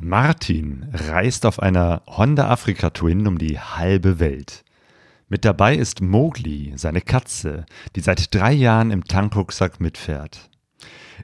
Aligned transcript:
Martin 0.00 0.86
reist 0.92 1.44
auf 1.44 1.60
einer 1.60 2.02
Honda 2.06 2.48
Afrika 2.48 2.90
Twin 2.90 3.26
um 3.26 3.36
die 3.36 3.58
halbe 3.58 4.20
Welt. 4.20 4.64
Mit 5.28 5.44
dabei 5.44 5.74
ist 5.76 6.00
Mowgli, 6.00 6.72
seine 6.76 7.00
Katze, 7.00 7.66
die 7.96 8.00
seit 8.00 8.32
drei 8.32 8.52
Jahren 8.52 8.92
im 8.92 9.04
Tankrucksack 9.04 9.80
mitfährt. 9.80 10.50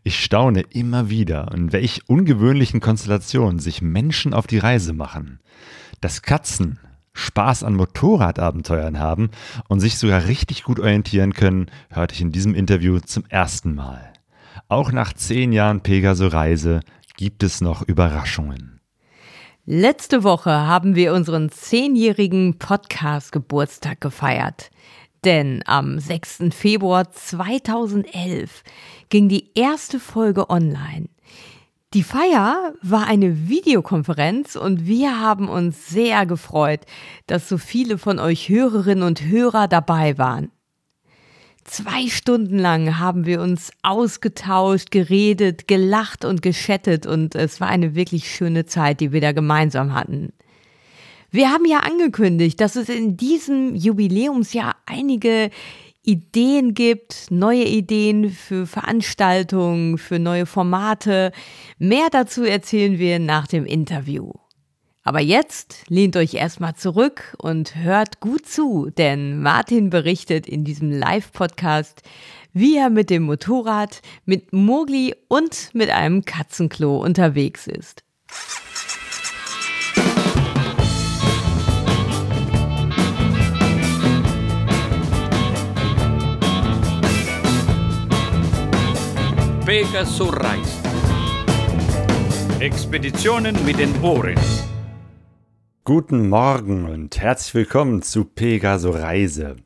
Ich 0.03 0.23
staune 0.23 0.63
immer 0.63 1.09
wieder, 1.09 1.53
in 1.55 1.73
welch 1.73 2.09
ungewöhnlichen 2.09 2.81
Konstellationen 2.81 3.61
sich 3.61 3.81
Menschen 3.81 4.35
auf 4.35 4.49
die 4.49 4.59
Reise 4.59 4.93
machen. 4.93 5.39
Dass 6.01 6.23
Katzen 6.23 6.81
Spaß 7.13 7.63
an 7.63 7.77
Motorradabenteuern 7.77 8.99
haben 8.99 9.31
und 9.69 9.79
sich 9.79 9.99
sogar 9.99 10.27
richtig 10.27 10.65
gut 10.65 10.81
orientieren 10.81 11.33
können, 11.33 11.71
hörte 11.91 12.15
ich 12.15 12.21
in 12.21 12.33
diesem 12.33 12.57
Interview 12.57 12.99
zum 12.99 13.25
ersten 13.29 13.77
Mal. 13.77 14.13
Auch 14.69 14.91
nach 14.91 15.13
zehn 15.13 15.53
Jahren 15.53 15.81
Pegaso-Reise 15.81 16.81
gibt 17.17 17.43
es 17.43 17.61
noch 17.61 17.83
Überraschungen. 17.83 18.81
Letzte 19.67 20.25
Woche 20.25 20.51
haben 20.51 20.95
wir 20.95 21.15
unseren 21.15 21.49
zehnjährigen 21.51 22.59
Podcast-Geburtstag 22.59 24.01
gefeiert. 24.01 24.71
Denn 25.25 25.63
am 25.65 25.99
6. 25.99 26.51
Februar 26.51 27.11
2011 27.11 28.63
ging 29.09 29.31
die 29.31 29.53
erste 29.55 29.99
Folge 29.99 30.51
online. 30.51 31.09
Die 31.95 32.03
Feier 32.03 32.75
war 32.83 33.07
eine 33.07 33.49
Videokonferenz 33.49 34.57
und 34.57 34.85
wir 34.85 35.21
haben 35.21 35.49
uns 35.49 35.89
sehr 35.89 36.27
gefreut, 36.27 36.81
dass 37.27 37.49
so 37.49 37.57
viele 37.57 37.97
von 37.97 38.19
euch 38.19 38.49
Hörerinnen 38.49 39.05
und 39.05 39.23
Hörer 39.23 39.69
dabei 39.69 40.19
waren. 40.19 40.51
Zwei 41.65 42.09
Stunden 42.09 42.59
lang 42.59 42.99
haben 42.99 43.25
wir 43.25 43.41
uns 43.41 43.71
ausgetauscht, 43.83 44.91
geredet, 44.91 45.67
gelacht 45.67 46.25
und 46.27 46.43
geschattet 46.43 47.07
und 47.07 47.35
es 47.35 47.61
war 47.61 47.69
eine 47.69 47.95
wirklich 47.95 48.31
schöne 48.31 48.67
Zeit, 48.67 49.01
die 49.01 49.13
wir 49.13 49.23
da 49.23 49.33
gemeinsam 49.33 49.95
hatten. 49.95 50.33
Wir 51.31 51.51
haben 51.51 51.65
ja 51.65 51.79
angekündigt, 51.79 52.61
dass 52.61 52.77
es 52.77 52.89
in 52.89 53.17
diesem 53.17 53.75
Jubiläumsjahr 53.75 54.77
einige 54.87 55.51
Ideen 56.05 56.75
gibt, 56.75 57.31
neue 57.31 57.65
Ideen 57.65 58.31
für 58.31 58.67
Veranstaltungen, 58.67 59.97
für 59.97 60.19
neue 60.19 60.45
Formate. 60.45 61.33
Mehr 61.79 62.09
dazu 62.11 62.45
erzählen 62.45 62.99
wir 62.99 63.19
nach 63.19 63.47
dem 63.47 63.65
Interview. 63.65 64.31
Aber 65.07 65.21
jetzt 65.21 65.85
lehnt 65.89 66.17
euch 66.17 66.33
erstmal 66.33 66.77
zurück 66.77 67.37
und 67.39 67.77
hört 67.77 68.21
gut 68.21 68.47
zu, 68.47 68.91
denn 68.97 69.43
Martin 69.43 69.91
berichtet 69.91 70.49
in 70.49 70.65
diesem 70.65 70.91
Live-Podcast, 70.91 72.01
wie 72.55 72.79
er 72.79 72.89
mit 72.89 73.11
dem 73.11 73.25
Motorrad, 73.25 74.01
mit 74.25 74.55
Mogli 74.55 75.15
und 75.29 75.75
mit 75.75 75.91
einem 75.91 76.25
Katzenklo 76.25 76.97
unterwegs 76.97 77.67
ist. 77.67 78.03
Pegasus 89.67 90.33
reist. 90.33 90.81
Expeditionen 92.61 93.63
mit 93.67 93.79
den 93.79 94.01
Ohren. 94.03 94.37
Guten 95.87 96.31
Morgen 96.31 96.87
und 96.87 97.21
herzlich 97.21 97.55
willkommen 97.55 98.01
zu 98.01 98.25
Pegaso 98.25 98.89
Reise. 98.89 99.57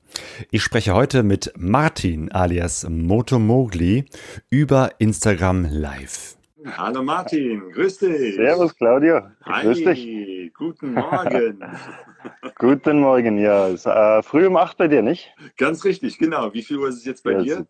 Ich 0.50 0.64
spreche 0.64 0.92
heute 0.92 1.22
mit 1.22 1.52
Martin 1.56 2.33
alias 2.33 2.84
Motomogli 2.91 4.05
über 4.50 4.91
Instagram 4.98 5.69
Live. 5.70 6.36
Hallo 6.77 7.05
Martin, 7.05 7.70
grüß 7.70 7.98
dich. 7.98 8.34
Servus 8.34 8.74
Claudio, 8.74 9.20
Hi, 9.44 9.62
grüß 9.62 9.84
dich. 9.84 10.52
guten 10.55 10.94
Morgen. 10.94 11.62
Guten 12.56 12.98
Morgen, 12.98 13.39
ja. 13.39 13.69
Ist, 13.69 13.86
äh, 13.86 14.20
früh 14.24 14.44
um 14.48 14.56
acht 14.56 14.77
bei 14.77 14.89
dir, 14.89 15.02
nicht? 15.02 15.33
Ganz 15.57 15.84
richtig, 15.84 16.18
genau. 16.18 16.52
Wie 16.52 16.64
viel 16.64 16.78
Uhr 16.78 16.89
ist 16.89 16.96
es 16.96 17.05
jetzt 17.05 17.23
bei 17.23 17.34
ja, 17.34 17.42
dir? 17.42 17.67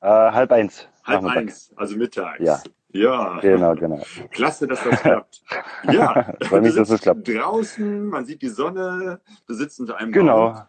Äh, 0.00 0.08
halb 0.08 0.50
eins. 0.50 0.88
Halb 1.04 1.24
eins, 1.26 1.72
also 1.76 1.96
mittags. 1.96 2.40
Ja. 2.40 2.60
Ja. 2.94 3.40
Genau, 3.40 3.74
genau. 3.74 4.00
Klasse, 4.30 4.68
dass 4.68 4.82
das 4.84 5.00
klappt. 5.02 5.42
Ja, 5.90 6.32
Freut 6.44 6.62
mich, 6.62 6.74
dass 6.76 6.88
es 6.90 7.00
klappt. 7.00 7.26
draußen, 7.28 8.06
man 8.06 8.24
sieht 8.24 8.40
die 8.40 8.48
Sonne, 8.48 9.20
du 9.48 9.54
sitzt 9.54 9.80
unter 9.80 9.96
einem 9.98 10.12
Genau, 10.12 10.50
Baum. 10.50 10.62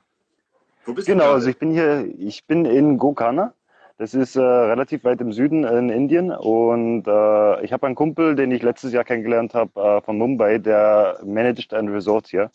Wo 0.85 0.94
bist 0.94 1.08
genau. 1.08 1.25
du 1.25 1.31
Also 1.34 1.50
ich 1.50 1.58
bin 1.58 1.72
hier, 1.72 2.06
ich 2.18 2.46
bin 2.46 2.66
in 2.66 2.97
Gokana. 2.97 3.53
Das 3.97 4.14
ist 4.14 4.35
äh, 4.35 4.41
relativ 4.41 5.03
weit 5.06 5.22
im 5.22 5.31
Süden 5.31 5.64
in 5.64 5.90
Indien 5.90 6.31
und 6.31 7.08
äh, 7.08 7.64
ich 7.64 7.72
habe 7.72 7.85
einen 7.85 7.96
Kumpel, 7.96 8.35
den 8.35 8.52
ich 8.52 8.62
letztes 8.62 8.91
Jahr 8.91 9.06
kennengelernt 9.06 9.53
habe 9.53 9.80
äh, 9.80 10.02
von 10.02 10.18
Mumbai, 10.18 10.58
der 10.58 11.19
managt 11.24 11.74
ein 11.74 11.88
Resort 11.88 12.28
hier. 12.28 12.50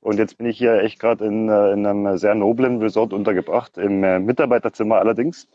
Und 0.00 0.18
jetzt 0.18 0.36
bin 0.36 0.46
ich 0.48 0.58
hier 0.58 0.82
echt 0.82 0.98
gerade 0.98 1.24
in, 1.24 1.48
äh, 1.48 1.72
in 1.72 1.86
einem 1.86 2.18
sehr 2.18 2.34
noblen 2.34 2.82
Resort 2.82 3.12
untergebracht, 3.14 3.78
im 3.78 4.02
äh, 4.04 4.18
Mitarbeiterzimmer 4.18 4.96
allerdings. 4.96 5.48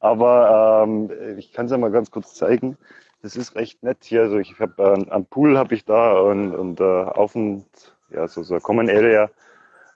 Aber 0.00 0.84
ähm, 0.86 1.10
ich 1.38 1.52
kann 1.52 1.66
es 1.66 1.72
ja 1.72 1.78
mal 1.78 1.90
ganz 1.90 2.10
kurz 2.10 2.34
zeigen. 2.34 2.76
Das 3.22 3.36
ist 3.36 3.54
recht 3.56 3.82
nett 3.82 3.98
hier. 4.02 4.22
Also 4.22 4.38
ich 4.38 4.58
habe 4.60 4.82
äh, 4.82 5.10
einen 5.10 5.26
Pool 5.26 5.56
habe 5.56 5.74
ich 5.74 5.84
da 5.84 6.18
und, 6.18 6.54
und 6.54 6.80
äh, 6.80 6.84
auf 6.84 7.34
und 7.34 7.64
ja 8.10 8.28
so 8.28 8.42
so 8.42 8.58
Common 8.58 8.90
Area 8.90 9.30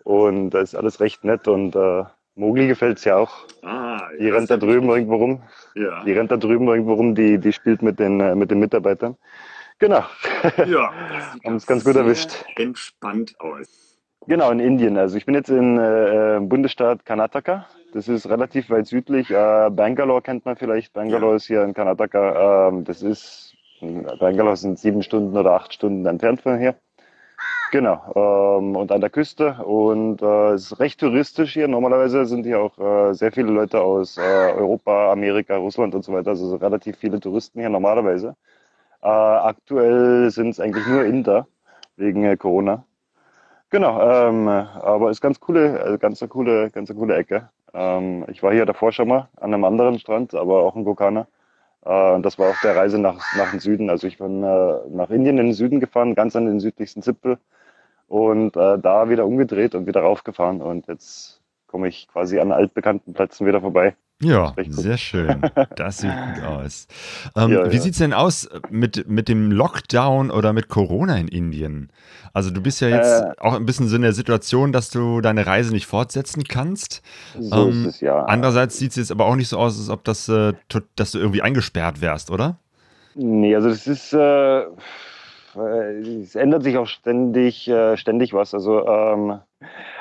und 0.05 0.51
da 0.51 0.61
ist 0.61 0.75
alles 0.75 1.01
recht 1.01 1.25
nett 1.25 1.47
und 1.49 1.77
äh, 1.77 2.05
Mogli 2.37 2.69
gefällt's 2.69 3.05
ja 3.05 3.17
auch. 3.17 3.47
Ah, 3.63 4.01
Die 4.19 4.25
ja, 4.27 4.35
rennt 4.35 4.51
da 4.51 4.57
drüben 4.57 4.89
irgendwo 4.89 5.17
rum. 5.17 5.43
Ja. 5.75 6.05
Die 6.05 6.13
rennt 6.13 6.31
da 6.31 6.37
drüben 6.37 6.69
irgendwo 6.69 6.95
rum. 6.95 7.15
Die 7.15 7.39
die 7.39 7.53
spielt 7.53 7.83
mit 7.83 7.99
den 7.99 8.21
äh, 8.21 8.35
mit 8.35 8.51
den 8.51 8.61
Mitarbeitern. 8.61 9.17
Genau. 9.79 10.05
Ja, 10.67 10.93
Haben 11.45 11.57
es 11.57 11.67
ganz 11.67 11.85
gut 11.85 11.97
erwischt. 11.97 12.45
Entspannt 12.57 13.39
aus. 13.41 13.99
Genau, 14.27 14.51
in 14.51 14.61
Indien. 14.61 14.97
Also 14.97 15.17
ich 15.17 15.27
bin 15.27 15.35
jetzt 15.35 15.51
in 15.51 15.79
äh, 15.79 16.37
im 16.37 16.49
Bundesstaat 16.49 17.05
Karnataka. 17.05 17.67
Das 17.93 18.07
ist 18.07 18.29
relativ 18.29 18.69
weit 18.71 18.87
südlich. 18.87 19.31
Äh, 19.31 19.71
Bangalore 19.71 20.23
kennt 20.23 20.45
man 20.45 20.57
vielleicht. 20.57 20.93
Bangalore 20.93 21.33
Ja. 21.33 21.37
ist 21.37 21.47
hier 21.47 21.63
in 21.65 21.73
Karnataka. 21.75 22.69
Ähm, 22.69 22.85
das 22.85 23.03
ist, 23.03 23.55
Bangalore 23.81 24.57
sind 24.57 24.79
sieben 24.79 25.03
Stunden 25.03 25.37
oder 25.37 25.53
acht 25.53 25.73
Stunden 25.73 26.05
entfernt 26.07 26.43
von 26.43 26.59
hier. 26.59 26.75
Genau, 27.71 28.01
ähm, 28.59 28.77
und 28.77 28.93
an 28.93 29.01
der 29.01 29.11
Küste. 29.11 29.55
Und 29.65 30.23
äh, 30.23 30.53
es 30.53 30.73
ist 30.73 30.81
recht 30.81 31.01
touristisch 31.01 31.53
hier. 31.55 31.69
Normalerweise 31.69 32.25
sind 32.27 32.45
hier 32.45 32.61
auch 32.61 32.79
äh, 32.79 33.15
sehr 33.15 33.33
viele 33.33 33.51
Leute 33.51 33.81
aus 33.81 34.17
äh, 34.19 34.21
Europa, 34.21 35.13
Amerika, 35.13 35.57
Russland 35.57 35.95
und 35.95 36.05
so 36.05 36.13
weiter. 36.13 36.31
Also 36.31 36.47
so 36.47 36.57
relativ 36.57 36.97
viele 36.97 37.21
Touristen 37.21 37.61
hier 37.61 37.69
normalerweise. 37.71 38.37
Äh, 39.03 39.09
aktuell 39.09 40.31
sind 40.31 40.51
es 40.51 40.61
eigentlich 40.61 40.87
nur 40.87 41.05
Inder 41.05 41.47
wegen 41.97 42.25
äh, 42.25 42.37
Corona. 42.37 42.85
Genau, 43.71 44.01
ähm, 44.01 44.49
aber 44.49 45.11
ist 45.11 45.21
ganz 45.21 45.41
coole, 45.41 45.95
äh, 45.95 45.99
ganz 45.99 46.23
eine 46.23 46.29
coole, 46.31 46.71
ganz 46.71 46.91
eine 46.91 46.99
coole 46.99 47.17
Ecke. 47.17 47.51
Ähm, 47.75 48.25
ich 48.29 48.43
war 48.43 48.53
hier 48.53 48.67
davor 48.67 48.93
schon 48.93 49.09
mal 49.09 49.29
an 49.37 49.55
einem 49.55 49.65
anderen 49.65 49.99
Strand, 49.99 50.35
aber 50.35 50.63
auch 50.63 50.77
in 50.77 50.85
Gokana. 50.85 51.27
Äh, 51.85 52.13
und 52.15 52.25
das 52.25 52.39
war 52.39 52.51
auch 52.51 52.61
der 52.63 52.77
Reise 52.77 52.99
nach, 52.99 53.19
nach 53.37 53.51
dem 53.51 53.61
Süden. 53.61 53.91
Also 53.91 54.07
ich 54.07 54.19
bin 54.19 54.43
äh, 54.43 54.75
nach 54.91 55.11
Indien 55.11 55.39
in 55.39 55.47
den 55.47 55.55
Süden 55.55 55.81
gefahren, 55.81 56.15
ganz 56.15 56.37
an 56.37 56.47
den 56.47 56.61
südlichsten 56.61 57.03
Zipfel 57.03 57.39
und 58.09 58.57
äh, 58.57 58.79
da 58.79 59.11
wieder 59.11 59.27
umgedreht 59.27 59.75
und 59.75 59.87
wieder 59.87 60.03
raufgefahren. 60.03 60.63
Und 60.63 60.89
jetzt 60.89 61.43
komme 61.67 61.89
ich 61.89 62.09
quasi 62.09 62.39
an 62.41 62.53
altbekannten 62.53 63.15
Plätzen 63.15 63.47
wieder 63.47 63.61
vorbei. 63.61 63.97
Ja, 64.21 64.57
sehr 64.67 64.99
schön. 64.99 65.53
Das 65.77 65.99
sieht 65.99 66.21
gut 66.21 66.41
aus. 66.43 66.89
Ähm, 67.37 67.53
Ja, 67.53 67.71
wie 67.71 67.77
ja. 67.77 67.79
sieht's 67.79 67.99
denn 67.99 68.13
aus 68.13 68.49
mit, 68.69 69.09
mit 69.09 69.29
dem 69.29 69.53
Lockdown 69.53 70.33
oder 70.33 70.53
mit 70.53 70.69
Corona 70.69 71.17
in 71.17 71.29
Indien? 71.29 71.93
Also 72.33 72.51
du 72.51 72.61
bist 72.61 72.81
ja 72.81 72.89
jetzt 72.89 73.23
Äh. 73.23 73.35
auch 73.39 73.55
ein 73.55 73.65
bisschen 73.65 73.87
so 73.89 73.95
in 73.95 74.03
der 74.03 74.13
Situation, 74.13 74.73
dass 74.73 74.91
du 74.91 75.21
deine 75.21 75.47
Reise 75.47 75.73
nicht 75.73 75.87
fortsetzen 75.87 76.45
kannst. 76.49 77.01
So 77.39 77.69
Ähm, 77.69 77.85
ist 77.85 77.85
es 77.85 78.01
ja. 78.01 78.25
Andererseits 78.25 78.77
sieht 78.79 78.91
es 78.91 78.97
jetzt 78.97 79.13
aber 79.13 79.27
auch 79.27 79.37
nicht 79.37 79.49
so 79.49 79.59
aus, 79.59 79.79
als 79.79 79.89
ob 79.89 80.03
das, 80.05 80.29
äh, 80.29 80.55
dass 80.97 81.13
du 81.13 81.19
irgendwie 81.19 81.43
eingesperrt 81.43 82.01
wärst, 82.01 82.31
oder? 82.33 82.59
Nee, 83.15 83.55
also 83.57 83.69
das 83.69 83.87
ist, 83.87 84.13
äh, 84.13 84.61
äh, 84.63 86.21
es 86.23 86.35
ändert 86.35 86.63
sich 86.63 86.77
auch 86.79 86.87
ständig, 86.87 87.69
äh, 87.69 87.97
ständig 87.97 88.33
was. 88.33 88.55
Also 88.55 88.87
ähm, 88.87 89.41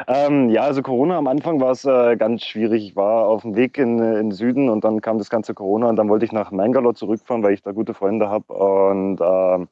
ähm, 0.07 0.49
ja, 0.49 0.61
also 0.61 0.81
Corona 0.81 1.17
am 1.17 1.27
Anfang 1.27 1.59
war 1.59 1.71
es 1.71 1.83
äh, 1.85 2.15
ganz 2.17 2.43
schwierig. 2.43 2.83
Ich 2.85 2.95
war 2.95 3.27
auf 3.27 3.41
dem 3.41 3.55
Weg 3.55 3.77
in, 3.77 3.99
in 3.99 4.13
den 4.29 4.31
Süden 4.31 4.69
und 4.69 4.83
dann 4.83 5.01
kam 5.01 5.17
das 5.17 5.29
ganze 5.29 5.53
Corona 5.53 5.89
und 5.89 5.95
dann 5.95 6.09
wollte 6.09 6.25
ich 6.25 6.31
nach 6.31 6.51
Mangalore 6.51 6.93
zurückfahren, 6.93 7.43
weil 7.43 7.53
ich 7.53 7.61
da 7.63 7.71
gute 7.71 7.93
Freunde 7.93 8.29
habe 8.29 8.53
und 8.53 9.19
ähm, 9.21 9.67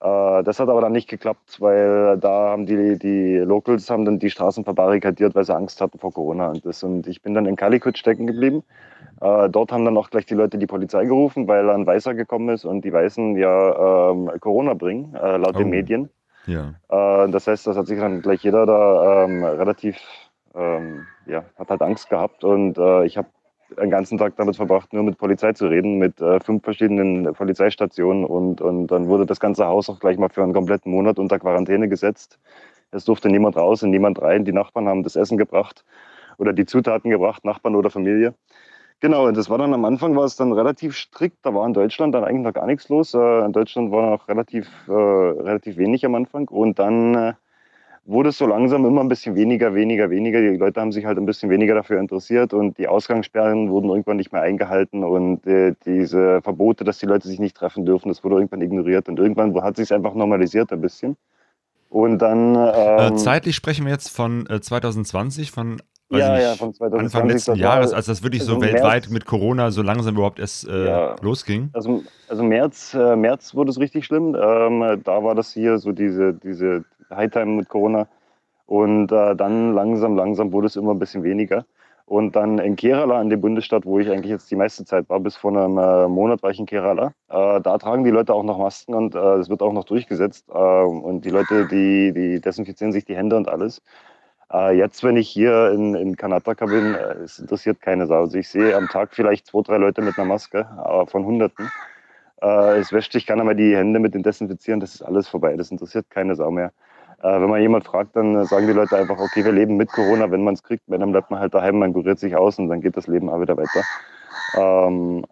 äh, 0.00 0.42
das 0.44 0.60
hat 0.60 0.68
aber 0.68 0.80
dann 0.80 0.92
nicht 0.92 1.08
geklappt, 1.08 1.60
weil 1.60 2.18
da 2.18 2.50
haben 2.50 2.66
die, 2.66 2.98
die 2.98 3.36
Locals 3.38 3.90
haben 3.90 4.04
dann 4.04 4.18
die 4.18 4.30
Straßen 4.30 4.64
verbarrikadiert, 4.64 5.34
weil 5.34 5.44
sie 5.44 5.54
Angst 5.54 5.80
hatten 5.80 5.98
vor 5.98 6.12
Corona 6.12 6.50
und 6.50 6.64
das. 6.66 6.82
Und 6.82 7.06
ich 7.06 7.22
bin 7.22 7.34
dann 7.34 7.46
in 7.46 7.56
Calicut 7.56 7.98
stecken 7.98 8.26
geblieben. 8.26 8.64
Äh, 9.20 9.50
dort 9.50 9.72
haben 9.72 9.84
dann 9.84 9.96
auch 9.98 10.10
gleich 10.10 10.26
die 10.26 10.34
Leute 10.34 10.58
die 10.58 10.66
Polizei 10.66 11.04
gerufen, 11.06 11.48
weil 11.48 11.70
ein 11.70 11.86
Weißer 11.86 12.14
gekommen 12.14 12.50
ist 12.50 12.64
und 12.64 12.84
die 12.84 12.92
Weißen 12.92 13.36
ja 13.36 14.10
ähm, 14.12 14.30
Corona 14.40 14.74
bringen, 14.74 15.14
äh, 15.14 15.36
laut 15.38 15.56
Oh. 15.56 15.58
den 15.58 15.70
Medien. 15.70 16.10
Ja. 16.50 16.74
Äh, 16.88 17.30
das 17.30 17.46
heißt, 17.46 17.66
das 17.66 17.76
hat 17.76 17.86
sich 17.86 17.98
dann 17.98 18.22
gleich 18.22 18.42
jeder 18.42 18.66
da 18.66 19.24
ähm, 19.24 19.44
relativ, 19.44 19.96
ähm, 20.54 21.06
ja, 21.26 21.44
hat 21.58 21.70
halt 21.70 21.82
Angst 21.82 22.10
gehabt 22.10 22.44
und 22.44 22.76
äh, 22.76 23.04
ich 23.04 23.16
habe 23.16 23.28
einen 23.76 23.90
ganzen 23.90 24.18
Tag 24.18 24.34
damit 24.36 24.56
verbracht, 24.56 24.92
nur 24.92 25.04
mit 25.04 25.16
Polizei 25.16 25.52
zu 25.52 25.68
reden, 25.68 25.98
mit 25.98 26.20
äh, 26.20 26.40
fünf 26.40 26.64
verschiedenen 26.64 27.32
Polizeistationen 27.34 28.24
und, 28.24 28.60
und 28.60 28.88
dann 28.88 29.06
wurde 29.06 29.26
das 29.26 29.38
ganze 29.38 29.66
Haus 29.66 29.88
auch 29.88 30.00
gleich 30.00 30.18
mal 30.18 30.28
für 30.28 30.42
einen 30.42 30.52
kompletten 30.52 30.90
Monat 30.90 31.18
unter 31.20 31.38
Quarantäne 31.38 31.88
gesetzt. 31.88 32.40
Es 32.90 33.04
durfte 33.04 33.28
niemand 33.28 33.56
raus 33.56 33.84
und 33.84 33.90
niemand 33.90 34.20
rein. 34.20 34.44
Die 34.44 34.52
Nachbarn 34.52 34.88
haben 34.88 35.04
das 35.04 35.14
Essen 35.14 35.38
gebracht 35.38 35.84
oder 36.38 36.52
die 36.52 36.66
Zutaten 36.66 37.10
gebracht, 37.10 37.44
Nachbarn 37.44 37.76
oder 37.76 37.90
Familie. 37.90 38.34
Genau, 39.00 39.26
und 39.26 39.36
das 39.36 39.48
war 39.48 39.56
dann 39.56 39.72
am 39.72 39.84
Anfang 39.86 40.14
war 40.14 40.24
es 40.24 40.36
dann 40.36 40.52
relativ 40.52 40.94
strikt. 40.94 41.38
Da 41.42 41.54
war 41.54 41.66
in 41.66 41.72
Deutschland 41.72 42.14
dann 42.14 42.24
eigentlich 42.24 42.44
noch 42.44 42.52
gar 42.52 42.66
nichts 42.66 42.88
los. 42.90 43.14
Äh, 43.14 43.44
in 43.44 43.52
Deutschland 43.52 43.90
war 43.90 44.10
noch 44.10 44.28
relativ, 44.28 44.68
äh, 44.88 44.92
relativ 44.92 45.78
wenig 45.78 46.04
am 46.04 46.14
Anfang. 46.14 46.48
Und 46.48 46.78
dann 46.78 47.14
äh, 47.14 47.32
wurde 48.04 48.30
es 48.30 48.38
so 48.38 48.46
langsam 48.46 48.84
immer 48.84 49.00
ein 49.00 49.08
bisschen 49.08 49.34
weniger, 49.36 49.74
weniger, 49.74 50.10
weniger. 50.10 50.40
Die 50.40 50.56
Leute 50.56 50.80
haben 50.80 50.92
sich 50.92 51.06
halt 51.06 51.16
ein 51.16 51.26
bisschen 51.26 51.48
weniger 51.48 51.74
dafür 51.74 51.98
interessiert 51.98 52.52
und 52.52 52.76
die 52.76 52.88
Ausgangssperren 52.88 53.70
wurden 53.70 53.88
irgendwann 53.88 54.16
nicht 54.16 54.32
mehr 54.32 54.42
eingehalten 54.42 55.04
und 55.04 55.46
äh, 55.46 55.74
diese 55.84 56.42
Verbote, 56.42 56.84
dass 56.84 56.98
die 56.98 57.06
Leute 57.06 57.28
sich 57.28 57.38
nicht 57.38 57.56
treffen 57.56 57.84
dürfen, 57.84 58.08
das 58.08 58.24
wurde 58.24 58.36
irgendwann 58.36 58.62
ignoriert 58.62 59.08
und 59.08 59.18
irgendwann 59.18 59.54
hat 59.62 59.76
sich 59.76 59.92
einfach 59.94 60.14
normalisiert 60.14 60.72
ein 60.72 60.80
bisschen. 60.80 61.16
Und 61.88 62.18
dann. 62.18 62.54
Ähm, 62.54 63.14
äh, 63.14 63.16
zeitlich 63.16 63.56
sprechen 63.56 63.84
wir 63.84 63.92
jetzt 63.92 64.10
von 64.10 64.46
äh, 64.46 64.60
2020, 64.60 65.50
von 65.50 65.80
ja, 66.18 66.32
nicht, 66.34 66.42
ja, 66.42 66.56
von 66.56 66.74
2020. 66.74 67.00
Anfang 67.14 67.28
letzten 67.28 67.54
Jahres, 67.56 67.92
als 67.92 68.06
das 68.06 68.22
wirklich 68.22 68.42
so 68.42 68.54
also 68.54 68.62
weltweit 68.62 69.04
März, 69.04 69.10
mit 69.10 69.26
Corona 69.26 69.70
so 69.70 69.82
langsam 69.82 70.14
überhaupt 70.14 70.38
erst 70.38 70.68
äh, 70.68 70.86
Ja. 70.86 71.16
losging. 71.20 71.70
Also, 71.72 72.02
also 72.28 72.42
März, 72.42 72.94
äh, 72.94 73.16
März 73.16 73.54
wurde 73.54 73.70
es 73.70 73.78
richtig 73.78 74.06
schlimm. 74.06 74.34
Ähm, 74.40 75.00
da 75.04 75.22
war 75.22 75.34
das 75.34 75.52
hier 75.52 75.78
so 75.78 75.92
diese, 75.92 76.34
diese 76.34 76.84
Hightime 77.10 77.56
mit 77.56 77.68
Corona. 77.68 78.08
Und 78.66 79.10
äh, 79.12 79.34
dann 79.34 79.74
langsam, 79.74 80.16
langsam 80.16 80.52
wurde 80.52 80.68
es 80.68 80.76
immer 80.76 80.92
ein 80.92 80.98
bisschen 80.98 81.22
weniger. 81.22 81.64
Und 82.06 82.34
dann 82.34 82.58
in 82.58 82.74
Kerala, 82.74 83.22
in 83.22 83.30
dem 83.30 83.40
Bundesstaat, 83.40 83.86
wo 83.86 84.00
ich 84.00 84.10
eigentlich 84.10 84.32
jetzt 84.32 84.50
die 84.50 84.56
meiste 84.56 84.84
Zeit 84.84 85.08
war, 85.08 85.20
bis 85.20 85.36
vor 85.36 85.52
einem 85.52 85.78
äh, 85.78 86.08
Monat 86.08 86.42
war 86.42 86.50
ich 86.50 86.58
in 86.58 86.66
Kerala, 86.66 87.12
äh, 87.28 87.60
da 87.60 87.78
tragen 87.78 88.02
die 88.02 88.10
Leute 88.10 88.34
auch 88.34 88.42
noch 88.42 88.58
Masken 88.58 88.94
und 88.94 89.14
äh, 89.14 89.18
es 89.36 89.48
wird 89.48 89.62
auch 89.62 89.72
noch 89.72 89.84
durchgesetzt. 89.84 90.48
Äh, 90.52 90.58
und 90.58 91.24
die 91.24 91.30
Leute, 91.30 91.66
die, 91.66 92.12
die 92.12 92.40
desinfizieren 92.40 92.90
sich 92.92 93.04
die 93.04 93.14
Hände 93.14 93.36
und 93.36 93.48
alles. 93.48 93.80
Äh, 94.52 94.76
jetzt, 94.76 95.04
wenn 95.04 95.16
ich 95.16 95.28
hier 95.28 95.70
in, 95.70 95.94
in 95.94 96.16
Karnataka 96.16 96.66
bin, 96.66 96.94
äh, 96.94 97.14
es 97.24 97.38
interessiert 97.38 97.80
keine 97.80 98.06
Sau. 98.06 98.20
Also 98.20 98.38
ich 98.38 98.48
sehe 98.48 98.76
am 98.76 98.88
Tag 98.88 99.10
vielleicht 99.12 99.46
zwei, 99.46 99.62
drei 99.62 99.76
Leute 99.76 100.02
mit 100.02 100.18
einer 100.18 100.26
Maske 100.26 100.66
äh, 100.84 101.06
von 101.06 101.24
Hunderten. 101.24 101.70
Äh, 102.42 102.78
es 102.78 102.92
wäscht 102.92 103.12
sich 103.12 103.26
keiner 103.26 103.44
mehr 103.44 103.54
die 103.54 103.76
Hände 103.76 104.00
mit 104.00 104.14
dem 104.14 104.22
Desinfizieren, 104.22 104.80
das 104.80 104.94
ist 104.94 105.02
alles 105.02 105.28
vorbei. 105.28 105.56
Das 105.56 105.70
interessiert 105.70 106.10
keine 106.10 106.34
Sau 106.34 106.50
mehr. 106.50 106.72
Äh, 107.22 107.40
wenn 107.40 107.50
man 107.50 107.60
jemand 107.60 107.84
fragt, 107.84 108.16
dann 108.16 108.34
äh, 108.34 108.44
sagen 108.46 108.66
die 108.66 108.72
Leute 108.72 108.96
einfach, 108.96 109.18
okay, 109.18 109.44
wir 109.44 109.52
leben 109.52 109.76
mit 109.76 109.92
Corona, 109.92 110.30
wenn 110.30 110.42
man 110.42 110.54
es 110.54 110.62
kriegt, 110.62 110.84
wenn, 110.86 111.00
dann 111.00 111.12
bleibt 111.12 111.30
man 111.30 111.38
halt 111.40 111.54
daheim, 111.54 111.78
man 111.78 111.92
kuriert 111.92 112.18
sich 112.18 112.34
aus 112.34 112.58
und 112.58 112.68
dann 112.68 112.80
geht 112.80 112.96
das 112.96 113.06
Leben 113.06 113.28
auch 113.28 113.40
wieder 113.40 113.56
weiter. 113.56 113.84
Ähm, 114.56 115.24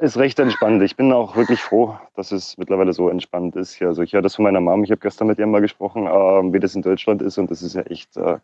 ist 0.00 0.16
recht 0.16 0.38
entspannt. 0.38 0.82
Ich 0.82 0.96
bin 0.96 1.12
auch 1.12 1.36
wirklich 1.36 1.60
froh, 1.60 1.96
dass 2.16 2.32
es 2.32 2.56
mittlerweile 2.58 2.92
so 2.92 3.08
entspannt 3.08 3.56
ist. 3.56 3.80
Also 3.82 4.02
ich 4.02 4.12
höre 4.12 4.22
das 4.22 4.34
von 4.34 4.44
meiner 4.44 4.60
Mom, 4.60 4.84
ich 4.84 4.90
habe 4.90 5.00
gestern 5.00 5.28
mit 5.28 5.38
ihr 5.38 5.46
mal 5.46 5.60
gesprochen, 5.60 6.08
ähm, 6.10 6.52
wie 6.52 6.60
das 6.60 6.74
in 6.74 6.82
Deutschland 6.82 7.22
ist 7.22 7.38
und 7.38 7.50
das 7.50 7.62
ist 7.62 7.74
ja 7.74 7.82
echt 7.82 8.16
äh, 8.16 8.38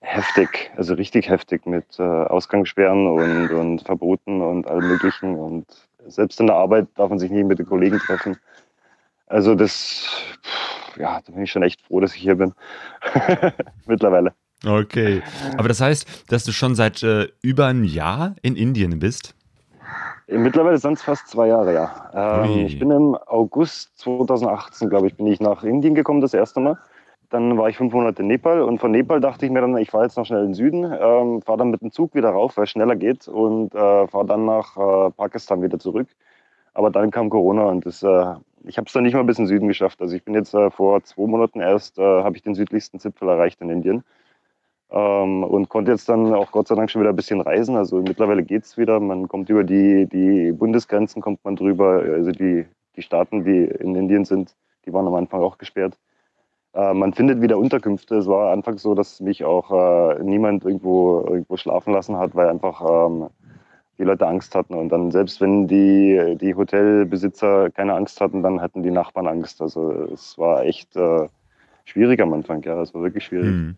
heftig, 0.00 0.70
also 0.76 0.94
richtig 0.94 1.28
heftig 1.28 1.66
mit 1.66 1.98
äh, 1.98 2.02
Ausgangssperren 2.02 3.06
und, 3.06 3.50
und 3.50 3.82
Verboten 3.82 4.40
und 4.40 4.66
allem 4.66 4.88
Möglichen 4.88 5.36
und 5.36 5.66
selbst 6.06 6.40
in 6.40 6.48
der 6.48 6.56
Arbeit 6.56 6.88
darf 6.96 7.10
man 7.10 7.18
sich 7.18 7.30
nicht 7.30 7.46
mit 7.46 7.58
den 7.58 7.66
Kollegen 7.66 7.98
treffen. 7.98 8.36
Also 9.26 9.54
das, 9.54 10.22
ja, 10.96 11.20
da 11.24 11.32
bin 11.32 11.44
ich 11.44 11.50
schon 11.50 11.62
echt 11.62 11.80
froh, 11.82 12.00
dass 12.00 12.14
ich 12.14 12.20
hier 12.20 12.34
bin. 12.34 12.52
mittlerweile. 13.86 14.34
Okay. 14.64 15.22
Aber 15.56 15.68
das 15.68 15.80
heißt, 15.80 16.30
dass 16.30 16.44
du 16.44 16.52
schon 16.52 16.74
seit 16.74 17.02
äh, 17.02 17.28
über 17.40 17.66
einem 17.66 17.84
Jahr 17.84 18.36
in 18.42 18.56
Indien 18.56 18.98
bist? 18.98 19.34
Mittlerweile 20.28 20.78
sind 20.78 20.94
es 20.94 21.02
fast 21.02 21.28
zwei 21.28 21.48
Jahre, 21.48 21.74
ja. 21.74 22.44
Ähm, 22.44 22.66
ich 22.66 22.78
bin 22.78 22.90
im 22.90 23.16
August 23.26 23.98
2018, 23.98 24.88
glaube 24.88 25.08
ich, 25.08 25.16
bin 25.16 25.26
ich 25.26 25.40
nach 25.40 25.64
Indien 25.64 25.94
gekommen 25.94 26.20
das 26.20 26.34
erste 26.34 26.60
Mal. 26.60 26.78
Dann 27.30 27.56
war 27.56 27.68
ich 27.68 27.78
fünf 27.78 27.92
Monate 27.92 28.22
in 28.22 28.28
Nepal 28.28 28.62
und 28.62 28.78
von 28.78 28.90
Nepal 28.90 29.20
dachte 29.20 29.46
ich 29.46 29.52
mir 29.52 29.62
dann, 29.62 29.76
ich 29.78 29.90
fahre 29.90 30.04
jetzt 30.04 30.18
noch 30.18 30.26
schnell 30.26 30.40
in 30.40 30.48
den 30.48 30.54
Süden, 30.54 30.84
ähm, 30.84 31.40
fahre 31.42 31.58
dann 31.58 31.70
mit 31.70 31.80
dem 31.80 31.90
Zug 31.90 32.14
wieder 32.14 32.30
rauf, 32.30 32.56
weil 32.56 32.64
es 32.64 32.70
schneller 32.70 32.94
geht 32.94 33.26
und 33.26 33.74
äh, 33.74 34.06
fahre 34.06 34.26
dann 34.26 34.44
nach 34.44 34.76
äh, 34.76 35.10
Pakistan 35.12 35.62
wieder 35.62 35.78
zurück. 35.78 36.08
Aber 36.74 36.90
dann 36.90 37.10
kam 37.10 37.30
Corona 37.30 37.64
und 37.64 37.86
das, 37.86 38.02
äh, 38.02 38.34
ich 38.64 38.76
habe 38.76 38.86
es 38.86 38.92
dann 38.92 39.02
nicht 39.02 39.14
mal 39.14 39.24
bis 39.24 39.38
in 39.38 39.44
den 39.44 39.48
Süden 39.48 39.68
geschafft. 39.68 40.00
Also 40.00 40.14
ich 40.14 40.24
bin 40.24 40.34
jetzt 40.34 40.54
äh, 40.54 40.70
vor 40.70 41.02
zwei 41.04 41.26
Monaten 41.26 41.60
erst, 41.60 41.98
äh, 41.98 42.02
habe 42.02 42.36
ich 42.36 42.42
den 42.42 42.54
südlichsten 42.54 42.98
Zipfel 42.98 43.28
erreicht 43.28 43.60
in 43.60 43.70
Indien. 43.70 44.04
Ähm, 44.92 45.42
und 45.44 45.70
konnte 45.70 45.90
jetzt 45.90 46.08
dann 46.08 46.34
auch 46.34 46.52
Gott 46.52 46.68
sei 46.68 46.74
Dank 46.74 46.90
schon 46.90 47.00
wieder 47.00 47.10
ein 47.10 47.16
bisschen 47.16 47.40
reisen. 47.40 47.76
Also 47.76 48.02
mittlerweile 48.02 48.42
geht's 48.42 48.76
wieder. 48.76 49.00
Man 49.00 49.26
kommt 49.26 49.48
über 49.48 49.64
die, 49.64 50.06
die 50.06 50.52
Bundesgrenzen, 50.52 51.22
kommt 51.22 51.42
man 51.44 51.56
drüber. 51.56 52.02
Also 52.02 52.30
die, 52.30 52.66
die 52.96 53.02
Staaten, 53.02 53.44
die 53.44 53.64
in 53.64 53.94
Indien 53.94 54.26
sind, 54.26 54.54
die 54.84 54.92
waren 54.92 55.06
am 55.06 55.14
Anfang 55.14 55.40
auch 55.40 55.56
gesperrt. 55.56 55.98
Äh, 56.74 56.92
man 56.92 57.14
findet 57.14 57.40
wieder 57.40 57.56
Unterkünfte. 57.58 58.16
Es 58.16 58.26
war 58.26 58.52
anfangs 58.52 58.82
so, 58.82 58.94
dass 58.94 59.20
mich 59.20 59.44
auch 59.44 59.70
äh, 59.70 60.22
niemand 60.22 60.64
irgendwo, 60.64 61.20
irgendwo 61.26 61.56
schlafen 61.56 61.94
lassen 61.94 62.18
hat, 62.18 62.34
weil 62.34 62.48
einfach 62.48 62.82
ähm, 63.08 63.28
die 63.98 64.04
Leute 64.04 64.26
Angst 64.26 64.54
hatten. 64.54 64.74
Und 64.74 64.90
dann 64.90 65.10
selbst 65.10 65.40
wenn 65.40 65.68
die, 65.68 66.36
die 66.38 66.54
Hotelbesitzer 66.54 67.70
keine 67.70 67.94
Angst 67.94 68.20
hatten, 68.20 68.42
dann 68.42 68.60
hatten 68.60 68.82
die 68.82 68.90
Nachbarn 68.90 69.26
Angst. 69.26 69.62
Also 69.62 69.90
es 70.12 70.36
war 70.38 70.64
echt 70.64 70.96
äh, 70.96 71.28
schwierig 71.84 72.20
am 72.20 72.32
Anfang. 72.32 72.62
Ja, 72.62 72.80
es 72.82 72.94
war 72.94 73.02
wirklich 73.02 73.24
schwierig. 73.24 73.46
Hm. 73.46 73.76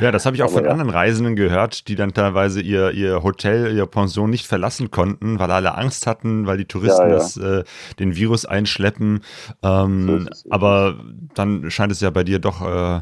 Ja, 0.00 0.10
das 0.12 0.26
habe 0.26 0.36
ich 0.36 0.42
auch 0.42 0.50
von 0.52 0.64
ja. 0.64 0.70
anderen 0.70 0.90
Reisenden 0.90 1.36
gehört, 1.36 1.88
die 1.88 1.94
dann 1.94 2.12
teilweise 2.12 2.60
ihr, 2.60 2.92
ihr 2.92 3.22
Hotel, 3.22 3.76
ihr 3.76 3.86
Pension 3.86 4.30
nicht 4.30 4.46
verlassen 4.46 4.90
konnten, 4.90 5.38
weil 5.38 5.50
alle 5.50 5.74
Angst 5.74 6.06
hatten, 6.06 6.46
weil 6.46 6.58
die 6.58 6.64
Touristen 6.66 7.08
Ja. 7.08 7.08
Das, 7.08 7.36
äh, 7.36 7.64
den 7.98 8.16
Virus 8.16 8.46
einschleppen. 8.46 9.20
Ähm, 9.62 10.28
So 10.32 10.50
aber 10.50 10.96
dann 11.34 11.70
scheint 11.70 11.92
es 11.92 12.00
ja 12.00 12.10
bei 12.10 12.24
dir 12.24 12.38
doch 12.38 12.62
äh, 12.62 13.00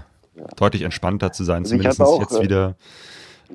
deutlich 0.57 0.83
entspannter 0.83 1.33
zu 1.33 1.45
sein, 1.45 1.63
Also 1.63 1.71
zumindest 1.71 2.01
auch, 2.01 2.21
jetzt 2.21 2.39
äh, 2.39 2.43
wieder. 2.43 2.77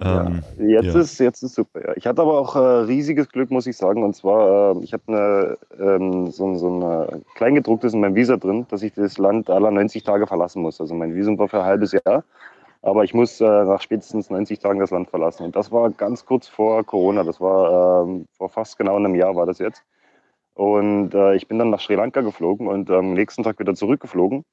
Ähm, 0.01 0.41
ja, 0.57 0.81
jetzt, 0.81 0.93
ja. 0.93 1.01
Ist, 1.01 1.19
jetzt 1.19 1.43
ist 1.43 1.55
super. 1.55 1.87
Ja. 1.87 1.93
Ich 1.95 2.07
hatte 2.07 2.21
aber 2.21 2.39
auch 2.39 2.55
äh, 2.55 2.59
riesiges 2.59 3.29
Glück, 3.29 3.51
muss 3.51 3.67
ich 3.67 3.77
sagen. 3.77 4.03
Und 4.03 4.15
zwar, 4.15 4.75
äh, 4.75 4.83
ich 4.83 4.93
habe 4.93 5.03
eine, 5.07 5.57
ähm, 5.79 6.31
so, 6.31 6.55
so 6.55 6.69
ein 6.69 6.81
äh, 6.81 7.19
Kleingedrucktes 7.35 7.93
in 7.93 7.99
meinem 7.99 8.15
Visa 8.15 8.37
drin, 8.37 8.65
dass 8.69 8.83
ich 8.83 8.93
das 8.93 9.17
Land 9.17 9.49
aller 9.49 9.71
90 9.71 10.03
Tage 10.03 10.27
verlassen 10.27 10.61
muss. 10.61 10.79
Also 10.79 10.93
mein 10.95 11.15
Visum 11.15 11.37
war 11.37 11.47
für 11.47 11.59
ein 11.59 11.65
halbes 11.65 11.91
Jahr. 11.91 12.23
Aber 12.81 13.03
ich 13.03 13.13
muss 13.13 13.41
äh, 13.41 13.45
nach 13.45 13.81
spätestens 13.81 14.29
90 14.29 14.59
Tagen 14.59 14.79
das 14.79 14.91
Land 14.91 15.09
verlassen. 15.09 15.43
Und 15.43 15.55
das 15.55 15.71
war 15.71 15.89
ganz 15.89 16.25
kurz 16.25 16.47
vor 16.47 16.83
Corona. 16.85 17.23
Das 17.23 17.41
war 17.41 18.03
ähm, 18.03 18.25
vor 18.37 18.49
fast 18.49 18.77
genau 18.77 18.95
einem 18.95 19.15
Jahr 19.15 19.35
war 19.35 19.45
das 19.45 19.59
jetzt. 19.59 19.83
Und 20.53 21.13
äh, 21.13 21.35
ich 21.35 21.47
bin 21.47 21.57
dann 21.59 21.69
nach 21.69 21.79
Sri 21.79 21.95
Lanka 21.95 22.21
geflogen 22.21 22.67
und 22.67 22.89
am 22.89 23.13
nächsten 23.13 23.43
Tag 23.43 23.59
wieder 23.59 23.75
zurückgeflogen. 23.75 24.43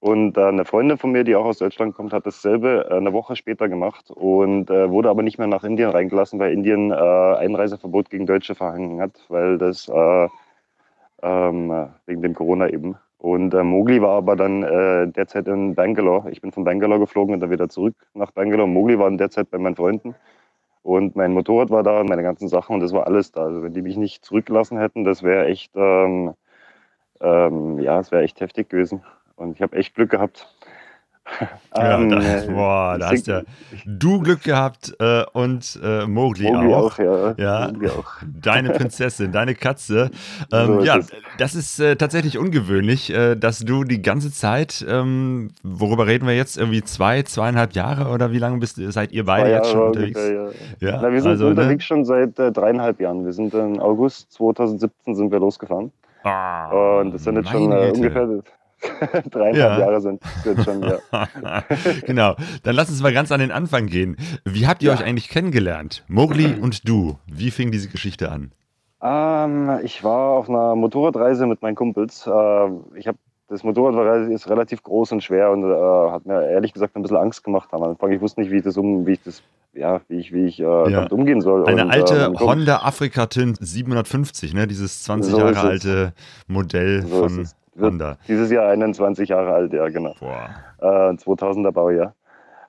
Und 0.00 0.38
äh, 0.38 0.44
eine 0.44 0.64
Freundin 0.64 0.96
von 0.96 1.12
mir, 1.12 1.24
die 1.24 1.36
auch 1.36 1.44
aus 1.44 1.58
Deutschland 1.58 1.94
kommt, 1.94 2.14
hat 2.14 2.26
dasselbe 2.26 2.88
äh, 2.90 2.94
eine 2.94 3.12
Woche 3.12 3.36
später 3.36 3.68
gemacht 3.68 4.10
und 4.10 4.70
äh, 4.70 4.90
wurde 4.90 5.10
aber 5.10 5.22
nicht 5.22 5.38
mehr 5.38 5.46
nach 5.46 5.62
Indien 5.62 5.90
reingelassen, 5.90 6.38
weil 6.38 6.52
Indien 6.54 6.90
äh, 6.90 6.94
Einreiseverbot 6.94 8.08
gegen 8.08 8.26
Deutsche 8.26 8.54
verhangen 8.54 9.00
hat, 9.00 9.12
weil 9.28 9.58
das 9.58 9.88
äh, 9.88 10.28
ähm, 11.22 11.70
äh, 11.70 11.86
wegen 12.06 12.22
dem 12.22 12.34
Corona 12.34 12.68
eben. 12.70 12.96
Und 13.18 13.52
äh, 13.52 13.62
Mowgli 13.62 14.00
war 14.00 14.16
aber 14.16 14.36
dann 14.36 14.62
derzeit 15.12 15.46
in 15.48 15.74
Bangalore. 15.74 16.30
Ich 16.30 16.40
bin 16.40 16.52
von 16.52 16.64
Bangalore 16.64 17.00
geflogen 17.00 17.34
und 17.34 17.40
dann 17.40 17.50
wieder 17.50 17.68
zurück 17.68 17.94
nach 18.14 18.30
Bangalore. 18.30 18.68
Mowgli 18.68 18.98
war 18.98 19.10
derzeit 19.10 19.50
bei 19.50 19.58
meinen 19.58 19.76
Freunden. 19.76 20.14
Und 20.82 21.16
mein 21.16 21.32
Motorrad 21.34 21.70
war 21.70 21.82
da, 21.82 22.02
meine 22.04 22.22
ganzen 22.22 22.48
Sachen 22.48 22.74
und 22.74 22.80
das 22.80 22.92
war 22.92 23.06
alles 23.06 23.32
da. 23.32 23.42
Also 23.44 23.62
wenn 23.62 23.74
die 23.74 23.82
mich 23.82 23.98
nicht 23.98 24.24
zurückgelassen 24.24 24.78
hätten, 24.78 25.04
das 25.04 25.22
wäre 25.22 25.46
echt, 25.46 25.72
ähm, 25.76 26.32
ähm, 27.20 27.78
ja, 27.80 28.00
es 28.00 28.10
wäre 28.10 28.22
echt 28.22 28.40
heftig 28.40 28.70
gewesen. 28.70 29.02
Und 29.40 29.56
ich 29.56 29.62
habe 29.62 29.76
echt 29.76 29.94
Glück 29.94 30.10
gehabt. 30.10 30.46
Ja, 31.76 32.00
Ähm, 32.00 32.08
da, 32.10 32.18
äh, 32.20 32.46
boah, 32.48 32.96
da 32.98 33.10
hast 33.10 33.28
ja 33.28 33.42
du 33.86 34.18
Glück 34.20 34.42
gehabt 34.42 34.92
äh, 34.98 35.22
und 35.32 35.78
äh, 35.80 36.04
Mowgli, 36.04 36.50
Mowgli 36.50 36.74
auch. 36.74 36.98
auch, 36.98 36.98
ja. 36.98 37.34
Ja. 37.36 37.68
Mowgli 37.72 37.88
auch. 37.88 38.06
Deine 38.42 38.70
Prinzessin, 38.70 39.30
deine 39.30 39.54
Katze. 39.54 40.10
Ähm, 40.52 40.66
So 40.66 40.78
ist 40.80 40.86
ja, 40.86 40.96
es. 40.98 41.10
das 41.38 41.54
ist 41.54 41.78
äh, 41.78 41.94
tatsächlich 41.94 42.36
ungewöhnlich, 42.38 43.12
äh, 43.14 43.36
dass 43.36 43.60
du 43.60 43.84
die 43.84 44.02
ganze 44.02 44.32
Zeit, 44.32 44.84
ähm, 44.88 45.52
worüber 45.62 46.08
reden 46.08 46.26
wir 46.26 46.34
jetzt, 46.34 46.58
irgendwie 46.58 46.82
zwei, 46.82 47.22
zweieinhalb 47.22 47.74
Jahre 47.74 48.10
oder 48.12 48.32
wie 48.32 48.38
lange 48.38 48.58
bist, 48.58 48.76
seid 48.92 49.12
ihr 49.12 49.24
beide 49.24 49.50
jetzt 49.50 49.70
schon 49.70 49.82
unterwegs? 49.88 50.18
ungefähr, 50.20 50.52
ja. 50.80 50.90
Ja, 50.94 50.98
Na, 51.02 51.12
wir 51.12 51.20
sind 51.22 51.30
also, 51.30 51.44
ne? 51.44 51.50
unterwegs 51.50 51.84
schon 51.84 52.04
seit 52.04 52.36
äh, 52.40 52.50
dreieinhalb 52.50 52.98
Jahren. 53.00 53.24
Wir 53.24 53.32
sind 53.32 53.54
im 53.54 53.78
August 53.78 54.32
2017 54.32 55.14
sind 55.14 55.30
wir 55.30 55.38
losgefahren. 55.38 55.92
Ah, 56.24 56.98
Und 57.00 57.12
das 57.14 57.22
sind 57.22 57.36
jetzt 57.36 57.50
schon 57.50 57.70
äh, 57.70 57.92
ungefähr 57.94 58.26
dreieinhalb 59.30 59.56
Ja. 59.56 59.78
Jahre 59.78 60.00
sind 60.00 60.20
es 60.44 60.64
schon, 60.64 60.82
ja. 60.82 60.98
genau, 62.06 62.34
dann 62.62 62.74
lass 62.74 62.88
uns 62.90 63.02
mal 63.02 63.12
ganz 63.12 63.30
an 63.32 63.40
den 63.40 63.50
Anfang 63.52 63.86
gehen. 63.86 64.16
Wie 64.44 64.66
habt 64.66 64.82
ihr 64.82 64.90
Ja. 64.90 64.96
euch 64.96 65.04
eigentlich 65.04 65.28
kennengelernt? 65.28 66.04
Mowgli 66.08 66.54
und 66.60 66.88
du. 66.88 67.18
Wie 67.26 67.50
fing 67.50 67.70
diese 67.70 67.88
Geschichte 67.88 68.30
an? 68.30 68.52
Ähm, 69.02 69.70
ich 69.82 70.04
war 70.04 70.30
auf 70.38 70.48
einer 70.48 70.74
Motorradreise 70.76 71.46
mit 71.46 71.62
meinen 71.62 71.74
Kumpels. 71.74 72.26
Ähm, 72.26 72.80
ich 72.94 73.06
habe 73.06 73.18
das 73.48 73.64
Motorrad 73.64 73.96
war, 73.96 74.28
ist 74.28 74.48
relativ 74.48 74.82
groß 74.84 75.10
und 75.10 75.24
schwer 75.24 75.50
und 75.50 75.64
äh, 75.64 76.10
hat 76.12 76.24
mir 76.24 76.48
ehrlich 76.50 76.72
gesagt 76.72 76.94
ein 76.94 77.02
bisschen 77.02 77.16
Angst 77.16 77.42
gemacht 77.42 77.68
am 77.72 77.82
Anfang. 77.82 78.12
Ich 78.12 78.20
wusste 78.20 78.40
nicht, 78.40 78.52
wie 78.52 78.58
ich 78.58 78.62
das 78.62 78.76
um, 78.76 79.06
wie 79.08 79.12
ich 79.14 79.22
das, 79.24 79.42
ja, 79.72 80.00
wie 80.06 80.18
ich, 80.18 80.32
wie 80.32 80.44
ich 80.46 80.60
äh, 80.60 80.64
damit 80.64 81.10
umgehen 81.12 81.40
soll. 81.40 81.66
Eine 81.66 81.84
und, 81.86 81.90
alte 81.90 82.14
äh, 82.14 82.24
Kumpel- 82.26 82.46
Honda 82.46 82.76
Africa 82.82 83.26
Twin 83.26 83.56
750, 83.58 84.54
ne? 84.54 84.68
Dieses 84.68 85.02
20 85.02 85.32
So 85.32 85.38
Jahre 85.38 85.58
alte 85.60 86.12
Modell 86.46 87.02
So 87.02 87.22
von 87.28 87.48
Honda. 87.86 88.16
Dieses 88.28 88.50
Jahr 88.50 88.68
21 88.68 89.28
Jahre 89.28 89.52
alt, 89.52 89.72
ja, 89.72 89.88
genau. 89.88 90.14
Boah. 90.20 90.50
Äh, 90.80 91.14
2000er 91.14 91.72
Baujahr. 91.72 92.14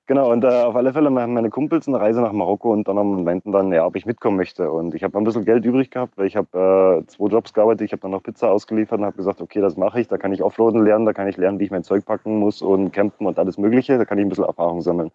Genau, 0.08 0.30
und 0.30 0.44
äh, 0.44 0.48
auf 0.48 0.76
alle 0.76 0.92
Fälle 0.92 1.10
machen 1.10 1.34
meine 1.34 1.50
Kumpels 1.50 1.88
eine 1.88 2.00
Reise 2.00 2.22
nach 2.22 2.34
Marokko 2.34 2.74
und 2.74 2.88
dann 2.88 3.24
meinten 3.24 3.54
dann, 3.54 3.72
ja, 3.72 3.86
ob 3.86 3.96
ich 3.96 4.06
mitkommen 4.06 4.36
möchte. 4.36 4.70
Und 4.70 4.94
ich 4.94 5.04
habe 5.04 5.18
ein 5.18 5.24
bisschen 5.24 5.46
Geld 5.46 5.64
übrig 5.64 5.90
gehabt, 5.90 6.18
weil 6.18 6.26
ich 6.26 6.36
habe 6.36 7.04
äh, 7.04 7.08
zwei 7.08 7.28
Jobs 7.28 7.54
gearbeitet. 7.54 7.86
Ich 7.86 7.92
habe 7.94 8.02
dann 8.02 8.12
noch 8.12 8.22
Pizza 8.22 8.52
ausgeliefert 8.52 9.00
und 9.00 9.06
habe 9.06 9.16
gesagt, 9.16 9.40
okay, 9.42 9.62
das 9.62 9.78
mache 9.78 10.02
ich. 10.02 10.10
Da 10.10 10.18
kann 10.18 10.34
ich 10.34 10.44
Offroaden 10.44 10.84
lernen, 10.84 11.06
da 11.06 11.14
kann 11.14 11.30
ich 11.30 11.38
lernen, 11.38 11.60
wie 11.60 11.64
ich 11.64 11.72
mein 11.72 11.84
Zeug 11.84 12.04
packen 12.04 12.40
muss 12.40 12.62
und 12.62 12.92
campen 12.92 13.26
und 13.26 13.40
alles 13.40 13.58
Mögliche. 13.58 13.98
Da 13.98 14.04
kann 14.04 14.18
ich 14.18 14.26
ein 14.26 14.30
bisschen 14.30 14.44
Erfahrung 14.44 14.82
sammeln. 14.82 15.12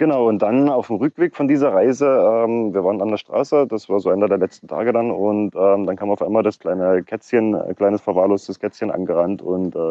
Genau, 0.00 0.28
und 0.28 0.40
dann 0.40 0.70
auf 0.70 0.86
dem 0.86 0.96
Rückweg 0.96 1.36
von 1.36 1.46
dieser 1.46 1.74
Reise, 1.74 2.06
ähm, 2.06 2.72
wir 2.72 2.82
waren 2.84 3.02
an 3.02 3.10
der 3.10 3.18
Straße, 3.18 3.66
das 3.66 3.90
war 3.90 4.00
so 4.00 4.08
einer 4.08 4.28
der 4.28 4.38
letzten 4.38 4.66
Tage 4.66 4.94
dann, 4.94 5.10
und 5.10 5.54
ähm, 5.54 5.84
dann 5.84 5.96
kam 5.96 6.10
auf 6.10 6.22
einmal 6.22 6.42
das 6.42 6.58
kleine 6.58 7.02
Kätzchen, 7.02 7.54
ein 7.54 7.76
kleines 7.76 8.00
verwahrlostes 8.00 8.58
Kätzchen 8.58 8.90
angerannt 8.90 9.42
und 9.42 9.76
äh, 9.76 9.90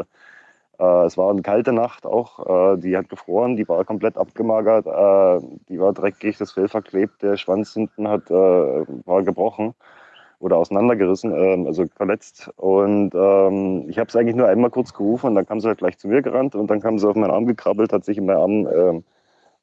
äh, 0.79 1.05
es 1.05 1.15
war 1.15 1.29
eine 1.29 1.43
kalte 1.43 1.73
Nacht 1.73 2.07
auch, 2.07 2.73
äh, 2.75 2.77
die 2.79 2.97
hat 2.97 3.09
gefroren, 3.09 3.55
die 3.55 3.69
war 3.69 3.85
komplett 3.85 4.17
abgemagert, 4.17 4.87
äh, 4.87 5.45
die 5.69 5.79
war 5.79 5.93
dreckig, 5.93 6.39
das 6.39 6.53
Fell 6.53 6.69
verklebt, 6.69 7.21
der 7.21 7.37
Schwanz 7.37 7.73
hinten 7.75 8.07
hat, 8.07 8.31
äh, 8.31 8.33
war 8.33 9.21
gebrochen 9.23 9.75
oder 10.39 10.57
auseinandergerissen, 10.57 11.33
ähm, 11.35 11.67
also 11.67 11.85
verletzt. 11.95 12.49
Und 12.57 13.11
ähm, 13.15 13.85
ich 13.89 13.99
habe 13.99 14.07
es 14.09 14.15
eigentlich 14.15 14.35
nur 14.35 14.47
einmal 14.47 14.71
kurz 14.71 14.93
gerufen 14.93 15.27
und 15.27 15.35
dann 15.35 15.45
kam 15.45 15.59
sie 15.59 15.67
halt 15.67 15.79
gleich 15.79 15.99
zu 15.99 16.07
mir 16.07 16.23
gerannt 16.23 16.55
und 16.55 16.67
dann 16.71 16.81
kam 16.81 16.97
sie 16.99 17.07
auf 17.07 17.15
meinen 17.15 17.31
Arm 17.31 17.45
gekrabbelt, 17.45 17.93
hat 17.93 18.05
sich 18.05 18.17
in 18.17 18.25
meinen 18.25 18.37
Arm, 18.37 18.67
ähm, 18.67 19.03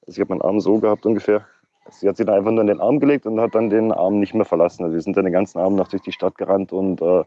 also 0.06 0.16
ich 0.16 0.20
habe 0.20 0.34
meinen 0.34 0.42
Arm 0.42 0.60
so 0.60 0.78
gehabt 0.78 1.04
ungefähr. 1.06 1.46
Sie 1.90 2.08
hat 2.08 2.16
sich 2.16 2.26
dann 2.26 2.36
einfach 2.36 2.50
nur 2.50 2.62
in 2.62 2.66
den 2.66 2.80
Arm 2.80 2.98
gelegt 2.98 3.26
und 3.26 3.40
hat 3.40 3.54
dann 3.54 3.70
den 3.70 3.92
Arm 3.92 4.18
nicht 4.18 4.34
mehr 4.34 4.44
verlassen. 4.44 4.82
Also 4.84 4.94
wir 4.94 5.02
sind 5.02 5.16
dann 5.16 5.24
den 5.24 5.32
ganzen 5.32 5.58
Abend 5.58 5.76
noch 5.76 5.88
durch 5.88 6.02
die 6.02 6.12
Stadt 6.12 6.36
gerannt 6.36 6.72
und 6.72 7.00
äh, 7.00 7.24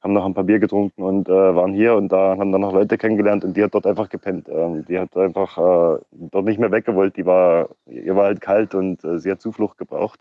haben 0.00 0.12
noch 0.12 0.24
ein 0.24 0.34
paar 0.34 0.44
Bier 0.44 0.58
getrunken 0.58 1.02
und 1.02 1.28
äh, 1.28 1.32
waren 1.32 1.74
hier 1.74 1.94
und 1.94 2.10
da 2.10 2.36
haben 2.38 2.52
dann 2.52 2.60
noch 2.60 2.72
Leute 2.72 2.96
kennengelernt 2.96 3.44
und 3.44 3.56
die 3.56 3.62
hat 3.62 3.74
dort 3.74 3.86
einfach 3.86 4.08
gepennt. 4.08 4.48
Ähm, 4.48 4.84
die 4.86 4.98
hat 4.98 5.16
einfach 5.16 5.58
äh, 5.58 6.00
dort 6.12 6.44
nicht 6.44 6.58
mehr 6.58 6.70
weggewollt. 6.70 7.16
Die 7.16 7.26
war, 7.26 7.68
ihr 7.86 8.16
war 8.16 8.26
halt 8.26 8.40
kalt 8.40 8.74
und 8.74 9.04
äh, 9.04 9.18
sie 9.18 9.30
hat 9.30 9.40
Zuflucht 9.40 9.78
gebraucht. 9.78 10.20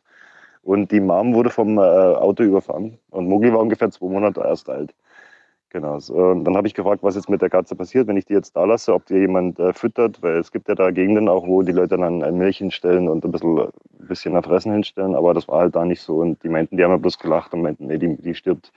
Und 0.64 0.92
die 0.92 1.00
Mom 1.00 1.34
wurde 1.34 1.50
vom 1.50 1.78
äh, 1.78 1.82
Auto 1.82 2.44
überfahren. 2.44 2.98
Und 3.10 3.30
Mogli 3.30 3.54
war 3.54 3.60
ungefähr 3.60 3.90
zwei 3.92 4.08
Monate 4.08 4.42
erst 4.42 4.70
alt. 4.70 4.94
Genau. 5.70 5.96
Und 5.96 6.46
dann 6.46 6.56
habe 6.56 6.68
ich 6.68 6.74
gefragt, 6.74 7.04
was 7.04 7.16
jetzt 7.16 7.30
mit 7.30 7.42
der 7.42 7.50
Katze 7.50 7.76
passiert, 7.76 8.08
wenn 8.08 8.16
ich 8.16 8.26
die 8.26 8.34
jetzt 8.34 8.56
da 8.56 8.64
lasse, 8.64 8.94
ob 8.94 9.06
die 9.06 9.16
jemand 9.16 9.60
äh, 9.60 9.74
füttert, 9.74 10.22
weil 10.24 10.38
es 10.38 10.52
gibt 10.52 10.70
ja 10.70 10.76
da 10.76 10.92
Gegenden 10.92 11.28
auch, 11.28 11.46
wo 11.46 11.62
die 11.62 11.74
Leute 11.74 11.98
dann 11.98 12.22
äh, 12.22 12.32
Milch 12.32 12.60
hinstellen 12.60 13.10
und 13.10 13.26
ein 13.26 13.32
bisschen, 13.32 13.60
ein 13.60 13.72
bisschen 14.08 14.44
Fressen 14.44 14.72
hinstellen, 14.72 15.14
aber 15.14 15.34
das 15.34 15.48
war 15.50 15.60
halt 15.60 15.76
da 15.76 15.84
nicht 15.84 16.02
so. 16.02 16.20
Und 16.20 16.42
die 16.44 16.50
meinten, 16.50 16.78
die 16.78 16.84
haben 16.84 16.92
ja 16.92 16.98
bloß 16.98 17.20
gelacht 17.20 17.54
und 17.54 17.64
meinten, 17.64 17.88
nee, 17.88 17.98
die, 17.98 18.16
die 18.16 18.34
stirbt. 18.34 18.72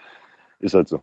Ist 0.59 0.75
halt 0.75 0.89
so. 0.89 1.01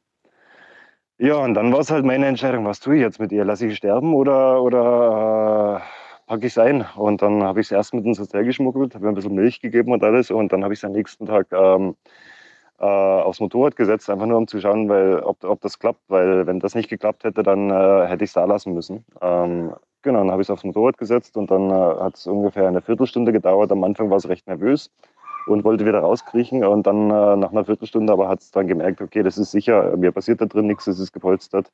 Ja, 1.19 1.37
und 1.37 1.53
dann 1.55 1.71
war 1.73 1.79
es 1.79 1.89
halt 1.89 2.05
meine 2.05 2.27
Entscheidung, 2.27 2.65
was 2.65 2.79
tue 2.79 2.95
ich 2.95 3.01
jetzt 3.01 3.19
mit 3.19 3.31
ihr? 3.31 3.43
Lasse 3.45 3.65
ich 3.67 3.75
sterben 3.77 4.13
oder, 4.13 4.61
oder 4.61 5.81
äh, 5.81 6.27
packe 6.27 6.45
ich 6.45 6.53
es 6.53 6.57
ein? 6.59 6.85
Und 6.95 7.21
dann 7.21 7.41
habe 7.43 7.61
ich 7.61 7.67
es 7.67 7.71
erst 7.71 7.93
mit 7.93 8.05
ins 8.05 8.19
Hotel 8.19 8.43
geschmuggelt, 8.43 8.93
habe 8.93 9.05
ihr 9.05 9.09
ein 9.09 9.15
bisschen 9.15 9.33
Milch 9.35 9.61
gegeben 9.61 9.93
und 9.93 10.03
alles. 10.03 10.31
Und 10.31 10.51
dann 10.51 10.63
habe 10.63 10.73
ich 10.73 10.79
es 10.79 10.83
am 10.85 10.91
nächsten 10.91 11.25
Tag 11.25 11.47
ähm, 11.53 11.95
äh, 12.79 12.85
aufs 12.85 13.39
Motorrad 13.39 13.75
gesetzt, 13.75 14.09
einfach 14.09 14.25
nur 14.25 14.37
um 14.37 14.47
zu 14.47 14.59
schauen, 14.59 14.87
weil, 14.89 15.19
ob, 15.19 15.43
ob 15.43 15.61
das 15.61 15.79
klappt. 15.79 16.01
Weil 16.07 16.47
wenn 16.47 16.59
das 16.59 16.75
nicht 16.75 16.89
geklappt 16.89 17.23
hätte, 17.23 17.43
dann 17.43 17.69
äh, 17.69 18.07
hätte 18.07 18.23
ich 18.23 18.29
es 18.29 18.33
da 18.33 18.45
lassen 18.45 18.73
müssen. 18.73 19.03
Ähm, 19.21 19.73
genau, 20.01 20.19
dann 20.19 20.31
habe 20.31 20.41
ich 20.41 20.47
es 20.47 20.51
aufs 20.51 20.63
Motorrad 20.63 20.97
gesetzt 20.97 21.37
und 21.37 21.49
dann 21.51 21.69
äh, 21.69 21.73
hat 21.73 22.15
es 22.15 22.27
ungefähr 22.27 22.67
eine 22.67 22.81
Viertelstunde 22.81 23.31
gedauert. 23.31 23.71
Am 23.71 23.83
Anfang 23.83 24.09
war 24.09 24.17
es 24.17 24.29
recht 24.29 24.47
nervös 24.47 24.91
und 25.47 25.63
wollte 25.63 25.85
wieder 25.85 25.99
rauskriechen 25.99 26.63
und 26.65 26.85
dann 26.85 27.09
äh, 27.09 27.35
nach 27.37 27.51
einer 27.51 27.65
Viertelstunde 27.65 28.13
aber 28.13 28.27
hat 28.27 28.41
es 28.41 28.51
dann 28.51 28.67
gemerkt, 28.67 29.01
okay, 29.01 29.23
das 29.23 29.37
ist 29.37 29.51
sicher, 29.51 29.95
mir 29.97 30.11
passiert 30.11 30.41
da 30.41 30.45
drin 30.45 30.67
nichts, 30.67 30.87
es 30.87 30.99
ist 30.99 31.13
gepolstert. 31.13 31.71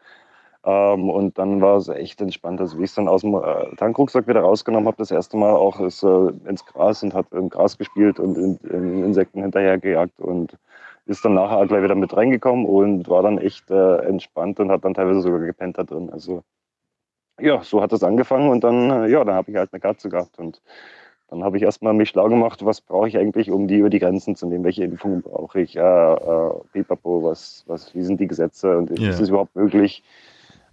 Ähm, 0.65 1.09
und 1.09 1.37
dann 1.37 1.61
war 1.61 1.77
es 1.77 1.89
echt 1.89 2.21
entspannt. 2.21 2.61
Also 2.61 2.77
wie 2.79 2.83
ich 2.83 2.91
es 2.91 2.95
dann 2.95 3.09
aus 3.09 3.21
dem 3.21 3.35
äh, 3.35 3.75
Tankrucksack 3.75 4.27
wieder 4.27 4.41
rausgenommen 4.41 4.87
habe, 4.87 4.97
das 4.97 5.11
erste 5.11 5.35
Mal 5.35 5.51
auch 5.51 5.79
ist, 5.81 6.03
äh, 6.03 6.31
ins 6.47 6.65
Gras 6.65 7.03
und 7.03 7.13
hat 7.13 7.25
im 7.33 7.49
Gras 7.49 7.77
gespielt 7.77 8.19
und 8.19 8.37
in, 8.37 8.57
in 8.69 9.03
Insekten 9.03 9.41
hinterhergejagt 9.41 10.19
und 10.21 10.57
ist 11.05 11.23
dann 11.25 11.33
nachher 11.33 11.65
gleich 11.67 11.83
wieder 11.83 11.95
mit 11.95 12.15
reingekommen 12.15 12.65
und 12.65 13.09
war 13.09 13.23
dann 13.23 13.37
echt 13.37 13.69
äh, 13.69 13.97
entspannt 14.05 14.59
und 14.59 14.71
hat 14.71 14.85
dann 14.85 14.93
teilweise 14.93 15.21
sogar 15.21 15.39
gepennt 15.39 15.77
da 15.77 15.83
drin. 15.83 16.09
Also 16.09 16.43
ja, 17.39 17.61
so 17.63 17.81
hat 17.81 17.91
das 17.91 18.03
angefangen 18.03 18.49
und 18.49 18.63
dann, 18.63 18.89
äh, 18.89 19.07
ja, 19.07 19.23
dann 19.23 19.35
habe 19.35 19.51
ich 19.51 19.57
halt 19.57 19.73
eine 19.73 19.79
Katze 19.79 20.09
gehabt 20.09 20.37
und 20.39 20.61
dann 21.29 21.43
habe 21.43 21.57
ich 21.57 21.63
erstmal 21.63 21.93
mich 21.93 22.09
schlau 22.09 22.29
gemacht, 22.29 22.63
was 22.63 22.79
brauche 22.81 23.07
ich 23.07 23.17
eigentlich, 23.17 23.49
um 23.49 23.67
die 23.67 23.77
über 23.77 23.89
die 23.89 23.99
Grenzen 23.99 24.35
zu 24.35 24.45
nehmen, 24.45 24.63
welche 24.63 24.83
Impfungen 24.83 25.23
brauche 25.23 25.61
ich, 25.61 25.75
äh, 25.75 25.79
äh, 25.81 26.51
pipapo, 26.73 27.23
was, 27.23 27.63
was, 27.65 27.93
wie 27.95 28.03
sind 28.03 28.19
die 28.19 28.27
Gesetze 28.27 28.77
und 28.77 28.91
Ja. 28.91 29.09
ist 29.09 29.19
es 29.19 29.29
überhaupt 29.29 29.55
möglich? 29.55 30.03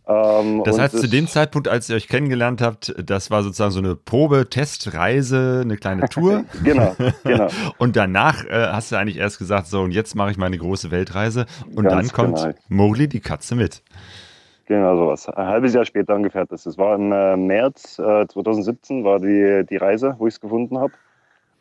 Ähm, 0.06 0.62
Das 0.64 0.78
heißt, 0.78 0.98
zu 0.98 1.08
dem 1.08 1.26
Zeitpunkt, 1.26 1.68
als 1.68 1.88
ihr 1.88 1.96
euch 1.96 2.08
kennengelernt 2.08 2.60
habt, 2.60 2.94
das 2.98 3.30
war 3.30 3.42
sozusagen 3.42 3.70
so 3.70 3.78
eine 3.78 3.94
Probe-Testreise, 3.96 5.60
eine 5.64 5.76
kleine 5.76 6.08
Tour. 6.08 6.44
Genau, 6.64 6.94
genau. 7.24 7.48
Und 7.78 7.96
danach 7.96 8.44
äh, 8.44 8.68
hast 8.72 8.92
du 8.92 8.96
eigentlich 8.96 9.18
erst 9.18 9.38
gesagt, 9.38 9.66
so, 9.66 9.80
und 9.80 9.92
jetzt 9.92 10.14
mache 10.14 10.30
ich 10.30 10.36
meine 10.36 10.58
große 10.58 10.90
Weltreise. 10.90 11.46
Und 11.74 11.84
Ganz 11.84 12.08
dann 12.08 12.16
kommt 12.16 12.36
genau. 12.42 12.54
Mowgli, 12.68 13.08
die 13.08 13.20
Katze, 13.20 13.54
mit. 13.54 13.82
Genau 14.66 14.96
sowas. 14.96 15.28
Ein 15.28 15.46
halbes 15.46 15.74
Jahr 15.74 15.84
später 15.84 16.14
ungefähr. 16.14 16.46
Das 16.46 16.64
das 16.64 16.78
war 16.78 16.94
im 16.94 17.10
äh, 17.12 17.36
März 17.36 17.98
äh, 17.98 18.26
2017 18.28 19.04
war 19.04 19.18
die, 19.18 19.64
die 19.68 19.76
Reise, 19.76 20.14
wo 20.18 20.26
ich 20.26 20.34
es 20.34 20.40
gefunden 20.40 20.78
habe. 20.78 20.92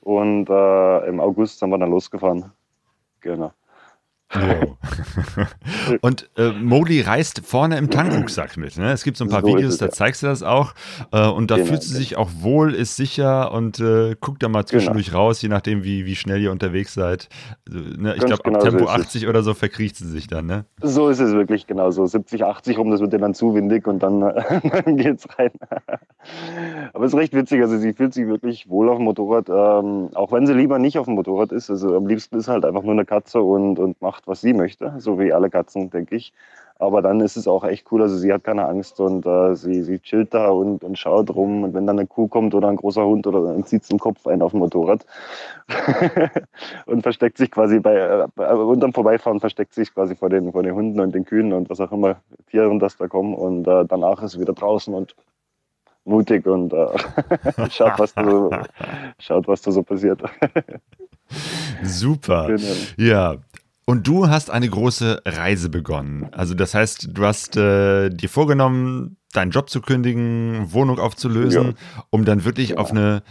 Und 0.02 0.50
äh, 0.50 1.08
im 1.08 1.20
August 1.20 1.60
sind 1.60 1.70
wir 1.72 1.78
dann 1.78 1.90
losgefahren. 1.90 2.52
Genau. 3.22 3.52
und 6.02 6.30
äh, 6.38 6.52
Mowgli 6.52 7.02
reist 7.02 7.42
vorne 7.46 7.78
im 7.78 7.90
Tankrucksack 7.90 8.58
mit. 8.58 8.78
Ne? 8.78 8.92
Es 8.92 9.04
gibt 9.04 9.18
so 9.18 9.26
ein 9.26 9.30
paar 9.30 9.42
So 9.42 9.48
Videos, 9.48 9.78
da 9.78 9.86
ja. 9.86 9.92
zeigst 9.92 10.24
du 10.24 10.28
das 10.28 10.44
auch. 10.44 10.74
Äh, 11.12 11.28
und 11.28 11.52
da 11.52 11.56
Genau, 11.56 11.68
fühlt 11.68 11.84
sie 11.84 11.90
genau. 11.90 12.00
sich 12.00 12.18
auch 12.18 12.30
wohl, 12.42 12.74
ist 12.74 12.96
sicher 12.96 13.52
und 13.52 13.80
äh, 13.80 14.16
guckt 14.20 14.42
da 14.44 14.50
mal 14.50 14.66
zwischendurch 14.66 15.14
raus, 15.14 15.42
je 15.42 15.50
nachdem, 15.50 15.84
wie, 15.84 16.06
wie 16.06 16.16
schnell 16.16 16.42
ihr 16.42 16.52
unterwegs 16.52 16.94
seid. 16.94 17.28
Ne? 17.70 18.16
Ich 18.16 18.26
glaube, 18.26 18.44
genau 18.44 18.60
ab 18.60 18.64
so 18.64 18.70
Tempo 18.70 18.86
es. 18.86 18.90
80 18.92 19.28
oder 19.28 19.44
so 19.44 19.54
verkriecht 19.54 19.96
sie 19.98 20.08
sich 20.08 20.28
dann. 20.28 20.46
Ne? 20.46 20.66
So 20.82 21.10
ist 21.10 21.20
es 21.20 21.34
wirklich 21.34 21.68
genau 21.68 21.92
so. 21.92 22.06
70, 22.06 22.44
80 22.46 22.78
rum, 22.78 22.92
das 22.92 23.02
wird 23.02 23.14
ihr 23.14 23.20
dann 23.20 23.34
zu 23.34 23.54
windig 23.56 23.88
und 23.88 24.02
dann, 24.04 24.20
dann 24.86 24.98
geht's 24.98 25.28
rein. 25.38 25.52
Aber 26.94 27.06
es 27.06 27.14
ist 27.14 27.20
recht 27.20 27.34
witzig. 27.34 27.62
Also 27.62 27.78
sie 27.78 27.94
fühlt 27.94 28.14
sich 28.14 28.28
wirklich 28.28 28.70
wohl 28.70 28.90
auf 28.90 28.98
dem 28.98 29.06
Motorrad, 29.06 29.50
ähm, 29.50 30.10
auch 30.14 30.32
wenn 30.32 30.46
sie 30.48 30.54
lieber 30.54 30.80
nicht 30.80 30.98
auf 30.98 31.06
dem 31.06 31.16
Motorrad 31.16 31.52
ist. 31.52 31.70
Also 31.70 31.96
am 31.96 32.08
liebsten 32.08 32.38
ist 32.38 32.48
halt 32.48 32.66
einfach 32.66 32.84
nur 32.84 32.94
eine 32.94 33.06
Katze 33.06 33.42
und, 33.42 33.80
und 33.80 34.02
macht, 34.02 34.19
was 34.28 34.42
sie 34.42 34.54
möchte, 34.54 34.94
so 35.00 35.20
wie 35.20 35.34
alle 35.34 35.50
Katzen, 35.50 35.90
denke 35.90 36.16
ich. 36.16 36.34
Aber 36.82 37.02
dann 37.02 37.20
ist 37.20 37.36
es 37.36 37.46
auch 37.46 37.66
echt 37.66 37.92
cool. 37.92 38.02
Also 38.02 38.16
sie 38.16 38.32
hat 38.32 38.46
keine 38.46 38.66
Angst 38.66 39.02
und 39.02 39.26
äh, 39.26 39.54
sie, 39.54 39.84
sie 39.84 40.00
chillt 40.00 40.34
da 40.34 40.48
und, 40.48 40.82
und 40.82 40.98
schaut 40.98 41.30
rum. 41.36 41.66
Und 41.66 41.74
wenn 41.74 41.86
dann 41.86 42.00
eine 42.00 42.08
Kuh 42.08 42.30
kommt 42.30 42.56
oder 42.56 42.70
ein 42.70 42.78
großer 42.78 43.06
Hund 43.06 43.28
oder 43.28 43.44
dann 43.44 43.66
zieht 43.66 43.84
sie 43.84 43.90
den 43.90 44.00
Kopf 44.00 44.26
ein 44.26 44.42
auf 44.42 44.52
dem 44.52 44.62
Motorrad 44.62 45.06
und 46.86 47.02
versteckt 47.02 47.38
sich 47.38 47.52
quasi 47.52 47.80
bei, 47.80 47.96
äh, 47.98 48.28
bei 48.34 48.54
unterm 48.54 48.94
Vorbeifahren 48.94 49.42
versteckt 49.42 49.74
sich 49.74 49.94
quasi 49.94 50.16
vor 50.16 50.30
den, 50.30 50.54
vor 50.54 50.64
den 50.64 50.74
Hunden 50.74 51.02
und 51.02 51.14
den 51.14 51.26
Kühen 51.26 51.52
und 51.52 51.70
was 51.70 51.82
auch 51.82 51.92
immer 51.92 52.22
Tieren 52.50 52.80
das 52.80 52.96
da 52.96 53.10
kommen. 53.10 53.36
Und 53.36 53.68
äh, 53.68 53.84
danach 53.86 54.24
ist 54.24 54.32
sie 54.32 54.40
wieder 54.40 54.54
draußen 54.54 54.94
und 54.94 55.16
mutig 56.06 56.48
und 56.48 56.72
äh, 56.72 56.88
schaut, 57.72 58.00
was 58.00 58.14
da 58.14 58.24
so, 58.24 58.52
schaut, 59.20 59.48
was 59.50 59.62
da 59.62 59.72
so 59.72 59.84
passiert. 59.84 60.22
Super. 61.84 62.48
Genau. 62.48 62.74
Ja. 62.96 63.36
Und 63.90 64.08
du 64.08 64.30
hast 64.30 64.52
eine 64.52 64.70
große 64.70 65.24
Reise 65.26 65.68
begonnen. 65.68 66.30
Also 66.32 66.54
das 66.54 66.76
heißt, 66.76 67.10
du 67.12 67.26
hast 67.26 67.58
äh, 67.58 68.12
dir 68.12 68.30
vorgenommen, 68.30 69.18
deinen 69.34 69.50
Job 69.50 69.68
zu 69.68 69.82
kündigen, 69.82 70.72
Wohnung 70.72 71.00
aufzulösen, 71.00 71.76
um 72.12 72.24
dann 72.24 72.46
wirklich 72.46 72.78
auf 72.78 72.92
eine 72.92 73.24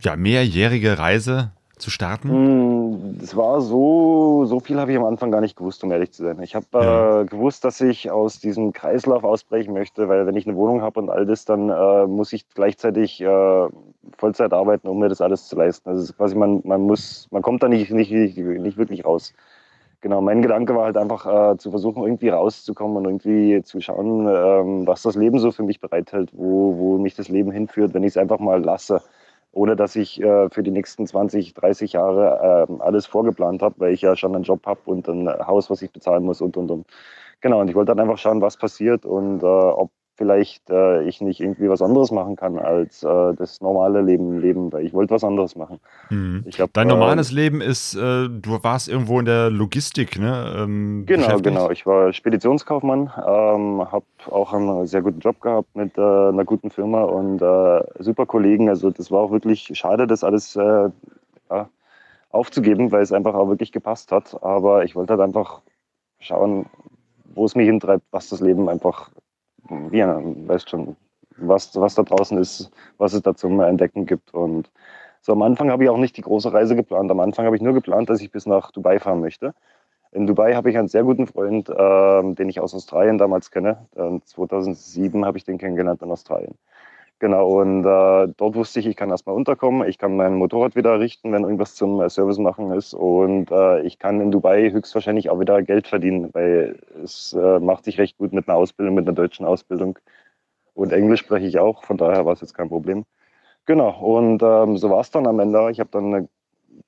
ja, 0.00 0.16
mehrjährige 0.16 0.98
Reise 0.98 1.52
zu 1.76 1.90
starten. 1.90 3.18
Es 3.22 3.36
war 3.36 3.60
so, 3.60 4.46
so 4.46 4.60
viel 4.60 4.80
habe 4.80 4.92
ich 4.92 4.96
am 4.96 5.04
Anfang 5.04 5.30
gar 5.30 5.42
nicht 5.42 5.56
gewusst, 5.56 5.84
um 5.84 5.92
ehrlich 5.92 6.12
zu 6.12 6.22
sein. 6.22 6.40
Ich 6.42 6.54
habe 6.54 6.64
Ja. 6.72 7.20
äh, 7.20 7.24
gewusst, 7.26 7.66
dass 7.66 7.78
ich 7.82 8.10
aus 8.10 8.40
diesem 8.40 8.72
Kreislauf 8.72 9.24
ausbrechen 9.24 9.74
möchte, 9.74 10.08
weil 10.08 10.26
wenn 10.26 10.36
ich 10.36 10.46
eine 10.46 10.56
Wohnung 10.56 10.80
habe 10.80 11.00
und 11.00 11.10
all 11.10 11.26
das, 11.26 11.44
dann 11.44 11.68
äh, 11.68 12.06
muss 12.06 12.32
ich 12.32 12.48
gleichzeitig 12.54 13.20
äh, 13.20 13.68
Vollzeit 14.16 14.54
arbeiten, 14.54 14.88
um 14.88 15.00
mir 15.00 15.10
das 15.10 15.20
alles 15.20 15.48
zu 15.48 15.56
leisten. 15.56 15.90
Also 15.90 16.10
quasi 16.14 16.34
man, 16.34 16.62
man 16.64 16.80
muss, 16.80 17.28
man 17.30 17.42
kommt 17.42 17.62
da 17.62 17.68
nicht, 17.68 17.90
nicht, 17.90 18.10
nicht, 18.10 18.38
nicht 18.38 18.78
wirklich 18.78 19.04
raus. 19.04 19.34
Genau, 20.00 20.20
mein 20.20 20.42
Gedanke 20.42 20.76
war 20.76 20.84
halt 20.84 20.96
einfach 20.96 21.26
äh, 21.54 21.56
zu 21.58 21.70
versuchen, 21.72 22.04
irgendwie 22.04 22.28
rauszukommen 22.28 22.98
und 22.98 23.04
irgendwie 23.06 23.62
zu 23.64 23.80
schauen, 23.80 24.28
ähm, 24.28 24.86
was 24.86 25.02
das 25.02 25.16
Leben 25.16 25.40
so 25.40 25.50
für 25.50 25.64
mich 25.64 25.80
bereithält, 25.80 26.30
wo, 26.32 26.76
wo 26.78 26.98
mich 26.98 27.16
das 27.16 27.28
Leben 27.28 27.50
hinführt, 27.50 27.94
wenn 27.94 28.04
ich 28.04 28.10
es 28.10 28.16
einfach 28.16 28.38
mal 28.38 28.62
lasse 28.62 29.02
ohne 29.50 29.76
dass 29.76 29.96
ich 29.96 30.20
äh, 30.22 30.50
für 30.50 30.62
die 30.62 30.70
nächsten 30.70 31.06
20, 31.06 31.54
30 31.54 31.94
Jahre 31.94 32.66
ähm, 32.70 32.80
alles 32.82 33.06
vorgeplant 33.06 33.62
habe, 33.62 33.74
weil 33.78 33.92
ich 33.94 34.02
ja 34.02 34.14
schon 34.14 34.34
einen 34.34 34.44
Job 34.44 34.64
habe 34.66 34.80
und 34.84 35.08
ein 35.08 35.26
Haus, 35.46 35.70
was 35.70 35.82
ich 35.82 35.90
bezahlen 35.90 36.22
muss 36.24 36.40
und 36.42 36.56
und 36.56 36.70
und. 36.70 36.86
Genau, 37.40 37.60
und 37.60 37.68
ich 37.68 37.74
wollte 37.74 37.92
dann 37.94 38.00
einfach 38.00 38.18
schauen, 38.18 38.40
was 38.42 38.56
passiert 38.58 39.04
und 39.06 39.42
äh, 39.42 39.46
ob 39.46 39.90
vielleicht 40.18 40.68
äh, 40.68 41.04
ich 41.04 41.20
nicht 41.20 41.40
irgendwie 41.40 41.70
was 41.70 41.80
anderes 41.80 42.10
machen 42.10 42.36
kann 42.36 42.58
als 42.58 43.02
äh, 43.02 43.34
das 43.34 43.60
normale 43.60 44.02
Leben 44.02 44.40
leben, 44.40 44.72
weil 44.72 44.84
ich 44.84 44.92
wollte 44.92 45.14
was 45.14 45.24
anderes 45.24 45.56
machen. 45.56 45.78
Ich 46.44 46.60
hab, 46.60 46.72
Dein 46.72 46.88
äh, 46.88 46.92
normales 46.92 47.32
Leben 47.32 47.60
ist, 47.60 47.94
äh, 47.94 48.28
du 48.28 48.58
warst 48.62 48.88
irgendwo 48.88 49.18
in 49.20 49.24
der 49.24 49.48
Logistik, 49.48 50.18
ne? 50.18 50.54
Ähm, 50.58 51.04
Genau, 51.06 51.38
genau. 51.38 51.70
Ich 51.70 51.86
war 51.86 52.12
Speditionskaufmann, 52.12 53.10
ähm, 53.16 53.90
habe 53.90 54.04
auch 54.30 54.52
einen 54.52 54.86
sehr 54.86 55.02
guten 55.02 55.20
Job 55.20 55.40
gehabt 55.40 55.74
mit 55.74 55.96
äh, 55.96 56.00
einer 56.00 56.44
guten 56.44 56.70
Firma 56.70 57.02
und 57.04 57.40
äh, 57.40 58.02
super 58.02 58.26
Kollegen. 58.26 58.68
Also 58.68 58.90
das 58.90 59.10
war 59.10 59.20
auch 59.20 59.30
wirklich 59.30 59.70
schade, 59.74 60.06
das 60.06 60.24
alles 60.24 60.56
äh, 60.56 60.90
ja, 61.50 61.68
aufzugeben, 62.30 62.90
weil 62.90 63.02
es 63.02 63.12
einfach 63.12 63.34
auch 63.34 63.48
wirklich 63.48 63.72
gepasst 63.72 64.12
hat. 64.12 64.42
Aber 64.42 64.84
ich 64.84 64.96
wollte 64.96 65.12
halt 65.14 65.22
einfach 65.22 65.62
schauen, 66.18 66.66
wo 67.34 67.44
es 67.44 67.54
mich 67.54 67.66
hintreibt, 67.66 68.04
was 68.10 68.28
das 68.28 68.40
Leben 68.40 68.68
einfach, 68.68 69.10
ja, 69.92 70.20
weißt 70.22 70.70
schon, 70.70 70.96
was, 71.36 71.74
was 71.76 71.94
da 71.94 72.02
draußen 72.02 72.38
ist, 72.38 72.70
was 72.98 73.12
es 73.12 73.22
da 73.22 73.34
zum 73.34 73.60
Entdecken 73.60 74.06
gibt. 74.06 74.34
Und 74.34 74.70
so 75.20 75.32
am 75.32 75.42
Anfang 75.42 75.70
habe 75.70 75.84
ich 75.84 75.90
auch 75.90 75.98
nicht 75.98 76.16
die 76.16 76.22
große 76.22 76.52
Reise 76.52 76.76
geplant. 76.76 77.10
Am 77.10 77.20
Anfang 77.20 77.46
habe 77.46 77.56
ich 77.56 77.62
nur 77.62 77.74
geplant, 77.74 78.10
dass 78.10 78.20
ich 78.20 78.30
bis 78.30 78.46
nach 78.46 78.70
Dubai 78.72 78.98
fahren 78.98 79.20
möchte. 79.20 79.54
In 80.10 80.26
Dubai 80.26 80.54
habe 80.54 80.70
ich 80.70 80.78
einen 80.78 80.88
sehr 80.88 81.04
guten 81.04 81.26
Freund, 81.26 81.70
ähm, 81.76 82.34
den 82.34 82.48
ich 82.48 82.60
aus 82.60 82.74
Australien 82.74 83.18
damals 83.18 83.50
kenne. 83.50 83.86
Ähm, 83.96 84.22
2007 84.24 85.24
habe 85.24 85.36
ich 85.36 85.44
den 85.44 85.58
kennengelernt 85.58 86.02
in 86.02 86.10
Australien. 86.10 86.54
Genau, 87.20 87.60
und 87.60 87.80
äh, 87.84 88.32
dort 88.36 88.54
wusste 88.54 88.78
ich, 88.78 88.86
ich 88.86 88.94
kann 88.94 89.10
erstmal 89.10 89.34
unterkommen, 89.34 89.88
ich 89.88 89.98
kann 89.98 90.14
mein 90.16 90.34
Motorrad 90.36 90.76
wieder 90.76 91.00
richten, 91.00 91.32
wenn 91.32 91.42
irgendwas 91.42 91.74
zum 91.74 92.00
äh, 92.00 92.08
Service 92.08 92.38
machen 92.38 92.70
ist. 92.72 92.94
Und 92.94 93.50
äh, 93.50 93.80
ich 93.82 93.98
kann 93.98 94.20
in 94.20 94.30
Dubai 94.30 94.70
höchstwahrscheinlich 94.70 95.28
auch 95.28 95.40
wieder 95.40 95.60
Geld 95.62 95.88
verdienen, 95.88 96.30
weil 96.32 96.78
es 97.02 97.32
äh, 97.32 97.58
macht 97.58 97.84
sich 97.86 97.98
recht 97.98 98.18
gut 98.18 98.32
mit 98.32 98.48
einer 98.48 98.56
Ausbildung, 98.56 98.94
mit 98.94 99.06
einer 99.08 99.16
deutschen 99.16 99.46
Ausbildung. 99.46 99.98
Und 100.74 100.92
Englisch 100.92 101.20
spreche 101.20 101.46
ich 101.46 101.58
auch, 101.58 101.82
von 101.84 101.96
daher 101.96 102.24
war 102.24 102.34
es 102.34 102.40
jetzt 102.40 102.54
kein 102.54 102.68
Problem. 102.68 103.04
Genau, 103.66 103.90
und 104.00 104.42
ähm, 104.42 104.78
so 104.78 104.90
war 104.90 105.00
es 105.00 105.10
dann 105.10 105.26
am 105.26 105.40
Ende. 105.40 105.70
Ich 105.72 105.80
habe 105.80 105.90
dann 105.90 106.14
äh, 106.14 106.26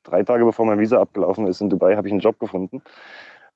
drei 0.05 0.23
Tage 0.23 0.45
bevor 0.45 0.65
mein 0.65 0.79
Visa 0.79 1.01
abgelaufen 1.01 1.47
ist 1.49 1.61
in 1.61 1.71
Dubai, 1.71 1.97
habe 1.97 2.07
ich 2.09 2.13
einen 2.13 2.21
Job 2.21 2.39
gefunden. 2.39 2.83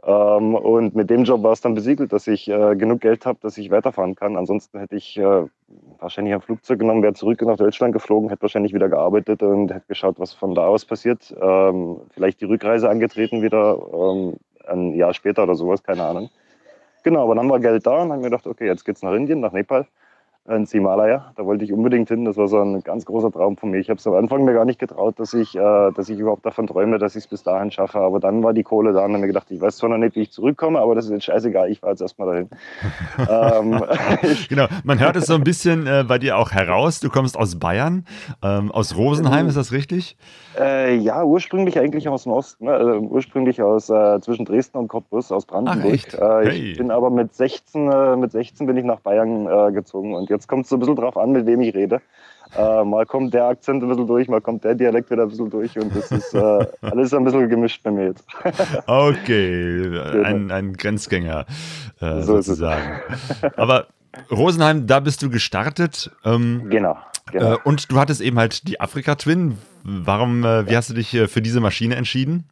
Ähm, 0.07 0.55
und 0.55 0.95
mit 0.95 1.09
dem 1.09 1.25
Job 1.25 1.43
war 1.43 1.53
es 1.53 1.63
dann 1.63 1.75
besiegelt, 1.75 2.13
dass 2.13 2.27
ich 2.27 2.49
äh, 2.49 2.77
genug 2.77 3.01
Geld 3.01 3.25
habe, 3.25 3.39
dass 3.41 3.57
ich 3.57 3.71
weiterfahren 3.71 4.15
kann. 4.15 4.37
Ansonsten 4.37 4.79
hätte 4.79 4.97
ich 4.97 5.17
äh, 5.17 5.47
wahrscheinlich 5.99 6.35
ein 6.35 6.43
Flugzeug 6.43 6.79
genommen, 6.79 7.03
wäre 7.03 7.15
zurück 7.15 7.41
nach 7.43 7.57
Deutschland 7.57 7.95
geflogen, 7.95 8.29
hätte 8.29 8.43
wahrscheinlich 8.43 8.75
wieder 8.75 8.91
gearbeitet 8.91 9.43
und 9.43 9.73
hätte 9.73 9.87
geschaut, 9.89 10.19
was 10.19 10.35
von 10.35 10.55
da 10.55 10.67
aus 10.67 10.85
passiert. 10.85 11.35
Ähm, 11.41 12.01
vielleicht 12.11 12.41
die 12.43 12.45
Rückreise 12.45 12.91
angetreten 12.91 13.41
wieder 13.41 13.79
ähm, 13.95 14.35
ein 14.67 14.95
Jahr 14.95 15.15
später 15.15 15.45
oder 15.45 15.55
sowas, 15.55 15.83
keine 15.83 16.05
Ahnung. 16.05 16.29
Genau, 17.03 17.23
aber 17.25 17.35
dann 17.35 17.49
war 17.49 17.61
Geld 17.61 17.87
da 17.87 18.03
und 18.03 18.09
dann 18.09 18.11
habe 18.11 18.19
ich 18.19 18.25
mir 18.25 18.31
gedacht, 18.31 18.47
okay, 18.47 18.67
jetzt 18.67 18.85
geht's 18.85 19.03
nach 19.03 19.13
Indien, 19.13 19.41
nach 19.41 19.53
Nepal 19.53 19.87
ins 20.47 20.73
Himalaya. 20.73 21.33
Da 21.37 21.47
wollte 21.47 21.65
ich 21.65 21.73
unbedingt 21.73 22.09
hin. 22.09 22.25
Das 22.27 22.37
war 22.37 22.49
so 22.49 22.59
ein 22.61 22.83
ganz 22.83 23.07
großer 23.07 23.33
Traum 23.33 23.57
von 23.57 23.71
mir. 23.71 23.79
Ich 23.79 23.89
habe 23.89 23.99
es 23.99 24.07
am 24.07 24.15
Anfang 24.15 24.45
mir 24.45 24.53
gar 24.53 24.65
nicht 24.67 24.79
getraut, 24.79 25.19
dass 25.19 25.33
ich, 25.35 25.55
äh, 25.57 25.91
dass 25.93 26.09
ich 26.09 26.19
überhaupt 26.19 26.45
davon 26.45 26.67
träume, 26.67 26.99
dass 26.99 27.17
ich 27.17 27.25
es 27.25 27.29
bis 27.29 27.43
dahin 27.43 27.71
schaffe. 27.71 27.99
Aber 28.01 28.21
dann 28.21 28.43
war 28.43 28.53
die 28.53 28.63
Kohle 28.63 28.93
da 28.93 29.05
und 29.05 29.13
dann 29.13 29.17
habe 29.23 29.27
ich 29.27 29.33
gedacht, 29.33 29.51
ich 29.51 29.61
weiß 29.61 29.77
zwar 29.79 29.89
noch 29.91 29.99
nicht, 29.99 30.17
wie 30.17 30.21
ich 30.23 30.33
zurückkomme, 30.33 30.79
aber 30.81 30.95
das 30.95 31.07
ist 31.07 31.13
jetzt 31.13 31.25
scheißegal. 31.25 31.71
Ich 31.71 31.81
fahre 31.81 31.93
jetzt 31.93 32.03
erstmal 32.03 32.29
dahin. 32.29 32.51
ähm, 33.73 33.85
ich, 34.23 34.49
Genau, 34.55 34.67
man 34.85 34.99
hört 35.01 35.17
es 35.17 35.27
so 35.27 35.35
ein 35.35 35.45
bisschen 35.45 35.87
äh, 35.87 36.05
bei 36.07 36.19
dir 36.19 36.37
auch 36.37 36.53
heraus. 36.53 37.01
Du 37.01 37.09
kommst 37.09 37.37
aus 37.39 37.59
Bayern, 37.59 38.05
ähm, 38.43 38.71
aus 38.71 38.97
Rosenheim, 38.97 39.47
ist 39.49 39.57
das 39.57 39.73
richtig? 39.73 40.17
äh, 40.59 40.95
ja, 40.97 41.25
ursprünglich 41.25 41.79
eigentlich 41.79 42.09
aus 42.09 42.25
dem 42.25 42.33
Osten. 42.33 42.67
ne? 42.67 42.73
Also 42.73 42.93
ursprünglich 43.01 43.61
aus 43.63 43.89
äh, 43.91 44.21
zwischen 44.21 44.45
Dresden 44.45 44.79
und 44.79 44.89
Cottbus, 44.89 45.33
aus 45.33 45.47
Brandenburg. 45.47 45.93
echt? 45.95 46.15
Äh, 46.15 46.49
ich 46.49 46.55
Hey. 46.55 46.75
bin 46.75 46.91
aber 46.91 47.11
mit 47.11 47.35
16, 47.35 47.91
äh, 47.91 48.17
mit 48.17 48.31
16 48.33 48.67
bin 48.67 48.77
ich 48.77 48.85
nach 48.85 49.01
Bayern 49.01 49.47
äh, 49.47 49.73
gezogen. 49.73 50.15
Und 50.15 50.31
jetzt 50.35 50.49
kommt 50.49 50.65
es 50.65 50.71
so 50.71 50.77
ein 50.77 50.81
bisschen 50.81 50.97
drauf 50.97 51.17
an, 51.17 51.33
mit 51.33 51.47
wem 51.47 51.61
ich 51.61 51.75
rede. 51.75 52.01
Äh, 52.57 52.85
mal 52.85 53.05
kommt 53.07 53.35
der 53.35 53.47
Akzent 53.47 53.83
ein 53.83 53.89
bisschen 53.89 54.07
durch, 54.07 54.29
mal 54.29 54.41
kommt 54.41 54.65
der 54.65 54.75
Dialekt 54.75 55.11
wieder 55.11 55.23
ein 55.23 55.29
bisschen 55.29 55.51
durch 55.51 55.77
und 55.79 55.95
das 55.95 56.13
ist 56.13 56.35
äh, 56.35 56.67
alles 56.83 57.13
ein 57.13 57.25
bisschen 57.25 57.49
gemischt 57.49 57.83
bei 57.83 57.91
mir 57.91 58.07
jetzt. 58.09 58.27
Okay, 58.87 59.99
ein, 60.25 60.51
ein 60.51 60.75
Grenzgänger 60.75 61.47
äh, 62.01 62.21
So 62.23 62.37
sozusagen. 62.41 63.01
Aber 63.57 63.87
Rosenheim, 64.31 64.87
da 64.87 65.01
bist 65.01 65.23
du 65.23 65.31
gestartet. 65.31 66.13
Ähm, 66.25 66.69
genau, 66.71 66.97
genau. 67.33 67.55
äh, 67.55 67.59
und 67.65 67.91
du 67.91 67.99
hattest 67.99 68.21
eben 68.21 68.39
halt 68.39 68.69
die 68.69 68.81
Afrika 68.81 69.17
Twin. 69.17 69.59
Warum, 69.83 70.45
äh, 70.45 70.69
wie 70.69 70.77
hast 70.77 70.91
du 70.91 70.95
dich 70.95 71.13
äh, 71.15 71.27
für 71.27 71.43
diese 71.43 71.61
Maschine 71.61 71.97
entschieden? 71.97 72.45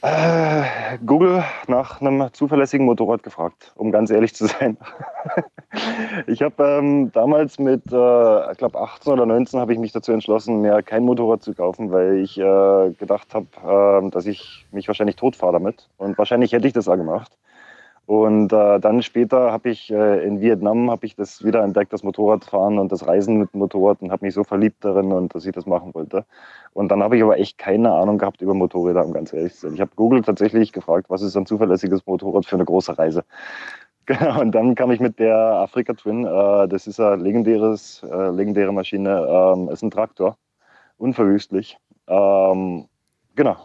Äh, 0.00 0.98
Google 1.04 1.42
nach 1.66 2.00
einem 2.00 2.32
zuverlässigen 2.32 2.86
Motorrad 2.86 3.24
gefragt, 3.24 3.72
um 3.74 3.90
ganz 3.90 4.10
ehrlich 4.10 4.32
zu 4.32 4.46
sein. 4.46 4.76
ich 6.28 6.40
habe 6.40 6.62
ähm, 6.62 7.10
damals 7.10 7.58
mit, 7.58 7.82
äh, 7.90 8.52
ich 8.52 8.58
glaube 8.58 8.80
18 8.80 9.12
oder 9.12 9.26
19 9.26 9.58
habe 9.58 9.72
ich 9.72 9.78
mich 9.80 9.90
dazu 9.90 10.12
entschlossen, 10.12 10.60
mir 10.60 10.82
kein 10.82 11.02
Motorrad 11.02 11.42
zu 11.42 11.52
kaufen, 11.52 11.90
weil 11.90 12.18
ich 12.18 12.38
äh, 12.38 12.90
gedacht 12.92 13.34
habe, 13.34 14.06
äh, 14.06 14.10
dass 14.10 14.26
ich 14.26 14.66
mich 14.70 14.86
wahrscheinlich 14.86 15.16
totfahre 15.16 15.54
damit. 15.54 15.88
Und 15.96 16.16
wahrscheinlich 16.16 16.52
hätte 16.52 16.68
ich 16.68 16.74
das 16.74 16.88
auch 16.88 16.96
gemacht. 16.96 17.32
Und 18.08 18.54
äh, 18.54 18.80
dann 18.80 19.02
später 19.02 19.52
habe 19.52 19.68
ich 19.68 19.90
äh, 19.90 20.24
in 20.24 20.40
Vietnam 20.40 20.90
habe 20.90 21.04
ich 21.04 21.14
das 21.14 21.44
wieder 21.44 21.62
entdeckt, 21.62 21.92
das 21.92 22.02
Motorradfahren 22.02 22.78
und 22.78 22.90
das 22.90 23.06
Reisen 23.06 23.36
mit 23.36 23.54
Motorrad 23.54 24.00
und 24.00 24.10
habe 24.12 24.24
mich 24.24 24.32
so 24.32 24.44
verliebt 24.44 24.82
darin 24.82 25.12
und 25.12 25.34
dass 25.34 25.44
ich 25.44 25.52
das 25.52 25.66
machen 25.66 25.92
wollte. 25.92 26.24
Und 26.72 26.88
dann 26.90 27.02
habe 27.02 27.18
ich 27.18 27.22
aber 27.22 27.38
echt 27.38 27.58
keine 27.58 27.92
Ahnung 27.92 28.16
gehabt 28.16 28.40
über 28.40 28.54
Motorräder, 28.54 29.04
um 29.04 29.12
ganz 29.12 29.34
ehrlich 29.34 29.52
zu 29.52 29.60
sein. 29.60 29.74
Ich 29.74 29.82
habe 29.82 29.90
Google 29.94 30.22
tatsächlich 30.22 30.72
gefragt, 30.72 31.10
was 31.10 31.20
ist 31.20 31.36
ein 31.36 31.44
zuverlässiges 31.44 32.06
Motorrad 32.06 32.46
für 32.46 32.56
eine 32.56 32.64
große 32.64 32.98
Reise. 32.98 33.24
Genau, 34.06 34.40
und 34.40 34.52
dann 34.52 34.74
kam 34.74 34.90
ich 34.90 35.00
mit 35.00 35.18
der 35.18 35.36
Afrika 35.36 35.92
Twin. 35.92 36.24
Äh, 36.24 36.66
das 36.68 36.86
ist 36.86 36.98
eine 36.98 37.22
legendäres, 37.22 38.02
äh, 38.10 38.30
legendäre 38.30 38.72
Maschine. 38.72 39.26
Ähm, 39.28 39.68
ist 39.68 39.82
ein 39.82 39.90
Traktor, 39.90 40.38
unverwüstlich. 40.96 41.76
Ähm, 42.06 42.86
genau. 43.36 43.56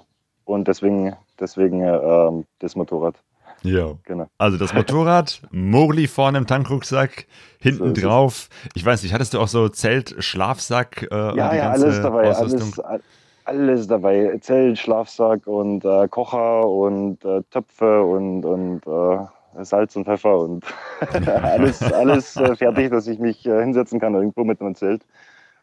Und 0.43 0.67
deswegen, 0.67 1.15
deswegen 1.39 1.79
ähm, 1.79 2.45
das 2.59 2.75
Motorrad. 2.75 3.15
Ja. 3.63 3.93
Genau. 4.03 4.27
Also 4.37 4.57
das 4.57 4.73
Motorrad, 4.73 5.41
Mogli 5.51 6.07
vorne 6.07 6.37
im 6.37 6.47
Tankrucksack, 6.47 7.25
hinten 7.59 7.95
So 7.95 8.01
drauf. 8.01 8.49
Ich 8.75 8.85
weiß 8.85 9.03
nicht, 9.03 9.13
hattest 9.13 9.33
du 9.33 9.39
auch 9.39 9.47
so 9.47 9.69
Zelt, 9.69 10.15
Schlafsack 10.19 11.07
äh, 11.09 11.15
und 11.31 11.35
Ja, 11.37 11.49
die 11.49 11.57
ja, 11.57 11.69
ganze 11.69 11.85
alles 11.85 12.01
dabei. 12.01 12.29
Ausrüstung? 12.29 12.85
Alles, 12.85 13.03
alles 13.45 13.87
dabei. 13.87 14.37
Zelt, 14.41 14.79
Schlafsack 14.79 15.47
und 15.47 15.83
äh, 15.85 16.07
Kocher 16.07 16.67
und 16.67 17.23
äh, 17.25 17.41
Töpfe 17.51 18.03
und, 18.03 18.45
und 18.45 18.85
äh, 18.87 19.63
Salz 19.63 19.95
und 19.95 20.05
Pfeffer 20.05 20.37
und 20.39 20.65
alles, 21.43 21.81
alles 21.93 22.35
äh, 22.37 22.55
fertig, 22.55 22.89
dass 22.91 23.07
ich 23.07 23.19
mich 23.19 23.45
äh, 23.45 23.61
hinsetzen 23.61 23.99
kann 23.99 24.13
irgendwo 24.15 24.43
mit 24.43 24.59
einem 24.61 24.75
Zelt. 24.75 25.03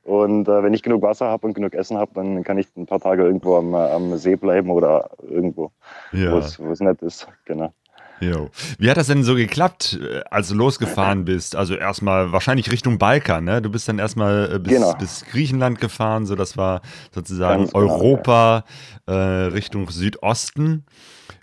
Und 0.03 0.49
äh, 0.49 0.63
wenn 0.63 0.73
ich 0.73 0.83
genug 0.83 1.03
Wasser 1.03 1.27
habe 1.27 1.47
und 1.47 1.55
genug 1.55 1.75
Essen 1.75 1.99
habe, 1.99 2.13
dann 2.15 2.43
kann 2.43 2.57
ich 2.57 2.69
ein 2.77 2.87
paar 2.87 3.01
Tage 3.01 3.23
irgendwo 3.25 3.57
am, 3.57 3.75
am 3.75 4.17
See 4.17 4.37
bleiben 4.37 4.71
oder 4.71 5.11
irgendwo, 5.29 5.73
wo, 6.13 6.17
Ja. 6.17 6.39
es, 6.39 6.59
wo 6.59 6.71
es 6.71 6.81
nett 6.81 7.03
ist. 7.03 7.29
Genau. 7.45 7.73
Jo. 8.21 8.51
Wie 8.79 8.91
hat 8.91 8.97
das 8.97 9.07
denn 9.07 9.23
so 9.25 9.35
geklappt, 9.35 9.99
äh, 10.03 10.21
als 10.31 10.49
du 10.49 10.55
losgefahren 10.55 11.25
bist? 11.25 11.57
Also 11.57 11.75
erstmal 11.75 12.33
wahrscheinlich 12.33 12.71
Richtung 12.71 12.99
Balkan, 12.99 13.45
ne? 13.45 13.63
Du 13.63 13.71
bist 13.71 13.89
dann 13.89 13.99
erstmal 13.99 14.55
äh, 14.55 14.59
bis, 14.59 14.75
Genau. 14.75 14.95
bis 14.95 15.25
Griechenland 15.31 15.81
gefahren, 15.81 16.27
so 16.27 16.35
das 16.37 16.57
war 16.57 16.83
sozusagen 17.15 17.63
Ganz 17.63 17.73
genau, 17.73 17.85
Europa 17.87 18.65
äh, 19.07 19.13
Richtung 19.13 19.89
Südosten. 19.91 20.85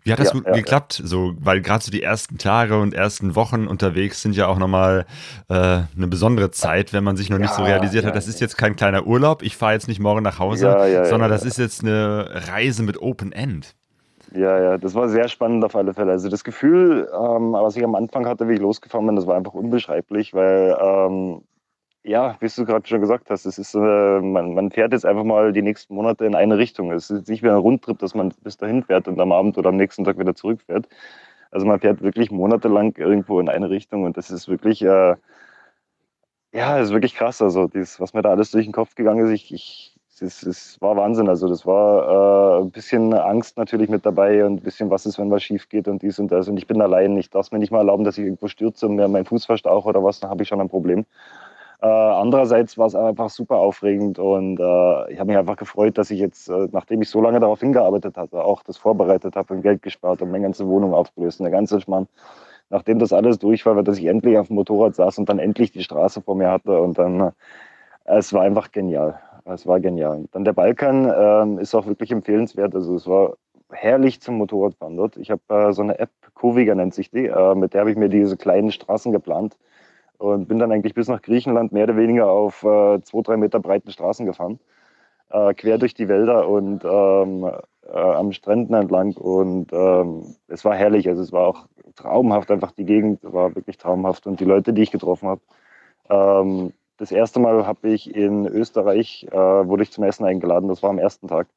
Wie 0.04 0.12
hat 0.14 0.20
das 0.20 0.28
Ja, 0.28 0.34
gut 0.36 0.46
ja, 0.46 0.52
ja. 0.52 0.56
geklappt? 0.58 1.02
So, 1.04 1.34
weil 1.40 1.62
gerade 1.62 1.84
so 1.84 1.92
die 1.92 2.02
ersten 2.02 2.38
Tage 2.38 2.80
und 2.80 2.94
ersten 2.94 3.36
Wochen 3.36 3.68
unterwegs 3.68 4.22
sind 4.22 4.36
ja 4.38 4.48
auch 4.48 4.58
nochmal 4.58 5.06
äh, 5.50 5.54
eine 5.54 6.08
besondere 6.08 6.50
Zeit, 6.52 6.94
wenn 6.94 7.04
man 7.04 7.18
sich 7.18 7.30
noch 7.30 7.40
nicht 7.40 7.54
so 7.54 7.64
Ja, 7.64 7.70
realisiert 7.70 8.06
hat, 8.06 8.12
ja, 8.14 8.16
das 8.16 8.28
ist 8.28 8.40
jetzt 8.40 8.58
kein 8.58 8.76
kleiner 8.78 9.06
Urlaub, 9.06 9.42
ich 9.42 9.58
fahre 9.58 9.74
jetzt 9.74 9.90
nicht 9.90 10.00
morgen 10.00 10.22
nach 10.24 10.40
Hause, 10.40 10.68
Ja, 10.68 10.86
ja, 10.86 10.88
ja, 10.88 11.06
sondern 11.06 11.30
ja. 11.30 11.36
das 11.36 11.44
ist 11.44 11.58
jetzt 11.58 11.82
eine 11.84 12.30
Reise 12.48 12.84
mit 12.84 13.02
Open 13.02 13.34
End. 13.34 13.76
Ja, 14.38 14.60
ja, 14.62 14.78
das 14.78 14.94
war 14.94 15.10
sehr 15.10 15.28
spannend 15.30 15.66
auf 15.66 15.76
alle 15.76 15.94
Fälle. 15.96 16.12
Also 16.12 16.30
das 16.30 16.44
Gefühl, 16.44 17.10
ähm, 17.12 17.54
was 17.54 17.76
ich 17.76 17.84
am 17.84 17.96
Anfang 17.96 18.28
hatte, 18.28 18.48
wie 18.48 18.54
ich 18.54 18.60
losgefahren 18.60 19.08
bin, 19.08 19.16
das 19.16 19.26
war 19.26 19.36
einfach 19.36 19.54
unbeschreiblich, 19.56 20.34
weil, 20.36 20.78
ähm, 20.80 21.42
ja, 22.04 22.38
wie 22.42 22.48
du 22.48 22.66
gerade 22.66 22.88
schon 22.88 23.02
gesagt 23.02 23.30
hast, 23.32 23.46
es 23.46 23.58
ist, 23.58 23.76
äh, 23.76 23.80
man, 24.22 24.54
man 24.54 24.72
fährt 24.72 24.94
jetzt 24.94 25.06
einfach 25.08 25.24
mal 25.24 25.54
die 25.54 25.64
nächsten 25.64 25.96
Monate 25.96 26.26
in 26.26 26.36
eine 26.36 26.58
Richtung. 26.60 26.92
Es 26.92 27.10
ist 27.10 27.30
nicht 27.30 27.44
wie 27.44 27.50
ein 27.50 27.56
Rundtrip, 27.58 28.00
dass 28.00 28.16
man 28.16 28.34
bis 28.44 28.58
dahin 28.58 28.84
fährt 28.84 29.08
und 29.08 29.20
am 29.20 29.32
Abend 29.32 29.58
oder 29.58 29.70
am 29.70 29.78
nächsten 29.78 30.04
Tag 30.06 30.20
wieder 30.20 30.36
zurückfährt. 30.36 30.88
Also 31.52 31.66
man 31.68 31.80
fährt 31.80 32.02
wirklich 32.04 32.32
monatelang 32.32 32.96
irgendwo 32.98 33.40
in 33.40 33.50
eine 33.50 33.70
Richtung 33.72 34.04
und 34.06 34.18
das 34.18 34.30
ist 34.32 34.48
wirklich, 34.50 34.84
äh, 34.84 35.16
ja, 36.54 36.80
ist 36.80 36.92
wirklich 36.92 37.16
krass. 37.16 37.42
Also 37.42 37.68
dies, 37.68 38.00
was 38.00 38.14
mir 38.14 38.22
da 38.22 38.30
alles 38.32 38.52
durch 38.52 38.66
den 38.66 38.74
Kopf 38.74 38.96
gegangen 38.96 39.26
ist, 39.26 39.32
ich, 39.32 39.54
ich 39.54 39.97
es, 40.22 40.44
es 40.44 40.82
war 40.82 40.96
Wahnsinn. 40.96 41.30
Also 41.30 41.48
das 41.48 41.66
war 41.66 42.60
äh, 42.60 42.62
ein 42.62 42.72
bisschen 42.72 43.14
Angst 43.14 43.58
natürlich 43.58 43.90
mit 43.90 44.06
dabei 44.06 44.46
und 44.46 44.54
ein 44.54 44.62
bisschen, 44.62 44.90
was 44.90 45.06
ist, 45.06 45.20
wenn 45.20 45.32
was 45.32 45.44
schief 45.44 45.70
geht 45.70 45.88
und 45.88 46.02
dies 46.02 46.20
und 46.20 46.32
das. 46.32 46.48
Und 46.48 46.58
ich 46.58 46.68
bin 46.68 46.82
allein. 46.82 47.18
Ich 47.18 47.30
darf 47.30 47.48
es 47.48 47.52
mir 47.52 47.60
nicht 47.60 47.72
mal 47.72 47.80
erlauben, 47.80 48.04
dass 48.04 48.18
ich 48.18 48.26
irgendwo 48.26 48.48
stürze 48.48 48.88
und 48.88 48.96
mir 48.96 49.08
meinen 49.08 49.26
Fuß 49.26 49.46
verstauche 49.46 49.90
oder 49.90 50.04
was, 50.04 50.20
dann 50.20 50.30
habe 50.30 50.44
ich 50.44 50.50
schon 50.50 50.62
ein 50.62 50.70
Problem. 50.70 51.06
Äh, 51.82 51.86
andererseits 51.88 52.78
war 52.78 52.88
es 52.88 52.96
einfach 52.96 53.30
super 53.30 53.58
aufregend 53.58 54.18
und 54.18 54.60
äh, 54.60 55.12
ich 55.12 55.20
habe 55.20 55.28
mich 55.28 55.38
einfach 55.38 55.58
gefreut, 55.58 55.98
dass 56.00 56.10
ich 56.10 56.20
jetzt, 56.20 56.50
äh, 56.50 56.68
nachdem 56.72 57.04
ich 57.04 57.10
so 57.10 57.22
lange 57.22 57.40
darauf 57.40 57.60
hingearbeitet 57.60 58.18
hatte, 58.18 58.44
auch 58.44 58.64
das 58.64 58.78
vorbereitet 58.78 59.36
habe 59.36 59.54
und 59.54 59.62
Geld 59.62 59.84
gespart 59.84 60.24
und 60.24 60.32
meine 60.32 60.44
ganze 60.44 60.68
Wohnung 60.68 60.96
aufgelöst 60.96 61.40
und 61.40 61.44
der 61.44 61.52
ganze 61.52 61.80
Schmarrn, 61.80 62.08
nachdem 62.72 62.98
das 62.98 63.14
alles 63.14 63.38
durch 63.38 63.66
war, 63.68 63.84
dass 63.84 64.00
ich 64.00 64.06
endlich 64.06 64.40
auf 64.40 64.48
dem 64.48 64.56
Motorrad 64.56 64.96
saß 64.96 65.20
und 65.20 65.30
dann 65.30 65.38
endlich 65.38 65.72
die 65.72 65.84
Straße 65.84 66.22
vor 66.24 66.36
mir 66.36 66.50
hatte 66.50 66.82
und 66.82 66.98
dann, 66.98 67.22
äh, 67.22 67.32
es 68.06 68.34
war 68.34 68.42
einfach 68.42 68.72
genial. 68.72 69.20
Es 69.50 69.66
war 69.66 69.80
genial. 69.80 70.26
Dann 70.32 70.44
der 70.44 70.54
Balkan 70.54 71.12
ähm, 71.16 71.60
ist 71.60 71.74
auch 71.74 71.88
wirklich 71.88 72.12
empfehlenswert. 72.12 72.76
Also 72.76 72.96
es 72.96 73.08
war 73.08 73.38
herrlich 73.72 74.22
zum 74.22 74.38
Motorradfahren 74.38 74.98
dort. 74.98 75.18
Ich 75.18 75.32
habe 75.32 75.42
äh, 75.50 75.74
so 75.74 75.82
eine 75.82 76.00
App, 76.00 76.12
Koviga 76.34 76.76
nennt 76.76 76.94
sich 76.94 77.12
die, 77.12 77.28
äh, 77.28 77.56
mit 77.56 77.74
der 77.74 77.82
habe 77.82 77.92
ich 77.92 77.98
mir 77.98 78.10
diese 78.10 78.38
kleinen 78.38 78.72
Straßen 78.72 79.12
geplant 79.12 79.58
und 80.18 80.48
bin 80.48 80.60
dann 80.60 80.72
eigentlich 80.72 80.94
bis 80.94 81.08
nach 81.08 81.22
Griechenland 81.22 81.72
mehr 81.72 81.86
oder 81.86 81.98
weniger 81.98 82.30
auf 82.30 82.64
äh, 82.64 83.02
zwei, 83.04 83.22
drei 83.22 83.38
Meter 83.38 83.60
breiten 83.60 83.92
Straßen 83.92 84.26
gefahren, 84.26 84.60
äh, 85.32 85.54
quer 85.54 85.78
durch 85.78 85.94
die 85.94 86.08
Wälder 86.10 86.48
und 86.48 86.84
ähm, 86.86 87.50
äh, 87.88 87.98
am 87.98 88.32
Stränden 88.34 88.74
entlang 88.76 89.16
und 89.16 89.72
ähm, 89.74 90.36
es 90.48 90.66
war 90.66 90.76
herrlich. 90.76 91.08
Also 91.10 91.22
es 91.22 91.32
war 91.32 91.48
auch 91.48 91.68
traumhaft, 91.96 92.52
einfach 92.52 92.72
die 92.72 92.86
Gegend 92.86 93.20
war 93.24 93.56
wirklich 93.56 93.78
traumhaft 93.78 94.28
und 94.28 94.40
die 94.40 94.46
Leute, 94.46 94.74
die 94.74 94.84
ich 94.84 94.92
getroffen 94.92 95.30
habe. 95.30 95.42
Ähm, 96.10 96.74
das 96.98 97.12
erste 97.12 97.40
Mal 97.40 97.66
habe 97.66 97.90
ich 97.90 98.14
in 98.16 98.46
Österreich, 98.48 99.28
äh, 99.32 99.36
wurde 99.36 99.84
ich 99.84 99.92
zum 99.92 100.04
Essen 100.04 100.26
eingeladen, 100.26 100.70
das 100.70 100.84
war 100.84 100.90
am 100.90 101.00
ersten 101.00 101.28
Tag. 101.28 101.48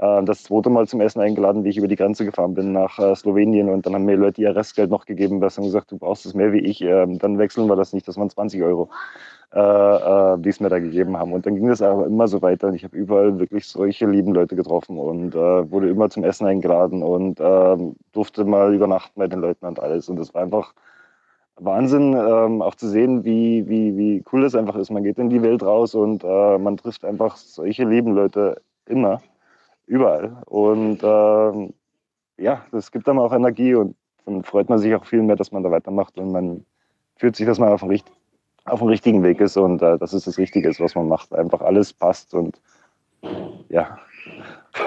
Äh, 0.00 0.24
das 0.24 0.44
zweite 0.44 0.70
Mal 0.70 0.86
zum 0.88 1.00
Essen 1.00 1.20
eingeladen, 1.20 1.64
wie 1.64 1.68
ich 1.68 1.76
über 1.76 1.88
die 1.88 1.96
Grenze 1.96 2.24
gefahren 2.24 2.54
bin 2.54 2.72
nach 2.72 2.98
äh, 2.98 3.14
Slowenien. 3.14 3.68
Und 3.68 3.84
dann 3.86 3.94
haben 3.94 4.04
mir 4.06 4.16
Leute 4.16 4.40
ihr 4.40 4.56
Restgeld 4.56 4.90
noch 4.90 5.04
gegeben, 5.06 5.40
weil 5.40 5.50
sie 5.50 5.58
haben 5.58 5.66
gesagt, 5.66 5.92
du 5.92 5.98
brauchst 5.98 6.24
es 6.24 6.34
mehr 6.34 6.52
wie 6.52 6.60
ich, 6.60 6.80
ähm, 6.80 7.18
dann 7.18 7.38
wechseln 7.38 7.66
wir 7.68 7.76
das 7.76 7.92
nicht, 7.92 8.08
das 8.08 8.16
waren 8.16 8.30
20 8.30 8.62
Euro, 8.62 8.88
äh, 9.52 9.58
äh, 9.60 10.38
die 10.38 10.48
es 10.48 10.60
mir 10.60 10.70
da 10.70 10.78
gegeben 10.78 11.16
haben. 11.18 11.32
Und 11.32 11.44
dann 11.46 11.54
ging 11.56 11.68
das 11.68 11.82
aber 11.82 12.06
immer 12.06 12.28
so 12.28 12.40
weiter. 12.42 12.68
Und 12.68 12.74
ich 12.74 12.84
habe 12.84 12.96
überall 12.96 13.38
wirklich 13.38 13.66
solche 13.66 14.06
lieben 14.06 14.32
Leute 14.32 14.56
getroffen 14.56 14.98
und 14.98 15.34
äh, 15.34 15.70
wurde 15.70 15.90
immer 15.90 16.08
zum 16.10 16.24
Essen 16.24 16.46
eingeladen 16.46 17.02
und 17.02 17.40
ähm, 17.40 17.96
durfte 18.12 18.44
mal 18.44 18.74
übernachten 18.74 19.18
bei 19.18 19.26
den 19.26 19.40
Leuten 19.40 19.66
und 19.66 19.80
alles. 19.80 20.08
Und 20.08 20.16
das 20.16 20.32
war 20.34 20.42
einfach 20.42 20.74
Wahnsinn, 21.62 22.14
ähm, 22.14 22.62
auch 22.62 22.74
zu 22.74 22.88
sehen, 22.88 23.24
wie, 23.24 23.68
wie, 23.68 23.96
wie 23.96 24.24
cool 24.32 24.42
das 24.42 24.54
einfach 24.54 24.76
ist. 24.76 24.90
Man 24.90 25.04
geht 25.04 25.18
in 25.18 25.28
die 25.28 25.42
Welt 25.42 25.62
raus 25.62 25.94
und 25.94 26.24
äh, 26.24 26.58
man 26.58 26.76
trifft 26.76 27.04
einfach 27.04 27.36
solche 27.36 27.84
lieben 27.84 28.14
Leute 28.14 28.62
immer, 28.86 29.20
überall. 29.86 30.42
Und 30.46 31.00
ähm, 31.02 31.74
ja, 32.38 32.64
das 32.72 32.90
gibt 32.90 33.06
dann 33.06 33.18
auch 33.18 33.32
Energie 33.32 33.74
und 33.74 33.94
dann 34.24 34.42
freut 34.42 34.68
man 34.68 34.78
sich 34.78 34.94
auch 34.94 35.04
viel 35.04 35.22
mehr, 35.22 35.36
dass 35.36 35.52
man 35.52 35.62
da 35.62 35.70
weitermacht 35.70 36.18
und 36.18 36.32
man 36.32 36.64
fühlt 37.16 37.36
sich, 37.36 37.46
dass 37.46 37.58
man 37.58 37.70
auf 37.70 37.80
dem, 37.80 38.00
auf 38.64 38.78
dem 38.78 38.88
richtigen 38.88 39.22
Weg 39.22 39.40
ist 39.40 39.56
und 39.56 39.82
äh, 39.82 39.98
dass 39.98 40.14
es 40.14 40.24
das 40.24 40.38
Richtige 40.38 40.68
ist, 40.68 40.80
was 40.80 40.94
man 40.94 41.08
macht. 41.08 41.32
Einfach 41.34 41.60
alles 41.60 41.92
passt 41.92 42.34
und 42.34 42.60
ja, 43.68 43.98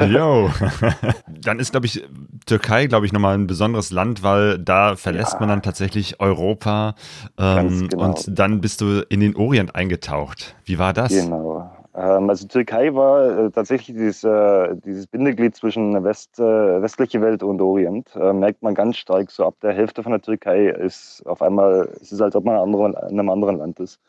Jo. 0.01 0.49
dann 1.27 1.59
ist, 1.59 1.71
glaube 1.71 1.85
ich, 1.85 2.03
Türkei, 2.45 2.87
glaube 2.87 3.05
ich, 3.05 3.13
nochmal 3.13 3.35
ein 3.35 3.47
besonderes 3.47 3.91
Land, 3.91 4.23
weil 4.23 4.59
da 4.59 4.95
verlässt 4.95 5.33
ja. 5.33 5.39
man 5.39 5.49
dann 5.49 5.61
tatsächlich 5.61 6.19
Europa 6.19 6.95
ähm, 7.37 7.87
genau. 7.89 8.05
und 8.05 8.25
dann 8.27 8.61
bist 8.61 8.81
du 8.81 9.05
in 9.09 9.19
den 9.19 9.35
Orient 9.35 9.75
eingetaucht. 9.75 10.55
Wie 10.65 10.79
war 10.79 10.93
das? 10.93 11.11
Genau. 11.11 11.71
Ähm, 11.95 12.29
also 12.29 12.47
Türkei 12.47 12.93
war 12.95 13.45
äh, 13.45 13.51
tatsächlich 13.51 13.95
dieses, 13.95 14.23
äh, 14.23 14.75
dieses 14.83 15.07
Bindeglied 15.07 15.55
zwischen 15.55 16.03
West, 16.03 16.39
äh, 16.39 16.81
westliche 16.81 17.21
Welt 17.21 17.43
und 17.43 17.61
Orient. 17.61 18.15
Äh, 18.15 18.33
merkt 18.33 18.63
man 18.63 18.73
ganz 18.73 18.97
stark, 18.97 19.29
so 19.31 19.45
ab 19.45 19.55
der 19.61 19.73
Hälfte 19.73 20.01
von 20.01 20.11
der 20.11 20.21
Türkei 20.21 20.69
ist 20.69 21.23
auf 21.25 21.41
einmal, 21.41 21.89
es 22.01 22.11
ist 22.11 22.21
als 22.21 22.35
ob 22.35 22.45
man 22.45 22.55
in 22.73 22.95
einem 22.95 23.29
anderen 23.29 23.57
Land 23.57 23.79
ist. 23.79 23.99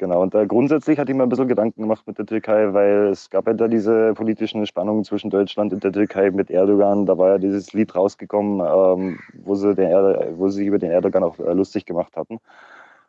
Genau, 0.00 0.22
und 0.22 0.34
äh, 0.34 0.46
grundsätzlich 0.46 0.98
hatte 0.98 1.12
ich 1.12 1.18
mir 1.18 1.24
ein 1.24 1.28
bisschen 1.28 1.46
Gedanken 1.46 1.82
gemacht 1.82 2.06
mit 2.06 2.16
der 2.16 2.24
Türkei, 2.24 2.72
weil 2.72 3.08
es 3.08 3.28
gab 3.28 3.46
ja 3.46 3.52
da 3.52 3.68
diese 3.68 4.14
politischen 4.14 4.64
Spannungen 4.64 5.04
zwischen 5.04 5.28
Deutschland 5.28 5.74
und 5.74 5.84
der 5.84 5.92
Türkei 5.92 6.30
mit 6.30 6.50
Erdogan. 6.50 7.04
Da 7.04 7.18
war 7.18 7.32
ja 7.32 7.38
dieses 7.38 7.74
Lied 7.74 7.94
rausgekommen, 7.94 8.60
ähm, 8.66 9.18
wo, 9.44 9.54
sie 9.56 9.74
den 9.74 9.90
wo 10.38 10.48
sie 10.48 10.60
sich 10.60 10.68
über 10.68 10.78
den 10.78 10.90
Erdogan 10.90 11.22
auch 11.22 11.38
äh, 11.38 11.52
lustig 11.52 11.84
gemacht 11.84 12.16
hatten. 12.16 12.38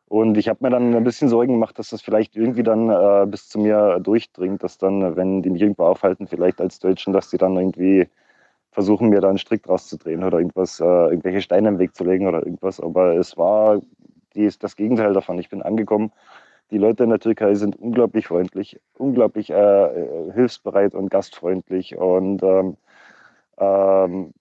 Und 0.09 0.37
ich 0.37 0.49
habe 0.49 0.59
mir 0.65 0.69
dann 0.69 0.93
ein 0.93 1.05
bisschen 1.05 1.29
Sorgen 1.29 1.53
gemacht, 1.53 1.79
dass 1.79 1.91
das 1.91 2.01
vielleicht 2.01 2.35
irgendwie 2.35 2.63
dann 2.63 2.89
äh, 2.89 3.25
bis 3.25 3.47
zu 3.47 3.57
mir 3.59 4.01
durchdringt, 4.01 4.61
dass 4.61 4.77
dann, 4.77 5.15
wenn 5.15 5.41
die 5.43 5.49
mich 5.49 5.61
irgendwo 5.61 5.85
aufhalten, 5.85 6.27
vielleicht 6.27 6.59
als 6.59 6.79
Deutschen, 6.79 7.13
dass 7.13 7.29
die 7.29 7.37
dann 7.37 7.55
irgendwie 7.55 8.09
versuchen, 8.71 9.07
mir 9.07 9.21
da 9.21 9.29
einen 9.29 9.37
Strick 9.37 9.69
rauszudrehen 9.69 10.25
oder 10.25 10.39
irgendwas, 10.39 10.81
äh, 10.81 10.83
irgendwelche 10.83 11.41
Steine 11.41 11.69
im 11.69 11.79
Weg 11.79 11.95
zu 11.95 12.03
legen 12.03 12.27
oder 12.27 12.39
irgendwas. 12.39 12.81
Aber 12.81 13.15
es 13.15 13.37
war 13.37 13.79
die, 14.35 14.49
das 14.59 14.75
Gegenteil 14.75 15.13
davon. 15.13 15.39
Ich 15.39 15.49
bin 15.49 15.61
angekommen 15.61 16.11
die 16.71 16.77
Leute 16.77 17.03
in 17.03 17.09
der 17.09 17.19
Türkei 17.19 17.53
sind 17.55 17.75
unglaublich 17.75 18.27
freundlich, 18.27 18.79
unglaublich 18.97 19.49
äh, 19.49 19.55
äh, 19.55 20.31
hilfsbereit 20.33 20.95
und 20.95 21.09
gastfreundlich. 21.09 21.97
Und 21.97 22.41
ähm, 22.43 22.77
ähm, 23.59 24.33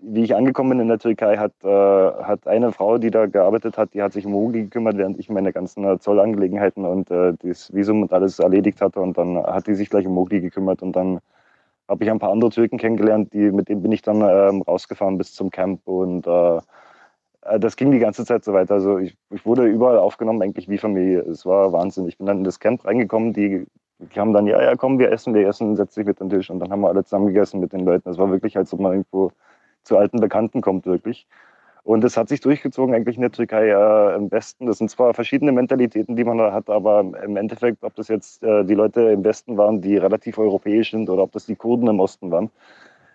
wie 0.00 0.22
ich 0.24 0.34
angekommen 0.34 0.70
bin 0.70 0.80
in 0.80 0.88
der 0.88 0.98
Türkei, 0.98 1.36
hat, 1.36 1.52
äh, 1.62 1.68
hat 1.68 2.46
eine 2.46 2.72
Frau, 2.72 2.98
die 2.98 3.10
da 3.10 3.26
gearbeitet 3.26 3.78
hat, 3.78 3.94
die 3.94 4.02
hat 4.02 4.12
sich 4.12 4.26
um 4.26 4.34
Hoogi 4.34 4.64
gekümmert, 4.64 4.96
während 4.96 5.18
ich 5.18 5.28
meine 5.30 5.52
ganzen 5.52 5.84
äh, 5.84 5.98
Zollangelegenheiten 5.98 6.84
und 6.84 7.10
äh, 7.10 7.34
das 7.40 7.72
Visum 7.72 8.02
und 8.02 8.12
alles 8.12 8.38
erledigt 8.38 8.80
hatte. 8.80 9.00
Und 9.00 9.18
dann 9.18 9.36
hat 9.38 9.66
die 9.66 9.74
sich 9.74 9.90
gleich 9.90 10.06
um 10.06 10.16
Hoogi 10.16 10.40
gekümmert. 10.40 10.82
Und 10.82 10.96
dann 10.96 11.20
habe 11.88 12.04
ich 12.04 12.10
ein 12.10 12.18
paar 12.18 12.32
andere 12.32 12.50
Türken 12.50 12.78
kennengelernt, 12.78 13.32
die, 13.32 13.50
mit 13.50 13.68
denen 13.68 13.82
bin 13.82 13.92
ich 13.92 14.02
dann 14.02 14.22
ähm, 14.22 14.62
rausgefahren 14.62 15.18
bis 15.18 15.34
zum 15.34 15.50
Camp. 15.50 15.80
Und 15.86 16.26
äh, 16.26 16.60
das 17.58 17.76
ging 17.76 17.90
die 17.90 17.98
ganze 17.98 18.24
Zeit 18.24 18.44
so 18.44 18.52
weiter. 18.52 18.74
Also 18.74 18.98
ich, 18.98 19.16
ich, 19.30 19.44
wurde 19.44 19.66
überall 19.66 19.98
aufgenommen, 19.98 20.42
eigentlich 20.42 20.68
wie 20.68 20.78
Familie. 20.78 21.20
Es 21.20 21.44
war 21.44 21.72
Wahnsinn. 21.72 22.08
Ich 22.08 22.18
bin 22.18 22.26
dann 22.26 22.38
in 22.38 22.44
das 22.44 22.60
Camp 22.60 22.84
reingekommen, 22.84 23.32
die, 23.32 23.66
haben 24.16 24.32
dann, 24.32 24.46
ja, 24.46 24.62
ja, 24.62 24.76
komm, 24.76 24.98
wir 24.98 25.12
essen, 25.12 25.34
wir 25.34 25.46
essen, 25.46 25.76
setz 25.76 25.94
dich 25.94 26.06
mit 26.06 26.20
an 26.20 26.28
den 26.28 26.38
Tisch. 26.38 26.50
Und 26.50 26.60
dann 26.60 26.70
haben 26.70 26.80
wir 26.80 26.88
alle 26.88 27.04
zusammen 27.04 27.28
gegessen 27.28 27.60
mit 27.60 27.72
den 27.72 27.84
Leuten. 27.84 28.08
Es 28.08 28.18
war 28.18 28.30
wirklich, 28.30 28.56
als 28.56 28.72
ob 28.72 28.80
man 28.80 28.92
irgendwo 28.92 29.30
zu 29.82 29.96
alten 29.96 30.20
Bekannten 30.20 30.60
kommt, 30.60 30.86
wirklich. 30.86 31.26
Und 31.82 32.02
das 32.02 32.16
hat 32.16 32.30
sich 32.30 32.40
durchgezogen 32.40 32.94
eigentlich 32.94 33.16
in 33.16 33.22
der 33.22 33.30
Türkei 33.30 33.68
äh, 33.68 34.16
im 34.16 34.30
Westen. 34.30 34.66
Das 34.66 34.78
sind 34.78 34.90
zwar 34.90 35.12
verschiedene 35.12 35.52
Mentalitäten, 35.52 36.16
die 36.16 36.24
man 36.24 36.38
da 36.38 36.50
hat, 36.50 36.70
aber 36.70 37.00
im 37.00 37.36
Endeffekt, 37.36 37.84
ob 37.84 37.94
das 37.94 38.08
jetzt 38.08 38.42
äh, 38.42 38.64
die 38.64 38.74
Leute 38.74 39.02
im 39.02 39.22
Westen 39.22 39.58
waren, 39.58 39.82
die 39.82 39.98
relativ 39.98 40.38
europäisch 40.38 40.92
sind, 40.92 41.10
oder 41.10 41.22
ob 41.22 41.32
das 41.32 41.44
die 41.44 41.56
Kurden 41.56 41.86
im 41.88 42.00
Osten 42.00 42.30
waren. 42.30 42.50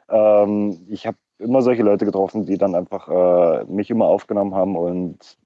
Ähm, 0.08 0.86
ich 0.88 1.08
habe 1.08 1.18
immer 1.40 1.62
solche 1.62 1.84
Leute 1.84 2.06
getroffen, 2.06 2.46
die 2.46 2.58
dann 2.58 2.76
einfach 2.76 3.08
äh, 3.08 3.66
mich 3.66 3.90
immer 3.90 4.06
aufgenommen 4.06 4.54
haben 4.54 4.76
und 4.76 5.38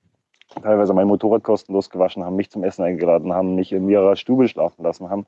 teilweise 0.62 0.94
mein 0.94 1.08
Motorrad 1.08 1.44
kostenlos 1.44 1.90
gewaschen 1.90 2.24
haben, 2.24 2.36
mich 2.36 2.50
zum 2.50 2.64
Essen 2.64 2.84
eingeladen 2.84 3.34
haben, 3.34 3.56
mich 3.56 3.72
in 3.72 3.88
ihrer 3.90 4.16
Stube 4.16 4.48
schlafen 4.48 4.84
lassen 4.84 5.10
haben. 5.10 5.26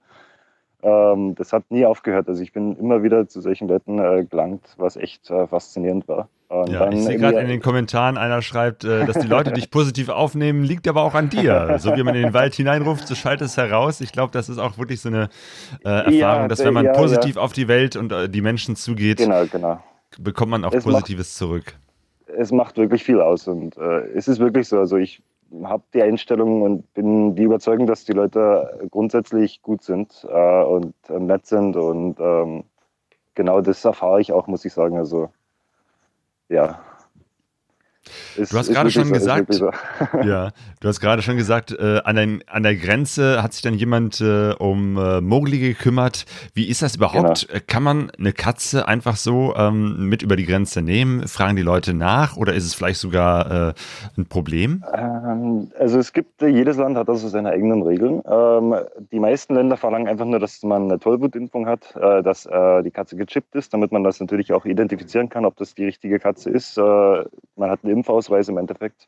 Ähm, 0.83 1.33
das 1.35 1.51
hat 1.51 1.63
nie 1.69 1.85
aufgehört. 1.85 2.27
Also 2.27 2.43
ich 2.43 2.53
bin 2.53 2.75
immer 2.77 3.01
wieder 3.01 3.27
zu 3.27 3.41
solchen 3.41 3.67
Leuten 3.67 3.97
äh, 3.97 4.25
gelangt, 4.25 4.75
was 4.77 4.97
echt 4.97 5.29
äh, 5.31 5.47
faszinierend 5.47 6.07
war. 6.07 6.29
Und 6.47 6.69
ja, 6.69 6.91
ich 6.91 7.03
sehe 7.03 7.17
gerade 7.17 7.39
in 7.39 7.47
den 7.47 7.59
Kommentaren, 7.59 8.17
einer 8.17 8.43
schreibt, 8.43 8.83
äh, 8.83 9.05
dass 9.05 9.17
die 9.17 9.27
Leute 9.27 9.51
dich 9.51 9.71
positiv 9.71 10.09
aufnehmen, 10.09 10.63
liegt 10.63 10.87
aber 10.87 11.01
auch 11.01 11.15
an 11.15 11.29
dir. 11.29 11.77
So 11.79 11.95
wie 11.95 12.03
man 12.03 12.13
in 12.13 12.21
den 12.21 12.33
Wald 12.35 12.53
hineinruft, 12.53 13.07
so 13.07 13.15
schaltet 13.15 13.47
es 13.47 13.57
heraus. 13.57 13.99
Ich 13.99 14.11
glaube, 14.11 14.31
das 14.31 14.47
ist 14.47 14.59
auch 14.59 14.77
wirklich 14.77 15.01
so 15.01 15.09
eine 15.09 15.29
äh, 15.83 15.89
Erfahrung, 15.89 16.13
ja, 16.19 16.47
dass 16.47 16.63
wenn 16.63 16.73
man 16.75 16.85
ja, 16.85 16.93
positiv 16.93 17.37
auf 17.37 17.51
die 17.51 17.67
Welt 17.67 17.95
und 17.95 18.11
äh, 18.11 18.29
die 18.29 18.41
Menschen 18.41 18.75
zugeht, 18.75 19.17
genau, 19.17 19.45
genau 19.51 19.79
bekommt 20.19 20.51
man 20.51 20.65
auch 20.65 20.73
es 20.73 20.83
Positives 20.83 21.27
macht, 21.27 21.37
zurück. 21.37 21.79
Es 22.27 22.51
macht 22.51 22.77
wirklich 22.77 23.03
viel 23.03 23.21
aus 23.21 23.47
und 23.47 23.77
äh, 23.77 24.07
es 24.15 24.27
ist 24.27 24.39
wirklich 24.39 24.67
so. 24.67 24.79
Also 24.79 24.97
ich 24.97 25.21
habe 25.63 25.83
die 25.93 26.01
Einstellung 26.01 26.61
und 26.63 26.93
bin 26.93 27.35
die 27.35 27.43
Überzeugung, 27.43 27.87
dass 27.87 28.05
die 28.05 28.13
Leute 28.13 28.87
grundsätzlich 28.91 29.61
gut 29.61 29.83
sind 29.83 30.25
äh, 30.29 30.63
und 30.63 30.93
äh, 31.09 31.19
nett 31.19 31.45
sind 31.45 31.75
und 31.75 32.19
ähm, 32.19 32.63
genau 33.35 33.61
das 33.61 33.85
erfahre 33.85 34.21
ich 34.21 34.31
auch, 34.31 34.47
muss 34.47 34.65
ich 34.65 34.73
sagen. 34.73 34.97
Also 34.97 35.29
ja, 36.49 36.79
ist, 38.37 38.53
du 38.53 38.57
hast 38.57 38.69
gerade 38.69 38.91
schon 38.91 39.11
gesagt, 39.11 39.53
so. 39.53 39.71
ja, 40.23 40.51
du 40.79 40.87
hast 40.87 40.99
gerade 40.99 41.21
schon 41.21 41.37
gesagt, 41.37 41.71
äh, 41.71 42.01
an, 42.03 42.17
ein, 42.17 42.43
an, 42.47 42.63
der 42.63 42.75
Grenze 42.75 43.41
hat 43.41 43.53
sich 43.53 43.61
dann 43.61 43.73
jemand 43.73 44.21
äh, 44.21 44.53
um 44.57 44.97
äh, 44.97 45.21
Mowgli 45.21 45.59
gekümmert. 45.59 46.25
Wie 46.53 46.69
ist 46.69 46.81
das 46.81 46.95
überhaupt? 46.95 47.47
Genau. 47.47 47.61
Kann 47.67 47.83
man 47.83 48.11
eine 48.11 48.33
Katze 48.33 48.87
einfach 48.87 49.15
so 49.15 49.55
ähm, 49.55 50.07
mit 50.07 50.21
über 50.21 50.35
die 50.35 50.45
Grenze 50.45 50.81
nehmen? 50.81 51.27
Fragen 51.27 51.55
die 51.55 51.61
Leute 51.61 51.93
nach 51.93 52.37
oder 52.37 52.53
ist 52.53 52.65
es 52.65 52.73
vielleicht 52.73 52.99
sogar 52.99 53.69
äh, 53.69 53.73
ein 54.17 54.25
Problem? 54.27 54.83
Ähm, 54.93 55.71
also 55.79 55.99
es 55.99 56.13
gibt, 56.13 56.41
jedes 56.41 56.77
Land 56.77 56.97
hat 56.97 57.09
also 57.09 57.27
seine 57.27 57.49
eigenen 57.49 57.83
Regeln. 57.83 58.21
Ähm, 58.25 58.75
die 59.11 59.19
meisten 59.19 59.55
Länder 59.55 59.77
verlangen 59.77 60.07
einfach 60.07 60.25
nur, 60.25 60.39
dass 60.39 60.61
man 60.63 60.83
eine 60.83 60.99
Tollwutimpfung 60.99 61.67
hat, 61.67 61.95
äh, 61.95 62.21
dass 62.21 62.45
äh, 62.45 62.83
die 62.83 62.91
Katze 62.91 63.15
gechippt 63.15 63.55
ist, 63.55 63.73
damit 63.73 63.91
man 63.91 64.03
das 64.03 64.19
natürlich 64.19 64.53
auch 64.53 64.65
identifizieren 64.65 65.29
kann, 65.29 65.45
ob 65.45 65.55
das 65.57 65.73
die 65.75 65.85
richtige 65.85 66.19
Katze 66.19 66.49
ist. 66.49 66.77
man 66.77 67.69
hat 67.69 67.79
eine 67.83 67.94
Impfausweis 67.95 68.49
im 68.49 68.57
Endeffekt. 68.57 69.07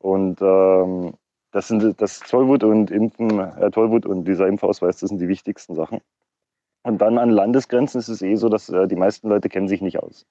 Und 0.00 0.40
ähm, 0.40 1.14
das 1.52 1.68
sind 1.68 2.00
das 2.00 2.20
Zollwut 2.20 2.62
und 2.64 2.90
Impfen, 2.90 3.40
äh, 3.40 3.70
Tollwut 3.70 4.06
und 4.06 4.24
dieser 4.24 4.46
Impfausweis, 4.46 4.98
das 4.98 5.08
sind 5.08 5.20
die 5.20 5.28
wichtigsten 5.28 5.74
Sachen. 5.74 6.00
Und 6.82 6.98
dann 6.98 7.18
an 7.18 7.30
Landesgrenzen 7.30 7.98
ist 7.98 8.08
es 8.08 8.22
eh 8.22 8.36
so, 8.36 8.48
dass 8.48 8.68
äh, 8.68 8.86
die 8.86 8.96
meisten 8.96 9.28
Leute 9.28 9.48
kennen 9.48 9.66
sich 9.66 9.80
nicht 9.80 9.98
aus. 10.00 10.26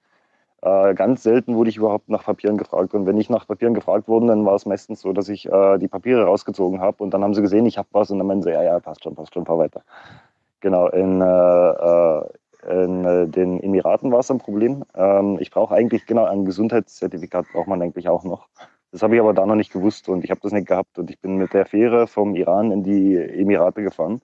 Äh, 0.61 0.93
ganz 0.95 1.21
selten 1.23 1.55
wurde 1.55 1.69
ich 1.69 1.77
überhaupt 1.77 2.09
nach 2.09 2.23
Papieren 2.23 2.57
gefragt. 2.57 2.93
Und 2.93 3.05
wenn 3.05 3.17
ich 3.17 3.29
nach 3.29 3.45
Papieren 3.45 3.73
gefragt 3.73 4.07
wurde, 4.07 4.27
dann 4.27 4.45
war 4.45 4.55
es 4.55 4.65
meistens 4.65 5.01
so, 5.01 5.13
dass 5.13 5.29
ich 5.29 5.47
äh, 5.47 5.77
die 5.77 5.87
Papiere 5.87 6.23
rausgezogen 6.23 6.79
habe 6.79 7.03
und 7.03 7.13
dann 7.13 7.23
haben 7.23 7.33
sie 7.33 7.41
gesehen, 7.41 7.65
ich 7.65 7.77
habe 7.77 7.89
was 7.91 8.09
und 8.09 8.19
dann 8.19 8.27
meinen 8.27 8.41
sie, 8.41 8.51
ja, 8.51 8.63
ja, 8.63 8.79
passt 8.79 9.03
schon, 9.03 9.15
passt 9.15 9.33
schon, 9.33 9.45
fahr 9.45 9.57
weiter. 9.59 9.83
Genau, 10.61 10.87
in, 10.87 11.21
äh, 11.21 11.25
äh, 11.25 12.25
in 12.69 13.05
äh, 13.05 13.27
den 13.27 13.59
Emiraten 13.61 14.11
war 14.11 14.19
es 14.19 14.31
ein 14.31 14.39
Problem. 14.39 14.83
Ähm, 14.95 15.37
ich 15.39 15.51
brauche 15.51 15.75
eigentlich, 15.75 16.05
genau, 16.05 16.25
ein 16.25 16.45
Gesundheitszertifikat 16.45 17.45
braucht 17.53 17.67
man 17.67 17.81
eigentlich 17.81 18.09
auch 18.09 18.23
noch. 18.23 18.47
Das 18.91 19.03
habe 19.03 19.15
ich 19.15 19.21
aber 19.21 19.33
da 19.33 19.45
noch 19.45 19.55
nicht 19.55 19.73
gewusst 19.73 20.07
und 20.09 20.23
ich 20.23 20.31
habe 20.31 20.39
das 20.41 20.51
nicht 20.51 20.67
gehabt. 20.67 20.97
Und 20.97 21.09
ich 21.09 21.19
bin 21.19 21.35
mit 21.37 21.53
der 21.53 21.65
Fähre 21.65 22.07
vom 22.07 22.35
Iran 22.35 22.71
in 22.71 22.83
die 22.83 23.15
Emirate 23.15 23.83
gefahren 23.83 24.21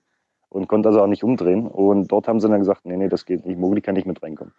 und 0.48 0.68
konnte 0.68 0.88
also 0.88 1.02
auch 1.02 1.06
nicht 1.06 1.24
umdrehen. 1.24 1.66
Und 1.66 2.08
dort 2.08 2.28
haben 2.28 2.40
sie 2.40 2.48
dann 2.48 2.60
gesagt, 2.60 2.84
nee, 2.84 2.96
nee, 2.96 3.08
das 3.08 3.26
geht 3.26 3.46
nicht, 3.46 3.58
Mogli 3.58 3.80
kann 3.80 3.94
nicht 3.94 4.06
mit 4.06 4.22
reinkommen. 4.22 4.54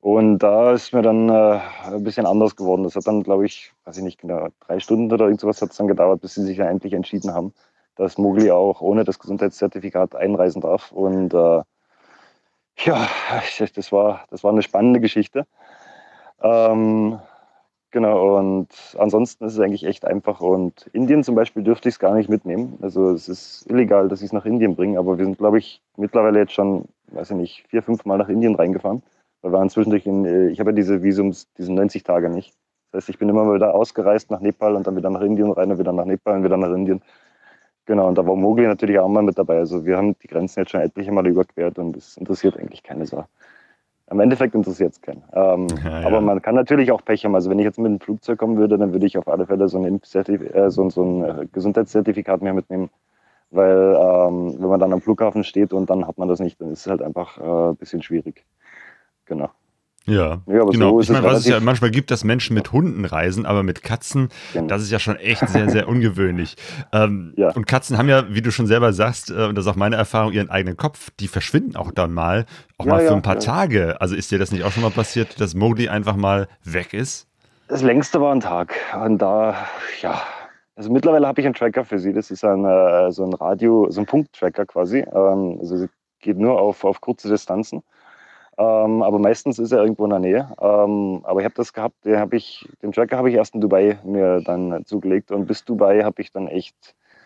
Und 0.00 0.38
da 0.40 0.72
ist 0.72 0.92
mir 0.92 1.02
dann 1.02 1.30
äh, 1.30 1.60
ein 1.86 2.04
bisschen 2.04 2.26
anders 2.26 2.56
geworden. 2.56 2.82
Das 2.84 2.94
hat 2.94 3.06
dann, 3.06 3.22
glaube 3.22 3.46
ich, 3.46 3.72
weiß 3.86 3.96
ich 3.96 4.04
nicht 4.04 4.20
genau, 4.20 4.48
drei 4.60 4.78
Stunden 4.78 5.10
oder 5.12 5.24
irgendwas 5.24 5.62
hat 5.62 5.70
es 5.70 5.78
dann 5.78 5.88
gedauert, 5.88 6.20
bis 6.20 6.34
sie 6.34 6.42
sich 6.42 6.58
ja 6.58 6.66
endlich 6.66 6.92
entschieden 6.92 7.32
haben, 7.32 7.54
dass 7.96 8.18
Mogli 8.18 8.50
auch 8.50 8.82
ohne 8.82 9.04
das 9.04 9.18
Gesundheitszertifikat 9.18 10.14
einreisen 10.14 10.60
darf. 10.60 10.92
Und 10.92 11.32
äh, 11.32 11.62
ja, 12.78 13.08
das 13.74 13.92
war, 13.92 14.24
das 14.30 14.44
war 14.44 14.52
eine 14.52 14.62
spannende 14.62 15.00
Geschichte. 15.00 15.46
Ähm, 16.42 17.18
genau, 17.90 18.38
und 18.38 18.68
ansonsten 18.98 19.44
ist 19.44 19.54
es 19.54 19.60
eigentlich 19.60 19.84
echt 19.84 20.04
einfach. 20.04 20.40
Und 20.40 20.88
Indien 20.92 21.24
zum 21.24 21.34
Beispiel 21.34 21.62
dürfte 21.62 21.88
ich 21.88 21.94
es 21.94 21.98
gar 21.98 22.14
nicht 22.14 22.28
mitnehmen. 22.28 22.78
Also 22.82 23.10
es 23.10 23.28
ist 23.28 23.66
illegal, 23.70 24.08
dass 24.08 24.20
ich 24.20 24.26
es 24.26 24.32
nach 24.32 24.44
Indien 24.44 24.76
bringe, 24.76 24.98
aber 24.98 25.18
wir 25.18 25.24
sind, 25.24 25.38
glaube 25.38 25.58
ich, 25.58 25.82
mittlerweile 25.96 26.40
jetzt 26.40 26.52
schon, 26.52 26.86
weiß 27.12 27.30
ich 27.30 27.36
nicht, 27.36 27.64
vier, 27.68 27.82
fünf 27.82 28.04
Mal 28.04 28.18
nach 28.18 28.28
Indien 28.28 28.54
reingefahren. 28.54 29.02
Wir 29.42 29.52
waren 29.52 29.70
zwischendurch 29.70 30.06
in, 30.06 30.24
äh, 30.24 30.48
ich 30.48 30.60
habe 30.60 30.70
ja 30.70 30.74
diese 30.74 31.02
Visums, 31.02 31.48
diese 31.58 31.72
90 31.72 32.02
Tage 32.02 32.28
nicht. 32.30 32.54
Das 32.90 33.02
heißt, 33.02 33.08
ich 33.10 33.18
bin 33.18 33.28
immer 33.28 33.52
wieder 33.52 33.74
ausgereist 33.74 34.30
nach 34.30 34.40
Nepal 34.40 34.76
und 34.76 34.86
dann 34.86 34.96
wieder 34.96 35.10
nach 35.10 35.20
Indien 35.20 35.50
rein 35.52 35.70
und 35.70 35.78
wieder 35.78 35.92
nach 35.92 36.04
Nepal 36.04 36.36
und 36.36 36.44
wieder 36.44 36.56
nach 36.56 36.72
Indien. 36.72 37.02
Genau, 37.86 38.08
und 38.08 38.16
da 38.16 38.26
war 38.26 38.34
Mogli 38.34 38.66
natürlich 38.66 38.98
auch 38.98 39.08
mal 39.08 39.22
mit 39.22 39.38
dabei. 39.38 39.58
Also 39.58 39.84
wir 39.84 39.96
haben 39.96 40.16
die 40.22 40.28
Grenzen 40.28 40.60
jetzt 40.60 40.70
schon 40.70 40.80
etliche 40.80 41.12
Male 41.12 41.28
überquert 41.28 41.78
und 41.78 41.96
es 41.96 42.16
interessiert 42.16 42.56
eigentlich 42.58 42.82
keine 42.82 43.06
Sau. 43.06 43.26
Im 44.10 44.20
Endeffekt 44.20 44.54
interessiert 44.54 44.92
es 44.92 45.00
keinen. 45.00 45.22
Ähm, 45.32 45.66
Ja, 45.82 45.90
ja. 46.00 46.06
Aber 46.06 46.20
man 46.20 46.40
kann 46.40 46.54
natürlich 46.54 46.92
auch 46.92 47.04
Pech 47.04 47.24
haben. 47.24 47.34
Also 47.34 47.50
wenn 47.50 47.58
ich 47.58 47.64
jetzt 47.64 47.78
mit 47.78 47.90
dem 47.90 48.00
Flugzeug 48.00 48.38
kommen 48.38 48.56
würde, 48.56 48.78
dann 48.78 48.92
würde 48.92 49.06
ich 49.06 49.18
auf 49.18 49.28
alle 49.28 49.46
Fälle 49.46 49.68
so 49.68 49.82
ein, 49.82 50.00
äh, 50.14 50.70
so, 50.70 50.88
so 50.90 51.02
ein 51.02 51.24
äh, 51.24 51.46
Gesundheitszertifikat 51.52 52.42
mehr 52.42 52.54
mitnehmen. 52.54 52.90
Weil 53.50 53.96
ähm, 53.98 54.56
wenn 54.58 54.68
man 54.68 54.80
dann 54.80 54.92
am 54.92 55.00
Flughafen 55.00 55.44
steht 55.44 55.72
und 55.72 55.88
dann 55.88 56.06
hat 56.06 56.18
man 56.18 56.28
das 56.28 56.40
nicht, 56.40 56.60
dann 56.60 56.70
ist 56.70 56.80
es 56.80 56.90
halt 56.90 57.02
einfach 57.02 57.38
äh, 57.38 57.70
ein 57.70 57.76
bisschen 57.76 58.02
schwierig. 58.02 58.44
Genau. 59.26 59.48
Ja, 60.06 60.42
Ja, 60.46 60.64
genau. 60.64 60.90
so 60.90 61.00
ich 61.00 61.08
meine, 61.10 61.24
was 61.24 61.38
es 61.38 61.46
ja 61.46 61.60
manchmal 61.60 61.90
gibt, 61.90 62.10
dass 62.10 62.24
Menschen 62.24 62.54
mit 62.54 62.72
Hunden 62.72 63.04
reisen, 63.06 63.46
aber 63.46 63.62
mit 63.62 63.82
Katzen, 63.82 64.28
Genau. 64.52 64.66
das 64.66 64.82
ist 64.82 64.90
ja 64.90 64.98
schon 64.98 65.16
echt 65.16 65.48
sehr, 65.48 65.70
sehr 65.70 65.88
ungewöhnlich. 65.88 66.56
Ähm, 66.92 67.32
Ja. 67.36 67.50
Und 67.54 67.66
Katzen 67.66 67.96
haben 67.96 68.08
ja, 68.08 68.24
wie 68.28 68.42
du 68.42 68.50
schon 68.50 68.66
selber 68.66 68.92
sagst, 68.92 69.30
äh, 69.30 69.46
und 69.46 69.54
das 69.56 69.64
ist 69.64 69.70
auch 69.72 69.76
meine 69.76 69.96
Erfahrung, 69.96 70.32
ihren 70.32 70.50
eigenen 70.50 70.76
Kopf. 70.76 71.10
Die 71.20 71.28
verschwinden 71.28 71.76
auch 71.76 71.90
dann 71.90 72.12
mal, 72.12 72.44
auch 72.78 72.84
Ja, 72.86 72.92
mal 72.92 72.98
für 73.00 73.06
ja, 73.06 73.12
ein 73.14 73.22
paar. 73.22 73.38
Tage. 73.38 74.00
Also 74.00 74.14
ist 74.14 74.30
dir 74.30 74.38
das 74.38 74.52
nicht 74.52 74.64
auch 74.64 74.72
schon 74.72 74.82
mal 74.82 74.90
passiert, 74.90 75.40
dass 75.40 75.54
Mowgli 75.54 75.88
einfach 75.88 76.16
mal 76.16 76.48
weg 76.64 76.92
ist? 76.94 77.26
Das 77.68 77.82
längste 77.82 78.20
war 78.20 78.34
ein 78.34 78.40
Tag. 78.40 78.74
Und 79.02 79.18
da, 79.22 79.56
ja, 80.02 80.20
also 80.76 80.92
mittlerweile 80.92 81.26
habe 81.26 81.40
ich 81.40 81.46
einen 81.46 81.54
Tracker 81.54 81.84
für 81.84 81.98
sie. 81.98 82.12
Das 82.12 82.30
ist 82.30 82.44
ein, 82.44 82.64
äh, 82.64 83.10
so 83.10 83.24
ein 83.24 83.32
Radio, 83.32 83.86
so 83.90 84.00
ein 84.02 84.06
Funktracker 84.06 84.66
quasi. 84.66 84.98
Ähm, 84.98 85.56
also 85.60 85.76
sie 85.78 85.88
geht 86.20 86.36
nur 86.38 86.60
auf, 86.60 86.84
auf 86.84 87.00
kurze 87.00 87.28
Distanzen. 87.28 87.82
Ähm, 88.56 89.02
aber 89.02 89.18
meistens 89.18 89.58
ist 89.58 89.72
er 89.72 89.82
irgendwo 89.82 90.04
in 90.04 90.10
der 90.10 90.18
Nähe. 90.20 90.48
Ähm, 90.60 91.20
aber 91.24 91.40
ich 91.40 91.44
habe 91.44 91.54
das 91.56 91.72
gehabt, 91.72 92.04
den, 92.04 92.18
hab 92.18 92.32
ich, 92.32 92.68
den 92.82 92.92
Tracker 92.92 93.16
habe 93.16 93.28
ich 93.30 93.36
erst 93.36 93.54
in 93.54 93.60
Dubai 93.60 93.98
mir 94.04 94.40
dann 94.42 94.84
zugelegt. 94.84 95.30
Und 95.30 95.46
bis 95.46 95.64
Dubai 95.64 96.02
habe 96.02 96.20
ich 96.22 96.30
dann 96.32 96.46
echt, 96.48 96.76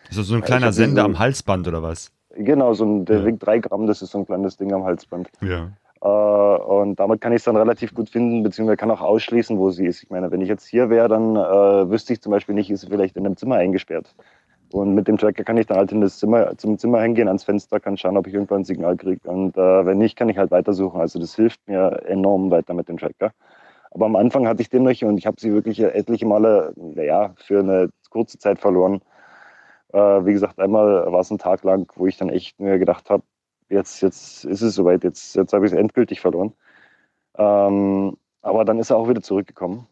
Ist 0.09 0.17
das 0.17 0.27
so 0.27 0.33
ein 0.35 0.39
ich 0.39 0.45
kleiner 0.45 0.71
Sender 0.73 1.03
am 1.03 1.19
Halsband 1.19 1.67
oder 1.67 1.83
was? 1.83 2.11
genau, 2.35 2.73
so 2.73 2.85
ein, 2.85 3.05
der 3.05 3.19
Ja. 3.19 3.25
wiegt 3.25 3.45
drei 3.45 3.59
Gramm, 3.59 3.87
das 3.87 4.01
ist 4.01 4.11
so 4.11 4.19
ein 4.19 4.25
kleines 4.25 4.57
Ding 4.57 4.71
am 4.73 4.83
Halsband. 4.83 5.29
Ja. 5.41 5.69
Äh, 6.01 6.07
und 6.63 6.99
damit 6.99 7.19
kann 7.21 7.33
ich 7.33 7.37
es 7.37 7.43
dann 7.43 7.57
relativ 7.57 7.93
gut 7.93 8.09
finden, 8.09 8.41
beziehungsweise 8.43 8.77
kann 8.77 8.91
auch 8.91 9.01
ausschließen, 9.01 9.57
wo 9.57 9.69
sie 9.71 9.85
ist. 9.85 10.03
Ich 10.03 10.09
meine, 10.09 10.31
wenn 10.31 10.41
ich 10.41 10.47
jetzt 10.47 10.65
hier 10.65 10.89
wäre, 10.89 11.09
dann 11.09 11.35
äh, 11.35 11.89
wüsste 11.89 12.13
ich 12.13 12.21
zum 12.21 12.31
Beispiel 12.31 12.55
nicht, 12.55 12.69
ist 12.71 12.81
sie 12.81 12.87
vielleicht 12.87 13.17
in 13.17 13.25
einem 13.25 13.35
Zimmer 13.35 13.55
eingesperrt. 13.55 14.15
Und 14.71 14.93
mit 14.93 15.07
dem 15.07 15.17
Tracker 15.17 15.43
kann 15.43 15.57
ich 15.57 15.65
dann 15.65 15.77
halt 15.77 15.91
in 15.91 16.01
das 16.01 16.19
Zimmer, 16.19 16.55
zum 16.57 16.77
Zimmer 16.77 17.01
hingehen, 17.01 17.27
ans 17.27 17.43
Fenster, 17.43 17.79
kann 17.79 17.97
schauen, 17.97 18.17
ob 18.17 18.27
ich 18.27 18.33
irgendwann 18.33 18.61
ein 18.61 18.65
Signal 18.65 18.97
kriege. 18.97 19.29
Und 19.29 19.57
äh, 19.57 19.85
wenn 19.85 19.97
nicht, 19.97 20.15
kann 20.15 20.29
ich 20.29 20.37
halt 20.37 20.51
weitersuchen. 20.51 21.01
Also 21.01 21.19
das 21.19 21.35
hilft 21.35 21.67
mir 21.67 22.03
enorm 22.05 22.51
weiter 22.51 22.73
mit 22.73 22.87
dem 22.87 22.97
Tracker. 22.97 23.31
Aber 23.91 24.05
am 24.05 24.15
Anfang 24.15 24.47
hatte 24.47 24.61
ich 24.61 24.69
den 24.69 24.83
noch 24.83 25.01
und 25.01 25.17
ich 25.17 25.25
habe 25.25 25.39
sie 25.39 25.51
wirklich 25.53 25.79
etliche 25.81 26.25
Male, 26.27 26.73
naja, 26.75 27.33
für 27.37 27.59
eine 27.59 27.89
kurze 28.11 28.37
Zeit 28.37 28.59
verloren. 28.59 29.01
Äh, 29.93 29.99
wie 30.25 30.33
gesagt, 30.33 30.59
einmal 30.59 31.11
war 31.11 31.21
es 31.21 31.31
ein 31.31 31.39
Tag 31.39 31.63
lang, 31.63 31.91
wo 31.95 32.07
ich 32.07 32.17
dann 32.17 32.29
echt 32.29 32.59
mir 32.59 32.77
gedacht 32.79 33.09
habe, 33.09 33.23
jetzt, 33.69 34.01
jetzt 34.01 34.45
ist 34.45 34.61
es 34.61 34.75
soweit, 34.75 35.03
jetzt, 35.03 35.35
jetzt 35.35 35.53
habe 35.53 35.65
ich 35.65 35.71
es 35.73 35.77
endgültig 35.77 36.21
verloren. 36.21 36.53
Ähm, 37.37 38.17
aber 38.41 38.65
dann 38.65 38.79
ist 38.79 38.91
er 38.91 38.97
auch 38.97 39.09
wieder 39.09 39.21
zurückgekommen. 39.21 39.87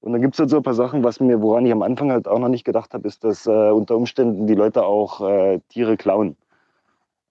Und 0.00 0.12
dann 0.12 0.22
gibt 0.22 0.34
es 0.34 0.40
halt 0.40 0.50
so 0.50 0.56
ein 0.58 0.62
paar 0.62 0.74
Sachen, 0.74 1.04
was 1.04 1.20
mir, 1.20 1.42
woran 1.42 1.66
ich 1.66 1.72
am 1.72 1.82
Anfang 1.82 2.10
halt 2.10 2.26
auch 2.26 2.38
noch 2.38 2.48
nicht 2.48 2.64
gedacht 2.64 2.94
habe, 2.94 3.06
ist, 3.06 3.22
dass 3.22 3.46
äh, 3.46 3.70
unter 3.70 3.96
Umständen 3.96 4.46
die 4.46 4.54
Leute 4.54 4.84
auch 4.84 5.20
äh, 5.20 5.60
Tiere 5.68 5.96
klauen. 5.96 6.36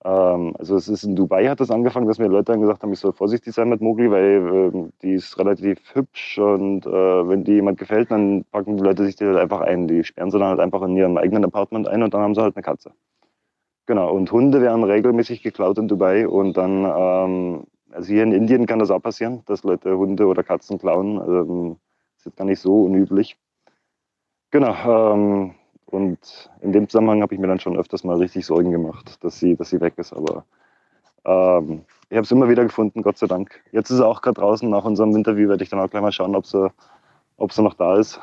Ähm, 0.05 0.55
also 0.57 0.75
es 0.77 0.87
ist 0.87 1.03
in 1.03 1.15
Dubai 1.15 1.47
hat 1.47 1.59
das 1.59 1.71
angefangen, 1.71 2.07
dass 2.07 2.19
mir 2.19 2.27
Leute 2.27 2.53
dann 2.53 2.61
gesagt 2.61 2.83
haben, 2.83 2.93
ich 2.93 2.99
soll 2.99 3.11
vorsichtig 3.11 3.53
sein 3.53 3.69
mit 3.69 3.81
Mogli, 3.81 4.09
weil 4.09 4.71
ähm, 4.73 4.93
die 5.01 5.13
ist 5.13 5.37
relativ 5.37 5.79
hübsch 5.93 6.37
und 6.39 6.85
äh, 6.85 6.89
wenn 7.27 7.43
die 7.43 7.53
jemand 7.53 7.79
gefällt, 7.79 8.11
dann 8.11 8.45
packen 8.51 8.77
die 8.77 8.83
Leute 8.83 9.03
sich 9.03 9.15
die 9.17 9.25
halt 9.25 9.37
einfach 9.37 9.61
ein. 9.61 9.87
Die 9.87 10.03
sperren 10.03 10.31
sie 10.31 10.39
dann 10.39 10.49
halt 10.49 10.59
einfach 10.61 10.81
in 10.83 10.95
ihrem 10.95 11.17
eigenen 11.17 11.43
Apartment 11.45 11.87
ein 11.87 12.03
und 12.03 12.13
dann 12.13 12.21
haben 12.21 12.35
sie 12.35 12.41
halt 12.41 12.55
eine 12.55 12.63
Katze. 12.63 12.91
Genau, 13.87 14.13
und 14.13 14.31
Hunde 14.31 14.61
werden 14.61 14.83
regelmäßig 14.83 15.41
geklaut 15.41 15.77
in 15.79 15.87
Dubai 15.87 16.27
und 16.27 16.55
dann, 16.55 16.85
ähm, 16.85 17.63
also 17.91 18.13
hier 18.13 18.23
in 18.23 18.31
Indien 18.31 18.67
kann 18.67 18.79
das 18.79 18.91
auch 18.91 19.01
passieren, 19.01 19.41
dass 19.47 19.63
Leute 19.63 19.97
Hunde 19.97 20.27
oder 20.27 20.43
Katzen 20.43 20.77
klauen. 20.79 21.17
Ähm, 21.17 21.77
ist 22.19 22.25
jetzt 22.25 22.37
gar 22.37 22.45
nicht 22.45 22.59
so 22.59 22.83
unüblich. 22.83 23.37
Genau, 24.51 25.13
ähm, 25.13 25.55
und 25.85 26.49
in 26.61 26.71
dem 26.71 26.89
Zusammenhang 26.89 27.21
habe 27.21 27.33
ich 27.33 27.39
mir 27.39 27.47
dann 27.47 27.59
schon 27.59 27.77
öfters 27.77 28.03
mal 28.03 28.17
richtig 28.17 28.45
Sorgen 28.45 28.71
gemacht, 28.71 29.23
dass 29.23 29.39
sie, 29.39 29.55
dass 29.55 29.69
sie 29.69 29.79
weg 29.79 29.93
ist, 29.97 30.13
aber 30.13 30.45
ähm, 31.25 31.85
ich 32.09 32.17
habe 32.17 32.25
es 32.25 32.31
immer 32.31 32.49
wieder 32.49 32.63
gefunden, 32.63 33.03
Gott 33.03 33.17
sei 33.17 33.27
Dank. 33.27 33.63
Jetzt 33.71 33.89
ist 33.89 33.97
sie 33.97 34.05
auch 34.05 34.21
gerade 34.21 34.41
draußen, 34.41 34.69
nach 34.69 34.83
unserem 34.83 35.15
Interview 35.15 35.47
werde 35.49 35.63
ich 35.63 35.69
dann 35.69 35.79
auch 35.79 35.89
gleich 35.89 36.01
mal 36.01 36.11
schauen, 36.11 36.35
ob 36.35 36.45
sie, 36.45 36.69
ob 37.39 37.53
sie 37.53 37.63
noch 37.63 37.73
da 37.73 37.97
ist. 37.97 38.19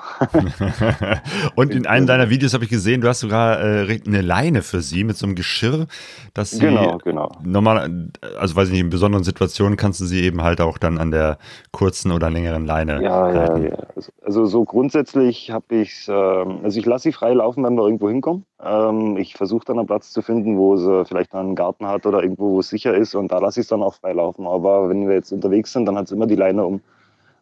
Und 1.54 1.72
in 1.72 1.86
einem 1.86 2.06
deiner 2.06 2.30
Videos 2.30 2.54
habe 2.54 2.64
ich 2.64 2.70
gesehen, 2.70 3.00
du 3.00 3.08
hast 3.08 3.20
sogar 3.20 3.60
äh, 3.60 4.00
eine 4.06 4.20
Leine 4.20 4.62
für 4.62 4.80
sie 4.80 5.04
mit 5.04 5.16
so 5.16 5.26
einem 5.26 5.34
Geschirr, 5.34 5.86
dass 6.34 6.50
sie 6.50 6.60
Genau, 6.60 6.98
genau. 6.98 7.32
normal, 7.42 8.10
also 8.38 8.56
weiß 8.56 8.68
ich 8.68 8.72
nicht, 8.72 8.82
in 8.82 8.90
besonderen 8.90 9.24
Situationen 9.24 9.76
kannst 9.76 10.00
du 10.00 10.04
sie 10.04 10.22
eben 10.22 10.42
halt 10.42 10.60
auch 10.60 10.78
dann 10.78 10.98
an 10.98 11.10
der 11.10 11.38
kurzen 11.70 12.12
oder 12.12 12.30
längeren 12.30 12.66
Leine 12.66 13.02
Ja, 13.02 13.32
ja, 13.32 13.56
ja. 13.56 13.76
Also, 13.94 14.12
also 14.22 14.46
so 14.46 14.64
grundsätzlich 14.64 15.50
habe 15.50 15.76
ich, 15.76 16.06
ähm, 16.08 16.60
also 16.62 16.78
ich 16.78 16.86
lasse 16.86 17.04
sie 17.04 17.12
frei 17.12 17.32
laufen, 17.32 17.64
wenn 17.64 17.74
wir 17.74 17.84
irgendwo 17.84 18.08
hinkommen. 18.08 18.44
Ähm, 18.62 19.16
ich 19.16 19.34
versuche 19.34 19.64
dann 19.66 19.78
einen 19.78 19.86
Platz 19.86 20.12
zu 20.12 20.22
finden, 20.22 20.56
wo 20.56 20.76
sie 20.76 21.04
vielleicht 21.04 21.34
einen 21.34 21.54
Garten 21.54 21.86
hat 21.86 22.06
oder 22.06 22.22
irgendwo, 22.22 22.52
wo 22.52 22.60
es 22.60 22.68
sicher 22.68 22.94
ist 22.94 23.14
und 23.14 23.32
da 23.32 23.38
lasse 23.38 23.60
ich 23.60 23.64
es 23.64 23.68
dann 23.68 23.82
auch 23.82 23.94
frei 23.94 24.12
laufen. 24.12 24.46
Aber 24.46 24.88
wenn 24.88 25.08
wir 25.08 25.14
jetzt 25.14 25.32
unterwegs 25.32 25.72
sind, 25.72 25.86
dann 25.86 25.96
hat 25.96 26.08
sie 26.08 26.14
immer 26.14 26.26
die 26.26 26.36
Leine 26.36 26.64
um. 26.64 26.80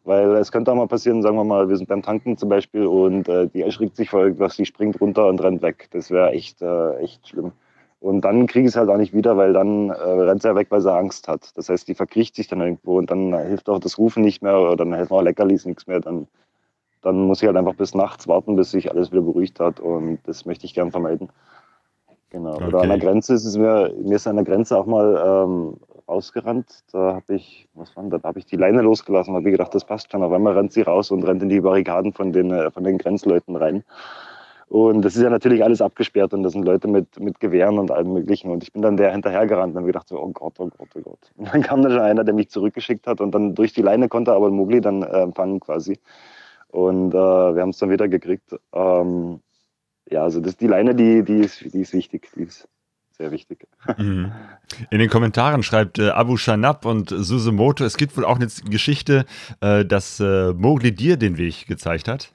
Weil 0.04 0.36
es 0.36 0.52
könnte 0.52 0.70
auch 0.70 0.76
mal 0.76 0.86
passieren, 0.86 1.22
sagen 1.22 1.36
wir 1.36 1.44
mal, 1.44 1.68
wir 1.68 1.76
sind 1.76 1.88
beim 1.88 2.02
Tanken 2.02 2.36
zum 2.36 2.50
Beispiel 2.50 2.86
und 2.86 3.26
äh, 3.28 3.48
die 3.48 3.62
erschrickt 3.62 3.96
sich 3.96 4.10
vor 4.10 4.20
irgendwas, 4.20 4.56
die 4.56 4.66
springt 4.66 5.00
runter 5.00 5.26
und 5.28 5.42
rennt 5.42 5.62
weg. 5.62 5.88
Das 5.92 6.10
wäre 6.10 6.30
echt, 6.30 6.60
äh, 6.60 6.96
echt 6.98 7.26
schlimm. 7.28 7.52
Und 8.00 8.20
dann 8.20 8.46
kriege 8.46 8.66
ich 8.66 8.74
es 8.74 8.76
halt 8.76 8.90
auch 8.90 8.98
nicht 8.98 9.14
wieder, 9.14 9.38
weil 9.38 9.54
dann 9.54 9.88
äh, 9.88 9.94
rennt 9.94 10.42
sie 10.42 10.48
ja 10.48 10.54
weg, 10.54 10.66
weil 10.68 10.82
sie 10.82 10.92
Angst 10.92 11.26
hat. 11.26 11.56
Das 11.56 11.70
heißt, 11.70 11.88
die 11.88 11.94
verkriecht 11.94 12.36
sich 12.36 12.48
dann 12.48 12.60
irgendwo 12.60 12.98
und 12.98 13.10
dann 13.10 13.34
hilft 13.46 13.70
auch 13.70 13.78
das 13.78 13.96
Rufen 13.96 14.22
nicht 14.22 14.42
mehr 14.42 14.60
oder 14.60 14.76
dann 14.76 14.92
helfen 14.92 15.14
auch 15.14 15.22
Leckerlis 15.22 15.64
nichts 15.64 15.86
mehr. 15.86 16.00
Dann, 16.00 16.26
dann 17.00 17.16
muss 17.22 17.40
ich 17.40 17.46
halt 17.46 17.56
einfach 17.56 17.74
bis 17.74 17.94
nachts 17.94 18.28
warten, 18.28 18.56
bis 18.56 18.72
sich 18.72 18.90
alles 18.90 19.10
wieder 19.10 19.22
beruhigt 19.22 19.58
hat 19.58 19.80
und 19.80 20.18
das 20.24 20.44
möchte 20.44 20.66
ich 20.66 20.74
gern 20.74 20.90
vermeiden. 20.90 21.30
Genau. 22.28 22.56
Oder 22.56 22.82
an 22.82 22.90
der. 22.90 22.98
Grenze 22.98 23.32
ist 23.32 23.46
es 23.46 23.56
mir, 23.56 23.94
mir 24.02 24.16
ist 24.16 24.26
an 24.26 24.36
der 24.36 24.44
Grenze 24.44 24.76
auch 24.76 24.84
mal 24.84 25.46
ähm, 25.46 25.76
rausgerannt. 26.08 26.84
Da 26.92 27.14
habe 27.14 27.34
ich, 27.34 27.68
was 27.74 27.94
war 27.96 28.02
denn 28.02 28.10
da? 28.10 28.18
Da 28.18 28.28
habe 28.28 28.38
ich 28.38 28.46
die 28.46 28.56
Leine 28.56 28.82
losgelassen, 28.82 29.34
habe 29.34 29.50
gedacht, 29.50 29.74
das 29.74 29.84
passt 29.84 30.12
schon. 30.12 30.22
Auf 30.22 30.32
einmal 30.32 30.54
rennt 30.54 30.72
sie 30.72 30.82
raus 30.82 31.10
und 31.10 31.22
rennt 31.24 31.42
in 31.42 31.48
die 31.48 31.60
Barrikaden 31.60 32.12
von 32.12 32.32
den, 32.32 32.50
äh, 32.50 32.70
von 32.70 32.84
den 32.84 32.98
Grenzleuten 32.98 33.56
rein. 33.56 33.84
Und 34.68 35.02
das 35.02 35.14
ist 35.14 35.22
ja 35.22 35.30
natürlich 35.30 35.62
alles 35.62 35.80
abgesperrt 35.82 36.32
und 36.32 36.42
das 36.42 36.52
sind 36.52 36.64
Leute 36.64 36.88
mit, 36.88 37.20
mit 37.20 37.38
Gewehren 37.38 37.78
und 37.78 37.90
allem 37.90 38.12
Möglichen. 38.12 38.50
Und 38.50 38.62
ich 38.62 38.72
bin 38.72 38.82
dann 38.82 38.96
der 38.96 39.12
hinterhergerannt 39.12 39.72
und 39.72 39.76
habe 39.76 39.86
gedacht, 39.86 40.08
so, 40.08 40.18
oh 40.18 40.30
Gott, 40.32 40.54
oh 40.58 40.68
Gott, 40.76 40.88
oh 40.96 41.00
Gott. 41.00 41.32
Und 41.36 41.52
dann 41.52 41.62
kam 41.62 41.82
dann 41.82 41.92
schon 41.92 42.00
einer, 42.00 42.24
der 42.24 42.34
mich 42.34 42.50
zurückgeschickt 42.50 43.06
hat 43.06 43.20
und 43.20 43.32
dann 43.34 43.54
durch 43.54 43.72
die 43.72 43.82
Leine 43.82 44.08
konnte 44.08 44.32
er 44.32 44.36
aber 44.36 44.50
Mogli 44.50 44.80
dann 44.80 45.02
äh, 45.02 45.22
empfangen 45.22 45.60
quasi. 45.60 45.98
Und 46.68 47.14
äh, 47.14 47.16
wir 47.16 47.62
haben 47.62 47.70
es 47.70 47.78
dann 47.78 47.90
wieder 47.90 48.08
gekriegt. 48.08 48.56
Ähm, 48.72 49.40
ja, 50.10 50.24
also 50.24 50.40
das, 50.40 50.56
die 50.56 50.66
Leine, 50.66 50.94
die, 50.94 51.22
die, 51.22 51.38
ist, 51.38 51.72
die 51.72 51.80
ist 51.80 51.92
wichtig. 51.92 52.30
Die 52.34 52.42
ist 52.42 52.68
sehr 53.16 53.30
wichtig. 53.30 53.66
Mhm. 53.96 54.32
In 54.90 54.98
den 54.98 55.08
Kommentaren 55.08 55.62
schreibt 55.62 55.98
äh, 55.98 56.10
Abu 56.10 56.36
Shanab 56.36 56.84
und 56.84 57.10
Susumoto, 57.10 57.84
es 57.84 57.96
gibt 57.96 58.16
wohl 58.16 58.24
auch 58.24 58.36
eine 58.36 58.48
Geschichte, 58.68 59.24
äh, 59.60 59.84
dass 59.84 60.20
äh, 60.20 60.52
Mowgli 60.52 60.92
dir 60.92 61.16
den 61.16 61.38
Weg 61.38 61.66
gezeigt 61.66 62.08
hat. 62.08 62.32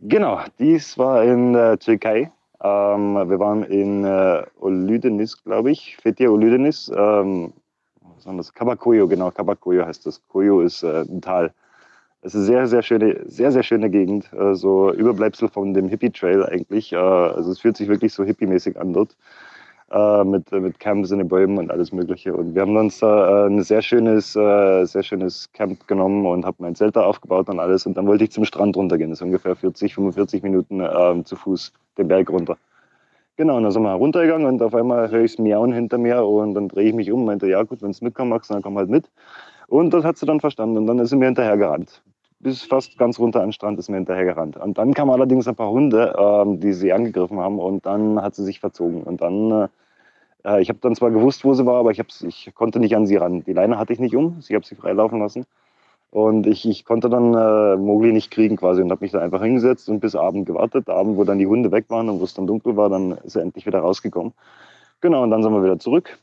Genau, 0.00 0.40
dies 0.58 0.98
war 0.98 1.24
in 1.24 1.52
der 1.52 1.78
Türkei. 1.78 2.30
Ähm, 2.62 3.14
wir 3.14 3.38
waren 3.38 3.62
in 3.64 4.04
äh, 4.04 4.42
Olydenis, 4.60 5.42
glaube 5.42 5.70
ich, 5.70 5.96
Fethiye 5.96 6.30
Olydenis. 6.30 6.90
Ähm, 6.94 7.52
was 8.16 8.26
war 8.26 8.34
das? 8.34 8.52
Kabakoyo, 8.52 9.06
genau, 9.06 9.30
Kabakoyo 9.30 9.86
heißt 9.86 10.06
das. 10.06 10.20
Koyo 10.28 10.60
ist 10.60 10.82
äh, 10.82 11.02
ein 11.02 11.20
Tal. 11.20 11.52
Es 12.22 12.34
ist 12.34 12.48
eine 12.48 12.66
sehr, 12.66 12.66
sehr 12.66 12.82
schöne, 12.82 13.20
sehr, 13.26 13.52
sehr 13.52 13.62
schöne 13.62 13.88
Gegend. 13.88 14.32
Äh, 14.32 14.54
so 14.54 14.92
Überbleibsel 14.92 15.48
von 15.48 15.74
dem 15.74 15.88
Hippie-Trail 15.88 16.44
eigentlich. 16.44 16.92
Äh, 16.92 16.96
also 16.96 17.52
es 17.52 17.60
fühlt 17.60 17.76
sich 17.76 17.88
wirklich 17.88 18.12
so 18.12 18.24
hippie-mäßig 18.24 18.78
an 18.80 18.92
dort. 18.92 19.16
Äh, 19.92 20.24
mit, 20.24 20.50
mit 20.50 20.80
Camps 20.80 21.12
in 21.12 21.18
den 21.18 21.28
Bäumen 21.28 21.58
und 21.58 21.70
alles 21.70 21.92
Mögliche. 21.92 22.34
Und 22.34 22.56
wir 22.56 22.62
haben 22.62 22.76
uns 22.76 22.98
da 22.98 23.46
äh, 23.46 23.48
ein 23.48 23.62
sehr 23.62 23.82
schönes, 23.82 24.34
äh, 24.34 24.84
sehr 24.84 25.04
schönes 25.04 25.52
Camp 25.52 25.86
genommen 25.86 26.26
und 26.26 26.44
habe 26.44 26.56
mein 26.58 26.74
Zelt 26.74 26.96
da 26.96 27.04
aufgebaut 27.04 27.48
und 27.48 27.60
alles. 27.60 27.86
Und 27.86 27.96
dann 27.96 28.08
wollte 28.08 28.24
ich 28.24 28.32
zum 28.32 28.44
Strand 28.44 28.76
runtergehen. 28.76 29.10
Das 29.10 29.20
ist 29.20 29.22
ungefähr 29.22 29.54
40, 29.54 29.94
45 29.94 30.42
Minuten 30.42 30.80
äh, 30.80 31.22
zu 31.24 31.36
Fuß 31.36 31.72
den 31.98 32.08
Berg 32.08 32.28
runter. 32.30 32.56
Genau, 33.36 33.58
und 33.58 33.62
dann 33.62 33.70
sind 33.70 33.82
wir 33.82 33.92
runtergegangen 33.92 34.46
und 34.48 34.60
auf 34.60 34.74
einmal 34.74 35.08
höre 35.10 35.22
ich 35.22 35.32
es 35.34 35.38
Miauen 35.38 35.72
hinter 35.72 35.98
mir 35.98 36.24
und 36.24 36.54
dann 36.54 36.68
drehe 36.68 36.88
ich 36.88 36.94
mich 36.94 37.12
um 37.12 37.20
und 37.20 37.26
meinte, 37.26 37.46
ja 37.46 37.62
gut, 37.62 37.80
wenn 37.82 37.92
du 37.92 38.04
mitkommen 38.04 38.30
magst, 38.30 38.50
dann 38.50 38.62
komm 38.62 38.76
halt 38.78 38.88
mit. 38.90 39.08
Und 39.68 39.94
das 39.94 40.04
hat 40.04 40.16
sie 40.16 40.26
dann 40.26 40.40
verstanden 40.40 40.78
und 40.78 40.86
dann 40.88 40.98
ist 40.98 41.10
sie 41.10 41.16
mir 41.16 41.26
hinterher 41.26 41.56
gerannt. 41.56 42.02
Bis 42.38 42.62
fast 42.62 42.98
ganz 42.98 43.18
runter 43.18 43.40
an 43.40 43.46
den 43.48 43.52
Strand 43.52 43.78
ist 43.78 43.88
mir 43.88 43.96
hinterher 43.96 44.24
gerannt. 44.24 44.56
Und 44.56 44.78
dann 44.78 44.94
kamen 44.94 45.10
allerdings 45.10 45.48
ein 45.48 45.56
paar 45.56 45.70
Hunde, 45.70 46.14
ähm, 46.18 46.60
die 46.60 46.72
sie 46.72 46.92
angegriffen 46.92 47.40
haben 47.40 47.58
und 47.58 47.86
dann 47.86 48.20
hat 48.20 48.34
sie 48.34 48.44
sich 48.44 48.60
verzogen. 48.60 49.02
Und 49.02 49.22
dann, 49.22 49.50
äh, 49.50 49.68
äh 50.44 50.60
ich 50.60 50.68
habe 50.68 50.78
dann 50.80 50.94
zwar 50.94 51.10
gewusst, 51.10 51.44
wo 51.44 51.54
sie 51.54 51.64
war, 51.64 51.76
aber 51.76 51.92
ich, 51.92 52.02
ich 52.22 52.52
konnte 52.54 52.78
nicht 52.78 52.94
an 52.94 53.06
sie 53.06 53.16
ran. 53.16 53.42
Die 53.44 53.52
Leine 53.52 53.78
hatte 53.78 53.92
ich 53.92 54.00
nicht 54.00 54.14
um, 54.14 54.38
ich 54.40 54.54
habe 54.54 54.66
sie 54.66 54.74
freilaufen 54.74 55.18
lassen. 55.18 55.46
Und 56.10 56.46
ich, 56.46 56.66
ich 56.68 56.84
konnte 56.84 57.10
dann 57.10 57.34
äh, 57.34 57.76
Mogli 57.76 58.12
nicht 58.12 58.30
kriegen 58.30 58.56
quasi 58.56 58.80
und 58.80 58.90
habe 58.90 59.04
mich 59.04 59.12
da 59.12 59.20
einfach 59.20 59.42
hingesetzt 59.42 59.88
und 59.88 60.00
bis 60.00 60.14
Abend 60.14 60.46
gewartet. 60.46 60.88
Abend, 60.88 61.16
wo 61.16 61.24
dann 61.24 61.38
die 61.38 61.46
Hunde 61.46 61.72
weg 61.72 61.86
waren 61.88 62.08
und 62.08 62.20
wo 62.20 62.24
es 62.24 62.34
dann 62.34 62.46
dunkel 62.46 62.76
war, 62.76 62.88
dann 62.88 63.12
ist 63.24 63.36
er 63.36 63.42
endlich 63.42 63.66
wieder 63.66 63.80
rausgekommen. 63.80 64.32
Genau, 65.00 65.22
und 65.22 65.30
dann 65.30 65.42
sind 65.42 65.52
wir 65.52 65.62
wieder 65.62 65.78
zurück. 65.78 66.18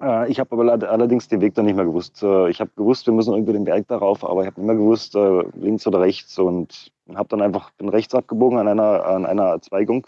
Äh, 0.00 0.30
ich 0.30 0.40
habe 0.40 0.52
aber 0.52 0.88
allerdings 0.88 1.28
den 1.28 1.40
Weg 1.40 1.54
dann 1.54 1.66
nicht 1.66 1.76
mehr 1.76 1.84
gewusst. 1.84 2.16
Ich 2.16 2.60
habe 2.60 2.70
gewusst, 2.76 3.06
wir 3.06 3.14
müssen 3.14 3.34
irgendwie 3.34 3.52
den 3.52 3.64
Berg 3.64 3.88
darauf, 3.88 4.24
aber 4.24 4.42
ich 4.42 4.46
habe 4.46 4.60
nicht 4.60 4.66
mehr 4.66 4.76
gewusst, 4.76 5.14
äh, 5.14 5.44
links 5.54 5.86
oder 5.86 6.00
rechts 6.00 6.38
und 6.38 6.92
habe 7.14 7.28
dann 7.28 7.42
einfach 7.42 7.70
bin 7.72 7.88
rechts 7.88 8.14
abgebogen 8.14 8.58
an 8.58 8.68
einer, 8.68 9.04
an 9.04 9.26
einer 9.26 9.60
Zweigung. 9.60 10.06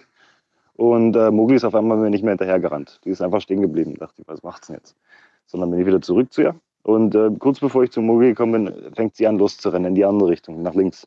Und 0.74 1.16
äh, 1.16 1.30
Mogli 1.30 1.56
ist 1.56 1.64
auf 1.64 1.74
einmal 1.74 1.98
mir 1.98 2.10
nicht 2.10 2.22
mehr 2.22 2.32
hinterhergerannt. 2.32 3.00
Die 3.04 3.10
ist 3.10 3.20
einfach 3.20 3.40
stehen 3.40 3.60
geblieben. 3.60 3.92
Ich 3.92 3.98
dachte, 3.98 4.22
was 4.26 4.42
macht's 4.42 4.68
denn 4.68 4.76
jetzt? 4.76 4.96
Sondern 5.46 5.70
bin 5.70 5.80
ich 5.80 5.86
wieder 5.86 6.00
zurück 6.00 6.32
zu 6.32 6.42
ihr 6.42 6.54
und 6.82 7.14
äh, 7.14 7.30
kurz 7.38 7.60
bevor 7.60 7.84
ich 7.84 7.90
zum 7.90 8.06
Mogel 8.06 8.30
gekommen 8.30 8.64
bin, 8.64 8.94
fängt 8.94 9.16
sie 9.16 9.26
an 9.26 9.38
loszurennen 9.38 9.88
in 9.88 9.94
die 9.94 10.04
andere 10.04 10.30
Richtung, 10.30 10.62
nach 10.62 10.74
links. 10.74 11.06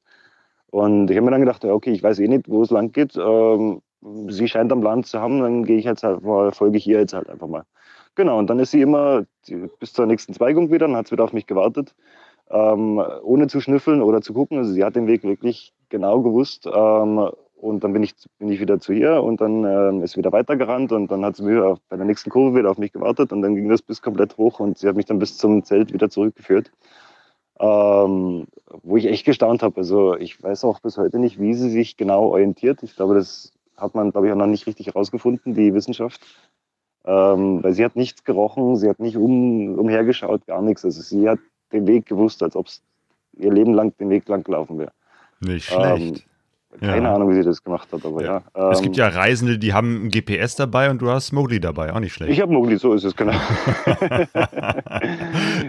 Und 0.72 1.10
ich 1.10 1.18
habe 1.18 1.26
mir 1.26 1.32
dann 1.32 1.42
gedacht, 1.42 1.64
okay, 1.66 1.92
ich 1.92 2.04
weiß 2.04 2.20
eh 2.20 2.28
nicht, 2.28 2.50
wo 2.50 2.64
es 2.64 2.72
lang 2.72 2.92
geht. 2.92 3.16
Ähm, 3.16 3.82
sie 4.28 4.48
scheint 4.48 4.72
am 4.72 4.82
Plan 4.82 5.04
zu 5.04 5.20
haben, 5.20 5.42
dann 5.42 5.64
gehe 5.66 5.78
ich 5.78 5.86
jetzt 5.86 6.04
halt 6.04 6.24
mal, 6.24 6.52
folge 6.52 6.78
ich 6.78 6.88
ihr 6.88 7.00
jetzt 7.00 7.14
halt 7.14 7.30
einfach 7.30 7.48
mal. 7.48 7.64
Genau, 8.16 8.38
und 8.38 8.50
dann 8.50 8.60
ist 8.60 8.72
sie 8.72 8.82
immer 8.82 9.26
bis 9.80 9.94
zur 9.94 10.06
nächsten 10.06 10.34
Zweigung 10.34 10.72
wieder, 10.72 10.88
dann 10.88 10.96
hat 10.96 11.08
sie 11.08 11.14
wieder 11.14 11.24
auf 11.24 11.34
mich 11.34 11.48
gewartet, 11.48 11.96
ähm, 12.50 13.02
ohne 13.24 13.48
zu 13.48 13.60
schnüffeln 13.60 14.02
oder 14.02 14.22
zu 14.22 14.34
gucken. 14.34 14.60
Also 14.60 14.72
sie 14.72 14.84
hat 14.84 14.96
den 14.96 15.08
Weg 15.08 15.24
wirklich 15.24 15.74
genau 15.90 16.22
gewusst 16.22 16.68
ähm, 16.72 17.30
und 17.56 17.84
dann 17.84 17.94
bin 17.94 18.04
ich, 18.04 18.14
bin 18.38 18.50
ich 18.50 18.60
wieder 18.60 18.80
zu 18.80 18.94
ihr 18.94 19.24
und 19.24 19.42
dann 19.42 19.64
ähm, 19.66 20.04
ist 20.04 20.16
wieder 20.16 20.32
weitergerannt 20.32 20.92
und 20.92 21.10
dann 21.10 21.26
hat 21.26 21.38
sie 21.38 21.48
wieder 21.48 21.78
bei 21.90 21.98
der 21.98 22.06
nächsten 22.06 22.30
Kurve 22.30 22.60
wieder 22.60 22.70
auf 22.70 22.78
mich 22.78 22.94
gewartet 22.94 23.32
und 23.32 23.42
dann 23.42 23.56
ging 23.56 23.68
das 23.70 23.82
bis 23.82 24.02
komplett 24.02 24.38
hoch 24.38 24.60
und 24.60 24.78
sie 24.78 24.88
hat 24.88 24.96
mich 24.96 25.06
dann 25.06 25.20
bis 25.20 25.38
zum 25.38 25.64
Zelt 25.64 25.92
wieder 25.92 26.10
zurückgeführt. 26.10 26.72
Ähm, 27.60 28.48
wo 28.82 28.98
ich 28.98 29.06
echt 29.06 29.26
gestaunt 29.26 29.64
habe. 29.64 29.78
Also 29.78 30.18
ich 30.18 30.42
weiß 30.42 30.66
auch 30.66 30.80
bis 30.80 30.98
heute 30.98 31.20
nicht, 31.20 31.40
wie 31.40 31.54
sie 31.54 31.70
sich 31.70 31.98
genau 31.98 32.26
orientiert. 32.30 32.84
Ich 32.84 32.96
glaube, 32.96 33.14
das 33.16 33.54
hat 33.78 33.96
man, 33.96 34.12
glaube 34.12 34.28
ich, 34.28 34.34
auch 34.34 34.38
noch 34.38 34.48
nicht 34.48 34.68
richtig 34.68 34.88
herausgefunden, 34.88 35.54
die 35.54 35.74
Wissenschaft. 35.74 36.22
Ähm, 37.06 37.64
weil 37.64 37.74
sie 37.74 37.84
hat 37.84 37.96
nichts 37.96 38.24
gerochen, 38.24 38.78
sie 38.78 38.90
hat 38.90 39.00
nicht 39.00 39.18
um, 39.18 39.78
umhergeschaut, 39.78 40.46
gar 40.48 40.62
nichts. 40.62 40.86
Also 40.86 41.02
sie 41.02 41.28
hat 41.28 41.40
den 41.72 41.86
Weg 41.88 42.06
gewusst, 42.06 42.42
als 42.42 42.56
ob 42.56 42.68
es 42.68 42.82
ihr 43.38 43.52
Leben 43.52 43.74
lang 43.74 43.96
den 43.98 44.10
Weg 44.10 44.28
lang 44.30 44.44
gelaufen 44.44 44.80
wäre. 44.80 44.92
Nicht 45.42 45.66
schlecht. 45.66 46.18
Ähm, 46.18 46.22
keine 46.80 47.08
ja. 47.08 47.14
Ahnung, 47.16 47.30
wie 47.30 47.36
sie 47.36 47.44
das 47.44 47.64
gemacht 47.64 47.88
hat, 47.92 48.04
aber 48.04 48.24
ja. 48.24 48.42
ja. 48.56 48.72
es 48.72 48.82
gibt 48.82 48.98
ähm, 48.98 49.04
ja 49.04 49.10
Reisende, 49.10 49.60
die 49.60 49.74
haben 49.74 50.06
ein 50.06 50.10
GPS 50.10 50.56
dabei 50.56 50.90
und 50.90 51.02
du 51.02 51.10
hast 51.10 51.32
Mowgli 51.32 51.60
dabei, 51.60 51.94
auch 51.94 52.00
nicht 52.00 52.14
schlecht. 52.14 52.32
Ich 52.32 52.42
habe 52.42 52.52
Mowgli, 52.52 52.78
so 52.78 52.94
ist 52.94 53.04
es, 53.04 53.16
genau. 53.16 53.34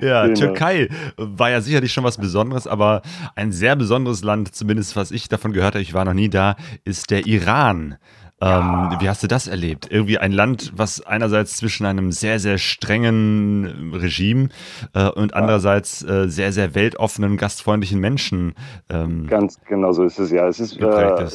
ja, 0.00 0.26
genau. 0.26 0.34
Türkei 0.34 0.88
war 1.16 1.50
ja 1.50 1.60
sicherlich 1.60 1.92
schon 1.92 2.04
was 2.04 2.16
Besonderes, 2.16 2.66
aber 2.66 3.02
ein 3.34 3.52
sehr 3.52 3.76
besonderes 3.76 4.24
Land, 4.24 4.54
zumindest 4.54 4.96
was 4.96 5.10
ich 5.10 5.28
davon 5.28 5.52
gehört 5.52 5.74
habe, 5.74 5.82
ich 5.82 5.92
war 5.92 6.06
noch 6.06 6.14
nie 6.14 6.30
da, 6.30 6.56
ist 6.84 7.10
der 7.10 7.26
Iran. 7.26 7.96
Ähm, 8.40 8.96
wie 8.98 9.08
hast 9.08 9.22
du 9.22 9.26
das 9.26 9.46
erlebt? 9.46 9.88
Irgendwie 9.90 10.18
ein 10.18 10.32
Land, 10.32 10.72
was 10.76 11.00
einerseits 11.00 11.56
zwischen 11.56 11.86
einem 11.86 12.12
sehr, 12.12 12.38
sehr 12.38 12.58
strengen 12.58 13.94
Regime 13.94 14.48
äh, 14.92 15.08
und 15.08 15.34
andererseits 15.34 16.02
äh, 16.02 16.28
sehr, 16.28 16.52
sehr 16.52 16.74
weltoffenen, 16.74 17.36
gastfreundlichen 17.36 18.00
Menschen. 18.00 18.54
Ähm, 18.90 19.26
Ganz 19.28 19.60
genau 19.64 19.92
so 19.92 20.04
ist 20.04 20.18
es 20.18 20.30
ja. 20.30 20.48
Es 20.48 20.60
ist, 20.60 20.76
äh, 20.78 21.26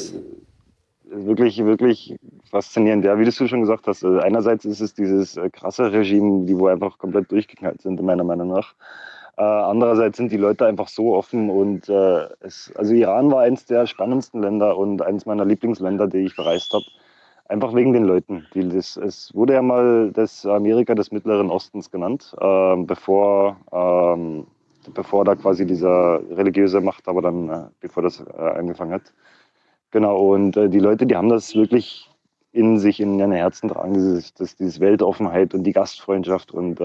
wirklich, 1.12 1.64
wirklich 1.64 2.16
faszinierend. 2.50 3.06
Ja, 3.06 3.18
wie 3.18 3.26
du 3.26 3.32
schon 3.32 3.62
gesagt 3.62 3.88
hast, 3.88 4.04
also 4.04 4.20
einerseits 4.20 4.66
ist 4.66 4.82
es 4.82 4.94
dieses 4.94 5.38
äh, 5.38 5.50
krasse 5.50 5.92
Regime, 5.92 6.46
die 6.46 6.58
wo 6.58 6.68
einfach 6.68 6.98
komplett 6.98 7.32
durchgeknallt 7.32 7.82
sind, 7.82 8.02
meiner 8.02 8.24
Meinung 8.24 8.50
nach. 8.50 8.76
Äh, 9.40 9.44
andererseits 9.44 10.18
sind 10.18 10.34
die 10.34 10.38
Leute 10.38 10.66
einfach 10.66 10.90
so 10.90 11.16
offen 11.16 11.50
und 11.50 11.88
äh, 11.88 12.28
es, 12.42 12.74
also 12.76 12.94
Iran 12.94 13.32
war 13.32 13.40
eines 13.40 13.66
der 13.66 13.88
spannendsten 13.88 14.42
Länder 14.42 14.78
und 14.78 15.02
eines 15.02 15.26
meiner 15.26 15.46
Lieblingsländer, 15.46 16.08
die 16.08 16.26
ich 16.26 16.36
bereist 16.36 16.74
habe. 16.74 16.84
Einfach 17.48 17.74
wegen 17.74 17.94
den 17.94 18.04
Leuten. 18.04 18.46
Die, 18.54 18.68
das, 18.68 18.98
es 18.98 19.34
wurde 19.34 19.54
ja 19.54 19.62
mal 19.62 20.12
das 20.12 20.46
Amerika 20.46 20.94
des 20.94 21.14
Mittleren 21.14 21.50
Ostens 21.50 21.90
genannt, 21.90 22.36
äh, 22.38 22.76
bevor, 22.84 23.56
ähm, 23.72 24.46
bevor 24.94 25.24
da 25.24 25.36
quasi 25.36 25.66
dieser 25.66 26.20
religiöse 26.36 26.82
Macht, 26.82 27.08
aber 27.08 27.22
dann, 27.22 27.50
äh, 27.50 27.62
bevor 27.80 28.04
das 28.04 28.20
äh, 28.20 28.42
angefangen 28.42 28.92
hat. 28.92 29.14
Genau, 29.92 30.34
und 30.34 30.58
äh, 30.58 30.68
die 30.68 30.80
Leute, 30.80 31.06
die 31.06 31.16
haben 31.16 31.30
das 31.30 31.56
wirklich 31.56 32.10
in 32.52 32.78
sich, 32.78 33.00
in 33.00 33.18
ihren 33.18 33.32
Herzen 33.32 33.70
tragen, 33.70 33.94
dieses, 33.94 34.34
das, 34.34 34.58
dieses 34.58 34.82
Weltoffenheit 34.82 35.54
und 35.54 35.64
die 35.64 35.72
Gastfreundschaft 35.72 36.52
und 36.52 36.82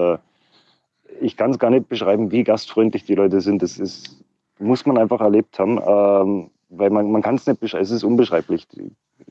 ich 1.21 1.37
kann 1.37 1.51
es 1.51 1.59
gar 1.59 1.69
nicht 1.69 1.89
beschreiben, 1.89 2.31
wie 2.31 2.43
gastfreundlich 2.43 3.05
die 3.05 3.15
Leute 3.15 3.41
sind. 3.41 3.61
Das 3.61 3.77
ist, 3.77 4.23
muss 4.59 4.85
man 4.85 4.97
einfach 4.97 5.21
erlebt 5.21 5.57
haben, 5.59 5.79
ähm, 5.85 6.49
weil 6.69 6.89
man, 6.89 7.11
man 7.11 7.21
kann 7.21 7.35
es 7.35 7.47
nicht 7.47 7.59
beschreiben. 7.59 7.83
Es 7.83 7.91
ist 7.91 8.03
unbeschreiblich. 8.03 8.67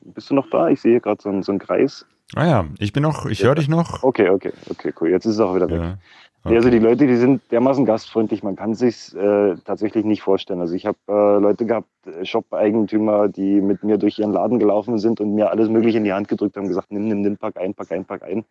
Bist 0.03 0.29
du 0.29 0.35
noch 0.35 0.49
da? 0.49 0.69
Ich 0.69 0.81
sehe 0.81 0.99
gerade 0.99 1.21
so, 1.21 1.41
so 1.41 1.51
einen 1.51 1.59
Kreis. 1.59 2.05
Ah 2.35 2.47
ja, 2.47 2.65
ich 2.79 2.91
bin 2.91 3.03
noch, 3.03 3.25
ich 3.27 3.43
höre 3.43 3.55
dich 3.55 3.67
noch. 3.67 4.01
Okay, 4.03 4.29
okay, 4.29 4.51
okay, 4.69 4.93
cool. 4.99 5.09
Jetzt 5.09 5.25
ist 5.25 5.35
es 5.35 5.39
auch 5.39 5.55
wieder 5.55 5.69
weg. 5.69 5.79
Ja. 5.79 5.97
Okay. 6.45 6.57
Also 6.57 6.69
die 6.69 6.77
Leute, 6.77 7.07
die 7.07 7.15
sind 7.15 7.41
dermaßen 7.51 7.85
gastfreundlich, 7.85 8.43
man 8.43 8.55
kann 8.55 8.75
sich 8.75 9.15
äh, 9.15 9.55
tatsächlich 9.65 10.05
nicht 10.05 10.21
vorstellen. 10.21 10.59
Also 10.59 10.75
ich 10.75 10.85
habe 10.85 10.97
äh, 11.07 11.39
Leute 11.39 11.65
gehabt, 11.65 11.87
äh, 12.05 12.23
Shop-Eigentümer, 12.23 13.29
die 13.29 13.61
mit 13.61 13.83
mir 13.83 13.97
durch 13.97 14.19
ihren 14.19 14.31
Laden 14.31 14.59
gelaufen 14.59 14.99
sind 14.99 15.19
und 15.19 15.33
mir 15.33 15.49
alles 15.49 15.69
Mögliche 15.69 15.97
in 15.97 16.03
die 16.03 16.13
Hand 16.13 16.27
gedrückt 16.27 16.55
haben, 16.55 16.67
gesagt, 16.67 16.91
nimm, 16.91 17.07
nimm, 17.07 17.21
nimm, 17.21 17.37
pack 17.37 17.57
ein, 17.57 17.73
pack 17.73 17.91
ein, 17.91 18.05
pack 18.05 18.21
ein. 18.21 18.45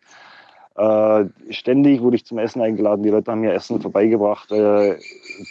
Äh, 0.75 1.25
ständig 1.51 2.01
wurde 2.01 2.17
ich 2.17 2.25
zum 2.25 2.37
Essen 2.37 2.61
eingeladen. 2.61 3.03
Die 3.03 3.09
Leute 3.09 3.31
haben 3.31 3.41
mir 3.41 3.53
Essen 3.53 3.79
vorbeigebracht. 3.79 4.51
Äh, 4.51 4.97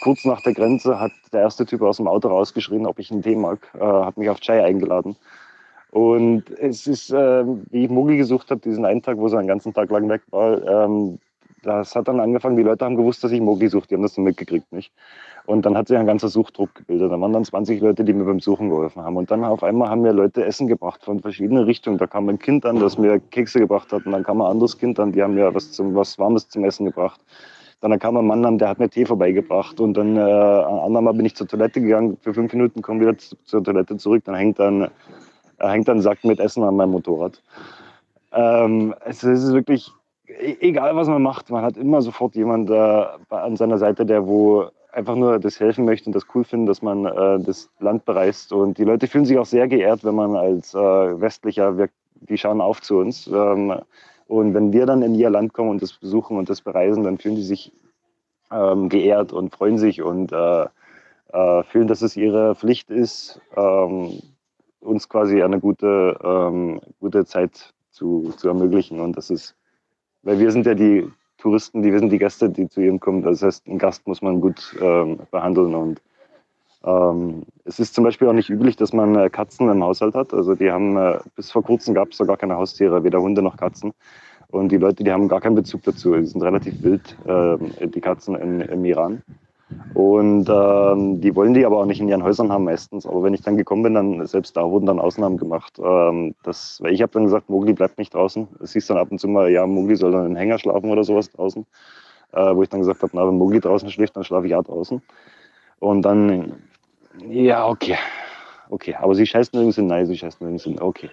kurz 0.03 0.23
nach 0.23 0.41
der 0.41 0.53
Grenze 0.53 0.99
hat 0.99 1.11
der 1.33 1.41
erste 1.41 1.65
Typ 1.65 1.81
aus 1.81 1.97
dem 1.97 2.07
Auto 2.07 2.27
rausgeschrien, 2.27 2.85
ob 2.85 2.99
ich 2.99 3.11
einen 3.11 3.23
Tee 3.23 3.35
mag. 3.35 3.59
Äh, 3.73 3.79
hat 3.79 4.17
mich 4.17 4.29
auf 4.29 4.39
Chai 4.39 4.63
eingeladen. 4.63 5.15
Und 5.91 6.49
es 6.59 6.87
ist, 6.87 7.09
ähm, 7.09 7.63
wie 7.71 7.85
ich 7.85 7.89
Muggel 7.89 8.17
gesucht 8.17 8.51
habe, 8.51 8.61
diesen 8.61 8.85
einen 8.85 9.01
Tag, 9.01 9.17
wo 9.17 9.27
sie 9.29 9.37
einen 9.37 9.47
ganzen 9.47 9.73
Tag 9.73 9.89
lang 9.89 10.09
weg 10.09 10.21
war, 10.29 10.61
ähm, 10.85 11.19
das 11.65 11.95
hat 11.95 12.07
dann 12.07 12.19
angefangen, 12.19 12.57
die 12.57 12.63
Leute 12.63 12.85
haben 12.85 12.95
gewusst, 12.95 13.23
dass 13.23 13.31
ich 13.31 13.41
Mogli 13.41 13.67
suche, 13.67 13.87
die 13.87 13.95
haben 13.95 14.03
das 14.03 14.13
dann 14.13 14.23
mitgekriegt, 14.23 14.71
nicht? 14.71 14.93
Und 15.45 15.65
dann 15.65 15.77
hat 15.77 15.87
sich 15.87 15.97
ein 15.97 16.07
ganzer 16.07 16.27
Suchdruck 16.27 16.73
gebildet. 16.73 17.11
Da 17.11 17.19
waren 17.19 17.33
dann 17.33 17.43
20 17.43 17.79
Leute, 17.81 18.03
die 18.03 18.13
mir 18.13 18.25
beim 18.25 18.39
Suchen 18.39 18.69
geholfen 18.69 19.03
haben. 19.03 19.15
Und 19.15 19.29
dann 19.29 19.43
auf 19.43 19.63
einmal 19.63 19.89
haben 19.89 20.01
mir 20.01 20.11
Leute 20.11 20.43
Essen 20.43 20.67
gebracht 20.67 21.03
von 21.03 21.19
verschiedenen 21.19 21.65
Richtungen. 21.65 21.99
Da 21.99 22.07
kam 22.07 22.27
ein 22.29 22.39
Kind 22.39 22.65
an, 22.65 22.79
das 22.79 22.97
mir 22.97 23.19
Kekse 23.19 23.59
gebracht 23.59 23.91
hat. 23.93 24.05
Und 24.05 24.11
dann 24.13 24.23
kam 24.23 24.41
ein 24.41 24.49
anderes 24.49 24.77
Kind 24.77 24.99
an, 24.99 25.11
die 25.11 25.21
haben 25.21 25.35
mir 25.35 25.53
was, 25.53 25.71
zum, 25.71 25.93
was 25.93 26.17
Warmes 26.17 26.49
zum 26.49 26.63
Essen 26.63 26.85
gebracht. 26.85 27.21
Dann 27.81 27.97
kam 27.99 28.17
ein 28.17 28.25
Mann 28.25 28.43
an, 28.43 28.57
der 28.57 28.69
hat 28.69 28.79
mir 28.79 28.89
Tee 28.89 29.05
vorbeigebracht. 29.05 29.79
Und 29.79 29.95
dann 29.95 30.17
äh, 30.17 30.19
andermal 30.19 31.13
bin 31.13 31.25
ich 31.25 31.35
zur 31.35 31.47
Toilette 31.47 31.79
gegangen. 31.79 32.17
Für 32.21 32.33
fünf 32.33 32.51
Minuten 32.51 32.81
komme 32.81 33.01
wieder 33.01 33.15
zur 33.17 33.63
Toilette 33.63 33.97
zurück. 33.97 34.23
Dann 34.25 34.33
hängt 34.33 34.57
dann, 34.57 34.89
hängt 35.59 35.87
dann 35.87 35.97
ein 35.97 36.01
Sack 36.01 36.23
mit 36.23 36.39
Essen 36.39 36.63
an 36.63 36.75
meinem 36.75 36.91
Motorrad. 36.91 37.39
Ähm, 38.33 38.95
es 39.05 39.23
ist 39.23 39.53
wirklich 39.53 39.91
egal 40.27 40.95
was 40.95 41.07
man 41.07 41.21
macht, 41.21 41.49
man 41.49 41.63
hat 41.63 41.77
immer 41.77 42.01
sofort 42.01 42.35
jemand 42.35 42.69
äh, 42.69 43.05
an 43.29 43.55
seiner 43.55 43.77
Seite, 43.77 44.05
der 44.05 44.27
wo 44.27 44.65
einfach 44.91 45.15
nur 45.15 45.39
das 45.39 45.59
helfen 45.59 45.85
möchte 45.85 46.07
und 46.07 46.15
das 46.15 46.25
cool 46.33 46.43
findet, 46.43 46.69
dass 46.69 46.81
man 46.81 47.05
äh, 47.05 47.39
das 47.43 47.69
Land 47.79 48.05
bereist. 48.05 48.53
Und 48.53 48.77
die 48.77 48.85
Leute 48.85 49.07
fühlen 49.07 49.25
sich 49.25 49.37
auch 49.37 49.45
sehr 49.45 49.67
geehrt, 49.67 50.03
wenn 50.03 50.15
man 50.15 50.35
als 50.35 50.73
äh, 50.73 50.77
Westlicher, 50.77 51.77
wir, 51.77 51.89
die 52.21 52.37
schauen 52.37 52.61
auf 52.61 52.81
zu 52.81 52.97
uns. 52.97 53.27
Ähm, 53.27 53.75
und 54.27 54.53
wenn 54.53 54.71
wir 54.71 54.85
dann 54.85 55.01
in 55.01 55.13
ihr 55.13 55.29
Land 55.29 55.53
kommen 55.53 55.69
und 55.69 55.81
das 55.81 55.93
besuchen 55.93 56.37
und 56.37 56.49
das 56.49 56.61
bereisen, 56.61 57.03
dann 57.03 57.17
fühlen 57.17 57.35
die 57.35 57.43
sich 57.43 57.73
ähm, 58.51 58.89
geehrt 58.89 59.33
und 59.33 59.53
freuen 59.53 59.77
sich 59.77 60.01
und 60.01 60.31
äh, 60.31 60.65
äh, 61.33 61.63
fühlen, 61.63 61.87
dass 61.87 62.01
es 62.01 62.15
ihre 62.15 62.55
Pflicht 62.55 62.89
ist, 62.89 63.41
ähm, 63.57 64.21
uns 64.79 65.09
quasi 65.09 65.43
eine 65.43 65.59
gute, 65.59 66.17
ähm, 66.23 66.79
gute 66.99 67.25
Zeit 67.25 67.73
zu, 67.91 68.33
zu 68.37 68.47
ermöglichen. 68.47 69.01
Und 69.01 69.17
das 69.17 69.29
ist 69.29 69.55
weil 70.25 70.39
wir 70.39 70.51
sind 70.51 70.65
ja 70.65 70.73
die 70.73 71.07
Touristen, 71.37 71.81
die, 71.81 71.93
wir 71.93 71.99
sind 71.99 72.11
die 72.11 72.19
Gäste, 72.19 72.49
die 72.49 72.67
zu 72.67 72.81
ihm 72.81 72.99
kommen. 72.99 73.21
Das 73.21 73.41
heißt, 73.41 73.67
einen 73.67 73.77
Gast 73.79 74.05
muss 74.05 74.21
man 74.21 74.41
gut 74.41 74.75
ähm, 74.81 75.19
behandeln 75.31 75.73
und 75.73 76.01
Ähm, 76.85 77.45
es 77.63 77.79
ist 77.79 77.95
zum 77.95 78.03
Beispiel 78.03 78.27
auch 78.27 78.33
nicht 78.33 78.51
üblich, 78.51 78.75
dass 78.75 78.93
man 78.93 79.15
äh, 79.15 79.29
Katzen 79.29 79.69
im 79.69 79.83
Haushalt 79.83 80.13
hat. 80.13 80.33
Also 80.35 80.53
die 80.53 80.69
haben, 80.69 80.95
äh, 80.97 81.17
bis 81.35 81.51
vor 81.51 81.63
kurzem 81.63 81.95
gab 81.95 82.11
es 82.11 82.17
da 82.17 82.25
gar 82.25 82.37
keine 82.37 82.57
Haustiere, 82.57 83.03
weder 83.03 83.21
Hunde 83.21 83.41
noch 83.41 83.57
Katzen. 83.57 83.91
Und 84.51 84.71
die 84.71 84.77
Leute, 84.77 85.03
die 85.03 85.11
haben 85.11 85.27
gar 85.27 85.41
keinen 85.41 85.55
Bezug 85.55 85.81
dazu. 85.83 86.13
Die 86.13 86.27
sind 86.27 86.43
relativ 86.43 86.83
wild, 86.83 87.17
äh, 87.25 87.87
die 87.87 88.01
Katzen 88.01 88.35
in, 88.35 88.61
im 88.61 88.85
Iran. 88.85 89.23
Und 89.93 90.47
ähm, 90.47 91.21
die 91.21 91.35
wollen 91.35 91.53
die 91.53 91.65
aber 91.65 91.79
auch 91.79 91.85
nicht 91.85 91.99
in 91.99 92.07
ihren 92.07 92.23
Häusern 92.23 92.51
haben 92.51 92.65
meistens. 92.65 93.05
Aber 93.05 93.23
wenn 93.23 93.33
ich 93.33 93.41
dann 93.41 93.57
gekommen 93.57 93.83
bin, 93.83 93.93
dann 93.95 94.25
selbst 94.27 94.55
da 94.55 94.69
wurden 94.69 94.85
dann 94.85 94.99
Ausnahmen 94.99 95.37
gemacht. 95.37 95.79
Ähm, 95.83 96.35
das, 96.43 96.79
weil 96.81 96.93
ich 96.93 97.01
habe 97.01 97.11
dann 97.13 97.23
gesagt, 97.23 97.49
Mogli 97.49 97.73
bleibt 97.73 97.97
nicht 97.97 98.13
draußen. 98.13 98.47
Es 98.61 98.73
hieß 98.73 98.87
dann 98.87 98.97
ab 98.97 99.07
und 99.09 99.19
zu 99.19 99.27
mal, 99.27 99.49
ja, 99.49 99.65
Mogli 99.65 99.95
soll 99.95 100.11
dann 100.11 100.27
im 100.27 100.35
Hänger 100.35 100.59
schlafen 100.59 100.91
oder 100.91 101.03
sowas 101.03 101.31
draußen. 101.31 101.65
Äh, 102.33 102.55
wo 102.55 102.61
ich 102.61 102.69
dann 102.69 102.81
gesagt 102.81 103.01
habe, 103.01 103.11
na, 103.15 103.27
wenn 103.27 103.37
Mogli 103.37 103.59
draußen 103.59 103.89
schläft, 103.89 104.15
dann 104.15 104.23
schlafe 104.23 104.45
ich 104.47 104.55
auch 104.55 104.63
draußen. 104.63 105.01
Und 105.79 106.01
dann, 106.03 106.53
ja, 107.27 107.67
okay. 107.67 107.97
Okay, 108.69 108.95
aber 108.95 109.13
sie 109.13 109.25
scheißt 109.25 109.53
nirgends 109.53 109.75
hin. 109.75 109.87
Nein, 109.87 110.05
sie 110.05 110.17
scheißt 110.17 110.41
nirgends 110.41 110.63
hin. 110.63 110.79
Okay. 110.79 111.09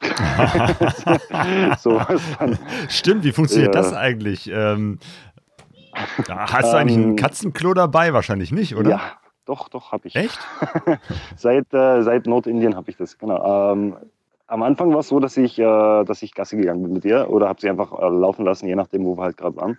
so 1.78 1.92
was 1.92 2.22
dann. 2.38 2.58
Stimmt, 2.88 3.24
wie 3.24 3.32
funktioniert 3.32 3.74
ja. 3.74 3.80
das 3.80 3.92
eigentlich? 3.94 4.50
Ähm, 4.52 4.98
hast 5.92 6.72
du 6.72 6.76
eigentlich 6.76 6.96
ein 6.96 7.10
ähm, 7.10 7.16
Katzenklo 7.16 7.74
dabei? 7.74 8.12
Wahrscheinlich 8.12 8.52
nicht, 8.52 8.76
oder? 8.76 8.90
Ja, 8.90 9.00
doch, 9.44 9.68
doch, 9.68 9.92
habe 9.92 10.08
ich. 10.08 10.16
Echt? 10.16 10.38
seit, 11.36 11.72
äh, 11.72 12.02
seit 12.02 12.26
Nordindien 12.26 12.76
habe 12.76 12.90
ich 12.90 12.96
das, 12.96 13.18
genau. 13.18 13.72
Ähm, 13.72 13.96
am 14.46 14.62
Anfang 14.62 14.92
war 14.92 15.00
es 15.00 15.08
so, 15.08 15.20
dass 15.20 15.36
ich, 15.36 15.58
äh, 15.58 16.04
dass 16.04 16.22
ich 16.22 16.34
Gasse 16.34 16.56
gegangen 16.56 16.82
bin 16.82 16.92
mit 16.92 17.04
ihr 17.04 17.30
oder 17.30 17.48
habe 17.48 17.60
sie 17.60 17.70
einfach 17.70 17.92
äh, 17.92 18.08
laufen 18.08 18.44
lassen, 18.44 18.66
je 18.66 18.74
nachdem, 18.74 19.04
wo 19.04 19.16
wir 19.16 19.22
halt 19.22 19.36
gerade 19.36 19.56
waren. 19.56 19.78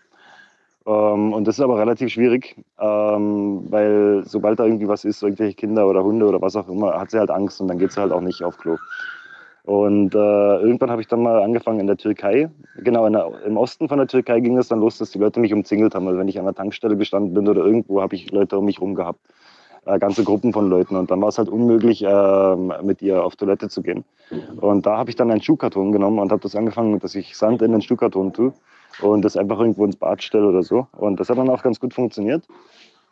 Ähm, 0.85 1.33
und 1.33 1.47
das 1.47 1.57
ist 1.57 1.63
aber 1.63 1.77
relativ 1.77 2.09
schwierig, 2.09 2.55
ähm, 2.79 3.65
weil 3.69 4.23
sobald 4.25 4.59
da 4.59 4.65
irgendwie 4.65 4.87
was 4.87 5.05
ist, 5.05 5.21
irgendwelche 5.21 5.55
Kinder 5.55 5.87
oder 5.87 6.03
Hunde 6.03 6.25
oder 6.25 6.41
was 6.41 6.55
auch 6.55 6.67
immer, 6.69 6.99
hat 6.99 7.11
sie 7.11 7.19
halt 7.19 7.29
Angst 7.29 7.61
und 7.61 7.67
dann 7.67 7.77
geht 7.77 7.91
sie 7.91 8.01
halt 8.01 8.11
auch 8.11 8.21
nicht 8.21 8.43
auf 8.43 8.57
Klo. 8.57 8.77
Und 9.63 10.15
äh, 10.15 10.17
irgendwann 10.17 10.89
habe 10.89 11.01
ich 11.01 11.07
dann 11.07 11.21
mal 11.21 11.41
angefangen 11.41 11.79
in 11.79 11.87
der 11.87 11.97
Türkei. 11.97 12.49
Genau, 12.77 13.07
der, 13.09 13.31
im 13.45 13.57
Osten 13.57 13.87
von 13.87 13.99
der 13.99 14.07
Türkei 14.07 14.39
ging 14.39 14.57
es 14.57 14.67
dann 14.67 14.79
los, 14.79 14.97
dass 14.97 15.11
die 15.11 15.19
Leute 15.19 15.39
mich 15.39 15.53
umzingelt 15.53 15.93
haben. 15.93 16.07
Also 16.07 16.19
wenn 16.19 16.27
ich 16.27 16.39
an 16.39 16.45
der 16.45 16.55
Tankstelle 16.55 16.97
gestanden 16.97 17.33
bin 17.33 17.47
oder 17.47 17.63
irgendwo, 17.63 18.01
habe 18.01 18.15
ich 18.15 18.31
Leute 18.31 18.57
um 18.57 18.65
mich 18.65 18.81
rum 18.81 18.95
gehabt. 18.95 19.19
Äh, 19.85 19.99
ganze 19.99 20.23
Gruppen 20.23 20.53
von 20.53 20.69
Leuten. 20.69 20.95
Und 20.95 21.09
dann 21.11 21.21
war 21.21 21.29
es 21.29 21.37
halt 21.37 21.49
unmöglich, 21.49 22.03
äh, 22.03 22.55
mit 22.83 23.01
ihr 23.01 23.23
auf 23.23 23.35
Toilette 23.35 23.69
zu 23.69 23.81
gehen. 23.81 24.03
Und 24.57 24.85
da 24.85 24.97
habe 24.97 25.09
ich 25.09 25.15
dann 25.15 25.31
einen 25.31 25.41
Schuhkarton 25.41 25.91
genommen 25.91 26.19
und 26.19 26.31
habe 26.31 26.41
das 26.41 26.55
angefangen, 26.55 26.99
dass 26.99 27.15
ich 27.15 27.35
Sand 27.35 27.61
in 27.61 27.71
den 27.71 27.81
Schuhkarton 27.81 28.33
tue 28.33 28.53
und 29.01 29.23
das 29.23 29.37
einfach 29.37 29.59
irgendwo 29.59 29.85
ins 29.85 29.95
Bad 29.95 30.21
stelle 30.21 30.47
oder 30.47 30.63
so. 30.63 30.87
Und 30.97 31.19
das 31.19 31.29
hat 31.29 31.37
dann 31.37 31.49
auch 31.49 31.63
ganz 31.63 31.79
gut 31.79 31.93
funktioniert. 31.93 32.43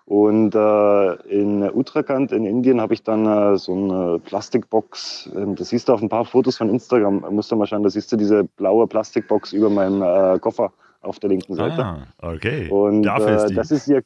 Und 0.09 0.55
äh, 0.55 1.13
in 1.29 1.61
Uttarakhand 1.71 2.31
in 2.31 2.43
Indien 2.43 2.81
habe 2.81 2.95
ich 2.95 3.03
dann 3.03 3.27
äh, 3.27 3.59
so 3.59 3.75
eine 3.75 4.17
Plastikbox, 4.17 5.29
äh, 5.35 5.53
das 5.53 5.69
siehst 5.69 5.87
du 5.87 5.93
auf 5.93 6.01
ein 6.01 6.09
paar 6.09 6.25
Fotos 6.25 6.57
von 6.57 6.67
Instagram, 6.67 7.23
musst 7.29 7.51
du 7.51 7.55
mal 7.55 7.67
schauen, 7.67 7.83
da 7.83 7.91
siehst 7.91 8.11
du 8.11 8.17
diese 8.17 8.43
blaue 8.43 8.87
Plastikbox 8.87 9.53
über 9.53 9.69
meinem 9.69 10.01
äh, 10.01 10.39
Koffer 10.39 10.73
auf 11.03 11.19
der 11.19 11.29
linken 11.29 11.53
Seite. 11.53 11.85
Ah, 11.85 12.07
okay. 12.23 12.67
Und 12.71 13.03
Dafür 13.03 13.35
ist 13.35 13.43
äh, 13.43 13.47
die. 13.49 13.53
das 13.53 13.69
ist 13.69 13.87
ihr, 13.87 14.01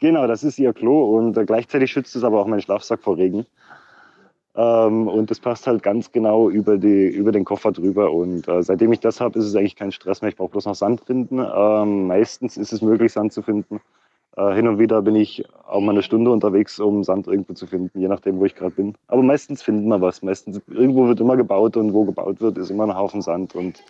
genau, 0.00 0.26
das 0.26 0.42
ist 0.42 0.58
ihr 0.58 0.72
Klo 0.72 1.18
und 1.18 1.36
äh, 1.36 1.44
gleichzeitig 1.44 1.92
schützt 1.92 2.16
es 2.16 2.24
aber 2.24 2.40
auch 2.40 2.46
meinen 2.46 2.62
Schlafsack 2.62 3.02
vor 3.02 3.18
Regen. 3.18 3.44
Ähm, 4.56 5.06
und 5.06 5.30
das 5.30 5.38
passt 5.38 5.66
halt 5.66 5.82
ganz 5.82 6.12
genau 6.12 6.48
über, 6.48 6.78
die, 6.78 7.08
über 7.08 7.30
den 7.30 7.44
Koffer 7.44 7.72
drüber. 7.72 8.10
Und 8.10 8.48
äh, 8.48 8.62
seitdem 8.62 8.90
ich 8.94 9.00
das 9.00 9.20
habe, 9.20 9.38
ist 9.38 9.44
es 9.44 9.54
eigentlich 9.54 9.76
kein 9.76 9.92
Stress 9.92 10.22
mehr. 10.22 10.30
Ich 10.30 10.36
brauche 10.36 10.52
bloß 10.52 10.64
noch 10.64 10.74
Sand 10.74 11.02
finden. 11.02 11.40
Ähm, 11.40 12.06
meistens 12.06 12.56
ist 12.56 12.72
es 12.72 12.80
möglich, 12.80 13.12
Sand 13.12 13.34
zu 13.34 13.42
finden. 13.42 13.82
Äh, 14.36 14.54
hin 14.54 14.66
und 14.66 14.78
wieder 14.78 15.02
bin 15.02 15.14
ich 15.14 15.44
auch 15.66 15.80
mal 15.80 15.92
eine 15.92 16.02
Stunde 16.02 16.30
unterwegs, 16.30 16.80
um 16.80 17.04
Sand 17.04 17.26
irgendwo 17.26 17.52
zu 17.52 17.66
finden, 17.66 18.00
je 18.00 18.08
nachdem, 18.08 18.38
wo 18.38 18.46
ich 18.46 18.54
gerade 18.54 18.74
bin. 18.74 18.94
Aber 19.08 19.22
meistens 19.22 19.62
finden 19.62 19.88
wir 19.88 20.00
was. 20.00 20.22
Meistens 20.22 20.60
irgendwo 20.68 21.06
wird 21.06 21.20
immer 21.20 21.36
gebaut 21.36 21.76
und 21.76 21.92
wo 21.92 22.04
gebaut 22.04 22.40
wird, 22.40 22.56
ist 22.56 22.70
immer 22.70 22.84
ein 22.84 22.94
Haufen 22.96 23.20
Sand. 23.20 23.54
Und 23.54 23.82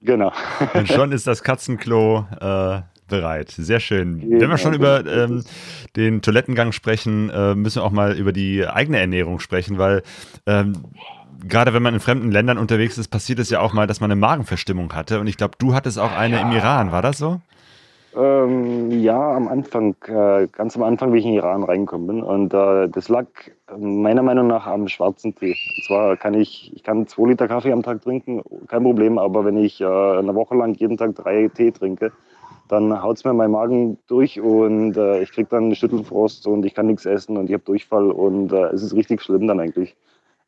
genau. 0.00 0.32
Und 0.74 0.88
schon 0.92 1.12
ist 1.12 1.28
das 1.28 1.44
Katzenklo 1.44 2.26
äh, 2.40 2.80
bereit. 3.08 3.50
Sehr 3.50 3.78
schön. 3.78 4.20
Genau. 4.20 4.40
Wenn 4.40 4.50
wir 4.50 4.58
schon 4.58 4.74
über 4.74 5.06
ähm, 5.06 5.44
den 5.94 6.22
Toilettengang 6.22 6.72
sprechen, 6.72 7.30
äh, 7.30 7.54
müssen 7.54 7.82
wir 7.82 7.84
auch 7.84 7.92
mal 7.92 8.16
über 8.16 8.32
die 8.32 8.66
eigene 8.66 8.98
Ernährung 8.98 9.38
sprechen, 9.38 9.78
weil 9.78 10.02
ähm, 10.46 10.72
gerade 11.46 11.72
wenn 11.72 11.84
man 11.84 11.94
in 11.94 12.00
fremden 12.00 12.32
Ländern 12.32 12.58
unterwegs 12.58 12.98
ist, 12.98 13.08
passiert 13.08 13.38
es 13.38 13.50
ja 13.50 13.60
auch 13.60 13.72
mal, 13.72 13.86
dass 13.86 14.00
man 14.00 14.10
eine 14.10 14.18
Magenverstimmung 14.18 14.92
hatte. 14.92 15.20
Und 15.20 15.28
ich 15.28 15.36
glaube, 15.36 15.54
du 15.58 15.72
hattest 15.72 16.00
auch 16.00 16.10
eine 16.10 16.36
ja. 16.36 16.42
im 16.42 16.50
Iran, 16.50 16.90
war 16.90 17.02
das 17.02 17.18
so? 17.18 17.40
Ähm, 18.16 18.90
ja, 18.92 19.36
am 19.36 19.46
Anfang, 19.46 19.94
äh, 20.06 20.46
ganz 20.50 20.74
am 20.74 20.82
Anfang, 20.82 21.12
wie 21.12 21.18
ich 21.18 21.26
in 21.26 21.32
den 21.32 21.38
Iran 21.38 21.64
reingekommen 21.64 22.06
bin. 22.06 22.22
Und 22.22 22.54
äh, 22.54 22.88
das 22.88 23.10
lag 23.10 23.26
meiner 23.76 24.22
Meinung 24.22 24.46
nach 24.46 24.66
am 24.66 24.88
schwarzen 24.88 25.34
Tee. 25.34 25.54
Und 25.76 25.84
zwar 25.84 26.16
kann 26.16 26.32
ich, 26.32 26.72
ich 26.74 26.82
kann 26.82 27.06
zwei 27.06 27.28
Liter 27.28 27.46
Kaffee 27.46 27.72
am 27.72 27.82
Tag 27.82 28.00
trinken, 28.00 28.42
kein 28.68 28.84
Problem. 28.84 29.18
Aber 29.18 29.44
wenn 29.44 29.58
ich 29.58 29.82
äh, 29.82 29.84
eine 29.84 30.34
Woche 30.34 30.54
lang 30.54 30.74
jeden 30.74 30.96
Tag 30.96 31.14
drei 31.14 31.48
Tee 31.48 31.72
trinke, 31.72 32.10
dann 32.68 33.02
haut 33.02 33.18
es 33.18 33.24
mir 33.24 33.34
mein 33.34 33.50
Magen 33.50 33.98
durch 34.06 34.40
und 34.40 34.96
äh, 34.96 35.22
ich 35.22 35.30
kriege 35.32 35.48
dann 35.50 35.74
Schüttelfrost 35.74 36.46
und 36.46 36.64
ich 36.64 36.74
kann 36.74 36.86
nichts 36.86 37.04
essen 37.04 37.36
und 37.36 37.46
ich 37.46 37.52
habe 37.52 37.64
Durchfall 37.64 38.10
und 38.10 38.50
äh, 38.50 38.68
es 38.68 38.82
ist 38.82 38.94
richtig 38.94 39.22
schlimm 39.22 39.46
dann 39.46 39.60
eigentlich. 39.60 39.94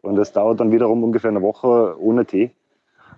Und 0.01 0.17
das 0.17 0.33
dauert 0.33 0.59
dann 0.61 0.73
wiederum 0.73 1.05
ungefähr 1.05 1.31
eine 1.31 1.43
Woche 1.43 1.97
ohne 2.01 2.25
Tee, 2.25 2.51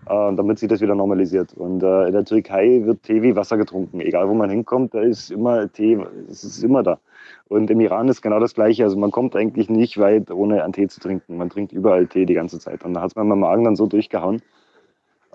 damit 0.07 0.59
sich 0.59 0.69
das 0.69 0.81
wieder 0.81 0.95
normalisiert. 0.95 1.55
Und 1.55 1.83
äh, 1.83 2.07
in 2.07 2.13
der 2.13 2.25
Türkei 2.25 2.83
wird 2.85 3.03
Tee 3.03 3.23
wie 3.23 3.37
Wasser 3.37 3.57
getrunken. 3.57 4.01
Egal 4.01 4.29
wo 4.29 4.35
man 4.35 4.51
hinkommt, 4.51 4.95
da 4.95 5.01
ist 5.01 5.31
immer 5.31 5.71
Tee, 5.73 5.99
es 6.29 6.43
ist 6.43 6.63
immer 6.63 6.83
da. 6.83 6.99
Und 7.49 7.71
im 7.71 7.81
Iran 7.81 8.09
ist 8.09 8.23
genau 8.23 8.41
das 8.41 8.55
Gleiche. 8.55 8.85
Also 8.85 8.99
man 8.99 9.11
kommt 9.11 9.37
eigentlich 9.37 9.69
nicht 9.69 9.99
weit, 9.99 10.31
ohne 10.31 10.65
einen 10.65 10.73
Tee 10.73 10.89
zu 10.89 11.01
trinken. 11.01 11.37
Man 11.37 11.51
trinkt 11.51 11.73
überall 11.73 12.07
Tee 12.07 12.27
die 12.27 12.35
ganze 12.35 12.59
Zeit. 12.59 12.85
Und 12.85 12.95
da 12.95 13.03
hat 13.03 13.11
es 13.11 13.17
mir 13.17 13.25
mein 13.25 13.39
Magen 13.39 13.65
dann 13.65 13.77
so 13.77 13.87
durchgehauen 13.87 14.43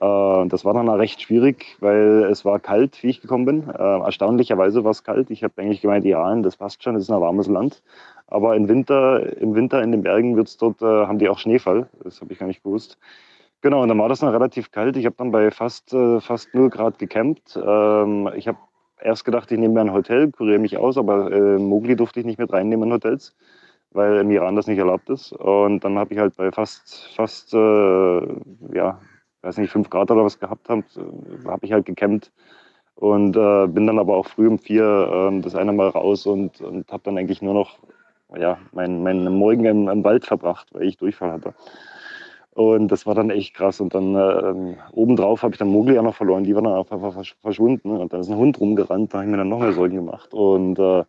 äh, 0.01 0.47
das 0.47 0.65
war 0.65 0.73
dann 0.73 0.89
auch 0.89 0.97
recht 0.97 1.21
schwierig, 1.21 1.77
weil 1.79 2.25
es 2.29 2.45
war 2.45 2.59
kalt, 2.59 3.01
wie 3.03 3.07
ich 3.07 3.21
gekommen 3.21 3.45
bin. 3.45 3.69
Äh, 3.69 3.99
erstaunlicherweise 3.99 4.83
war 4.83 4.91
es 4.91 5.03
kalt. 5.03 5.29
Ich 5.31 5.43
habe 5.43 5.53
eigentlich 5.61 5.81
gemeint, 5.81 6.05
Iran, 6.05 6.43
das 6.43 6.57
passt 6.57 6.83
schon, 6.83 6.95
das 6.95 7.03
ist 7.03 7.09
ein 7.09 7.21
warmes 7.21 7.47
Land. 7.47 7.81
Aber 8.27 8.55
im 8.55 8.67
Winter, 8.67 9.37
im 9.37 9.55
Winter 9.55 9.81
in 9.81 9.91
den 9.91 10.01
Bergen 10.01 10.35
wird's 10.35 10.57
dort, 10.57 10.81
äh, 10.81 10.85
haben 10.85 11.19
die 11.19 11.29
auch 11.29 11.39
Schneefall. 11.39 11.87
Das 12.03 12.21
habe 12.21 12.33
ich 12.33 12.39
gar 12.39 12.47
nicht 12.47 12.63
gewusst. 12.63 12.97
Genau, 13.65 13.81
und 13.81 13.89
dann 13.89 13.97
war 13.97 14.09
das 14.09 14.19
dann 14.19 14.29
relativ 14.29 14.69
kalt. 14.69 14.95
Ich 14.95 15.07
habe 15.07 15.15
dann 15.17 15.31
bei 15.31 15.49
fast, 15.49 15.89
fast 16.19 16.53
0 16.53 16.69
Grad 16.69 16.99
gecampt. 16.99 17.57
Ähm, 17.57 18.29
ich 18.35 18.47
habe 18.47 18.59
erst 19.01 19.25
gedacht, 19.25 19.51
ich 19.51 19.57
nehme 19.57 19.73
mir 19.73 19.81
ein 19.81 19.91
Hotel, 19.91 20.31
kuriere 20.31 20.59
mich 20.59 20.77
aus, 20.77 20.99
aber 20.99 21.31
äh, 21.31 21.57
Mogli 21.57 21.95
durfte 21.95 22.19
ich 22.19 22.27
nicht 22.27 22.37
mit 22.37 22.53
reinnehmen 22.53 22.89
in 22.89 22.93
Hotels, 22.93 23.35
weil 23.89 24.17
im 24.17 24.29
Iran 24.29 24.55
das 24.55 24.67
nicht 24.67 24.77
erlaubt 24.77 25.09
ist. 25.09 25.31
Und 25.31 25.83
dann 25.83 25.97
habe 25.97 26.13
ich 26.13 26.19
halt 26.19 26.37
bei 26.37 26.51
fast, 26.51 27.09
fast 27.15 27.55
äh, 27.55 27.57
ja, 28.71 29.01
weiß 29.41 29.57
nicht, 29.57 29.71
fünf 29.71 29.89
Grad 29.89 30.11
oder 30.11 30.23
was 30.23 30.39
gehabt 30.39 30.69
habe, 30.69 30.83
äh, 30.97 31.47
habe 31.47 31.65
ich 31.65 31.71
halt 31.71 31.87
gecampt 31.87 32.31
und 32.93 33.35
äh, 33.35 33.65
bin 33.65 33.87
dann 33.87 33.97
aber 33.97 34.15
auch 34.15 34.27
früh 34.27 34.47
um 34.47 34.59
vier 34.59 35.31
äh, 35.33 35.41
das 35.41 35.55
eine 35.55 35.73
Mal 35.73 35.89
raus 35.89 36.27
und, 36.27 36.61
und 36.61 36.91
habe 36.91 37.01
dann 37.03 37.17
eigentlich 37.17 37.41
nur 37.41 37.55
noch 37.55 37.79
ja, 38.37 38.59
meinen 38.73 39.01
mein 39.01 39.23
Morgen 39.23 39.65
im, 39.65 39.89
im, 39.89 40.03
Wald 40.03 40.27
verbracht, 40.27 40.67
weil 40.71 40.83
ich 40.83 40.97
Durchfall 40.97 41.31
hatte. 41.31 41.55
Und 42.55 42.87
das 42.87 43.05
war 43.05 43.15
dann 43.15 43.29
echt 43.29 43.53
krass. 43.53 43.79
Und 43.79 43.93
dann 43.93 44.15
äh, 44.15 44.75
obendrauf 44.93 45.43
habe 45.43 45.53
ich 45.53 45.59
dann 45.59 45.67
Mogli 45.67 45.99
auch 45.99 46.03
noch 46.03 46.15
verloren. 46.15 46.45
Die 46.45 46.55
war 46.55 46.61
dann 46.61 46.73
einfach 46.73 47.25
verschwunden. 47.41 47.91
Und 47.91 48.13
dann 48.13 48.21
ist 48.21 48.29
ein 48.29 48.37
Hund 48.37 48.59
rumgerannt. 48.59 49.13
Da 49.13 49.17
habe 49.17 49.25
ich 49.25 49.31
mir 49.31 49.37
dann 49.37 49.49
noch 49.49 49.59
mehr 49.59 49.73
Sorgen 49.73 49.95
gemacht. 49.95 50.33
Und 50.33 50.79
äh, 50.79 51.03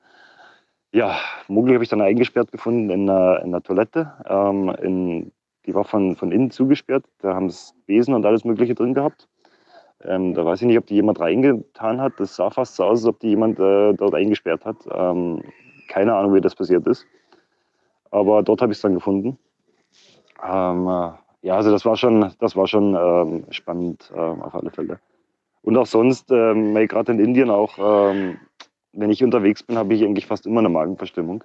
ja, 0.92 1.16
Mogli 1.46 1.72
habe 1.74 1.84
ich 1.84 1.90
dann 1.90 2.00
eingesperrt 2.00 2.52
gefunden 2.52 2.90
in 2.90 3.08
einer, 3.08 3.40
in 3.42 3.48
einer 3.48 3.62
Toilette 3.62 4.12
ähm, 4.28 4.74
in 4.82 5.32
die 5.66 5.74
war 5.74 5.84
von, 5.84 6.16
von 6.16 6.32
innen 6.32 6.50
zugesperrt. 6.50 7.04
Da 7.18 7.34
haben 7.34 7.46
es 7.46 7.74
Besen 7.86 8.14
und 8.14 8.24
alles 8.24 8.44
Mögliche 8.44 8.74
drin 8.74 8.94
gehabt. 8.94 9.28
Ähm, 10.02 10.34
da 10.34 10.44
weiß 10.44 10.60
ich 10.60 10.66
nicht, 10.66 10.78
ob 10.78 10.86
die 10.86 10.94
jemand 10.94 11.20
reingetan 11.20 12.00
hat. 12.00 12.14
Das 12.18 12.36
sah 12.36 12.50
fast 12.50 12.76
so 12.76 12.84
aus, 12.84 13.00
als 13.00 13.06
ob 13.06 13.20
die 13.20 13.28
jemand 13.28 13.58
äh, 13.58 13.92
dort 13.94 14.14
eingesperrt 14.14 14.64
hat. 14.64 14.76
Ähm, 14.90 15.42
keine 15.88 16.14
Ahnung, 16.14 16.34
wie 16.34 16.40
das 16.40 16.54
passiert 16.54 16.86
ist. 16.86 17.06
Aber 18.10 18.42
dort 18.42 18.62
habe 18.62 18.72
ich 18.72 18.78
es 18.78 18.82
dann 18.82 18.94
gefunden. 18.94 19.38
Ähm, 20.44 20.86
äh, 20.86 21.10
ja, 21.46 21.54
also 21.54 21.70
das 21.70 21.84
war 21.84 21.96
schon, 21.96 22.32
das 22.40 22.56
war 22.56 22.66
schon 22.66 22.94
ähm, 22.94 23.44
spannend 23.50 24.10
äh, 24.14 24.18
auf 24.18 24.54
alle 24.54 24.70
Fälle. 24.70 24.98
Und 25.62 25.76
auch 25.76 25.86
sonst, 25.86 26.30
ähm, 26.30 26.74
gerade 26.74 27.12
in 27.12 27.20
Indien 27.20 27.50
auch, 27.50 27.78
ähm, 27.78 28.38
wenn 28.92 29.10
ich 29.10 29.22
unterwegs 29.22 29.62
bin, 29.62 29.78
habe 29.78 29.94
ich 29.94 30.02
eigentlich 30.02 30.26
fast 30.26 30.46
immer 30.46 30.60
eine 30.60 30.68
Magenverstimmung 30.68 31.44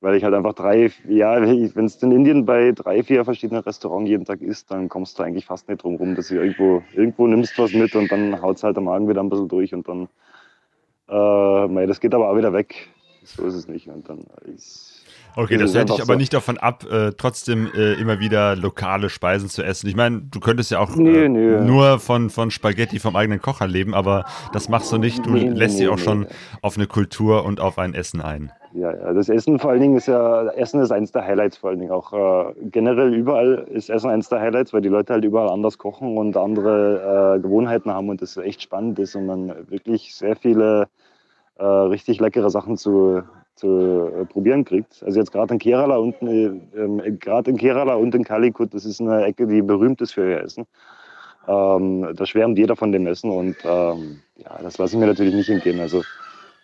weil 0.00 0.14
ich 0.14 0.24
halt 0.24 0.34
einfach 0.34 0.52
drei, 0.52 0.90
ja, 1.08 1.40
wenn 1.40 1.86
es 1.86 2.02
in 2.02 2.12
Indien 2.12 2.44
bei 2.44 2.72
drei, 2.72 3.02
vier 3.02 3.24
verschiedenen 3.24 3.62
Restaurants 3.62 4.08
jeden 4.08 4.24
Tag 4.24 4.40
isst, 4.40 4.70
dann 4.70 4.88
kommst 4.88 5.18
du 5.18 5.22
eigentlich 5.22 5.46
fast 5.46 5.68
nicht 5.68 5.82
drum 5.82 5.96
rum, 5.96 6.14
dass 6.14 6.28
du 6.28 6.34
irgendwo, 6.34 6.82
irgendwo 6.94 7.26
nimmst 7.26 7.58
was 7.58 7.72
mit 7.72 7.94
und 7.96 8.12
dann 8.12 8.40
haut 8.42 8.56
es 8.56 8.62
halt 8.62 8.76
der 8.76 8.82
Magen 8.82 9.08
wieder 9.08 9.22
ein 9.22 9.30
bisschen 9.30 9.48
durch 9.48 9.74
und 9.74 9.88
dann, 9.88 10.08
äh, 11.08 11.86
das 11.86 12.00
geht 12.00 12.14
aber 12.14 12.30
auch 12.30 12.36
wieder 12.36 12.52
weg. 12.52 12.88
So 13.26 13.44
ist 13.44 13.54
es 13.54 13.68
nicht. 13.68 13.88
Und 13.88 14.08
dann 14.08 14.24
ist, 14.44 15.04
Okay, 15.38 15.58
das 15.58 15.74
hält 15.74 15.90
dich 15.90 16.00
aber 16.00 16.14
so. 16.14 16.18
nicht 16.18 16.32
davon 16.32 16.56
ab, 16.56 16.84
äh, 16.90 17.12
trotzdem 17.12 17.68
äh, 17.74 17.92
immer 18.00 18.20
wieder 18.20 18.56
lokale 18.56 19.10
Speisen 19.10 19.50
zu 19.50 19.62
essen. 19.62 19.86
Ich 19.86 19.94
meine, 19.94 20.22
du 20.22 20.40
könntest 20.40 20.70
ja 20.70 20.78
auch 20.78 20.96
nee, 20.96 21.24
äh, 21.24 21.28
nee. 21.28 21.60
nur 21.60 21.98
von, 21.98 22.30
von 22.30 22.50
Spaghetti 22.50 22.98
vom 22.98 23.16
eigenen 23.16 23.42
Kocher 23.42 23.66
leben, 23.66 23.94
aber 23.94 24.24
das 24.54 24.70
machst 24.70 24.90
du 24.92 24.96
nicht. 24.96 25.26
Du 25.26 25.32
nee, 25.32 25.50
lässt 25.50 25.78
dich 25.78 25.88
auch 25.88 25.98
schon 25.98 26.26
auf 26.62 26.78
eine 26.78 26.86
Kultur 26.86 27.44
und 27.44 27.60
auf 27.60 27.78
ein 27.78 27.92
Essen 27.92 28.22
ein. 28.22 28.50
Ja, 28.72 28.92
ja, 28.92 29.12
das 29.12 29.28
Essen 29.28 29.58
vor 29.58 29.70
allen 29.70 29.80
Dingen 29.80 29.96
ist 29.96 30.06
ja, 30.06 30.48
Essen 30.50 30.80
ist 30.80 30.90
eins 30.90 31.12
der 31.12 31.24
Highlights 31.24 31.58
vor 31.58 31.70
allen 31.70 31.80
Dingen 31.80 31.92
auch. 31.92 32.12
Äh, 32.12 32.54
generell 32.70 33.12
überall 33.14 33.66
ist 33.70 33.90
Essen 33.90 34.08
eins 34.08 34.30
der 34.30 34.40
Highlights, 34.40 34.72
weil 34.72 34.80
die 34.82 34.88
Leute 34.88 35.12
halt 35.12 35.24
überall 35.24 35.50
anders 35.50 35.76
kochen 35.76 36.16
und 36.16 36.36
andere 36.36 37.36
äh, 37.36 37.40
Gewohnheiten 37.40 37.90
haben 37.90 38.08
und 38.08 38.22
das 38.22 38.38
echt 38.38 38.62
spannend 38.62 38.98
ist 38.98 39.14
und 39.14 39.26
man 39.26 39.52
wirklich 39.68 40.14
sehr 40.14 40.36
viele 40.36 40.88
äh, 41.58 41.64
richtig 41.64 42.20
leckere 42.20 42.50
Sachen 42.50 42.76
zu, 42.76 43.22
zu 43.54 44.10
äh, 44.20 44.24
probieren 44.26 44.64
kriegt. 44.64 45.02
Also 45.04 45.18
jetzt 45.18 45.32
gerade 45.32 45.54
in 45.54 45.58
Kerala 45.58 45.96
und 45.96 46.14
ähm, 46.22 47.18
gerade 47.18 47.50
in 47.50 47.56
Kerala 47.56 47.94
und 47.94 48.14
in 48.14 48.24
Calicut, 48.24 48.74
das 48.74 48.84
ist 48.84 49.00
eine 49.00 49.24
Ecke, 49.24 49.46
die 49.46 49.62
berühmt 49.62 50.00
ist 50.00 50.12
für 50.12 50.30
ihr 50.30 50.40
Essen. 50.40 50.66
Ähm, 51.48 52.08
da 52.14 52.26
schwärmt 52.26 52.58
jeder 52.58 52.76
von 52.76 52.92
dem 52.92 53.06
Essen 53.06 53.30
und 53.30 53.56
ähm, 53.64 54.20
ja, 54.36 54.58
das 54.62 54.78
lasse 54.78 54.94
ich 54.94 55.00
mir 55.00 55.06
natürlich 55.06 55.34
nicht 55.34 55.48
entgehen. 55.48 55.78
Also, 55.80 56.02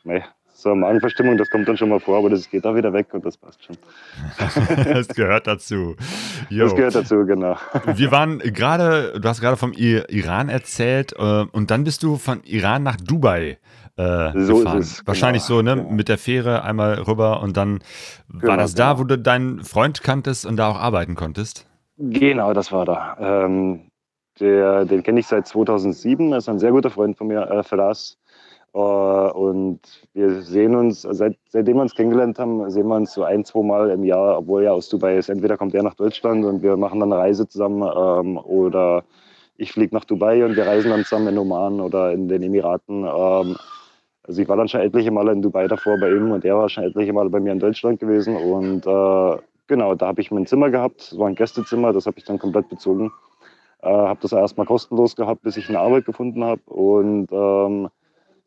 nee, 0.03 0.23
so 0.63 0.75
Magenverstimmung, 0.75 1.37
das 1.37 1.51
kommt 1.51 1.69
dann 1.69 1.77
schon 1.77 1.89
mal 1.89 2.01
vor, 2.01 2.19
aber 2.19 2.31
das 2.31 2.49
geht 2.49 2.65
auch 2.65 2.75
wieder 2.75 2.93
weg 2.93 3.09
und 3.13 3.25
das 3.25 3.37
passt 3.37 3.65
schon. 3.65 3.77
das 4.85 5.09
gehört 5.09 5.47
dazu. 5.47 5.97
Jo. 6.51 6.65
Das 6.65 6.75
gehört 6.75 6.95
dazu, 6.95 7.25
genau. 7.27 7.57
Wir 7.95 8.11
waren 8.13 8.39
gerade, 8.39 9.19
du 9.21 9.29
hast 9.29 9.41
gerade 9.41 9.57
vom 9.57 9.73
Iran 9.73 10.49
erzählt 10.49 11.15
äh, 11.19 11.45
und 11.51 11.71
dann 11.71 11.85
bist 11.85 12.03
du 12.03 12.17
von 12.17 12.43
Iran 12.45 12.83
nach 12.83 12.97
Dubai 12.97 13.59
äh, 13.97 14.33
So 14.35 14.63
ist 14.63 14.65
gefahren. 14.65 14.79
es, 14.79 15.03
Wahrscheinlich 15.07 15.47
genau, 15.47 15.59
so, 15.59 15.63
ne? 15.63 15.77
genau. 15.77 15.91
Mit 15.91 16.09
der 16.09 16.19
Fähre 16.19 16.63
einmal 16.65 16.95
rüber 17.03 17.43
und 17.43 17.57
dann 17.57 17.81
war 18.29 18.57
Genau, 18.57 18.57
das 18.59 18.75
da, 18.75 18.95
genau. 18.95 19.01
wo 19.01 19.05
du 19.05 19.19
deinen 19.19 19.65
Freund 19.65 20.03
kanntest 20.03 20.47
und 20.47 20.57
da 20.57 20.69
auch 20.71 20.79
arbeiten 20.79 21.15
konntest? 21.15 21.67
Genau, 21.99 22.53
das 22.55 22.73
war 22.73 22.85
da. 22.87 23.17
Ähm, 23.21 23.91
der, 24.41 24.85
den 24.87 25.03
kenne 25.03 25.21
ich 25.21 25.27
seit 25.27 25.47
2007, 25.47 26.33
er 26.33 26.39
ist 26.39 26.49
ein 26.49 26.59
sehr 26.59 26.73
guter 26.73 26.91
Freund 26.91 27.17
von 27.17 27.27
mir, 27.29 27.43
äh, 27.51 27.63
Faraz. 27.63 28.19
Äh, 28.75 28.79
und 28.79 29.81
wir 30.15 30.43
sehen 30.43 30.75
uns, 30.75 31.03
seit, 31.03 31.37
seitdem 31.49 31.77
wir 31.77 31.83
uns 31.83 31.95
kennengelernt 31.95 32.39
haben, 32.39 32.69
sehen 32.71 32.89
wir 32.89 32.97
uns 32.97 33.13
so 33.13 33.25
ein, 33.25 33.45
zwei 33.45 33.63
Mal 33.63 33.91
im 33.91 34.05
Jahr, 34.05 34.39
obwohl 34.39 34.65
er 34.65 34.75
aus 34.75 34.89
Dubai 34.89 35.19
ist. 35.19 35.29
Entweder 35.29 35.57
kommt 35.59 35.75
er 35.75 35.83
nach 35.83 35.95
Deutschland 35.95 36.45
und 36.45 36.63
wir 36.63 36.77
machen 36.77 37.01
dann 37.01 37.13
eine 37.13 37.21
Reise 37.23 37.47
zusammen 37.49 37.83
ähm, 37.83 38.39
oder 38.39 39.05
ich 39.57 39.73
fliege 39.73 39.95
nach 39.95 40.05
Dubai 40.07 40.45
und 40.45 40.57
wir 40.57 40.67
reisen 40.67 40.91
dann 40.91 41.05
zusammen 41.05 41.29
in 41.29 41.39
Oman 41.39 41.81
oder 41.81 42.13
in 42.13 42.29
den 42.29 42.43
Emiraten. 42.43 43.05
Ähm, 43.05 43.57
also 44.25 44.41
ich 44.41 44.49
war 44.49 44.57
dann 44.57 44.69
schon 44.69 44.81
etliche 44.81 45.11
Male 45.11 45.33
in 45.33 45.43
Dubai 45.43 45.67
davor 45.67 45.99
bei 45.99 46.11
ihm 46.11 46.31
und 46.31 46.45
er 46.45 46.57
war 46.57 46.69
schon 46.69 46.85
etliche 46.85 47.13
Male 47.13 47.31
bei 47.31 47.41
mir 47.41 47.53
in 47.53 47.59
Deutschland 47.59 47.99
gewesen. 47.99 48.37
Und 48.37 48.87
äh, 48.87 49.43
genau, 49.67 49.95
da 49.95 50.07
habe 50.07 50.21
ich 50.21 50.31
mein 50.31 50.47
Zimmer 50.47 50.71
gehabt. 50.71 51.01
Es 51.01 51.19
war 51.19 51.29
ein 51.29 51.35
Gästezimmer, 51.35 51.93
das 51.93 52.07
habe 52.07 52.19
ich 52.19 52.25
dann 52.25 52.39
komplett 52.39 52.69
bezogen. 52.69 53.13
Äh, 53.83 53.91
habe 53.91 54.21
das 54.23 54.33
erstmal 54.33 54.67
kostenlos 54.67 55.17
gehabt, 55.17 55.43
bis 55.43 55.57
ich 55.57 55.69
eine 55.69 55.81
Arbeit 55.81 56.05
gefunden 56.05 56.45
habe. 56.45 56.63
Und 56.67 57.33
ähm, 57.33 57.89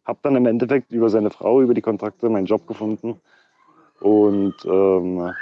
habe 0.06 0.20
dann 0.22 0.36
im 0.38 0.46
Endeffekt 0.46 0.94
über 0.94 1.10
seine 1.10 1.30
Frau, 1.30 1.62
über 1.62 1.74
die 1.74 1.82
Kontakte 1.82 2.30
meinen 2.30 2.46
Job 2.46 2.68
gefunden. 2.68 3.20
Und 4.00 4.56
ähm, 4.66 5.34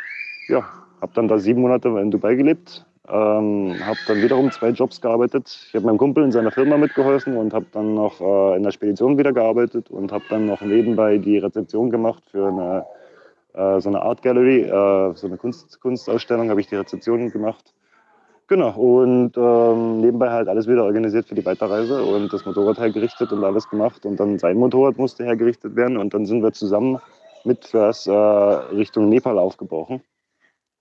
ja, 0.48 0.64
habe 1.00 1.14
dann 1.14 1.28
da 1.28 1.38
sieben 1.38 1.62
Monate 1.62 1.90
in 1.90 2.10
Dubai 2.10 2.34
gelebt. 2.36 2.86
Ähm, 3.10 3.76
habe 3.86 3.99
dann 4.08 4.22
wiederum 4.22 4.49
zwei 4.51 4.70
Jobs 4.70 5.01
gearbeitet. 5.01 5.66
Ich 5.68 5.76
habe 5.76 5.86
meinem 5.86 5.97
Kumpel 5.97 6.24
in 6.24 6.32
seiner 6.32 6.51
Firma 6.51 6.78
mitgeholfen 6.78 7.36
und 7.36 7.54
habe 7.54 7.66
dann 7.74 7.95
noch 7.95 8.22
äh, 8.22 8.56
in 8.56 8.64
der 8.64 8.72
Spedition 8.72 9.18
wieder 9.18 9.34
gearbeitet 9.34 9.91
und 9.91 10.14
habe 10.14 10.24
dann 10.30 10.45
noch 10.45 10.62
nebenbei 10.62 11.18
die 11.18 11.38
Rezeption 11.38 11.89
gemacht 11.89 12.24
für 12.32 12.47
eine, 12.47 12.86
äh, 13.54 13.82
so 13.82 13.89
eine 13.89 14.01
Art 14.01 14.22
Gallery, 14.22 14.62
äh, 14.62 15.14
so 15.16 15.28
eine 15.28 15.36
Kunst, 15.36 15.82
Kunstausstellung 15.82 16.49
habe 16.49 16.62
ich 16.62 16.68
die 16.68 16.78
Rezeption 16.78 17.30
gemacht. 17.30 17.74
Genau, 18.47 18.72
und 18.72 19.36
ähm, 19.36 19.99
nebenbei 19.99 20.30
halt 20.30 20.47
alles 20.47 20.68
wieder 20.68 20.86
organisiert 20.86 21.28
für 21.28 21.36
die 21.36 21.45
Weiterreise 21.45 22.04
und 22.04 22.32
das 22.32 22.45
Motorrad 22.45 22.78
hergerichtet 22.78 23.34
und 23.34 23.43
alles 23.43 23.70
gemacht. 23.70 24.06
Und 24.06 24.18
dann 24.18 24.39
sein 24.39 24.58
Motorrad 24.58 24.97
musste 24.97 25.26
hergerichtet 25.26 25.76
werden 25.76 25.97
und 25.97 26.14
dann 26.14 26.26
sind 26.26 26.41
wir 26.41 26.54
zusammen 26.54 26.99
mit 27.43 27.66
Vers 27.66 28.08
äh, 28.08 28.12
Richtung 28.12 29.10
Nepal 29.10 29.38
aufgebrochen, 29.38 30.01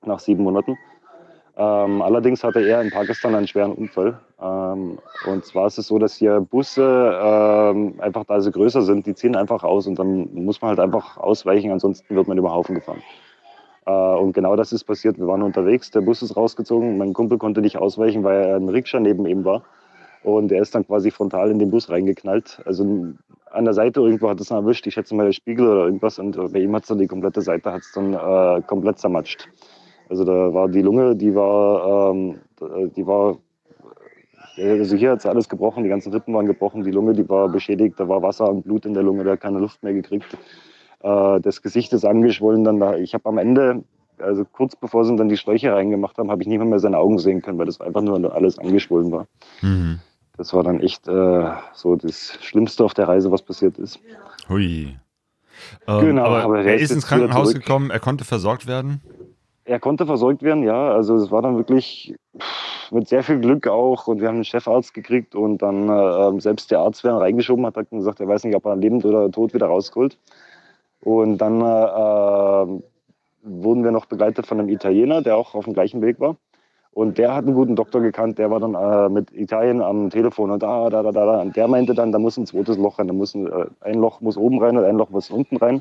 nach 0.05 0.21
sieben 0.21 0.45
Monaten. 0.45 0.77
Ähm, 1.57 2.01
allerdings 2.01 2.43
hatte 2.43 2.61
er 2.61 2.81
in 2.81 2.91
Pakistan 2.91 3.35
einen 3.35 3.47
schweren 3.47 3.73
Unfall. 3.73 4.19
Ähm, 4.41 4.99
und 5.27 5.45
zwar 5.45 5.67
ist 5.67 5.79
es 5.79 5.87
so, 5.87 5.99
dass 5.99 6.17
hier 6.17 6.41
Busse 6.41 7.19
ähm, 7.23 7.95
einfach, 7.99 8.25
da 8.25 8.41
sie 8.41 8.51
größer 8.51 8.83
sind, 8.83 9.07
die 9.07 9.15
ziehen 9.15 9.37
einfach 9.37 9.63
aus 9.63 9.87
und 9.87 9.99
dann 9.99 10.33
muss 10.33 10.63
man 10.63 10.71
halt 10.71 10.81
einfach 10.81 11.19
ausweichen, 11.19 11.71
ansonsten 11.71 12.15
wird 12.15 12.27
man 12.27 12.39
über 12.39 12.53
Haufen 12.53 12.75
gefahren. 12.75 13.03
Äh, 13.85 13.91
und 13.91 14.33
genau 14.33 14.57
das 14.57 14.73
ist 14.73 14.85
passiert. 14.85 15.19
Wir 15.19 15.27
waren 15.27 15.43
unterwegs, 15.43 15.91
der 15.91 16.01
Bus 16.01 16.23
ist 16.23 16.37
rausgezogen, 16.37 16.97
mein 16.97 17.13
Kumpel 17.13 17.37
konnte 17.37 17.61
nicht 17.61 17.77
ausweichen, 17.77 18.25
weil 18.25 18.55
ein 18.55 18.69
Rikscha 18.71 18.99
neben 18.99 19.27
ihm 19.27 19.45
war. 19.45 19.63
Und 20.23 20.53
er 20.53 20.63
ist 20.63 20.75
dann 20.75 20.87
quasi 20.87 21.11
frontal 21.11 21.51
in 21.51 21.59
den 21.59 21.71
Bus 21.71 21.91
reingeknallt. 21.91 22.63
Also 22.65 22.85
an 23.51 23.65
der 23.65 23.75
Seite 23.75 24.01
irgendwo 24.01 24.31
hat 24.31 24.41
es 24.41 24.49
dann 24.49 24.65
erwischt, 24.65 24.87
ich 24.87 24.95
schätze 24.95 25.15
mal 25.15 25.27
der 25.27 25.33
Spiegel 25.33 25.69
oder 25.69 25.85
irgendwas. 25.85 26.19
Und 26.19 26.37
bei 26.53 26.61
ihm 26.61 26.75
hat 26.75 26.83
es 26.83 26.89
dann 26.89 26.99
die 26.99 27.09
komplette 27.09 27.43
Seite 27.43 27.73
hat's 27.73 27.93
dann 27.93 28.15
äh, 28.15 28.63
komplett 28.63 28.99
zermatscht. 28.99 29.49
Also 30.13 30.25
da 30.25 30.53
war 30.53 30.69
die 30.69 30.83
Lunge, 30.83 31.17
die 31.17 31.35
war, 31.35 32.11
ähm, 32.13 32.39
die 32.95 33.07
war, 33.07 33.39
also 34.59 34.95
hier 34.95 35.13
hat 35.13 35.21
es 35.21 35.25
alles 35.25 35.49
gebrochen, 35.49 35.85
die 35.85 35.89
ganzen 35.89 36.13
Rippen 36.13 36.35
waren 36.35 36.45
gebrochen, 36.45 36.85
die 36.85 36.91
Lunge, 36.91 37.15
die 37.15 37.27
war 37.31 37.49
beschädigt, 37.49 37.99
da 37.99 38.07
war 38.07 38.21
Wasser 38.21 38.47
und 38.47 38.63
Blut 38.63 38.85
in 38.85 38.93
der 38.93 39.05
Lunge, 39.05 39.25
der 39.25 39.33
hat 39.33 39.41
keine 39.41 39.59
Luft 39.59 39.83
mehr 39.83 39.95
gekriegt. 39.95 40.37
Äh, 41.01 41.41
das 41.41 41.63
Gesicht 41.63 41.95
ist 41.95 42.05
angeschwollen. 42.05 42.63
Dann 42.63 42.79
da, 42.79 42.95
ich 42.97 43.15
habe 43.15 43.27
am 43.27 43.39
Ende, 43.39 43.85
also 44.19 44.45
kurz 44.45 44.77
bevor 44.77 45.07
sie 45.07 45.17
dann 45.17 45.31
die 45.31 45.39
Schläuche 45.39 45.73
reingemacht 45.73 46.19
haben, 46.19 46.31
habe 46.31 46.43
ich 46.43 46.47
nicht 46.47 46.59
mehr, 46.59 46.67
mehr 46.67 46.79
seine 46.79 46.99
Augen 46.99 47.19
sehen 47.19 47.41
können, 47.41 47.57
weil 47.57 47.65
das 47.65 47.81
einfach 47.81 48.03
nur 48.03 48.35
alles 48.35 48.59
angeschwollen 48.59 49.11
war. 49.13 49.27
Mhm. 49.63 49.99
Das 50.37 50.53
war 50.53 50.63
dann 50.63 50.81
echt 50.81 51.09
äh, 51.09 51.51
so 51.73 51.97
das 51.97 52.37
Schlimmste 52.43 52.85
auf 52.85 52.93
der 52.93 53.09
Reise, 53.09 53.31
was 53.31 53.41
passiert 53.41 53.79
ist. 53.79 53.99
Hui. 54.51 54.95
Ähm, 55.89 56.01
Genau, 56.01 56.25
aber, 56.25 56.43
aber 56.45 56.65
er 56.65 56.77
ist 56.77 56.91
ins 56.91 57.07
Krankenhaus 57.07 57.55
gekommen, 57.55 57.91
er 57.91 58.01
konnte 58.01 58.27
versorgt 58.27 58.67
werden. 58.67 59.01
Er 59.73 59.81
konnte 59.81 60.05
versorgt 60.05 60.43
werden, 60.43 60.65
ja. 60.65 60.93
Also 60.93 61.17
es 61.17 61.31
war 61.31 61.41
dann 61.41 61.57
wirklich 61.57 62.15
mit 62.91 63.09
sehr 63.09 63.23
viel 63.23 63.41
Glück 63.41 63.67
auch. 63.67 64.07
Und 64.07 64.21
wir 64.21 64.29
haben 64.29 64.35
einen 64.35 64.45
Chefarzt 64.45 64.93
gekriegt 64.93 65.35
und 65.35 65.63
dann 65.63 65.89
äh, 65.89 66.41
selbst 66.43 66.71
der 66.71 66.81
Arzt, 66.81 67.03
der 67.05 67.15
reingeschoben 67.15 67.65
hat, 67.65 67.79
hat 67.79 67.89
gesagt, 67.89 68.21
er 68.21 68.29
weiß 68.29 68.45
nicht, 68.45 68.55
ob 68.55 68.67
er 68.67 68.77
lebend 68.77 69.07
oder 69.07 69.31
tot 69.31 69.55
wieder 69.55 69.69
rausgeholt. 69.69 70.19
Und 71.03 71.39
dann 71.39 71.63
äh, 71.63 72.83
wurden 73.45 73.83
wir 73.83 73.93
noch 73.93 74.05
begleitet 74.05 74.47
von 74.47 74.61
einem 74.61 74.69
Italiener, 74.69 75.23
der 75.23 75.39
auch 75.39 75.55
auf 75.55 75.65
dem 75.65 75.73
gleichen 75.73 76.03
Weg 76.03 76.21
war. 76.21 76.37
Und 76.93 77.17
der 77.17 77.35
hat 77.35 77.47
einen 77.47 77.55
guten 77.55 77.75
Doktor 77.75 78.03
gekannt, 78.03 78.39
der 78.39 78.51
war 78.51 78.61
dann 78.61 78.75
äh, 78.75 79.09
mit 79.09 79.33
Italien 79.33 79.81
am 79.81 80.11
Telefon 80.11 80.51
und 80.51 80.63
da, 80.63 80.91
da, 80.91 81.03
da, 81.03 81.13
da, 81.13 81.25
da. 81.25 81.41
Und 81.41 81.57
der 81.57 81.67
meinte 81.67 81.95
dann, 81.95 82.13
da 82.13 82.19
muss 82.19 82.37
ein 82.37 82.45
zweites 82.45 82.77
Loch 82.77 82.99
rein. 82.99 83.09
Da 83.09 83.15
muss 83.15 83.35
ein, 83.35 83.47
äh, 83.47 83.65
ein 83.81 83.95
Loch 83.95 84.21
muss 84.21 84.37
oben 84.37 84.63
rein 84.63 84.77
und 84.77 84.85
ein 84.85 84.99
Loch 84.99 85.09
muss 85.09 85.31
unten 85.31 85.57
rein. 85.57 85.81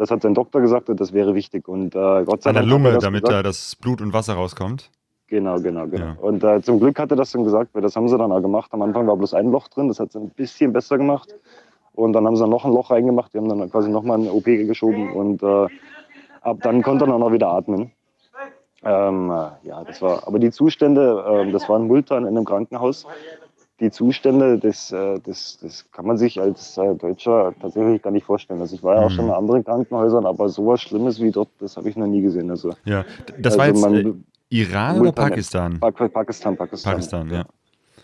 Das 0.00 0.10
hat 0.10 0.22
sein 0.22 0.32
Doktor 0.32 0.62
gesagt 0.62 0.88
und 0.88 0.98
das 0.98 1.12
wäre 1.12 1.34
wichtig. 1.34 1.68
Und 1.68 1.94
äh, 1.94 2.24
Gott 2.24 2.42
sei 2.42 2.48
An 2.48 2.54
der 2.54 2.62
Dank. 2.62 2.72
hat 2.72 2.86
er 2.86 2.90
Lunge, 2.90 2.98
damit 3.00 3.22
gesagt. 3.22 3.38
da 3.38 3.42
das 3.42 3.76
Blut 3.76 4.00
und 4.00 4.14
Wasser 4.14 4.32
rauskommt. 4.32 4.90
Genau, 5.26 5.60
genau, 5.60 5.86
genau. 5.88 6.06
Ja. 6.06 6.16
Und 6.22 6.42
äh, 6.42 6.62
zum 6.62 6.80
Glück 6.80 6.98
hat 6.98 7.10
er 7.10 7.18
das 7.18 7.32
dann 7.32 7.44
gesagt, 7.44 7.74
weil 7.74 7.82
das 7.82 7.96
haben 7.96 8.08
sie 8.08 8.16
dann 8.16 8.32
auch 8.32 8.40
gemacht. 8.40 8.72
Am 8.72 8.80
Anfang 8.80 9.06
war 9.06 9.18
bloß 9.18 9.34
ein 9.34 9.50
Loch 9.50 9.68
drin, 9.68 9.88
das 9.88 10.00
hat 10.00 10.08
es 10.08 10.16
ein 10.16 10.30
bisschen 10.30 10.72
besser 10.72 10.96
gemacht. 10.96 11.34
Und 11.92 12.14
dann 12.14 12.24
haben 12.24 12.34
sie 12.34 12.48
noch 12.48 12.64
ein 12.64 12.72
Loch 12.72 12.90
reingemacht, 12.90 13.34
die 13.34 13.36
haben 13.36 13.50
dann 13.50 13.70
quasi 13.70 13.90
nochmal 13.90 14.18
eine 14.18 14.32
OP 14.32 14.46
geschoben 14.46 15.12
und 15.12 15.42
äh, 15.42 15.66
ab 16.40 16.56
dann 16.62 16.80
konnte 16.80 17.04
er 17.04 17.08
dann 17.08 17.22
auch 17.22 17.32
wieder 17.32 17.48
atmen. 17.48 17.92
Ähm, 18.82 19.30
äh, 19.30 19.68
ja, 19.68 19.84
das 19.84 20.00
war, 20.00 20.26
aber 20.26 20.38
die 20.38 20.50
Zustände, 20.50 21.22
ähm, 21.28 21.52
das 21.52 21.68
war 21.68 21.76
in 21.78 21.88
Multan 21.88 22.22
in 22.22 22.38
einem 22.38 22.46
Krankenhaus. 22.46 23.06
Die 23.80 23.90
Zustände, 23.90 24.58
das, 24.58 24.92
äh, 24.92 25.18
das, 25.24 25.58
das 25.62 25.90
kann 25.90 26.06
man 26.06 26.18
sich 26.18 26.38
als 26.38 26.76
äh, 26.76 26.94
Deutscher 26.94 27.54
tatsächlich 27.60 28.02
gar 28.02 28.10
nicht 28.10 28.26
vorstellen. 28.26 28.60
Also 28.60 28.74
ich 28.76 28.82
war 28.82 28.96
ja 28.96 29.00
auch 29.00 29.10
Mhm. 29.10 29.14
schon 29.14 29.24
in 29.26 29.30
anderen 29.32 29.64
Krankenhäusern, 29.64 30.26
aber 30.26 30.48
sowas 30.50 30.82
Schlimmes 30.82 31.20
wie 31.20 31.30
dort, 31.30 31.48
das 31.60 31.76
habe 31.78 31.88
ich 31.88 31.96
noch 31.96 32.06
nie 32.06 32.20
gesehen. 32.20 32.50
Also, 32.50 32.72
Ja, 32.84 33.04
das 33.38 33.56
war 33.56 33.64
also 33.66 33.86
jetzt 33.86 33.90
man- 34.04 34.06
äh, 34.50 34.56
Iran 34.56 35.00
oder 35.00 35.12
Pakistan? 35.12 35.78
Pa- 35.80 35.90
Pakistan, 35.92 36.56
Pakistan. 36.56 36.92
Pakistan, 36.92 37.30
ja. 37.30 37.44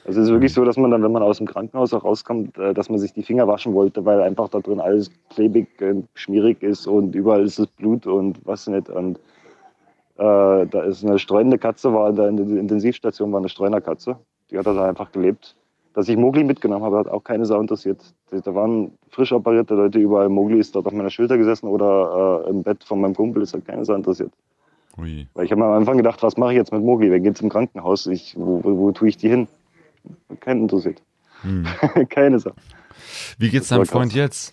Also 0.06 0.20
es 0.20 0.26
ist 0.28 0.32
wirklich 0.32 0.54
so, 0.54 0.64
dass 0.64 0.76
man 0.76 0.92
dann, 0.92 1.02
wenn 1.02 1.10
man 1.12 1.22
aus 1.22 1.38
dem 1.38 1.46
Krankenhaus 1.48 1.92
auch 1.92 2.04
rauskommt, 2.04 2.56
dass 2.56 2.88
man 2.88 2.98
sich 3.00 3.12
die 3.12 3.24
Finger 3.24 3.48
waschen 3.48 3.74
wollte, 3.74 4.04
weil 4.04 4.20
einfach 4.22 4.48
da 4.48 4.60
drin 4.60 4.78
alles 4.80 5.10
klebig, 5.30 5.68
äh, 5.82 5.96
schmierig 6.14 6.62
ist 6.62 6.86
und 6.86 7.14
überall 7.16 7.42
ist 7.44 7.58
das 7.58 7.66
Blut 7.66 8.06
und 8.06 8.38
was 8.46 8.68
nicht. 8.68 8.88
Und 8.88 9.18
äh, 10.16 10.66
da 10.66 10.82
ist 10.86 11.04
eine 11.04 11.18
streunende 11.18 11.58
Katze, 11.58 11.92
war 11.92 12.08
in 12.10 12.16
der 12.16 12.28
in 12.28 12.36
der 12.36 12.46
Intensivstation 12.60 13.32
war 13.32 13.40
eine 13.40 13.48
Streunerkatze. 13.48 14.16
Die 14.50 14.56
hat 14.58 14.66
da 14.66 14.88
einfach 14.88 15.10
gelebt. 15.10 15.56
Dass 15.96 16.10
ich 16.10 16.18
Mogli 16.18 16.44
mitgenommen 16.44 16.84
habe, 16.84 16.98
hat 16.98 17.08
auch 17.08 17.24
keine 17.24 17.46
Sau 17.46 17.58
interessiert. 17.58 17.98
Da 18.30 18.54
waren 18.54 18.90
frisch 19.08 19.32
operierte 19.32 19.74
Leute 19.74 19.98
überall. 19.98 20.28
Mogli 20.28 20.58
ist 20.58 20.76
dort 20.76 20.86
auf 20.86 20.92
meiner 20.92 21.08
Schulter 21.08 21.38
gesessen 21.38 21.68
oder 21.68 22.44
äh, 22.44 22.50
im 22.50 22.62
Bett 22.62 22.84
von 22.84 23.00
meinem 23.00 23.14
Kumpel. 23.14 23.40
Das 23.40 23.54
hat 23.54 23.64
keine 23.64 23.82
Sau 23.86 23.94
interessiert. 23.94 24.30
Ui. 24.98 25.26
Weil 25.32 25.46
ich 25.46 25.50
habe 25.52 25.62
mir 25.62 25.68
am 25.68 25.72
Anfang 25.72 25.96
gedacht, 25.96 26.22
was 26.22 26.36
mache 26.36 26.52
ich 26.52 26.58
jetzt 26.58 26.70
mit 26.70 26.82
Mogli? 26.82 27.10
Wer 27.10 27.20
geht 27.20 27.38
zum 27.38 27.48
Krankenhaus? 27.48 28.06
Ich, 28.08 28.36
wo, 28.36 28.62
wo, 28.62 28.76
wo 28.76 28.92
tue 28.92 29.08
ich 29.08 29.16
die 29.16 29.30
hin? 29.30 29.48
Keinen 30.40 30.64
interessiert. 30.64 31.00
Hm. 31.40 31.66
Keine 32.10 32.40
Sache. 32.40 32.56
Wie 33.38 33.48
geht's 33.48 33.68
Das 33.68 33.78
deinem 33.78 33.86
Freund 33.86 34.12
jetzt? 34.12 34.52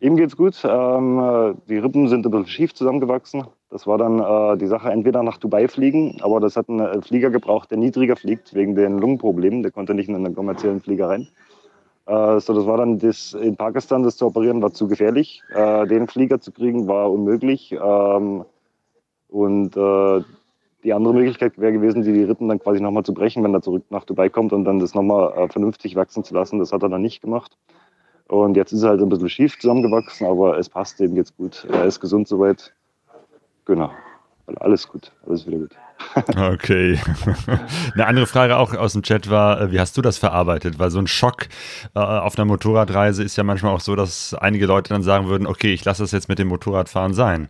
Ihm 0.00 0.16
geht's 0.16 0.36
gut. 0.36 0.60
Ähm, 0.64 1.18
äh, 1.18 1.54
die 1.68 1.78
Rippen 1.78 2.08
sind 2.08 2.24
ein 2.24 2.30
bisschen 2.30 2.46
schief 2.46 2.74
zusammengewachsen. 2.74 3.44
Das 3.70 3.86
war 3.86 3.98
dann 3.98 4.20
äh, 4.20 4.56
die 4.56 4.68
Sache, 4.68 4.90
entweder 4.90 5.24
nach 5.24 5.38
Dubai 5.38 5.66
fliegen, 5.66 6.18
aber 6.22 6.38
das 6.38 6.56
hat 6.56 6.68
einen 6.68 6.80
äh, 6.80 7.02
Flieger 7.02 7.30
gebraucht, 7.30 7.70
der 7.70 7.78
niedriger 7.78 8.14
fliegt, 8.14 8.54
wegen 8.54 8.76
den 8.76 8.98
Lungenproblemen. 8.98 9.62
Der 9.62 9.72
konnte 9.72 9.94
nicht 9.94 10.08
in 10.08 10.14
einen 10.14 10.36
kommerziellen 10.36 10.80
Flieger 10.80 11.08
rein. 11.08 11.26
Äh, 12.06 12.38
so, 12.38 12.54
das 12.54 12.64
war 12.66 12.76
dann 12.76 13.00
das, 13.00 13.34
in 13.34 13.56
Pakistan, 13.56 14.04
das 14.04 14.16
zu 14.16 14.26
operieren, 14.26 14.62
war 14.62 14.72
zu 14.72 14.86
gefährlich. 14.86 15.42
Äh, 15.52 15.88
den 15.88 16.06
Flieger 16.06 16.40
zu 16.40 16.52
kriegen, 16.52 16.86
war 16.86 17.10
unmöglich. 17.10 17.72
Ähm, 17.72 18.44
und 19.28 19.76
äh, 19.76 20.22
die 20.84 20.92
andere 20.92 21.12
Möglichkeit 21.12 21.58
wäre 21.58 21.72
gewesen, 21.72 22.02
die 22.02 22.22
Rippen 22.22 22.48
dann 22.48 22.60
quasi 22.60 22.80
nochmal 22.80 23.02
zu 23.02 23.12
brechen, 23.12 23.42
wenn 23.42 23.52
er 23.52 23.62
zurück 23.62 23.82
nach 23.90 24.04
Dubai 24.04 24.28
kommt 24.28 24.52
und 24.52 24.64
dann 24.64 24.78
das 24.78 24.94
nochmal 24.94 25.48
vernünftig 25.48 25.96
wachsen 25.96 26.22
zu 26.22 26.34
lassen. 26.34 26.60
Das 26.60 26.72
hat 26.72 26.84
er 26.84 26.88
dann 26.88 27.02
nicht 27.02 27.20
gemacht. 27.20 27.58
Und 28.28 28.56
jetzt 28.56 28.72
ist 28.72 28.82
er 28.82 28.90
halt 28.90 29.00
ein 29.00 29.08
bisschen 29.08 29.28
schief 29.28 29.58
zusammengewachsen, 29.58 30.26
aber 30.26 30.58
es 30.58 30.68
passt 30.68 31.00
eben 31.00 31.16
jetzt 31.16 31.36
gut. 31.36 31.66
Er 31.70 31.84
ist 31.84 31.98
gesund 31.98 32.28
soweit. 32.28 32.72
Genau. 33.64 33.90
Alles 34.56 34.88
gut, 34.88 35.12
alles 35.26 35.46
wieder 35.46 35.58
gut. 35.58 35.76
Okay. 36.36 36.98
Eine 37.94 38.06
andere 38.06 38.26
Frage 38.26 38.56
auch 38.56 38.72
aus 38.74 38.92
dem 38.92 39.02
Chat 39.02 39.28
war, 39.28 39.60
äh, 39.60 39.72
wie 39.72 39.80
hast 39.80 39.96
du 39.96 40.02
das 40.02 40.16
verarbeitet? 40.16 40.78
Weil 40.78 40.90
so 40.90 40.98
ein 40.98 41.06
Schock 41.06 41.48
äh, 41.94 41.98
auf 41.98 42.38
einer 42.38 42.44
Motorradreise 42.44 43.22
ist 43.22 43.36
ja 43.36 43.44
manchmal 43.44 43.74
auch 43.74 43.80
so, 43.80 43.96
dass 43.96 44.32
einige 44.34 44.66
Leute 44.66 44.90
dann 44.90 45.02
sagen 45.02 45.28
würden, 45.28 45.46
okay, 45.46 45.74
ich 45.74 45.84
lasse 45.84 46.02
das 46.02 46.12
jetzt 46.12 46.28
mit 46.28 46.38
dem 46.38 46.48
Motorradfahren 46.48 47.14
sein. 47.14 47.48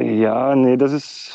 Ja, 0.00 0.54
nee, 0.54 0.76
das 0.76 0.92
ist. 0.92 1.32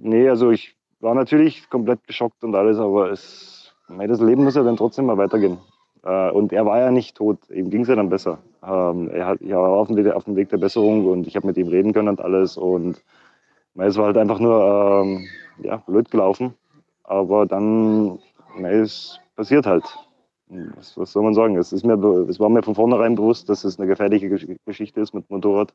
Nee, 0.00 0.28
also 0.28 0.50
ich 0.50 0.76
war 1.00 1.14
natürlich 1.14 1.68
komplett 1.70 2.06
geschockt 2.06 2.42
und 2.44 2.54
alles, 2.54 2.78
aber 2.78 3.10
es, 3.10 3.72
nee, 3.88 4.06
das 4.06 4.20
Leben 4.20 4.44
muss 4.44 4.54
ja 4.54 4.62
dann 4.62 4.76
trotzdem 4.76 5.06
mal 5.06 5.18
weitergehen. 5.18 5.58
Äh, 6.04 6.30
und 6.30 6.52
er 6.52 6.66
war 6.66 6.78
ja 6.78 6.90
nicht 6.90 7.16
tot, 7.16 7.38
ihm 7.50 7.70
ging 7.70 7.82
es 7.82 7.88
ja 7.88 7.96
dann 7.96 8.08
besser. 8.08 8.38
Ähm, 8.62 9.10
er, 9.10 9.38
war 9.40 9.70
auf 9.70 9.88
dem, 9.88 9.96
Weg, 9.96 10.12
auf 10.12 10.24
dem 10.24 10.36
Weg 10.36 10.48
der 10.50 10.58
Besserung 10.58 11.06
und 11.06 11.26
ich 11.26 11.36
habe 11.36 11.46
mit 11.46 11.56
ihm 11.56 11.68
reden 11.68 11.92
können 11.92 12.08
und 12.08 12.20
alles. 12.20 12.56
Und 12.56 13.02
es 13.74 13.96
war 13.96 14.06
halt 14.06 14.16
einfach 14.16 14.40
nur 14.40 15.04
ähm, 15.04 15.26
ja, 15.62 15.76
blöd 15.76 16.10
gelaufen. 16.10 16.54
Aber 17.04 17.46
dann, 17.46 18.18
es 18.62 19.18
passiert 19.36 19.66
halt. 19.66 19.84
Was, 20.76 20.96
was, 20.96 21.12
soll 21.12 21.22
man 21.22 21.34
sagen? 21.34 21.56
Es, 21.56 21.72
ist 21.72 21.84
mir, 21.84 21.94
es 22.28 22.40
war 22.40 22.48
mir 22.48 22.62
von 22.62 22.74
vornherein 22.74 23.14
bewusst, 23.14 23.48
dass 23.48 23.64
es 23.64 23.78
eine 23.78 23.86
gefährliche 23.86 24.30
Geschichte 24.64 25.00
ist 25.00 25.12
mit 25.14 25.28
Motorrad. 25.30 25.74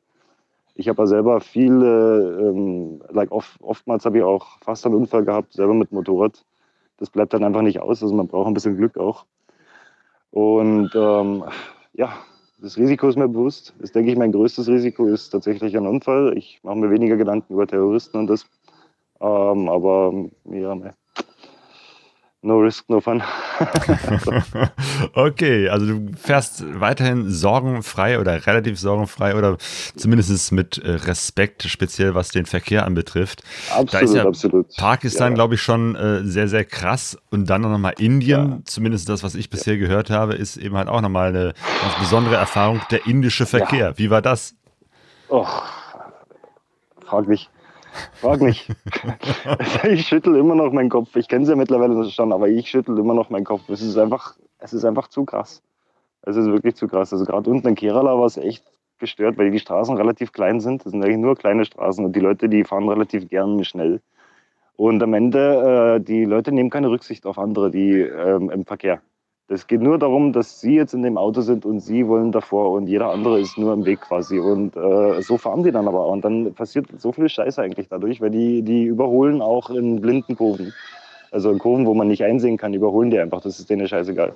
Ich 0.76 0.90
habe 0.90 1.04
ja 1.04 1.08
selber 1.08 1.40
viele, 1.42 2.40
ähm, 2.40 3.02
like 3.10 3.32
oft, 3.32 3.62
oftmals 3.62 4.06
habe 4.06 4.18
ich 4.18 4.24
auch 4.24 4.58
fast 4.62 4.86
einen 4.86 4.96
Unfall 4.96 5.24
gehabt, 5.26 5.54
selber 5.54 5.76
mit 5.76 5.92
Motorrad. 5.92 6.44
Das 6.98 7.12
bleibt 7.12 7.34
dann 7.34 7.44
einfach 7.44 7.62
nicht 7.62 7.80
aus. 7.80 8.02
Also 8.02 8.16
man 8.16 8.28
braucht 8.28 8.48
ein 8.48 8.56
bisschen 8.56 8.78
Glück 8.78 8.98
auch. 8.98 9.26
Und 10.34 10.90
ähm, 10.96 11.44
ja, 11.94 12.12
das 12.60 12.76
Risiko 12.76 13.08
ist 13.08 13.18
mir 13.18 13.28
bewusst. 13.28 13.72
Das 13.80 13.92
denke 13.92 14.12
ich, 14.12 14.18
mein 14.18 14.32
größtes 14.32 14.68
Risiko 14.68 15.06
ist 15.06 15.30
tatsächlich 15.30 15.78
ein 15.78 15.86
Unfall. 15.86 16.36
Ich 16.36 16.60
mache 16.64 16.78
mir 16.78 16.90
weniger 16.90 17.18
Gedanken 17.18 17.54
über 17.54 17.68
Terroristen 17.68 18.18
und 18.18 18.28
das. 18.28 18.48
Ähm, 19.22 19.70
aber 19.70 20.12
ja, 20.46 20.74
ne. 20.74 20.96
No 22.46 22.60
risk, 22.60 22.90
no 22.90 23.00
fun. 23.00 23.24
okay, 25.14 25.70
also 25.70 25.86
du 25.86 26.12
fährst 26.18 26.62
weiterhin 26.78 27.30
sorgenfrei 27.30 28.20
oder 28.20 28.46
relativ 28.46 28.78
sorgenfrei 28.78 29.38
oder 29.38 29.58
zumindest 29.96 30.52
mit 30.52 30.78
äh, 30.78 30.92
Respekt, 30.92 31.64
speziell 31.64 32.16
was 32.16 32.32
den 32.32 32.46
Verkehr 32.46 32.86
anbetrifft. 32.86 33.44
Absolut, 33.70 33.94
da 33.94 34.00
ist 34.00 34.14
ja 34.14 34.26
absolut. 34.26 34.76
Pakistan, 34.76 35.32
ja. 35.32 35.36
glaube 35.36 35.56
ich, 35.56 35.62
schon 35.62 35.96
äh, 35.96 36.26
sehr, 36.26 36.50
sehr 36.50 36.66
krass. 36.66 37.18
Und 37.32 37.50
dann 37.50 37.62
noch 37.62 37.78
mal 37.78 37.94
Indien, 37.98 38.50
ja. 38.50 38.60
zumindest 38.66 39.08
das, 39.08 39.24
was 39.24 39.36
ich 39.36 39.50
bisher 39.50 39.76
ja. 39.76 39.80
gehört 39.80 40.10
habe, 40.10 40.34
ist 40.34 40.58
eben 40.58 40.76
halt 40.76 40.90
auch 40.90 41.00
nochmal 41.00 41.30
eine 41.30 41.54
ganz 41.82 41.96
besondere 41.98 42.36
Erfahrung, 42.36 42.82
der 42.92 43.08
indische 43.08 43.46
Verkehr. 43.46 43.98
Wie 43.98 44.10
war 44.10 44.22
das? 44.22 44.54
Oh, 45.30 45.48
frag 47.06 47.26
mich. 47.26 47.50
Frag 48.14 48.42
mich. 48.42 48.70
ich 49.84 50.08
schüttel 50.08 50.36
immer 50.36 50.56
noch 50.56 50.72
meinen 50.72 50.90
Kopf. 50.90 51.16
Ich 51.16 51.28
kenne 51.28 51.46
sie 51.46 51.52
ja 51.52 51.56
mittlerweile 51.56 52.04
schon, 52.10 52.32
aber 52.32 52.48
ich 52.50 52.70
schüttel 52.70 52.98
immer 52.98 53.14
noch 53.14 53.30
meinen 53.30 53.46
Kopf. 53.46 53.68
Es 53.70 53.82
ist 53.82 53.98
einfach, 53.98 54.36
es 54.60 54.74
ist 54.74 54.86
einfach 54.86 55.08
zu 55.08 55.26
krass. 55.26 55.62
Es 56.22 56.36
ist 56.36 56.48
wirklich 56.48 56.76
zu 56.76 56.88
krass. 56.88 57.12
Also 57.14 57.26
gerade 57.26 57.50
unten 57.50 57.68
in 57.68 57.76
Kerala 57.76 58.18
war 58.18 58.26
es 58.26 58.38
echt 58.38 58.64
gestört, 59.00 59.38
weil 59.38 59.52
die 59.52 59.60
Straßen 59.60 59.98
relativ 59.98 60.32
klein 60.32 60.62
sind. 60.62 60.86
Das 60.86 60.92
sind 60.92 61.04
eigentlich 61.04 61.18
nur 61.18 61.36
kleine 61.36 61.66
Straßen 61.66 62.06
und 62.06 62.16
die 62.16 62.22
Leute, 62.22 62.50
die 62.50 62.64
fahren 62.64 62.88
relativ 62.88 63.28
gern 63.28 63.64
schnell. 63.64 64.02
Und 64.76 65.04
am 65.04 65.14
Ende, 65.14 65.98
äh, 65.98 66.04
die 66.04 66.26
Leute 66.26 66.52
nehmen 66.52 66.70
keine 66.70 66.90
Rücksicht 66.90 67.26
auf 67.26 67.38
andere, 67.38 67.70
die 67.70 68.00
ähm, 68.00 68.50
im 68.50 68.66
Verkehr. 68.66 69.02
Es 69.54 69.68
geht 69.68 69.82
nur 69.82 70.00
darum, 70.00 70.34
dass 70.34 70.60
Sie 70.60 70.74
jetzt 70.74 70.96
in 70.96 71.04
dem 71.04 71.16
Auto 71.16 71.42
sind 71.42 71.64
und 71.64 71.80
Sie 71.80 72.08
wollen 72.08 72.32
davor 72.32 72.72
und 72.72 72.88
jeder 72.88 73.12
andere 73.12 73.40
ist 73.40 73.56
nur 73.56 73.72
im 73.72 73.86
Weg 73.86 74.02
quasi. 74.02 74.40
Und 74.40 74.76
äh, 74.76 75.22
so 75.22 75.38
fahren 75.38 75.62
die 75.62 75.72
dann 75.72 75.88
aber. 75.88 76.08
Und 76.08 76.26
dann 76.26 76.54
passiert 76.56 76.88
so 76.98 77.12
viel 77.12 77.30
Scheiße 77.30 77.62
eigentlich 77.62 77.88
dadurch, 77.88 78.20
weil 78.20 78.32
die, 78.32 78.64
die 78.64 78.86
überholen 78.86 79.44
auch 79.44 79.70
in 79.70 80.02
blinden 80.02 80.36
Kurven. 80.36 80.74
Also 81.32 81.52
in 81.52 81.60
Kurven, 81.60 81.86
wo 81.86 81.94
man 81.94 82.08
nicht 82.08 82.24
einsehen 82.24 82.58
kann, 82.58 82.74
überholen 82.74 83.12
die 83.12 83.20
einfach. 83.20 83.42
Das 83.42 83.60
ist 83.60 83.70
denen 83.70 83.88
scheißegal. 83.88 84.34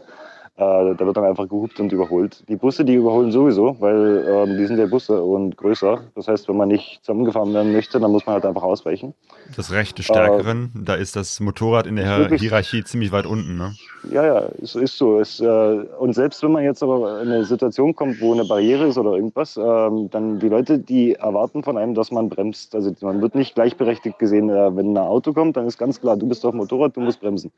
Äh, 0.58 0.96
da 0.96 1.06
wird 1.06 1.16
dann 1.16 1.24
einfach 1.24 1.48
gehupt 1.48 1.80
und 1.80 1.92
überholt. 1.92 2.44
Die 2.50 2.56
Busse, 2.56 2.84
die 2.84 2.96
überholen 2.96 3.32
sowieso, 3.32 3.76
weil 3.80 4.26
ähm, 4.28 4.58
die 4.58 4.66
sind 4.66 4.80
ja 4.80 4.88
Busse 4.88 5.22
und 5.22 5.56
größer. 5.56 6.02
Das 6.16 6.28
heißt, 6.28 6.50
wenn 6.50 6.58
man 6.58 6.70
nicht 6.70 7.00
zusammengefahren 7.04 7.54
werden 7.54 7.74
möchte, 7.74 8.00
dann 8.00 8.12
muss 8.12 8.26
man 8.26 8.34
halt 8.34 8.46
einfach 8.46 8.64
ausweichen. 8.64 9.14
Das 9.56 9.72
Recht 9.72 10.00
des 10.00 10.06
Stärkeren, 10.06 10.72
äh, 10.76 10.84
da 10.84 10.96
ist 10.96 11.16
das 11.16 11.40
Motorrad 11.40 11.86
in 11.86 11.96
der 11.96 12.36
Hierarchie 12.36 12.84
ziemlich 12.84 13.12
weit 13.12 13.28
unten, 13.28 13.56
ne? 13.56 13.76
Ja, 14.12 14.26
ja, 14.26 14.50
es 14.60 14.74
ist 14.74 14.98
so. 14.98 15.20
Es, 15.20 15.40
äh, 15.40 15.46
und 15.46 16.14
selbst 16.14 16.42
wenn 16.42 16.54
man 16.54 16.64
jetzt 16.64 16.82
aber 16.82 17.22
in 17.22 17.28
eine 17.28 17.46
Situation 17.46 17.96
kommt, 17.96 18.20
wo 18.20 18.34
eine 18.34 18.46
Barriere 18.46 18.88
ist 18.88 18.98
oder 18.98 19.12
irgendwas, 19.12 19.58
ähm, 19.58 20.10
dann 20.10 20.40
die 20.40 20.50
Leute, 20.50 20.80
die 20.80 21.14
erwarten 21.14 21.62
von 21.62 21.78
einem, 21.78 21.94
dass 21.94 22.10
man 22.10 22.30
bremst. 22.30 22.74
Also 22.74 22.92
man 23.02 23.22
wird 23.22 23.36
nicht 23.36 23.54
gleichberechtigt 23.54 24.18
gesehen. 24.18 24.50
Äh, 24.50 24.76
wenn 24.76 24.94
ein 24.94 24.98
Auto 24.98 25.34
kommt, 25.34 25.56
dann 25.56 25.68
ist 25.68 25.78
ganz 25.78 26.02
klar, 26.02 26.18
du 26.18 26.28
bist 26.28 26.44
auf 26.46 26.52
dem 26.52 26.58
Motorrad, 26.58 26.98
du 26.98 27.02
musst 27.02 27.22
bremsen. 27.22 27.52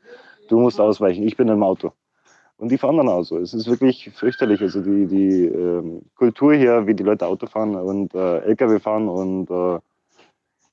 Du 0.48 0.60
musst 0.60 0.78
ausweichen, 0.78 1.22
ich 1.22 1.38
bin 1.38 1.48
im 1.48 1.62
Auto. 1.62 1.92
Und 2.60 2.70
die 2.70 2.76
fahren 2.76 2.98
dann 2.98 3.08
auch 3.08 3.22
so. 3.22 3.38
Es 3.38 3.54
ist 3.54 3.66
wirklich 3.68 4.10
fürchterlich. 4.14 4.60
Also 4.60 4.82
die, 4.82 5.06
die 5.06 5.46
ähm, 5.46 6.02
Kultur 6.14 6.54
hier, 6.54 6.86
wie 6.86 6.94
die 6.94 7.02
Leute 7.02 7.26
Auto 7.26 7.46
fahren 7.46 7.74
und 7.74 8.14
äh, 8.14 8.40
LKW 8.40 8.78
fahren 8.80 9.08
und 9.08 9.50
äh, 9.50 9.78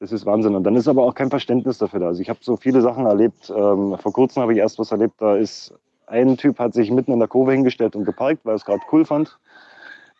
das 0.01 0.11
ist 0.11 0.25
Wahnsinn. 0.25 0.55
Und 0.55 0.65
dann 0.65 0.75
ist 0.75 0.89
aber 0.89 1.03
auch 1.03 1.15
kein 1.15 1.29
Verständnis 1.29 1.77
dafür 1.77 2.01
da. 2.01 2.07
Also 2.07 2.21
ich 2.21 2.29
habe 2.29 2.39
so 2.41 2.57
viele 2.57 2.81
Sachen 2.81 3.05
erlebt. 3.05 3.49
Ähm, 3.49 3.97
vor 3.97 4.11
kurzem 4.11 4.41
habe 4.41 4.51
ich 4.51 4.59
erst 4.59 4.77
was 4.79 4.91
erlebt. 4.91 5.13
Da 5.19 5.38
ist 5.38 5.73
ein 6.07 6.35
Typ 6.35 6.59
hat 6.59 6.73
sich 6.73 6.91
mitten 6.91 7.13
in 7.13 7.19
der 7.19 7.29
Kurve 7.29 7.53
hingestellt 7.53 7.95
und 7.95 8.03
geparkt, 8.03 8.41
weil 8.43 8.53
er 8.53 8.57
es 8.57 8.65
gerade 8.65 8.81
cool 8.91 9.05
fand. 9.05 9.39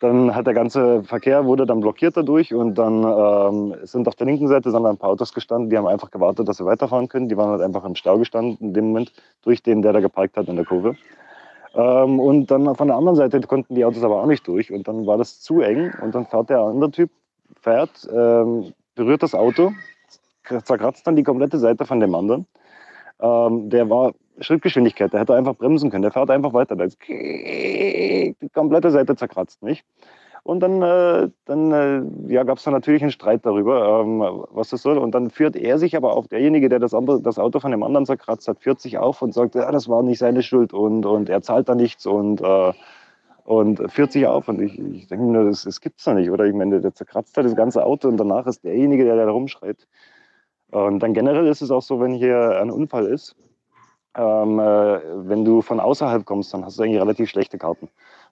Dann 0.00 0.34
hat 0.34 0.46
der 0.46 0.54
ganze 0.54 1.02
Verkehr 1.02 1.44
wurde 1.44 1.66
dann 1.66 1.80
blockiert 1.80 2.16
dadurch 2.16 2.54
und 2.54 2.76
dann 2.76 3.04
ähm, 3.04 3.74
sind 3.82 4.08
auf 4.08 4.14
der 4.14 4.26
linken 4.26 4.48
Seite 4.48 4.70
sind 4.70 4.86
ein 4.86 4.96
paar 4.96 5.10
Autos 5.10 5.34
gestanden, 5.34 5.68
die 5.68 5.76
haben 5.76 5.88
einfach 5.88 6.10
gewartet, 6.10 6.48
dass 6.48 6.56
sie 6.56 6.64
weiterfahren 6.64 7.08
können. 7.08 7.28
Die 7.28 7.36
waren 7.36 7.50
halt 7.50 7.62
einfach 7.62 7.84
im 7.84 7.94
Stau 7.94 8.16
gestanden 8.16 8.56
in 8.60 8.74
dem 8.74 8.86
Moment 8.86 9.12
durch 9.42 9.62
den, 9.62 9.82
der 9.82 9.92
da 9.92 10.00
geparkt 10.00 10.38
hat 10.38 10.48
in 10.48 10.56
der 10.56 10.64
Kurve. 10.64 10.96
Ähm, 11.78 12.18
und 12.18 12.50
dann 12.50 12.74
von 12.74 12.88
der 12.88 12.96
anderen 12.96 13.16
Seite 13.16 13.40
konnten 13.42 13.76
die 13.76 13.84
Autos 13.84 14.02
aber 14.02 14.20
auch 14.20 14.26
nicht 14.26 14.46
durch. 14.48 14.72
Und 14.72 14.88
dann 14.88 15.06
war 15.06 15.16
das 15.16 15.40
zu 15.40 15.60
eng. 15.60 15.92
Und 16.02 16.14
dann 16.14 16.26
fährt 16.26 16.50
der 16.50 16.58
andere 16.58 16.90
Typ, 16.90 17.10
fährt, 17.60 18.08
ähm, 18.12 18.72
berührt 18.96 19.22
das 19.22 19.34
Auto, 19.34 19.72
zerkratzt 20.64 21.06
dann 21.06 21.14
die 21.14 21.22
komplette 21.22 21.58
Seite 21.58 21.86
von 21.86 22.00
dem 22.00 22.14
anderen. 22.16 22.46
Ähm, 23.20 23.70
der 23.70 23.88
war 23.88 24.12
Schrittgeschwindigkeit, 24.40 25.12
der 25.12 25.20
hätte 25.20 25.34
einfach 25.34 25.54
bremsen 25.54 25.90
können. 25.90 26.02
Der 26.02 26.10
fährt 26.12 26.30
einfach 26.30 26.52
weiter. 26.52 26.74
Der 26.74 26.88
die 26.88 28.34
komplette 28.52 28.90
Seite 28.90 29.14
zerkratzt, 29.14 29.62
nicht? 29.62 29.84
Und 30.42 30.60
dann, 30.60 30.82
äh, 30.82 31.28
dann 31.44 31.72
äh, 31.72 32.32
ja, 32.32 32.42
gab 32.44 32.58
es 32.58 32.64
dann 32.64 32.74
natürlich 32.74 33.02
einen 33.02 33.10
Streit 33.10 33.44
darüber, 33.44 34.00
ähm, 34.00 34.20
was 34.50 34.70
das 34.70 34.82
soll. 34.82 34.98
Und 34.98 35.14
dann 35.14 35.30
führt 35.30 35.56
er 35.56 35.78
sich 35.78 35.96
aber 35.96 36.14
auf, 36.14 36.28
derjenige, 36.28 36.68
der 36.68 36.78
das, 36.78 36.94
andere, 36.94 37.20
das 37.20 37.38
Auto 37.38 37.60
von 37.60 37.70
dem 37.70 37.82
anderen 37.82 38.06
zerkratzt 38.06 38.48
hat, 38.48 38.60
führt 38.60 38.80
sich 38.80 38.98
auf 38.98 39.22
und 39.22 39.34
sagt, 39.34 39.54
ja, 39.54 39.70
das 39.70 39.88
war 39.88 40.02
nicht 40.02 40.18
seine 40.18 40.42
Schuld 40.42 40.72
und, 40.72 41.06
und 41.06 41.28
er 41.28 41.42
zahlt 41.42 41.68
da 41.68 41.74
nichts 41.74 42.06
und, 42.06 42.40
äh, 42.40 42.72
und 43.44 43.90
führt 43.90 44.12
sich 44.12 44.26
auf. 44.26 44.48
Und 44.48 44.60
ich, 44.60 44.78
ich 44.78 45.06
denke 45.08 45.24
mir, 45.24 45.44
das, 45.44 45.64
das 45.64 45.80
es 45.84 46.04
doch 46.04 46.14
nicht, 46.14 46.30
oder? 46.30 46.44
Ich 46.44 46.54
meine, 46.54 46.80
der 46.80 46.94
zerkratzt 46.94 47.36
hat 47.36 47.44
das 47.44 47.56
ganze 47.56 47.84
Auto 47.84 48.08
und 48.08 48.16
danach 48.16 48.46
ist 48.46 48.64
derjenige, 48.64 49.04
der 49.04 49.16
da 49.16 49.30
rumschreit. 49.30 49.86
Und 50.70 51.00
dann 51.00 51.14
generell 51.14 51.46
ist 51.46 51.62
es 51.62 51.70
auch 51.70 51.82
so, 51.82 52.00
wenn 52.00 52.12
hier 52.12 52.60
ein 52.60 52.70
Unfall 52.70 53.06
ist, 53.06 53.34
ähm, 54.14 54.58
äh, 54.58 55.00
wenn 55.28 55.44
du 55.44 55.62
von 55.62 55.80
außerhalb 55.80 56.24
kommst, 56.24 56.52
dann 56.52 56.64
hast 56.64 56.78
du 56.78 56.82
eigentlich 56.82 57.00
relativ 57.00 57.30
schlechte 57.30 57.56
Karten. 57.56 57.88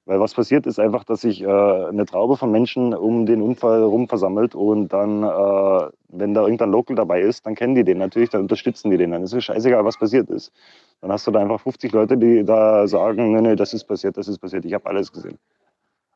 Weil 0.06 0.20
was 0.20 0.34
passiert 0.34 0.66
ist 0.66 0.78
einfach, 0.78 1.02
dass 1.02 1.22
sich 1.22 1.42
äh, 1.42 1.46
eine 1.46 2.06
Traube 2.06 2.36
von 2.36 2.52
Menschen 2.52 2.94
um 2.94 3.26
den 3.26 3.42
Unfall 3.42 3.82
rum 3.82 4.08
versammelt 4.08 4.54
und 4.54 4.92
dann, 4.92 5.24
äh, 5.24 5.90
wenn 6.08 6.32
da 6.32 6.42
irgendein 6.42 6.70
Local 6.70 6.94
dabei 6.94 7.22
ist, 7.22 7.44
dann 7.44 7.56
kennen 7.56 7.74
die 7.74 7.82
den 7.82 7.98
natürlich, 7.98 8.30
dann 8.30 8.42
unterstützen 8.42 8.90
die 8.92 8.98
den. 8.98 9.10
Dann 9.10 9.24
ist 9.24 9.32
es 9.32 9.44
scheißegal, 9.44 9.84
was 9.84 9.98
passiert 9.98 10.30
ist. 10.30 10.52
Dann 11.00 11.10
hast 11.10 11.26
du 11.26 11.32
da 11.32 11.40
einfach 11.40 11.60
50 11.60 11.92
Leute, 11.92 12.16
die 12.16 12.44
da 12.44 12.86
sagen, 12.86 13.32
nee, 13.32 13.40
nee, 13.40 13.56
das 13.56 13.74
ist 13.74 13.84
passiert, 13.84 14.16
das 14.16 14.28
ist 14.28 14.38
passiert, 14.38 14.64
ich 14.64 14.74
habe 14.74 14.86
alles 14.86 15.12
gesehen. 15.12 15.38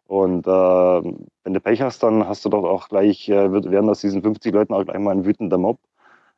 Und 0.07 0.47
äh, 0.47 0.51
wenn 0.51 1.55
du 1.55 1.61
Pech 1.61 1.83
hast, 1.83 2.03
dann 2.05 2.27
hast 2.29 2.45
du 2.45 2.49
doch 2.49 2.65
auch 2.65 2.89
gleich, 2.89 3.29
äh, 3.29 3.53
werden 3.53 3.91
aus 3.91 4.01
diesen 4.01 4.23
50 4.23 4.55
Leuten 4.55 4.73
auch 4.73 4.85
gleich 4.85 4.99
mal 5.01 5.13
ein 5.13 5.25
wütender 5.25 5.59
Mob. 5.59 5.79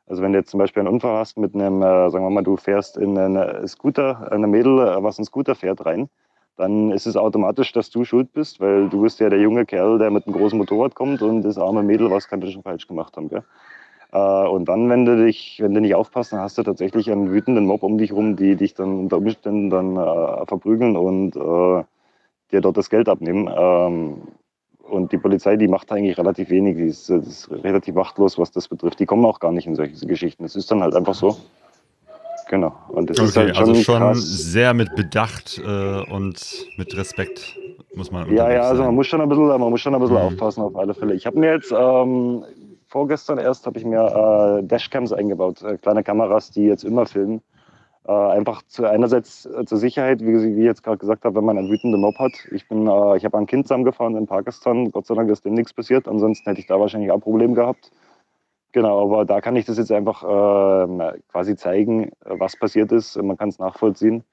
Also 0.07 0.23
wenn 0.23 0.33
du 0.33 0.39
jetzt 0.39 0.49
zum 0.49 0.57
Beispiel 0.57 0.81
einen 0.81 0.93
Unfall 0.93 1.17
hast 1.17 1.37
mit 1.37 1.53
einem, 1.53 1.81
äh, 1.83 2.09
sagen 2.09 2.25
wir 2.25 2.29
mal, 2.31 2.43
du 2.43 2.57
fährst 2.57 2.97
in 2.97 3.17
einen 3.17 3.67
Scooter, 3.67 4.31
eine 4.31 4.47
Mädel, 4.47 4.79
äh, 4.79 5.03
was 5.03 5.19
einen 5.19 5.25
Scooter 5.25 5.55
fährt, 5.55 5.85
rein, 5.85 6.09
dann 6.55 6.91
ist 6.91 7.07
es 7.07 7.17
automatisch, 7.17 7.71
dass 7.71 7.89
du 7.89 8.03
schuld 8.05 8.31
bist, 8.33 8.59
weil 8.59 8.89
du 8.89 9.01
bist 9.01 9.19
ja 9.19 9.29
der 9.29 9.39
junge 9.39 9.65
Kerl, 9.65 9.97
der 9.97 10.11
mit 10.11 10.27
einem 10.27 10.35
großen 10.35 10.57
Motorrad 10.57 10.95
kommt 10.95 11.21
und 11.21 11.41
das 11.41 11.57
arme 11.57 11.83
Mädel, 11.83 12.11
was 12.11 12.27
kann 12.27 12.41
das 12.41 12.51
schon 12.51 12.63
falsch 12.63 12.87
gemacht 12.87 13.17
haben. 13.17 13.29
Gell? 13.29 13.43
Äh, 14.11 14.47
und 14.47 14.65
dann, 14.65 14.89
wenn 14.89 15.05
du 15.05 15.25
dich, 15.25 15.59
wenn 15.61 15.73
du 15.73 15.81
nicht 15.81 15.95
aufpasst, 15.95 16.31
dann 16.31 16.39
hast 16.39 16.57
du 16.57 16.63
tatsächlich 16.63 17.11
einen 17.11 17.31
wütenden 17.31 17.65
Mob 17.65 17.81
um 17.83 17.97
dich 17.97 18.11
rum, 18.11 18.35
die 18.35 18.55
dich 18.55 18.75
dann 18.75 18.99
unter 18.99 19.17
Umständen 19.17 19.69
dann 19.69 19.97
äh, 19.97 20.45
verprügeln 20.45 20.95
und 20.95 21.35
äh, 21.35 21.83
dir 22.51 22.61
dort 22.61 22.77
das 22.77 22.89
Geld 22.89 23.09
abnehmen. 23.09 23.49
Ähm, 23.55 24.21
und 24.83 25.11
die 25.11 25.17
Polizei, 25.17 25.55
die 25.55 25.67
macht 25.67 25.91
eigentlich 25.91 26.17
relativ 26.17 26.49
wenig, 26.49 26.77
die 26.77 26.83
ist, 26.83 27.09
ist, 27.09 27.49
relativ 27.49 27.95
machtlos, 27.95 28.37
was 28.37 28.51
das 28.51 28.67
betrifft. 28.67 28.99
Die 28.99 29.07
kommen 29.07 29.25
auch 29.25 29.39
gar 29.39 29.51
nicht 29.51 29.65
in 29.65 29.75
solche 29.75 30.05
Geschichten. 30.05 30.43
Es 30.43 30.55
ist 30.55 30.69
dann 30.69 30.83
halt 30.83 30.93
einfach 30.93 31.15
so. 31.15 31.37
Genau. 32.53 32.71
Und 32.89 33.09
das 33.09 33.17
okay, 33.17 33.27
ist 33.29 33.37
halt 33.37 33.55
schon, 33.55 33.69
also 33.69 33.81
schon 33.81 33.97
krass. 33.97 34.19
sehr 34.19 34.75
mit 34.75 34.95
Bedacht 34.95 35.59
äh, 35.65 36.03
und 36.11 36.67
mit 36.77 36.95
Respekt 36.95 37.57
muss 37.95 38.11
man. 38.11 38.31
Ja, 38.31 38.51
ja, 38.51 38.61
also 38.61 38.83
man 38.83 38.93
muss 38.93 39.07
schon 39.07 39.21
ein 39.21 39.27
bisschen, 39.27 39.47
man 39.47 39.59
muss 39.59 39.81
schon 39.81 39.95
ein 39.95 39.99
bisschen 39.99 40.17
mhm. 40.17 40.21
aufpassen 40.21 40.61
auf 40.61 40.75
alle 40.75 40.93
Fälle. 40.93 41.15
Ich 41.15 41.25
habe 41.25 41.39
mir 41.39 41.51
jetzt 41.51 41.71
ähm, 41.75 42.45
vorgestern 42.85 43.39
erst 43.39 43.65
habe 43.65 43.79
ich 43.79 43.85
mir 43.85 44.59
äh, 44.59 44.63
Dashcams 44.67 45.11
eingebaut, 45.13 45.63
äh, 45.63 45.79
kleine 45.79 46.03
Kameras, 46.03 46.51
die 46.51 46.65
jetzt 46.65 46.83
immer 46.83 47.07
filmen. 47.07 47.41
Äh, 48.07 48.11
einfach 48.11 48.61
zu, 48.67 48.87
einerseits 48.87 49.47
äh, 49.47 49.65
zur 49.65 49.79
Sicherheit, 49.79 50.21
wie, 50.21 50.55
wie 50.55 50.59
ich 50.59 50.65
jetzt 50.65 50.83
gerade 50.83 50.99
gesagt 50.99 51.25
habe, 51.25 51.37
wenn 51.37 51.45
man 51.45 51.57
einen 51.57 51.71
wütenden 51.71 52.01
Mob 52.01 52.19
hat. 52.19 52.33
Ich, 52.51 52.67
bin, 52.67 52.85
äh, 52.85 53.17
ich 53.17 53.25
habe 53.25 53.35
ein 53.39 53.47
Kind 53.47 53.65
zusammengefahren 53.65 54.15
in 54.15 54.27
Pakistan. 54.27 54.91
Gott 54.91 55.07
sei 55.07 55.15
Dank 55.15 55.31
ist 55.31 55.43
dem 55.43 55.55
nichts 55.55 55.73
passiert. 55.73 56.07
Ansonsten 56.07 56.47
hätte 56.47 56.59
ich 56.59 56.67
da 56.67 56.79
wahrscheinlich 56.79 57.09
auch 57.09 57.19
Probleme 57.19 57.55
gehabt. 57.55 57.91
Genau, 58.73 59.03
aber 59.03 59.23
da 59.23 59.39
kann 59.39 59.55
ich 59.55 59.65
das 59.65 59.77
jetzt 59.77 59.91
einfach 59.91 60.23
äh, 60.23 61.13
quasi 61.31 61.55
zeigen, 61.55 62.11
was 62.25 62.57
passiert 62.57 62.91
ist. 62.91 63.15
Man 63.21 63.37
kann 63.37 63.49
es 63.49 63.59
nachvollziehen. 63.59 64.23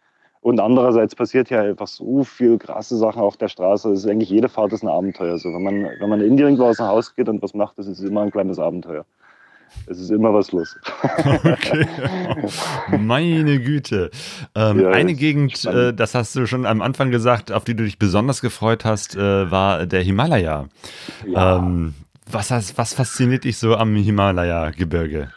Und 0.40 0.58
andererseits 0.58 1.14
passiert 1.14 1.50
ja 1.50 1.60
einfach 1.60 1.86
so 1.86 2.24
viel 2.24 2.56
krasse 2.56 2.96
Sachen 2.96 3.20
auf 3.20 3.36
der 3.36 3.48
Straße. 3.48 3.90
Das 3.90 3.98
ist 3.98 4.10
eigentlich 4.10 4.30
jede 4.30 4.48
Fahrt 4.48 4.72
ist 4.72 4.82
ein 4.82 4.88
Abenteuer. 4.88 5.32
Also 5.32 5.52
wenn 5.52 5.62
man, 5.62 5.90
wenn 6.00 6.08
man 6.08 6.22
in 6.22 6.38
irgendwo 6.38 6.64
aus 6.64 6.78
dem 6.78 6.86
Haus 6.86 7.14
geht 7.14 7.28
und 7.28 7.42
was 7.42 7.52
macht, 7.52 7.78
das 7.78 7.86
ist 7.86 8.00
immer 8.00 8.22
ein 8.22 8.30
kleines 8.30 8.58
Abenteuer. 8.58 9.04
Es 9.86 10.00
ist 10.00 10.10
immer 10.10 10.32
was 10.32 10.50
los. 10.52 10.76
Okay. 11.44 11.86
Meine 12.98 13.60
Güte. 13.60 14.10
Ähm, 14.54 14.80
ja, 14.80 14.88
eine 14.88 15.14
Gegend, 15.14 15.64
äh, 15.66 15.92
das 15.92 16.14
hast 16.14 16.34
du 16.34 16.46
schon 16.46 16.64
am 16.64 16.80
Anfang 16.80 17.10
gesagt, 17.10 17.52
auf 17.52 17.64
die 17.64 17.76
du 17.76 17.84
dich 17.84 17.98
besonders 17.98 18.40
gefreut 18.40 18.84
hast, 18.86 19.16
äh, 19.16 19.50
war 19.50 19.86
der 19.86 20.02
Himalaya. 20.02 20.66
Ja. 21.26 21.58
Ähm, 21.58 21.94
was, 22.32 22.78
was 22.78 22.94
fasziniert 22.94 23.44
dich 23.44 23.58
so 23.58 23.76
am 23.76 23.94
Himalaya-Gebirge? 23.94 25.30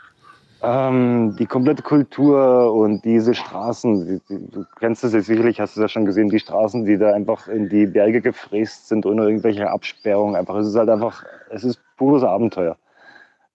Ähm, 0.66 1.36
die 1.38 1.46
komplette 1.46 1.84
Kultur 1.84 2.74
und 2.74 3.04
diese 3.04 3.34
Straßen, 3.34 4.08
die, 4.08 4.22
die, 4.30 4.50
du 4.50 4.66
kennst 4.80 5.04
es 5.04 5.12
jetzt 5.12 5.26
sicherlich, 5.26 5.60
hast 5.60 5.76
du 5.76 5.82
es 5.82 5.84
ja 5.84 5.90
schon 5.90 6.06
gesehen, 6.06 6.30
die 6.30 6.40
Straßen, 6.40 6.86
die 6.86 6.98
da 6.98 7.12
einfach 7.14 7.50
in 7.50 7.68
die 7.68 7.86
Berge 7.86 8.22
gefräst 8.22 8.88
sind 8.88 9.06
ohne 9.06 9.24
irgendwelche 9.24 9.70
Absperrungen. 9.70 10.38
Einfach, 10.38 10.56
es 10.56 10.68
ist 10.68 10.76
halt 10.76 10.88
einfach, 10.88 11.26
es 11.50 11.66
ist 11.66 11.82
pures 11.98 12.24
Abenteuer. 12.24 12.78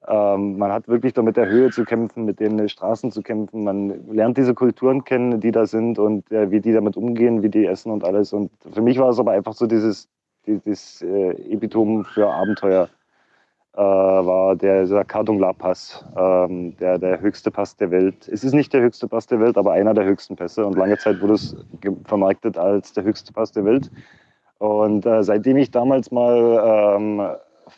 Ähm, 0.06 0.58
man 0.58 0.70
hat 0.70 0.86
wirklich 0.86 1.14
da 1.14 1.22
mit 1.22 1.38
der 1.38 1.48
Höhe 1.48 1.70
zu 1.70 1.84
kämpfen, 1.84 2.26
mit 2.26 2.40
den 2.40 2.68
Straßen 2.68 3.10
zu 3.10 3.22
kämpfen. 3.22 3.64
Man 3.64 4.06
lernt 4.12 4.36
diese 4.36 4.52
Kulturen 4.52 5.04
kennen, 5.04 5.40
die 5.40 5.50
da 5.50 5.64
sind 5.64 5.98
und 5.98 6.30
äh, 6.30 6.50
wie 6.50 6.60
die 6.60 6.72
damit 6.72 6.98
umgehen, 6.98 7.42
wie 7.42 7.48
die 7.48 7.64
essen 7.64 7.90
und 7.90 8.04
alles. 8.04 8.34
Und 8.34 8.50
für 8.70 8.82
mich 8.82 8.98
war 8.98 9.08
es 9.08 9.18
aber 9.18 9.32
einfach 9.32 9.54
so 9.54 9.66
dieses, 9.66 10.10
dieses 10.46 11.00
äh, 11.00 11.30
Epitom 11.52 12.04
für 12.04 12.30
Abenteuer 12.30 12.90
war 13.82 14.56
der, 14.56 14.86
der 14.86 15.04
Kardungla 15.04 15.52
Pass, 15.52 16.04
ähm, 16.16 16.76
der, 16.78 16.98
der 16.98 17.20
höchste 17.20 17.50
Pass 17.50 17.76
der 17.76 17.90
Welt. 17.90 18.28
Es 18.28 18.44
ist 18.44 18.52
nicht 18.52 18.72
der 18.72 18.82
höchste 18.82 19.06
Pass 19.06 19.26
der 19.26 19.40
Welt, 19.40 19.56
aber 19.56 19.72
einer 19.72 19.94
der 19.94 20.04
höchsten 20.04 20.36
Pässe. 20.36 20.66
Und 20.66 20.76
lange 20.76 20.98
Zeit 20.98 21.20
wurde 21.20 21.34
es 21.34 21.56
vermarktet 22.04 22.58
als 22.58 22.92
der 22.92 23.04
höchste 23.04 23.32
Pass 23.32 23.52
der 23.52 23.64
Welt. 23.64 23.90
Und 24.58 25.06
äh, 25.06 25.22
seitdem 25.22 25.56
ich 25.56 25.70
damals 25.70 26.10
mal 26.10 26.96
ähm, 26.96 27.28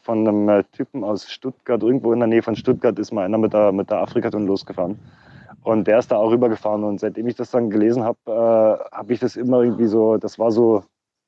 von 0.02 0.26
einem 0.26 0.48
äh, 0.48 0.64
Typen 0.72 1.04
aus 1.04 1.30
Stuttgart, 1.30 1.82
irgendwo 1.82 2.12
in 2.12 2.20
der 2.20 2.28
Nähe 2.28 2.42
von 2.42 2.56
Stuttgart, 2.56 2.98
ist 2.98 3.12
mal 3.12 3.24
einer 3.24 3.38
mit 3.38 3.52
der, 3.52 3.72
mit 3.72 3.90
der 3.90 3.98
Afrikaton 3.98 4.46
losgefahren. 4.46 4.98
Und 5.62 5.86
der 5.86 5.98
ist 5.98 6.10
da 6.10 6.16
auch 6.16 6.30
rübergefahren. 6.30 6.84
Und 6.84 7.00
seitdem 7.00 7.26
ich 7.26 7.34
das 7.34 7.50
dann 7.50 7.68
gelesen 7.68 8.04
habe, 8.04 8.18
äh, 8.26 8.96
habe 8.96 9.12
ich 9.12 9.20
das 9.20 9.36
immer 9.36 9.62
irgendwie 9.62 9.86
so, 9.86 10.16
das 10.16 10.38
war 10.38 10.50
so, 10.50 10.82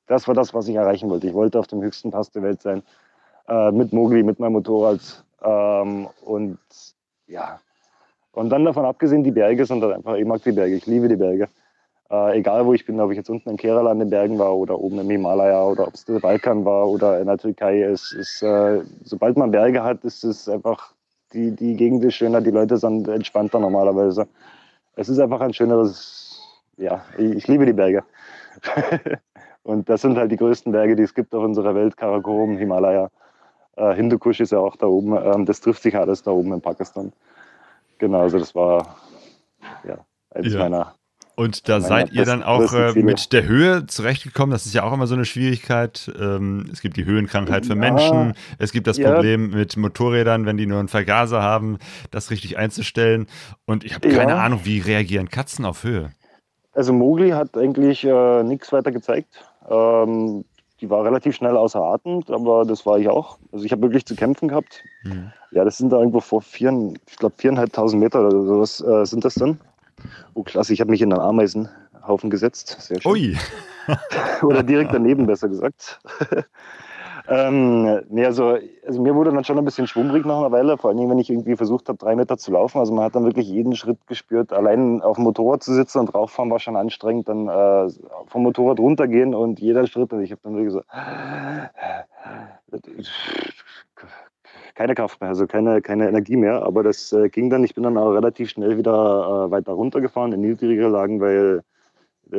das 0.07 0.27
war 0.27 0.33
das, 0.33 0.53
was 0.53 0.67
ich 0.67 0.75
erreichen 0.75 1.09
wollte. 1.09 1.27
Ich 1.27 1.33
wollte 1.33 1.59
auf 1.59 1.67
dem 1.67 1.83
höchsten 1.83 2.09
Pass 2.09 2.31
der 2.31 2.41
Welt 2.41 2.61
sein 2.61 2.81
äh, 3.47 3.71
mit 3.71 3.93
Mogli, 3.93 4.23
mit 4.23 4.39
meinem 4.39 4.53
Motorrad. 4.53 5.23
Ähm, 5.43 6.07
und 6.25 6.59
ja, 7.27 7.59
und 8.33 8.49
dann 8.49 8.65
davon 8.65 8.85
abgesehen, 8.85 9.23
die 9.23 9.31
Berge 9.31 9.65
sind 9.65 9.83
halt 9.83 9.95
einfach, 9.95 10.15
ich 10.15 10.25
mag 10.25 10.41
die 10.43 10.51
Berge, 10.51 10.75
ich 10.75 10.87
liebe 10.87 11.07
die 11.07 11.15
Berge. 11.15 11.47
Äh, 12.09 12.39
egal 12.39 12.65
wo 12.65 12.73
ich 12.73 12.85
bin, 12.85 12.99
ob 12.99 13.11
ich 13.11 13.17
jetzt 13.17 13.29
unten 13.29 13.49
in 13.49 13.57
Kerala 13.57 13.91
an 13.91 13.99
den 13.99 14.09
Bergen 14.09 14.37
war 14.39 14.55
oder 14.55 14.79
oben 14.79 14.99
im 14.99 15.09
Himalaya 15.09 15.63
oder 15.65 15.87
ob 15.87 15.93
es 15.93 16.05
der 16.05 16.19
Balkan 16.19 16.65
war 16.65 16.87
oder 16.89 17.19
in 17.19 17.27
der 17.27 17.37
Türkei. 17.37 17.81
Es 17.81 18.11
ist, 18.11 18.41
äh, 18.41 18.81
sobald 19.03 19.37
man 19.37 19.51
Berge 19.51 19.83
hat, 19.83 20.03
ist 20.03 20.23
es 20.23 20.49
einfach, 20.49 20.93
die, 21.33 21.51
die 21.55 21.75
Gegend 21.75 22.03
ist 22.03 22.15
schöner, 22.15 22.41
die 22.41 22.51
Leute 22.51 22.77
sind 22.77 23.07
entspannter 23.07 23.59
normalerweise. 23.59 24.27
Es 24.95 25.09
ist 25.09 25.19
einfach 25.19 25.41
ein 25.41 25.53
schöneres, 25.53 26.39
ja, 26.77 27.03
ich, 27.17 27.35
ich 27.35 27.47
liebe 27.47 27.65
die 27.65 27.73
Berge. 27.73 28.03
und 29.63 29.89
das 29.89 30.01
sind 30.01 30.17
halt 30.17 30.31
die 30.31 30.37
größten 30.37 30.71
Berge, 30.71 30.95
die 30.95 31.03
es 31.03 31.13
gibt 31.13 31.33
auf 31.33 31.43
unserer 31.43 31.73
Welt, 31.73 31.97
Karakorum, 31.97 32.57
Himalaya. 32.57 33.09
Äh, 33.75 33.93
Hindukusch 33.95 34.39
ist 34.39 34.51
ja 34.51 34.59
auch 34.59 34.75
da 34.75 34.87
oben. 34.87 35.15
Ähm, 35.15 35.45
das 35.45 35.61
trifft 35.61 35.81
sich 35.83 35.95
alles 35.95 36.23
da 36.23 36.31
oben 36.31 36.53
in 36.53 36.61
Pakistan. 36.61 37.11
Genau, 37.97 38.21
also 38.21 38.39
das 38.39 38.53
war 38.55 38.97
ja 39.87 39.97
eines 40.31 40.53
ja. 40.53 40.59
meiner. 40.59 40.95
Und 41.35 41.67
da 41.67 41.81
seid 41.81 42.13
ihr 42.13 42.25
dann 42.25 42.43
auch 42.43 42.73
äh, 42.73 42.93
mit 42.93 43.33
der 43.33 43.45
Höhe 43.45 43.87
zurechtgekommen. 43.87 44.51
Das 44.51 44.67
ist 44.67 44.75
ja 44.75 44.83
auch 44.83 44.93
immer 44.93 45.07
so 45.07 45.15
eine 45.15 45.25
Schwierigkeit. 45.25 46.11
Ähm, 46.19 46.69
es 46.71 46.81
gibt 46.81 46.95
die 46.95 47.05
Höhenkrankheit 47.05 47.65
für 47.65 47.73
ja. 47.73 47.79
Menschen. 47.79 48.33
Es 48.59 48.71
gibt 48.71 48.85
das 48.85 48.97
ja. 48.97 49.11
Problem 49.11 49.49
mit 49.49 49.75
Motorrädern, 49.75 50.45
wenn 50.45 50.57
die 50.57 50.67
nur 50.67 50.77
einen 50.77 50.89
Vergaser 50.89 51.41
haben, 51.41 51.79
das 52.11 52.29
richtig 52.29 52.59
einzustellen. 52.59 53.25
Und 53.65 53.83
ich 53.83 53.95
habe 53.95 54.09
keine 54.09 54.35
Ahnung, 54.35 54.61
wie 54.63 54.79
reagieren 54.79 55.29
Katzen 55.29 55.65
auf 55.65 55.83
Höhe. 55.83 56.11
Also 56.73 56.93
Mogli 56.93 57.31
hat 57.31 57.57
eigentlich 57.57 58.03
äh, 58.03 58.43
nichts 58.43 58.71
weiter 58.71 58.91
gezeigt. 58.91 59.43
Ähm, 59.67 60.45
die 60.83 60.89
war 60.89 61.05
relativ 61.05 61.33
schnell 61.33 61.55
außer 61.55 61.81
Atem, 61.81 62.25
aber 62.27 62.65
das 62.65 62.85
war 62.85 62.99
ich 62.99 63.07
auch. 63.07 63.37
Also 63.53 63.63
ich 63.63 63.71
habe 63.71 63.83
wirklich 63.83 64.05
zu 64.05 64.17
kämpfen 64.17 64.49
gehabt. 64.49 64.83
Mhm. 65.03 65.31
Ja, 65.51 65.63
das 65.63 65.77
sind 65.77 65.93
da 65.93 65.97
irgendwo 65.97 66.19
vor 66.19 66.41
vier, 66.41 66.93
ich 67.09 67.15
glaube 67.15 67.35
viereinhalbtausend 67.37 68.03
Meter 68.03 68.19
oder 68.19 68.31
sowas 68.31 68.81
äh, 68.81 69.05
sind 69.05 69.23
das 69.23 69.35
dann. 69.35 69.61
Oh 70.33 70.43
klasse, 70.43 70.73
ich 70.73 70.81
habe 70.81 70.91
mich 70.91 71.01
in 71.01 71.13
einen 71.13 71.21
Ameisenhaufen 71.21 72.29
gesetzt. 72.29 72.75
Sehr 72.81 73.01
schön. 73.01 73.11
Ui. 73.13 73.37
oder 74.41 74.61
direkt 74.61 74.93
daneben, 74.93 75.25
besser 75.27 75.47
gesagt. 75.47 76.01
Ähm, 77.27 78.01
nee, 78.09 78.25
also, 78.25 78.57
also 78.85 79.01
mir 79.01 79.15
wurde 79.15 79.31
dann 79.31 79.43
schon 79.43 79.57
ein 79.57 79.63
bisschen 79.63 79.87
schwummrig 79.87 80.25
nach 80.25 80.39
einer 80.39 80.51
Weile, 80.51 80.77
vor 80.77 80.89
allem 80.89 81.09
wenn 81.09 81.19
ich 81.19 81.29
irgendwie 81.29 81.55
versucht 81.55 81.87
habe, 81.87 81.97
drei 81.97 82.15
Meter 82.15 82.37
zu 82.37 82.51
laufen. 82.51 82.79
Also 82.79 82.93
man 82.93 83.05
hat 83.05 83.15
dann 83.15 83.23
wirklich 83.23 83.47
jeden 83.47 83.75
Schritt 83.75 84.05
gespürt. 84.07 84.51
Allein 84.51 85.01
auf 85.01 85.15
dem 85.15 85.23
Motorrad 85.23 85.63
zu 85.63 85.73
sitzen 85.73 85.99
und 85.99 86.13
rauffahren 86.13 86.51
war 86.51 86.59
schon 86.59 86.75
anstrengend. 86.75 87.29
Dann 87.29 87.47
äh, 87.47 87.89
vom 88.27 88.43
Motorrad 88.43 88.79
runtergehen 88.79 89.33
und 89.33 89.59
jeder 89.59 89.87
Schritt, 89.87 90.11
und 90.11 90.21
ich 90.21 90.31
habe 90.31 90.41
dann 90.43 90.55
wirklich 90.55 90.73
so 90.73 90.81
keine 94.75 94.95
Kraft 94.95 95.21
mehr, 95.21 95.29
also 95.29 95.45
keine, 95.47 95.81
keine 95.81 96.07
Energie 96.07 96.35
mehr. 96.35 96.63
Aber 96.63 96.83
das 96.83 97.13
äh, 97.13 97.29
ging 97.29 97.49
dann. 97.49 97.63
Ich 97.63 97.75
bin 97.75 97.83
dann 97.83 97.97
auch 97.97 98.11
relativ 98.11 98.49
schnell 98.49 98.77
wieder 98.77 99.47
äh, 99.47 99.51
weiter 99.51 99.73
runtergefahren 99.73 100.33
in 100.33 100.41
niedrigere 100.41 100.89
Lagen, 100.89 101.21
weil 101.21 101.63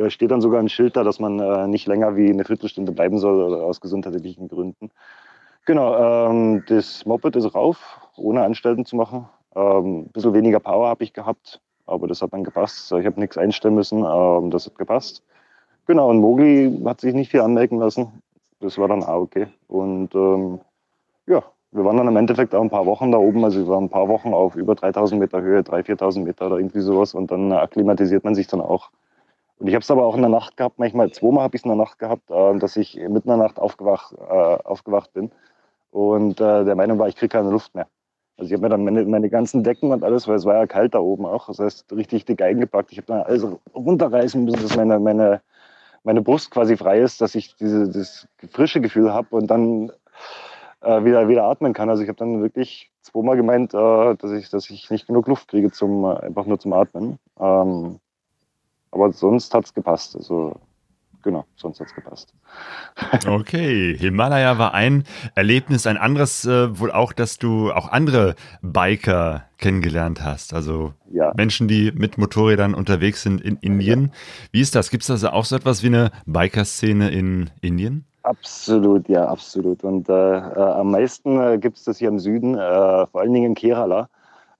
steht 0.07 0.31
dann 0.31 0.41
sogar 0.41 0.59
ein 0.59 0.69
Schild 0.69 0.95
da, 0.95 1.03
dass 1.03 1.19
man 1.19 1.39
äh, 1.39 1.67
nicht 1.67 1.87
länger 1.87 2.15
wie 2.15 2.29
eine 2.29 2.45
Viertelstunde 2.45 2.91
bleiben 2.91 3.17
soll 3.19 3.53
aus 3.53 3.81
gesundheitlichen 3.81 4.47
Gründen. 4.47 4.91
Genau, 5.65 6.29
ähm, 6.29 6.63
das 6.67 7.05
Moped 7.05 7.35
ist 7.35 7.55
rauf, 7.55 7.99
ohne 8.17 8.43
Anstalten 8.43 8.85
zu 8.85 8.95
machen. 8.95 9.27
Ähm, 9.55 10.01
ein 10.01 10.09
bisschen 10.09 10.33
weniger 10.33 10.59
Power 10.59 10.89
habe 10.89 11.03
ich 11.03 11.13
gehabt, 11.13 11.61
aber 11.85 12.07
das 12.07 12.21
hat 12.21 12.33
dann 12.33 12.43
gepasst. 12.43 12.91
Ich 12.91 13.05
habe 13.05 13.19
nichts 13.19 13.37
einstellen 13.37 13.75
müssen, 13.75 14.03
ähm, 14.05 14.51
das 14.51 14.65
hat 14.67 14.77
gepasst. 14.77 15.23
Genau, 15.87 16.09
und 16.09 16.19
Mogli 16.19 16.81
hat 16.85 17.01
sich 17.01 17.13
nicht 17.13 17.31
viel 17.31 17.41
anmerken 17.41 17.79
lassen. 17.79 18.21
Das 18.59 18.77
war 18.77 18.87
dann 18.87 19.03
auch 19.03 19.21
okay. 19.21 19.47
Und 19.67 20.13
ähm, 20.15 20.59
ja, 21.27 21.43
wir 21.71 21.83
waren 21.83 21.97
dann 21.97 22.07
im 22.07 22.15
Endeffekt 22.15 22.55
auch 22.55 22.61
ein 22.61 22.69
paar 22.69 22.85
Wochen 22.85 23.11
da 23.11 23.17
oben. 23.17 23.43
Also 23.43 23.59
wir 23.59 23.67
waren 23.67 23.85
ein 23.85 23.89
paar 23.89 24.07
Wochen 24.07 24.33
auf 24.33 24.55
über 24.55 24.75
3000 24.75 25.19
Meter 25.19 25.41
Höhe, 25.41 25.61
3.000, 25.61 25.99
4.000 25.99 26.23
Meter 26.23 26.47
oder 26.47 26.57
irgendwie 26.57 26.79
sowas. 26.79 27.13
Und 27.13 27.31
dann 27.31 27.51
akklimatisiert 27.51 28.23
man 28.23 28.35
sich 28.35 28.47
dann 28.47 28.61
auch. 28.61 28.89
Und 29.57 29.67
ich 29.67 29.73
habe 29.73 29.83
es 29.83 29.91
aber 29.91 30.05
auch 30.05 30.15
in 30.15 30.21
der 30.21 30.29
Nacht 30.29 30.57
gehabt, 30.57 30.79
manchmal 30.79 31.11
zweimal 31.11 31.43
habe 31.43 31.55
ich 31.55 31.61
es 31.61 31.65
in 31.65 31.69
der 31.69 31.77
Nacht 31.77 31.99
gehabt, 31.99 32.29
äh, 32.29 32.59
dass 32.59 32.75
ich 32.75 32.95
mitten 32.95 33.29
in 33.29 33.37
der 33.37 33.37
Nacht 33.37 33.59
aufgewacht, 33.59 34.13
äh, 34.13 34.33
aufgewacht 34.33 35.13
bin 35.13 35.31
und 35.91 36.41
äh, 36.41 36.65
der 36.65 36.75
Meinung 36.75 36.99
war, 36.99 37.07
ich 37.07 37.15
kriege 37.15 37.29
keine 37.29 37.51
Luft 37.51 37.73
mehr. 37.73 37.87
Also 38.37 38.49
ich 38.49 38.53
habe 38.53 38.63
mir 38.63 38.69
dann 38.69 38.83
meine, 38.83 39.05
meine, 39.05 39.29
ganzen 39.29 39.63
Decken 39.63 39.91
und 39.91 40.03
alles, 40.03 40.27
weil 40.27 40.35
es 40.35 40.43
war 40.43 40.55
ja 40.55 40.67
kalt 40.67 40.93
da 40.93 40.99
oben 40.99 41.25
auch, 41.25 41.47
das 41.47 41.59
heißt 41.59 41.93
richtig 41.93 42.25
dick 42.25 42.41
eingepackt. 42.41 42.91
Ich 42.91 42.97
habe 42.97 43.07
dann 43.07 43.21
alles 43.21 43.47
runterreißen 43.73 44.43
müssen, 44.43 44.61
dass 44.61 44.75
meine, 44.75 44.99
meine, 44.99 45.41
meine 46.03 46.21
Brust 46.21 46.51
quasi 46.51 46.75
frei 46.75 46.99
ist, 46.99 47.21
dass 47.21 47.33
ich 47.33 47.55
diese, 47.55 47.89
das 47.89 48.27
frische 48.51 48.81
Gefühl 48.81 49.13
habe 49.13 49.33
und 49.33 49.47
dann 49.47 49.89
äh, 50.81 51.05
wieder, 51.05 51.29
wieder 51.29 51.45
atmen 51.45 51.71
kann. 51.71 51.89
Also 51.89 52.03
ich 52.03 52.09
habe 52.09 52.17
dann 52.17 52.41
wirklich 52.41 52.91
zweimal 53.01 53.37
gemeint, 53.37 53.73
äh, 53.73 54.15
dass, 54.15 54.31
ich, 54.31 54.49
dass 54.49 54.69
ich 54.69 54.89
nicht 54.89 55.07
genug 55.07 55.27
Luft 55.27 55.47
kriege, 55.47 55.71
zum, 55.71 56.03
äh, 56.03 56.17
einfach 56.17 56.45
nur 56.45 56.59
zum 56.59 56.73
Atmen. 56.73 57.19
Ähm, 57.39 57.99
aber 58.95 59.11
sonst 59.11 59.53
hat 59.53 59.65
es 59.65 59.73
gepasst. 59.73 60.15
Also 60.15 60.55
genau, 61.21 61.45
sonst 61.57 61.79
hat 61.79 61.87
es 61.87 61.95
gepasst. 61.95 62.33
Okay, 63.27 63.95
Himalaya 63.97 64.57
war 64.57 64.73
ein 64.73 65.03
Erlebnis, 65.35 65.85
ein 65.85 65.97
anderes 65.97 66.45
äh, 66.45 66.79
wohl 66.79 66.91
auch, 66.91 67.11
dass 67.11 67.37
du 67.37 67.71
auch 67.73 67.91
andere 67.91 68.35
Biker 68.61 69.43
kennengelernt 69.57 70.23
hast. 70.23 70.53
Also 70.53 70.93
Ja. 71.11 71.33
Menschen, 71.35 71.67
die 71.67 71.91
mit 71.91 72.17
Motorrädern 72.17 72.73
unterwegs 72.73 73.21
sind 73.21 73.41
in 73.41 73.57
Indien. 73.57 74.11
Wie 74.51 74.61
ist 74.61 74.75
das? 74.75 74.89
Gibt 74.89 75.03
es 75.03 75.11
also 75.11 75.29
auch 75.29 75.43
so 75.45 75.55
etwas 75.57 75.83
wie 75.83 75.87
eine 75.87 76.11
Biker-Szene 76.25 77.09
in 77.11 77.49
Indien? 77.61 78.05
Absolut, 78.23 79.07
ja, 79.09 79.27
absolut. 79.27 79.83
Und 79.83 80.09
äh, 80.09 80.13
äh, 80.13 80.59
am 80.59 80.91
meisten 80.91 81.39
äh, 81.39 81.57
gibt 81.59 81.77
es 81.77 81.83
das 81.83 81.97
hier 81.99 82.07
im 82.07 82.19
Süden, 82.19 82.55
äh, 82.57 83.05
vor 83.07 83.21
allen 83.21 83.33
Dingen 83.33 83.47
in 83.51 83.55
Kerala. 83.55 84.09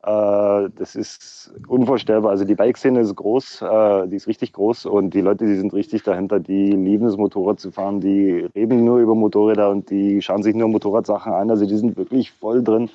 Äh, 0.05 0.69
das 0.75 0.95
ist 0.95 1.51
unvorstellbar. 1.67 2.29
Also 2.29 2.45
die 2.45 2.53
Bike-Szene 2.53 2.99
ist 2.99 3.15
groß, 3.15 3.63
äh, 3.63 4.07
die 4.07 4.17
ist 4.17 4.27
richtig 4.27 4.53
groß 4.53 4.85
und 4.85 5.15
die 5.15 5.21
Leute, 5.21 5.47
die 5.47 5.55
sind 5.55 5.73
richtig 5.73 6.03
dahinter, 6.03 6.39
die 6.39 6.71
lieben 6.71 7.07
es, 7.07 7.17
Motorrad 7.17 7.59
zu 7.59 7.71
fahren, 7.71 8.01
die 8.01 8.47
reden 8.55 8.85
nur 8.85 8.99
über 8.99 9.15
Motorräder 9.15 9.71
und 9.71 9.89
die 9.89 10.21
schauen 10.21 10.43
sich 10.43 10.53
nur 10.53 10.67
Motorradsachen 10.67 11.33
an. 11.33 11.49
Also 11.49 11.65
die 11.65 11.75
sind 11.75 11.97
wirklich 11.97 12.31
voll 12.31 12.63
drin. 12.63 12.89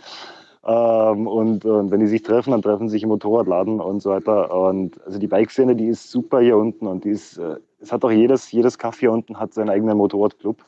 Ähm, 0.65 1.27
und, 1.27 1.65
wenn 1.65 2.01
die 2.01 2.07
sich 2.07 2.23
treffen, 2.23 2.53
dann 2.53 2.63
treffen 2.63 2.89
sie 2.89 2.93
sich 2.93 3.03
im 3.03 3.09
Motorradladen 3.09 3.81
und 3.81 4.01
so 4.01 4.11
weiter. 4.11 4.55
Und 4.55 5.01
also 5.05 5.19
die 5.19 5.27
Bike-Szene, 5.27 5.75
die 5.75 5.87
ist 5.89 6.11
super 6.11 6.41
hier 6.41 6.59
unten 6.59 6.87
und 6.87 7.05
die 7.05 7.11
ist, 7.11 7.39
äh, 7.39 7.57
es 7.81 7.91
hat 7.93 8.05
auch 8.05 8.13
jedes, 8.13 8.53
jedes 8.53 8.79
Kaff 8.79 9.01
hier 9.01 9.11
unten 9.11 9.41
hat 9.41 9.53
seinen 9.53 9.71
eigenen 9.71 9.97
Motorradclub. 9.97 10.59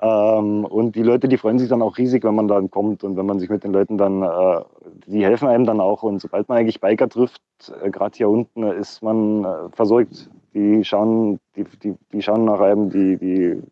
Ähm, 0.00 0.64
und 0.64 0.94
die 0.94 1.02
Leute, 1.02 1.28
die 1.28 1.38
freuen 1.38 1.58
sich 1.58 1.68
dann 1.68 1.82
auch 1.82 1.96
riesig, 1.96 2.24
wenn 2.24 2.34
man 2.34 2.48
dann 2.48 2.70
kommt 2.70 3.02
und 3.02 3.16
wenn 3.16 3.26
man 3.26 3.38
sich 3.38 3.48
mit 3.48 3.64
den 3.64 3.72
Leuten 3.72 3.96
dann, 3.96 4.22
äh, 4.22 4.60
die 5.06 5.24
helfen 5.24 5.48
einem 5.48 5.64
dann 5.64 5.80
auch. 5.80 6.02
Und 6.02 6.20
sobald 6.20 6.48
man 6.48 6.58
eigentlich 6.58 6.80
Biker 6.80 7.08
trifft, 7.08 7.42
äh, 7.82 7.90
gerade 7.90 8.16
hier 8.16 8.28
unten, 8.28 8.62
äh, 8.62 8.78
ist 8.78 9.02
man 9.02 9.44
äh, 9.44 9.68
versorgt. 9.72 10.30
Die 10.54 10.84
schauen, 10.84 11.38
die, 11.54 11.64
die, 11.82 11.94
die 12.12 12.22
schauen 12.22 12.44
nach 12.44 12.60
einem, 12.60 12.90
die, 12.90 13.16
die 13.16 13.62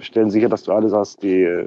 stellen 0.00 0.30
sicher, 0.30 0.48
dass 0.48 0.64
du 0.64 0.72
alles 0.72 0.92
hast, 0.92 1.22
die 1.22 1.66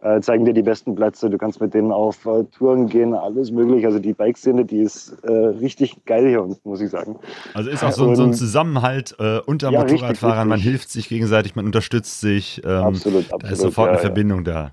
äh, 0.00 0.20
zeigen 0.20 0.44
dir 0.44 0.54
die 0.54 0.62
besten 0.62 0.94
Plätze, 0.94 1.28
du 1.28 1.38
kannst 1.38 1.60
mit 1.60 1.74
denen 1.74 1.90
auf 1.90 2.24
äh, 2.26 2.44
Touren 2.56 2.86
gehen, 2.88 3.14
alles 3.14 3.50
möglich. 3.50 3.84
Also 3.84 3.98
die 3.98 4.12
Bike-Szene, 4.12 4.64
die 4.64 4.78
ist 4.80 5.16
äh, 5.24 5.32
richtig 5.32 6.04
geil 6.04 6.28
hier 6.28 6.42
unten, 6.42 6.68
muss 6.68 6.80
ich 6.80 6.90
sagen. 6.90 7.18
Also 7.54 7.68
ist 7.70 7.82
auch 7.82 7.90
so, 7.92 8.08
ein- 8.08 8.16
so 8.16 8.22
ein 8.22 8.28
Und- 8.28 8.34
Zusammenhalt 8.34 9.16
äh, 9.18 9.40
unter 9.46 9.70
Ja, 9.70 9.80
richtig, 9.80 10.00
Motorradfahrern. 10.00 10.48
Man 10.48 10.54
richtig. 10.56 10.70
hilft 10.70 10.90
sich 10.90 11.08
gegenseitig, 11.08 11.56
man 11.56 11.66
unterstützt 11.66 12.20
sich. 12.20 12.62
Ähm, 12.64 12.70
Absolut, 12.70 13.24
Da 13.30 13.36
ist 13.36 13.42
absolut, 13.44 13.58
sofort 13.58 13.86
ja, 13.86 13.90
eine 13.92 13.98
ja. 13.98 14.02
Verbindung 14.06 14.44
da. 14.44 14.72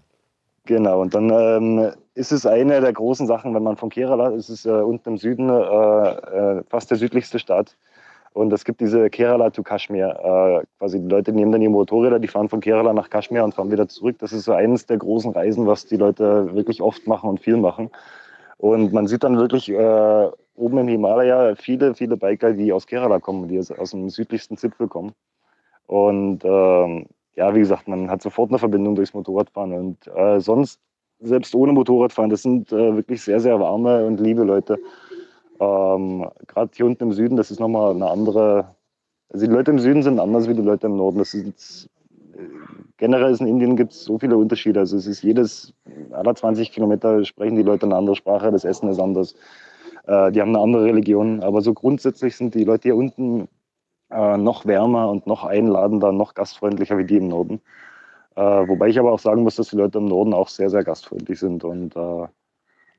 Genau, 0.68 1.02
und 1.02 1.14
dann 1.14 1.30
ähm, 1.32 1.92
ist 2.16 2.32
es 2.32 2.46
eine 2.46 2.82
der 2.82 2.92
großen 2.94 3.28
Sachen, 3.28 3.54
wenn 3.54 3.62
man 3.64 3.78
von 3.78 3.90
Kerala, 3.90 4.32
es 4.32 4.50
ist 4.50 4.66
äh, 4.66 4.70
unten 4.72 5.10
im 5.10 5.18
Süden 5.18 5.50
äh, 5.50 6.64
fast 6.70 6.90
der 6.90 6.98
südlichste 6.98 7.38
Staat. 7.40 7.76
Und 8.36 8.52
es 8.52 8.66
gibt 8.66 8.82
diese 8.82 9.10
Kerala 9.10 9.50
to 9.50 9.64
Kashmir. 9.64 10.10
Äh, 10.10 10.66
quasi 10.78 11.00
die 11.00 11.08
Leute 11.08 11.32
nehmen 11.32 11.54
dann 11.54 11.62
ihre 11.62 11.72
Motorräder, 11.72 12.20
die 12.20 12.28
fahren 12.28 12.50
von 12.50 12.60
Kerala 12.60 12.92
nach 12.92 13.10
Kashmir 13.10 13.46
und 13.46 13.56
fahren 13.56 13.72
wieder 13.72 13.88
zurück. 13.88 14.18
Das 14.20 14.34
ist 14.34 14.44
so 14.44 14.52
eines 14.52 14.86
der 14.86 14.98
großen 14.98 15.32
Reisen, 15.32 15.66
was 15.68 15.86
die 15.86 15.96
Leute 15.96 16.54
wirklich 16.54 16.82
oft 16.82 17.08
machen 17.08 17.30
und 17.30 17.40
viel 17.40 17.56
machen. 17.56 17.90
Und 18.58 18.92
man 18.92 19.08
sieht 19.08 19.24
dann 19.24 19.38
wirklich 19.38 19.70
äh, 19.72 20.30
oben 20.56 20.78
im 20.80 20.88
Himalaya 20.90 21.56
viele, 21.56 21.96
viele 21.96 22.18
Biker, 22.18 22.52
die 22.52 22.74
aus 22.74 22.88
Kerala 22.88 23.22
kommen, 23.22 23.48
die 23.48 23.58
aus, 23.58 23.92
dem 23.92 24.10
südlichsten 24.10 24.58
Zipfel 24.58 24.90
kommen. 24.90 25.14
Und 25.88 26.44
ähm, 26.44 27.06
ja, 27.38 27.56
wie 27.56 27.60
gesagt, 27.60 27.88
man 27.88 28.10
hat 28.10 28.22
sofort 28.22 28.50
eine 28.50 28.60
Verbindung 28.60 28.96
durchs 28.96 29.14
Motorradfahren. 29.14 29.72
Und 29.72 30.08
äh, 30.14 30.42
sonst, 30.42 30.82
selbst 31.22 31.56
ohne 31.56 31.72
Motorradfahren, 31.72 32.32
das 32.32 32.42
sind 32.42 32.70
äh, 32.74 32.98
wirklich 32.98 33.22
sehr, 33.24 33.40
sehr 33.40 33.62
warme 33.62 34.06
und 34.06 34.20
liebe 34.20 34.44
Leute. 34.44 34.78
Ähm, 35.60 36.30
Gerade 36.48 36.72
hier 36.76 36.86
unten 36.86 37.04
im 37.04 37.14
Süden, 37.14 37.38
das 37.38 37.52
ist 37.52 37.60
nochmal 37.60 37.92
eine 37.92 38.10
andere. 38.10 38.76
Also 39.30 39.46
die 39.46 39.52
Leute 39.52 39.72
im 39.72 39.80
Süden 39.80 40.04
sind 40.04 40.20
anders 40.20 40.48
wie 40.48 40.54
die 40.54 40.62
Leute 40.62 40.88
im 40.88 40.98
Norden. 40.98 41.18
Das 41.20 41.34
ist, 41.34 41.90
äh, 42.34 42.40
generell 42.98 43.36
in 43.36 43.48
Indien 43.48 43.76
gibt 43.76 43.94
es 43.94 44.04
so 44.04 44.20
viele 44.20 44.38
Unterschiede. 44.38 44.80
Also 44.80 44.98
es 44.98 45.08
ist 45.08 45.24
jedes, 45.24 45.74
alle 46.12 46.34
20 46.34 46.72
Kilometer 46.72 47.24
sprechen 47.26 47.56
die 47.56 47.64
Leute 47.64 47.86
eine 47.86 47.96
andere 47.96 48.16
Sprache, 48.16 48.52
das 48.52 48.66
Essen 48.66 48.90
ist 48.90 49.00
anders. 49.00 49.36
Äh, 50.08 50.32
die 50.32 50.42
haben 50.42 50.50
eine 50.50 50.60
andere 50.60 50.86
Religion. 50.86 51.42
Aber 51.42 51.62
so 51.62 51.74
grundsätzlich 51.74 52.36
sind 52.36 52.54
die 52.56 52.64
Leute 52.64 52.90
hier 52.90 52.96
unten 52.96 53.48
äh, 54.12 54.38
noch 54.38 54.66
wärmer 54.66 55.10
und 55.10 55.28
noch 55.28 55.44
einladender, 55.46 56.12
noch 56.12 56.34
gastfreundlicher 56.34 56.98
wie 56.98 57.06
die 57.06 57.18
im 57.18 57.30
Norden. 57.30 57.62
Äh, 58.36 58.42
wobei 58.42 58.90
ich 58.90 59.00
aber 59.00 59.12
auch 59.14 59.20
sagen 59.20 59.44
muss, 59.44 59.56
dass 59.56 59.70
die 59.70 59.78
Leute 59.78 59.98
im 60.00 60.06
Norden 60.06 60.34
auch 60.34 60.50
sehr, 60.50 60.70
sehr 60.70 60.84
gastfreundlich 60.84 61.40
sind. 61.40 61.64
Und, 61.64 61.96
äh, 61.96 62.28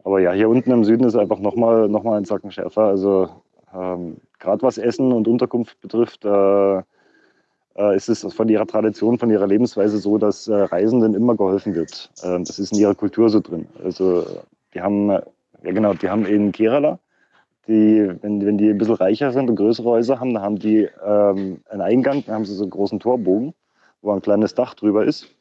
aber 0.07 0.21
ja, 0.21 0.31
hier 0.31 0.49
unten 0.49 0.71
im 0.71 0.85
Süden 0.85 1.03
ist 1.03 1.17
einfach 1.17 1.41
nochmal 1.41 1.89
noch 1.89 2.05
mal 2.05 2.17
ein 2.17 2.25
Zacken 2.25 2.53
schärfer. 2.53 2.83
Also 2.83 3.29
ähm, 3.75 4.19
gerade 4.39 4.63
was 4.63 4.79
Essen 4.79 5.11
und 5.11 5.27
Unterkunft 5.27 5.81
betrifft, 5.81 6.25
äh, 6.25 6.77
äh, 6.77 7.97
ist 7.97 8.09
es 8.09 8.23
von 8.33 8.49
ihrer 8.49 8.69
Tradition, 8.69 9.19
von 9.19 9.31
ihrer 9.31 9.49
Lebensweise 9.49 9.99
so, 9.99 10.17
dass 10.17 10.47
äh, 10.47 10.55
Reisenden 10.55 11.15
immer 11.15 11.35
geholfen 11.35 11.75
wird. 11.75 12.13
Ähm, 12.23 12.45
das 12.45 12.61
ist 12.61 12.73
in 12.73 12.79
ihrer 12.79 12.95
Kultur 12.95 13.31
so 13.31 13.41
drin. 13.41 13.67
Also 13.83 14.25
die 14.75 14.81
haben, 14.81 15.09
ja 15.09 15.23
genau, 15.65 15.93
die 15.95 16.09
haben 16.09 16.25
in 16.25 16.53
Kerala, 16.53 17.01
die, 17.67 18.09
wenn, 18.23 18.47
wenn 18.47 18.59
die 18.59 18.71
ein 18.71 18.79
bisschen 18.79 18.95
reicher 18.95 19.33
sind 19.33 19.51
und 19.51 19.57
größere 19.57 19.91
Häuser 19.91 20.21
haben, 20.21 20.35
dann 20.35 20.43
haben 20.45 20.59
die 20.61 20.89
ähm, 21.05 21.63
einen 21.69 21.81
Eingang, 21.81 22.23
dann 22.25 22.37
haben 22.37 22.45
sie 22.45 22.55
so 22.55 22.63
einen 22.63 22.71
großen 22.71 23.01
Torbogen, 23.01 23.55
wo 24.03 24.13
ein 24.13 24.23
kleines 24.23 24.55
Dach 24.55 24.75
drüber 24.75 25.05
ist. 25.05 25.36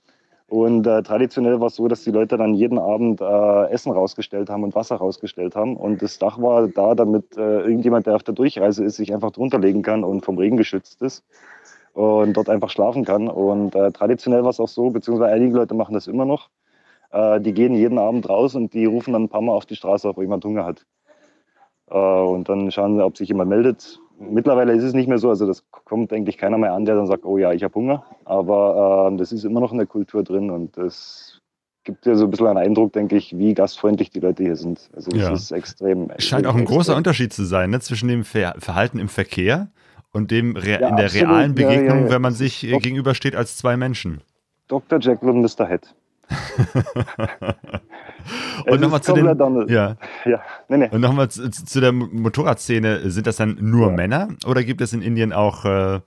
Und 0.48 0.86
äh, 0.86 1.02
traditionell 1.02 1.60
war 1.60 1.68
es 1.68 1.76
so, 1.76 1.88
dass 1.88 2.04
die 2.04 2.12
Leute 2.12 2.38
dann 2.38 2.54
jeden 2.54 2.78
Abend 2.78 3.20
äh, 3.20 3.70
Essen 3.72 3.92
rausgestellt 3.92 4.50
haben 4.50 4.64
und 4.64 4.76
Wasser 4.76 4.98
rausgestellt 4.98 5.56
haben. 5.56 5.76
Und 5.76 6.02
das 6.04 6.20
Dach 6.20 6.40
war 6.40 6.68
da, 6.68 6.94
damit 6.94 7.36
äh, 7.36 7.62
irgendjemand, 7.62 8.06
der 8.06 8.16
auf 8.16 8.24
der 8.24 8.36
Durchreise 8.36 8.84
ist, 8.84 8.98
sich 8.98 9.14
einfach 9.14 9.32
drunter 9.32 9.58
legen 9.58 9.82
kann 9.82 10.04
und 10.04 10.24
vom 10.24 10.38
Regen 10.38 10.58
geschützt 10.58 11.02
ist 11.02 11.24
und 11.94 12.34
dort 12.34 12.50
einfach 12.50 12.70
schlafen 12.70 13.06
kann. 13.06 13.28
Und 13.28 13.74
äh, 13.74 13.92
traditionell 13.92 14.44
war 14.44 14.52
es 14.52 14.60
auch 14.60 14.68
so, 14.68 14.92
beziehungsweise 14.92 15.34
einige 15.34 15.56
Leute 15.56 15.74
machen 15.74 15.94
das 15.96 16.06
immer 16.08 16.26
noch. 16.26 16.50
Äh, 17.12 17.42
die 17.42 17.54
gehen 17.54 17.74
jeden 17.74 17.98
Abend 17.98 18.30
raus 18.30 18.54
und 18.54 18.74
die 18.74 18.86
rufen 18.86 19.14
dann 19.14 19.24
ein 19.24 19.30
paar 19.30 19.42
Mal 19.42 19.54
auf 19.54 19.66
die 19.66 19.76
Straße, 19.76 20.08
ob 20.08 20.20
jemand 20.20 20.46
Hunger 20.46 20.66
hat. 20.66 20.86
Äh, 21.90 21.98
und 21.98 22.50
dann 22.50 22.70
schauen 22.72 22.98
sie, 22.98 23.04
ob 23.04 23.18
sich 23.18 23.30
jemand 23.30 23.50
meldet. 23.50 24.00
Mittlerweile 24.20 24.74
ist 24.74 24.84
es 24.84 24.94
nicht 24.94 25.08
mehr 25.10 25.18
so, 25.18 25.30
also 25.30 25.46
das 25.46 25.64
kommt 25.72 26.14
eigentlich 26.14 26.38
keiner 26.38 26.58
mehr 26.58 26.74
an, 26.74 26.86
der 26.86 26.96
dann 26.96 27.08
sagt, 27.08 27.26
oh 27.26 27.38
ja, 27.38 27.52
ich 27.52 27.64
habe 27.64 27.74
Hunger. 27.76 28.06
Aber 28.24 29.12
äh, 29.14 29.18
das 29.18 29.32
ist 29.32 29.44
immer 29.44 29.60
noch 29.60 29.72
in 29.72 29.78
der 29.78 29.88
Kultur 29.88 30.24
drin 30.24 30.50
und 30.50 30.78
das 30.78 31.42
gibt 31.84 32.06
dir 32.06 32.16
so 32.16 32.26
ein 32.26 32.32
bisschen 32.32 32.48
einen 32.48 32.58
Eindruck, 32.58 32.94
denke 32.94 33.16
ich, 33.18 33.38
wie 33.38 33.54
gastfreundlich 33.54 34.10
die 34.10 34.20
Leute 34.20 34.44
hier 34.44 34.56
sind. 34.56 34.90
Also 34.96 35.12
es 35.12 35.18
Ja. 35.22 35.34
ist 35.34 35.52
extrem. 35.52 36.10
Scheint 36.18 36.48
auch 36.48 36.56
ein 36.56 36.62
extrem. 36.62 36.76
großer 36.78 36.96
Unterschied 36.96 37.34
zu 37.34 37.44
sein 37.44 37.70
ne, 37.70 37.80
zwischen 37.80 38.08
dem 38.08 38.24
Ver 38.24 38.56
Verhalten 38.58 39.00
im 39.00 39.10
Verkehr 39.10 39.70
und 40.12 40.32
dem 40.32 40.56
Re 40.56 40.80
Ja, 40.80 40.90
in 40.90 40.96
der 40.96 41.06
absolut. 41.06 41.28
realen 41.30 41.56
Ja, 41.58 41.62
ja, 41.62 41.70
Begegnung, 41.70 42.06
ja. 42.06 42.10
wenn 42.12 42.22
man 42.22 42.34
sich 42.34 42.64
äh, 42.64 42.72
Doch. 42.72 42.82
gegenübersteht 42.82 43.36
als 43.36 43.58
zwei 43.58 43.78
Menschen. 43.78 44.22
Dr. 44.68 45.00
Jekyll 45.00 45.30
und 45.30 45.42
Mr. 45.42 45.68
Hyde. 45.70 45.88
Und 48.68 48.82
nochmal 48.82 49.02
zu 49.02 49.14
den, 49.14 49.26
ja, 49.70 49.96
Ja, 50.26 50.42
nee, 50.68 50.78
nee. 50.78 50.90
und 50.92 51.02
nochmal 51.02 51.30
zu, 51.30 51.50
zu 51.50 51.80
der 51.80 51.92
Motorradszene. 51.92 53.10
Sind 53.12 53.28
das 53.28 53.38
dann 53.38 53.58
nur 53.62 53.90
Ja. 53.90 53.96
Männer 53.96 54.28
oder 54.48 54.64
gibt 54.64 54.82
es 54.82 54.94
in 54.94 55.02
Indien 55.02 55.34
auch 55.34 55.66
äh, 55.66 56.00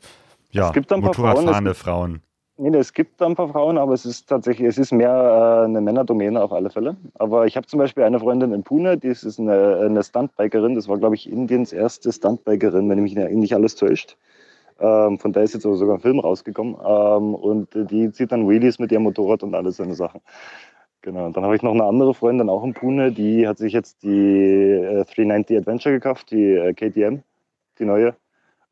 ja, 0.50 0.72
Motorradfahrende 0.96 1.74
Frauen? 1.74 2.22
Nee, 2.60 2.70
nee, 2.70 2.78
es 2.78 2.92
gibt 2.92 3.22
ein 3.22 3.36
paar 3.36 3.50
Frauen, 3.50 3.78
aber 3.78 3.92
es 3.92 4.04
ist 4.04 4.28
tatsächlich, 4.28 4.66
es 4.66 4.78
ist 4.78 4.90
mehr 4.90 5.60
äh, 5.62 5.64
eine 5.66 5.80
Männerdomäne 5.80 6.42
auf 6.42 6.52
alle 6.52 6.70
Fälle. 6.70 6.96
Aber 7.14 7.46
ich 7.46 7.56
habe 7.56 7.68
zum 7.68 7.78
Beispiel 7.78 8.02
eine 8.02 8.18
Freundin 8.18 8.52
in 8.52 8.64
Pune, 8.64 8.98
die 8.98 9.06
ist, 9.06 9.22
ist 9.22 9.38
eine, 9.38 9.78
eine 9.84 10.02
Stuntbikerin. 10.02 10.74
Das 10.74 10.88
war, 10.88 10.98
glaube 10.98 11.14
ich, 11.14 11.30
Indiens 11.30 11.72
erste 11.72 12.12
Stuntbikerin, 12.12 12.90
wenn 12.90 13.00
mich 13.00 13.14
nicht 13.14 13.54
alles 13.54 13.76
täuscht. 13.76 14.16
Ähm, 14.80 15.18
von 15.18 15.32
der 15.32 15.42
ist 15.42 15.54
jetzt 15.54 15.66
aber 15.66 15.76
sogar 15.76 15.96
ein 15.96 16.00
Film 16.00 16.18
rausgekommen. 16.18 16.74
Ähm, 16.74 17.34
und 17.34 17.68
die 17.90 18.10
zieht 18.12 18.32
dann 18.32 18.48
Wheelies 18.48 18.78
mit 18.78 18.92
ihrem 18.92 19.04
Motorrad 19.04 19.42
und 19.42 19.54
alles 19.54 19.76
so 19.76 19.82
eine 19.82 19.94
Sachen. 19.94 20.20
Genau. 21.02 21.26
Und 21.26 21.36
dann 21.36 21.44
habe 21.44 21.56
ich 21.56 21.62
noch 21.62 21.72
eine 21.72 21.84
andere 21.84 22.14
Freundin, 22.14 22.48
auch 22.48 22.64
in 22.64 22.74
Pune, 22.74 23.12
die 23.12 23.46
hat 23.46 23.58
sich 23.58 23.72
jetzt 23.72 24.02
die 24.02 24.08
äh, 24.08 25.04
390 25.04 25.58
Adventure 25.58 25.94
gekauft, 25.94 26.30
die 26.30 26.54
äh, 26.54 26.74
KTM, 26.74 27.22
die 27.78 27.84
neue 27.84 28.14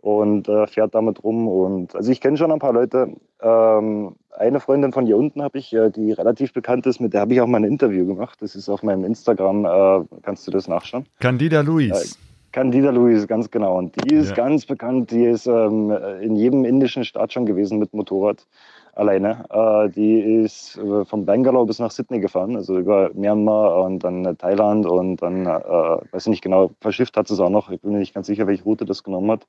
und 0.07 0.48
äh, 0.48 0.68
fährt 0.68 0.94
damit 0.94 1.24
rum. 1.24 1.48
Und 1.48 1.96
also 1.96 2.12
ich 2.12 2.20
kenne 2.20 2.36
schon 2.36 2.52
ein 2.52 2.61
paar 2.61 2.72
Leute. 2.72 3.12
Ähm, 3.40 4.14
eine 4.30 4.61
Freundin 4.61 4.92
von 4.92 5.04
hier 5.04 5.16
unten 5.16 5.42
habe 5.42 5.59
ich, 5.59 5.72
äh, 5.72 5.90
die 5.90 6.12
relativ 6.12 6.52
bekannt 6.52 6.86
ist, 6.86 7.00
mit 7.00 7.12
der 7.12 7.22
habe 7.22 7.34
ich 7.34 7.40
auch 7.40 7.48
mal 7.48 7.59
ein 7.59 7.64
Interview 7.64 8.07
gemacht. 8.07 8.40
Das 8.40 8.54
ist 8.54 8.68
auf 8.68 8.84
meinem 8.84 9.04
Instagram, 9.04 9.64
äh, 9.64 10.04
kannst 10.22 10.46
du 10.46 10.52
das 10.52 10.68
nachschauen. 10.68 11.07
Candida 11.18 11.61
Luis. 11.61 12.18
Candida 12.57 12.88
Louise, 12.88 13.26
ganz 13.26 13.50
genau. 13.50 13.76
Und 13.76 13.94
die 14.02 14.14
ist 14.14 14.30
Ja. 14.30 14.34
ganz 14.36 14.64
bekannt. 14.64 15.11
Die 15.11 15.26
ist 15.26 15.46
ähm, 15.46 15.90
in 16.22 16.36
jedem 16.36 16.64
indischen 16.64 17.04
Staat 17.04 17.34
schon 17.34 17.44
gewesen 17.44 17.78
mit 17.78 17.92
Motorrad 17.92 18.46
alleine. 18.94 19.44
Äh, 19.50 19.90
die 19.90 20.20
ist 20.20 20.78
äh, 20.78 21.04
von 21.04 21.26
Bangalore 21.26 21.66
bis 21.66 21.80
nach 21.80 21.90
Sydney 21.90 22.18
gefahren, 22.18 22.57
also 22.57 22.78
über 22.78 23.11
Myanmar 23.12 23.84
und 23.84 24.02
dann 24.02 24.24
äh, 24.24 24.34
Thailand 24.36 24.86
und 24.86 25.20
dann, 25.20 25.44
äh, 25.44 25.48
weiß 25.50 26.22
ich 26.22 26.28
nicht 26.28 26.42
genau, 26.42 26.70
verschifft 26.80 27.18
hat 27.18 27.28
sie 27.28 27.34
es 27.34 27.40
auch 27.40 27.50
noch. 27.50 27.70
Ich 27.70 27.82
bin 27.82 27.92
mir 27.92 27.98
nicht 27.98 28.14
ganz 28.14 28.26
sicher, 28.26 28.46
welche 28.46 28.64
Route 28.64 28.86
das 28.86 29.02
genommen 29.04 29.30
hat. 29.32 29.46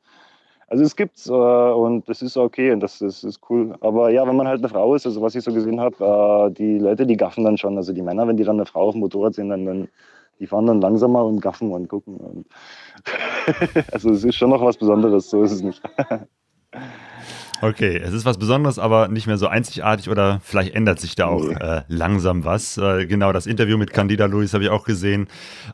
Also 0.68 0.84
es 0.84 0.97
gibt's 0.97 1.30
äh, 1.30 1.32
und 1.32 2.10
das 2.10 2.22
ist 2.22 2.36
okay 2.36 2.74
und 2.74 2.82
das, 2.82 2.99
das 2.99 3.24
ist 3.24 3.39
cool. 3.49 3.76
Aber 3.80 4.10
ja, 4.10 4.28
wenn 4.28 4.36
man 4.36 4.49
halt 4.49 4.60
eine 4.60 4.68
Frau 4.68 4.95
ist, 4.95 5.05
also 5.05 5.22
was 5.22 5.34
ich 5.34 5.45
so 5.45 5.53
gesehen 5.53 5.80
habe, 5.80 6.49
äh, 6.49 6.51
die 6.53 6.78
Leute, 6.78 7.05
die 7.08 7.16
gaffen 7.16 7.45
dann 7.45 7.58
schon. 7.58 7.78
Also 7.78 7.93
die 7.93 8.01
Männer, 8.01 8.28
wenn 8.28 8.36
die 8.36 8.43
dann 8.43 8.58
eine 8.58 8.66
Frau 8.66 8.82
auf 8.89 8.95
dem 8.95 8.99
Motorrad 8.99 9.34
sehen, 9.34 9.47
dann, 9.47 9.66
dann 9.66 9.88
die 10.40 10.48
fahren 10.48 10.66
dann 10.68 10.82
langsamer 10.82 11.24
und 11.26 11.42
gaffen 11.42 11.72
und 11.72 11.88
gucken. 11.88 12.16
Und 12.18 12.46
also 13.92 14.12
es 14.12 14.24
ist 14.24 14.36
schon 14.36 14.50
noch 14.50 14.64
was 14.64 14.78
Besonderes, 14.78 15.30
so 15.30 15.44
ist 15.44 15.52
es 15.52 15.62
nicht. 15.62 15.82
Okay, 17.60 17.98
es 17.98 18.14
ist 18.14 18.24
was 18.24 18.38
Besonderes, 18.38 18.78
aber 18.78 19.08
nicht 19.08 19.26
mehr 19.26 19.38
so 19.40 19.48
einzigartig 19.48 20.10
oder 20.10 20.40
vielleicht 20.44 20.76
ändert 20.76 21.00
sich 21.00 21.16
da 21.16 21.26
auch 21.26 21.44
Nee. 21.44 21.56
äh, 21.56 21.82
langsam 21.88 22.46
was. 22.46 22.78
Äh, 22.78 23.08
genau, 23.08 23.34
das 23.34 23.48
Interview 23.48 23.80
mit 23.80 23.94
Candida 23.94 24.28
Luis 24.28 24.54
habe 24.54 24.66
ich 24.66 24.70
auch 24.70 24.86
gesehen. 24.86 25.28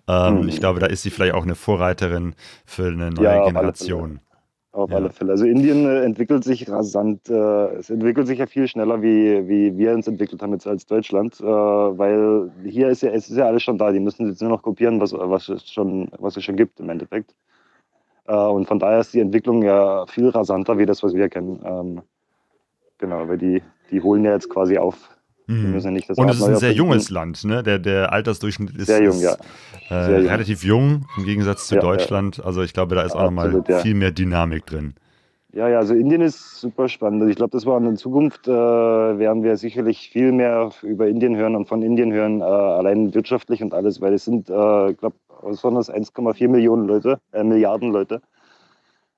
Ähm, 0.07 0.43
Mhm. 0.43 0.47
Ich 0.47 0.61
glaube, 0.61 0.79
da 0.79 0.85
ist 0.85 1.01
sie 1.01 1.09
vielleicht 1.09 1.33
auch 1.33 1.43
eine 1.43 1.55
Vorreiterin 1.55 2.35
für 2.65 2.87
eine 2.87 3.11
neue 3.11 3.25
Ja, 3.25 3.43
Generation. 3.45 4.21
Auf 4.73 4.89
Ja. 4.89 4.97
alle 4.97 5.11
Fälle. 5.11 5.31
Also 5.31 5.45
Indien 5.45 5.85
äh, 5.85 6.01
entwickelt 6.01 6.43
sich 6.43 6.67
rasant. 6.67 7.29
Äh, 7.29 7.75
es 7.75 7.91
entwickelt 7.91 8.25
sich 8.25 8.39
ja 8.39 8.47
viel 8.47 8.67
schneller, 8.67 9.03
wie, 9.03 9.47
wie 9.47 9.77
wir 9.77 9.93
uns 9.93 10.07
entwickelt 10.07 10.41
haben 10.41 10.51
jetzt 10.53 10.65
als 10.65 10.87
Deutschland, 10.87 11.39
äh, 11.39 11.43
weil 11.45 12.51
hier 12.65 12.89
ist 12.89 13.03
ja, 13.03 13.11
es 13.11 13.29
ist 13.29 13.37
ja 13.37 13.45
alles 13.45 13.61
schon 13.61 13.77
da. 13.77 13.91
Die 13.91 13.99
müssen 13.99 14.27
jetzt 14.27 14.41
nur 14.41 14.49
noch 14.49 14.63
kopieren, 14.63 14.99
was, 14.99 15.13
was, 15.13 15.47
es, 15.47 15.69
schon, 15.69 16.09
was 16.17 16.37
es 16.37 16.43
schon 16.43 16.55
gibt 16.55 16.79
im 16.79 16.89
Endeffekt. 16.89 17.35
Äh, 18.25 18.35
und 18.35 18.67
von 18.67 18.79
daher 18.79 19.01
ist 19.01 19.13
die 19.13 19.19
Entwicklung 19.19 19.61
ja 19.61 20.07
viel 20.07 20.29
rasanter, 20.29 20.77
wie 20.79 20.87
das, 20.87 21.03
was 21.03 21.13
wir 21.13 21.29
kennen. 21.29 21.61
Ähm, 21.63 22.01
genau, 22.97 23.27
weil 23.27 23.37
die, 23.37 23.61
die 23.91 24.01
holen 24.01 24.25
ja 24.25 24.33
jetzt 24.33 24.49
quasi 24.49 24.79
auf. 24.79 25.09
Mhm. 25.47 25.77
ja 25.77 25.91
nicht 25.91 26.09
Und 26.09 26.29
es 26.29 26.37
ist 26.37 26.43
ein 26.43 26.55
sehr 26.55 26.71
junges 26.73 27.09
Land, 27.09 27.43
ne? 27.43 27.63
Der, 27.63 27.79
der 27.79 28.13
Altersdurchschnitt 28.13 28.75
ist, 28.77 28.89
jung, 28.89 29.07
ist 29.07 29.21
ja. 29.21 29.35
äh, 29.89 30.19
jung. 30.19 30.27
relativ 30.29 30.63
jung 30.63 31.05
im 31.17 31.25
Gegensatz 31.25 31.67
zu 31.67 31.75
Ja. 31.75 31.81
Deutschland. 31.81 32.43
Also 32.43 32.61
ich 32.61 32.73
glaube, 32.73 32.95
da 32.95 33.01
ist 33.03 33.15
auch 33.15 33.23
nochmal 33.23 33.47
Absolut, 33.47 33.69
ja. 33.69 33.79
viel 33.79 33.93
mehr 33.95 34.11
Dynamik 34.11 34.65
drin. 34.65 34.95
Ja, 35.53 35.67
ja, 35.69 35.77
also 35.77 35.93
Indien 35.93 36.21
ist 36.21 36.59
super 36.61 36.89
spannend. 36.89 37.21
Also 37.21 37.29
Ich 37.29 37.35
glaube, 37.35 37.51
das 37.51 37.65
war 37.67 37.79
in 37.79 37.95
Zukunft, 37.95 38.47
äh, 38.47 38.51
werden 38.51 39.43
wir 39.43 39.55
sicherlich 39.57 40.09
viel 40.09 40.31
mehr 40.31 40.71
über 40.81 41.07
Indien 41.07 41.35
hören 41.35 41.55
und 41.55 41.67
von 41.67 41.83
Indien 41.83 42.11
hören, 42.11 42.41
äh, 42.41 42.43
allein 42.43 43.13
wirtschaftlich 43.13 43.61
und 43.61 43.71
alles, 43.73 44.01
weil 44.01 44.13
es 44.13 44.25
sind, 44.25 44.49
äh, 44.49 44.91
ich 44.91 44.97
glaube, 44.97 45.15
was 45.43 45.63
waren 45.63 45.75
das, 45.75 45.91
1,4 45.91 46.47
Millionen 46.47 46.87
Leute, 46.87 47.19
äh, 47.33 47.43
Milliarden 47.43 47.91
Leute. 47.91 48.21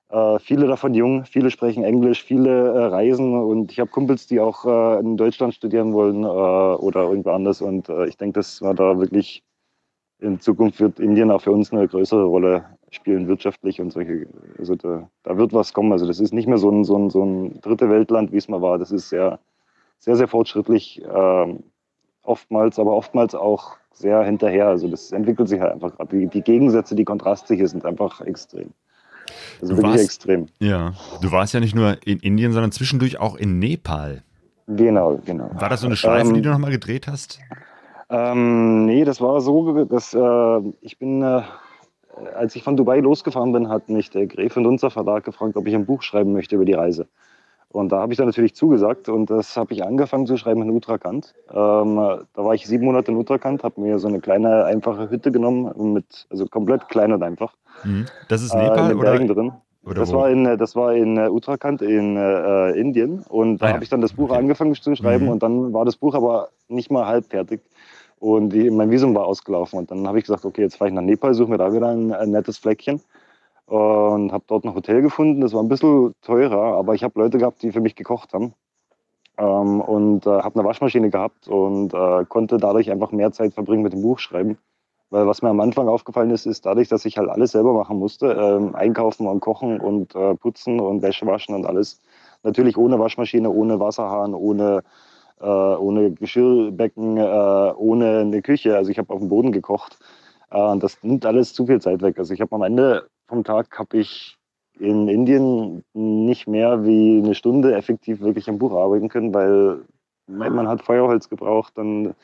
Äh, 0.08 0.38
viele 0.38 0.68
davon 0.68 0.94
jung, 0.94 1.24
viele 1.24 1.50
sprechen 1.50 1.82
Englisch, 1.82 2.22
viele 2.22 2.68
äh, 2.72 2.84
reisen 2.86 3.34
und 3.34 3.72
ich 3.72 3.80
habe 3.80 3.90
Kumpels, 3.90 4.26
die 4.26 4.40
auch 4.40 4.64
äh, 4.64 5.00
in 5.00 5.16
Deutschland 5.16 5.54
studieren 5.54 5.92
wollen 5.92 6.22
äh, 6.22 6.26
oder 6.26 7.08
irgendwo 7.08 7.30
anders 7.30 7.60
und 7.60 7.88
äh, 7.88 8.06
ich 8.06 8.16
denke, 8.16 8.38
dass 8.38 8.62
wir 8.62 8.74
da 8.74 8.98
wirklich 8.98 9.42
in 10.20 10.40
Zukunft 10.40 10.80
wird 10.80 11.00
Indien 11.00 11.30
auch 11.30 11.40
für 11.42 11.52
uns 11.52 11.72
eine 11.72 11.88
größere 11.88 12.24
Rolle 12.24 12.64
spielen, 12.90 13.28
wirtschaftlich 13.28 13.80
und 13.80 13.92
solche. 13.92 14.26
Also 14.58 14.74
da, 14.76 15.10
da 15.22 15.36
wird 15.36 15.52
was 15.52 15.72
kommen. 15.72 15.92
Also 15.92 16.06
das 16.06 16.20
ist 16.20 16.32
nicht 16.32 16.48
mehr 16.48 16.58
so 16.58 16.70
ein, 16.70 16.84
so 16.84 16.96
ein, 16.96 17.10
so 17.10 17.22
ein 17.24 17.60
dritte 17.60 17.90
Weltland, 17.90 18.32
wie 18.32 18.38
es 18.38 18.48
mal 18.48 18.62
war. 18.62 18.78
Das 18.78 18.92
ist 18.92 19.10
sehr, 19.10 19.38
sehr, 19.98 20.16
sehr 20.16 20.28
fortschrittlich, 20.28 21.02
ähm, 21.12 21.64
oftmals, 22.22 22.78
aber 22.78 22.92
oftmals 22.96 23.34
auch 23.34 23.76
sehr 23.92 24.22
hinterher. 24.22 24.68
Also 24.68 24.88
das 24.88 25.12
entwickelt 25.12 25.48
sich 25.48 25.60
halt 25.60 25.72
einfach 25.72 25.96
gerade. 25.96 26.16
Die, 26.16 26.26
die 26.28 26.42
Gegensätze, 26.42 26.94
die 26.94 27.04
Kontraste 27.04 27.54
hier 27.54 27.68
sind 27.68 27.84
einfach 27.84 28.20
extrem. 28.22 28.70
Also 29.60 29.74
Du 29.74 29.78
wirklich 29.82 29.92
warst- 29.92 30.04
extrem. 30.04 30.46
Ja. 30.58 30.92
Du 31.22 31.32
warst 31.32 31.54
ja 31.54 31.60
nicht 31.60 31.74
nur 31.74 31.96
in 32.04 32.18
Indien, 32.20 32.52
sondern 32.52 32.72
zwischendurch 32.72 33.18
auch 33.20 33.36
in 33.36 33.58
Nepal. 33.58 34.22
Genau, 34.68 35.20
genau. 35.24 35.50
War 35.54 35.68
das 35.68 35.80
so 35.80 35.86
eine 35.86 35.96
Schleife, 35.96 36.28
Ähm, 36.28 36.34
die 36.34 36.42
du 36.42 36.50
nochmal 36.50 36.70
gedreht 36.72 37.06
hast? 37.06 37.38
Ähm, 38.10 38.86
nee, 38.86 39.04
das 39.04 39.20
war 39.20 39.40
so, 39.40 39.84
dass 39.84 40.14
äh, 40.14 40.60
ich 40.80 40.98
bin, 40.98 41.22
äh, 41.22 41.42
als 42.34 42.54
ich 42.56 42.62
von 42.62 42.76
Dubai 42.76 43.00
losgefahren 43.00 43.52
bin, 43.52 43.68
hat 43.68 43.88
mich 43.88 44.10
der 44.10 44.26
Gräf 44.26 44.56
und 44.56 44.66
Unser 44.66 44.90
Verlag 44.90 45.24
gefragt, 45.24 45.56
ob 45.56 45.66
ich 45.66 45.74
ein 45.74 45.86
Buch 45.86 46.02
schreiben 46.02 46.32
möchte 46.32 46.54
über 46.56 46.64
die 46.64 46.72
Reise. 46.74 47.06
Und 47.68 47.90
da 47.90 47.98
habe 47.98 48.12
ich 48.12 48.16
dann 48.16 48.26
natürlich 48.26 48.54
zugesagt 48.54 49.08
und 49.08 49.28
das 49.28 49.56
habe 49.56 49.74
ich 49.74 49.84
angefangen 49.84 50.26
zu 50.26 50.36
schreiben 50.36 50.62
in 50.62 50.70
Uttarakhand. 50.70 51.34
Ähm, 51.50 51.96
da 51.96 52.24
war 52.44 52.54
ich 52.54 52.66
sieben 52.66 52.84
Monate 52.86 53.10
in 53.10 53.18
Uttarakhand, 53.18 53.64
habe 53.64 53.80
mir 53.80 53.98
so 53.98 54.08
eine 54.08 54.20
kleine, 54.20 54.64
einfache 54.64 55.10
Hütte 55.10 55.30
genommen, 55.32 55.92
mit, 55.92 56.26
also 56.30 56.46
komplett 56.46 56.88
klein 56.88 57.12
und 57.12 57.22
einfach. 57.22 57.54
Mhm. 57.84 58.06
Das 58.28 58.42
ist 58.42 58.52
äh, 58.52 58.58
in 58.58 58.64
Nepal 58.64 58.88
den 58.88 58.98
oder? 58.98 59.10
Bergen 59.12 59.28
drin. 59.28 59.52
oder 59.84 60.00
Das 60.00 60.12
wo? 60.12 60.18
war, 60.18 60.30
in, 60.30 60.46
äh, 60.46 60.56
das 60.56 60.74
war 60.76 60.94
in 60.94 61.16
äh, 61.16 61.28
Uttarakhand 61.28 61.82
in 61.82 62.16
äh, 62.16 62.70
Indien 62.72 63.22
und 63.28 63.58
da 63.58 63.66
Ah 63.66 63.68
ja. 63.68 63.74
habe 63.74 63.84
ich 63.84 63.90
dann 63.90 64.00
das 64.00 64.12
Buch 64.12 64.30
Okay. 64.30 64.38
angefangen 64.38 64.74
zu 64.74 64.94
schreiben 64.96 65.26
Mhm. 65.26 65.30
und 65.32 65.42
dann 65.42 65.72
war 65.72 65.84
das 65.84 65.96
Buch 65.96 66.14
aber 66.14 66.48
nicht 66.68 66.90
mal 66.90 67.06
halb 67.06 67.26
fertig 67.26 67.60
und 68.18 68.50
die, 68.50 68.70
mein 68.70 68.90
Visum 68.90 69.14
war 69.14 69.26
ausgelaufen 69.26 69.78
und 69.78 69.90
dann 69.90 70.06
habe 70.08 70.18
ich 70.18 70.24
gesagt, 70.24 70.44
okay, 70.44 70.62
jetzt 70.62 70.76
fahre 70.76 70.88
ich 70.88 70.94
nach 70.94 71.02
Nepal, 71.02 71.34
suche 71.34 71.50
mir 71.50 71.58
da 71.58 71.72
wieder 71.72 71.88
ein, 71.88 72.12
ein 72.12 72.30
nettes 72.30 72.58
Fleckchen 72.58 73.00
und 73.66 74.32
habe 74.32 74.44
dort 74.46 74.64
ein 74.64 74.74
Hotel 74.74 75.02
gefunden. 75.02 75.40
Das 75.40 75.52
war 75.52 75.62
ein 75.62 75.68
bisschen 75.68 76.12
teurer, 76.22 76.76
aber 76.76 76.94
ich 76.94 77.02
habe 77.04 77.18
Leute 77.20 77.38
gehabt, 77.38 77.62
die 77.62 77.72
für 77.72 77.80
mich 77.80 77.94
gekocht 77.96 78.32
haben 78.32 78.54
ähm, 79.38 79.80
und 79.80 80.26
äh, 80.26 80.30
habe 80.30 80.58
eine 80.58 80.66
Waschmaschine 80.68 81.10
gehabt 81.10 81.48
und 81.48 81.92
äh, 81.92 82.24
konnte 82.28 82.56
dadurch 82.58 82.90
einfach 82.90 83.12
mehr 83.12 83.32
Zeit 83.32 83.54
verbringen 83.54 83.82
mit 83.82 83.92
dem 83.92 84.02
Buchschreiben. 84.02 84.56
Weil 85.10 85.26
was 85.26 85.40
mir 85.40 85.50
am 85.50 85.60
Anfang 85.60 85.88
aufgefallen 85.88 86.30
ist, 86.30 86.46
ist 86.46 86.66
dadurch, 86.66 86.88
dass 86.88 87.04
ich 87.04 87.16
halt 87.16 87.28
alles 87.28 87.52
selber 87.52 87.72
machen 87.72 87.98
musste, 87.98 88.26
ähm, 88.26 88.74
einkaufen 88.74 89.26
und 89.26 89.40
kochen 89.40 89.80
und 89.80 90.14
äh, 90.14 90.34
putzen 90.34 90.80
und 90.80 91.02
Wäsche 91.02 91.26
waschen 91.26 91.54
und 91.54 91.64
alles. 91.64 92.00
Natürlich 92.42 92.76
ohne 92.76 92.98
Waschmaschine, 92.98 93.50
ohne 93.50 93.78
Wasserhahn, 93.78 94.34
ohne, 94.34 94.82
äh, 95.40 95.46
ohne 95.46 96.10
Geschirrbecken, 96.12 97.16
äh, 97.18 97.72
ohne 97.76 98.18
eine 98.20 98.42
Küche. 98.42 98.76
Also 98.76 98.90
ich 98.90 98.98
habe 98.98 99.12
auf 99.12 99.20
dem 99.20 99.28
Boden 99.28 99.52
gekocht. 99.52 99.98
Äh, 100.50 100.78
das 100.78 101.02
nimmt 101.02 101.24
alles 101.24 101.54
zu 101.54 101.66
viel 101.66 101.80
Zeit 101.80 102.02
weg. 102.02 102.18
Also 102.18 102.34
ich 102.34 102.40
habe 102.40 102.54
am 102.56 102.62
Ende 102.62 103.08
vom 103.28 103.44
Tag 103.44 103.78
habe 103.78 103.98
ich 103.98 104.36
in 104.78 105.08
Indien 105.08 105.84
nicht 105.94 106.46
mehr 106.46 106.84
wie 106.84 107.18
eine 107.18 107.34
Stunde 107.34 107.74
effektiv 107.74 108.20
wirklich 108.20 108.48
am 108.48 108.58
Buch 108.58 108.72
arbeiten 108.72 109.08
können, 109.08 109.32
weil 109.32 109.84
man 110.26 110.68
hat 110.68 110.82
Feuerholz 110.82 111.28
gebraucht, 111.28 111.72
dann 111.76 112.14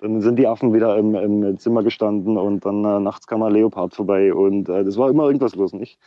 dann 0.00 0.20
sind 0.20 0.36
die 0.36 0.46
Affen 0.46 0.72
wieder 0.74 0.96
im, 0.96 1.14
im 1.14 1.58
Zimmer 1.58 1.82
gestanden 1.82 2.36
und 2.36 2.64
dann 2.64 2.84
äh, 2.84 3.00
nachts 3.00 3.26
kam 3.26 3.42
ein 3.42 3.52
Leopard 3.52 3.94
vorbei 3.94 4.32
und 4.32 4.68
äh, 4.68 4.84
das 4.84 4.96
war 4.96 5.10
immer 5.10 5.24
irgendwas 5.26 5.54
los, 5.54 5.72
nicht? 5.72 5.98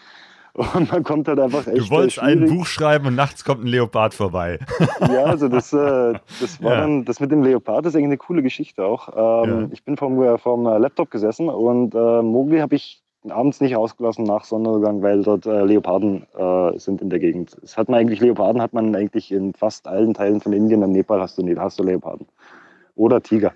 Und 0.54 0.92
man 0.92 1.04
kommt 1.06 1.30
halt 1.30 1.40
einfach 1.40 1.66
echt. 1.66 1.78
Du 1.78 1.90
wolltest 1.92 2.18
äh, 2.18 2.22
ein 2.22 2.40
schwierig- 2.40 2.58
Buch 2.58 2.66
schreiben 2.66 3.08
und 3.08 3.16
nachts 3.16 3.46
kommt 3.46 3.64
ein 3.64 3.68
Leopard 3.68 4.14
vorbei. 4.14 4.60
Ja, 5.00 5.24
also 5.24 5.48
das, 5.48 5.72
äh, 5.72 6.14
das 6.42 6.62
war 6.62 6.74
Ja. 6.74 6.82
dann, 6.82 7.06
das 7.06 7.22
mit 7.22 7.32
dem 7.32 7.42
Leopard 7.42 7.86
ist 7.86 7.96
eigentlich 7.96 8.06
eine 8.08 8.18
coole 8.18 8.44
Geschichte 8.44 8.84
auch. 8.84 9.08
Ähm, 9.46 9.50
Ja. 9.62 9.68
Ich 9.72 9.86
bin 9.86 9.96
vom, 9.96 10.22
äh, 10.22 10.38
vom 10.38 10.66
äh, 10.66 10.78
Laptop 10.78 11.10
gesessen 11.10 11.48
und 11.48 11.96
äh, 11.96 12.22
Mowgli 12.22 12.60
habe 12.60 12.76
ich 12.76 13.02
abends 13.30 13.62
nicht 13.62 13.78
rausgelassen 13.78 14.26
nach 14.26 14.44
Sonnenuntergang, 14.44 15.02
weil 15.02 15.24
dort 15.24 15.46
äh, 15.46 15.64
Leoparden 15.64 16.24
äh, 16.38 16.78
sind 16.80 17.02
in 17.02 17.10
der 17.10 17.20
Gegend. 17.20 17.56
Es 17.64 17.78
hat 17.78 17.88
man 17.88 18.00
eigentlich 18.02 18.20
Leoparden 18.20 18.62
hat 18.62 18.74
man 18.74 18.94
eigentlich 18.94 19.32
in 19.32 19.54
fast 19.54 19.88
allen 19.88 20.14
Teilen 20.14 20.42
von 20.42 20.52
Indien 20.52 20.84
und 20.84 20.92
Nepal 20.92 21.22
hast 21.22 21.38
du, 21.38 21.56
hast 21.60 21.80
du 21.80 21.84
Leoparden 21.84 22.28
oder 22.96 23.22
Tiger. 23.22 23.54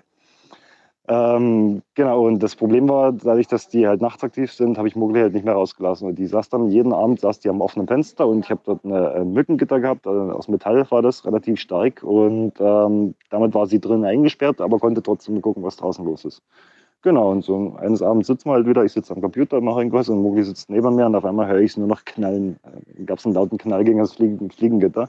Ähm, 1.08 1.82
genau, 1.94 2.26
und 2.26 2.42
das 2.42 2.56
Problem 2.56 2.88
war, 2.88 3.12
dadurch, 3.12 3.46
dass 3.46 3.68
die 3.68 3.86
halt 3.86 4.00
nachtaktiv 4.00 4.52
sind, 4.52 4.76
habe 4.76 4.88
ich 4.88 4.96
Mowgli 4.96 5.20
halt 5.20 5.34
nicht 5.34 5.44
mehr 5.44 5.54
rausgelassen. 5.54 6.08
Und 6.08 6.18
die 6.18 6.26
saß 6.26 6.48
dann 6.48 6.70
jeden 6.70 6.92
Abend 6.92 7.20
saß 7.20 7.38
die 7.38 7.48
am 7.48 7.60
offenen 7.60 7.86
Fenster 7.86 8.26
und 8.26 8.44
ich 8.44 8.50
habe 8.50 8.60
dort 8.64 8.84
eine, 8.84 9.12
ein 9.12 9.32
Mückengitter 9.32 9.78
gehabt, 9.78 10.06
also 10.06 10.32
aus 10.32 10.48
Metall 10.48 10.90
war 10.90 11.02
das, 11.02 11.24
relativ 11.24 11.60
stark. 11.60 12.02
Und 12.02 12.54
ähm, 12.58 13.14
damit 13.30 13.54
war 13.54 13.66
sie 13.66 13.80
drin 13.80 14.04
eingesperrt, 14.04 14.60
aber 14.60 14.80
konnte 14.80 15.02
trotzdem 15.02 15.40
gucken, 15.40 15.62
was 15.62 15.76
draußen 15.76 16.04
los 16.04 16.24
ist. 16.24 16.42
Genau, 17.02 17.30
und 17.30 17.44
so 17.44 17.76
eines 17.78 18.02
Abends 18.02 18.26
sitzen 18.26 18.48
wir 18.48 18.54
halt 18.54 18.66
wieder, 18.66 18.84
ich 18.84 18.92
sitze 18.92 19.14
am 19.14 19.20
Computer, 19.20 19.60
mache 19.60 19.78
irgendwas 19.80 20.08
und 20.08 20.22
Mowgli 20.22 20.42
sitzt 20.42 20.68
neben 20.70 20.96
mir 20.96 21.06
und 21.06 21.14
auf 21.14 21.24
einmal 21.24 21.46
höre 21.46 21.60
ich 21.60 21.70
es 21.70 21.76
nur 21.76 21.86
noch 21.86 22.04
knallen. 22.04 22.58
Äh, 22.64 23.04
Gab 23.04 23.20
es 23.20 23.26
einen 23.26 23.34
lauten 23.34 23.58
Knall 23.58 23.84
gegen 23.84 24.00
das 24.00 24.14
Fliegen, 24.14 24.50
Fliegengitter. 24.50 25.08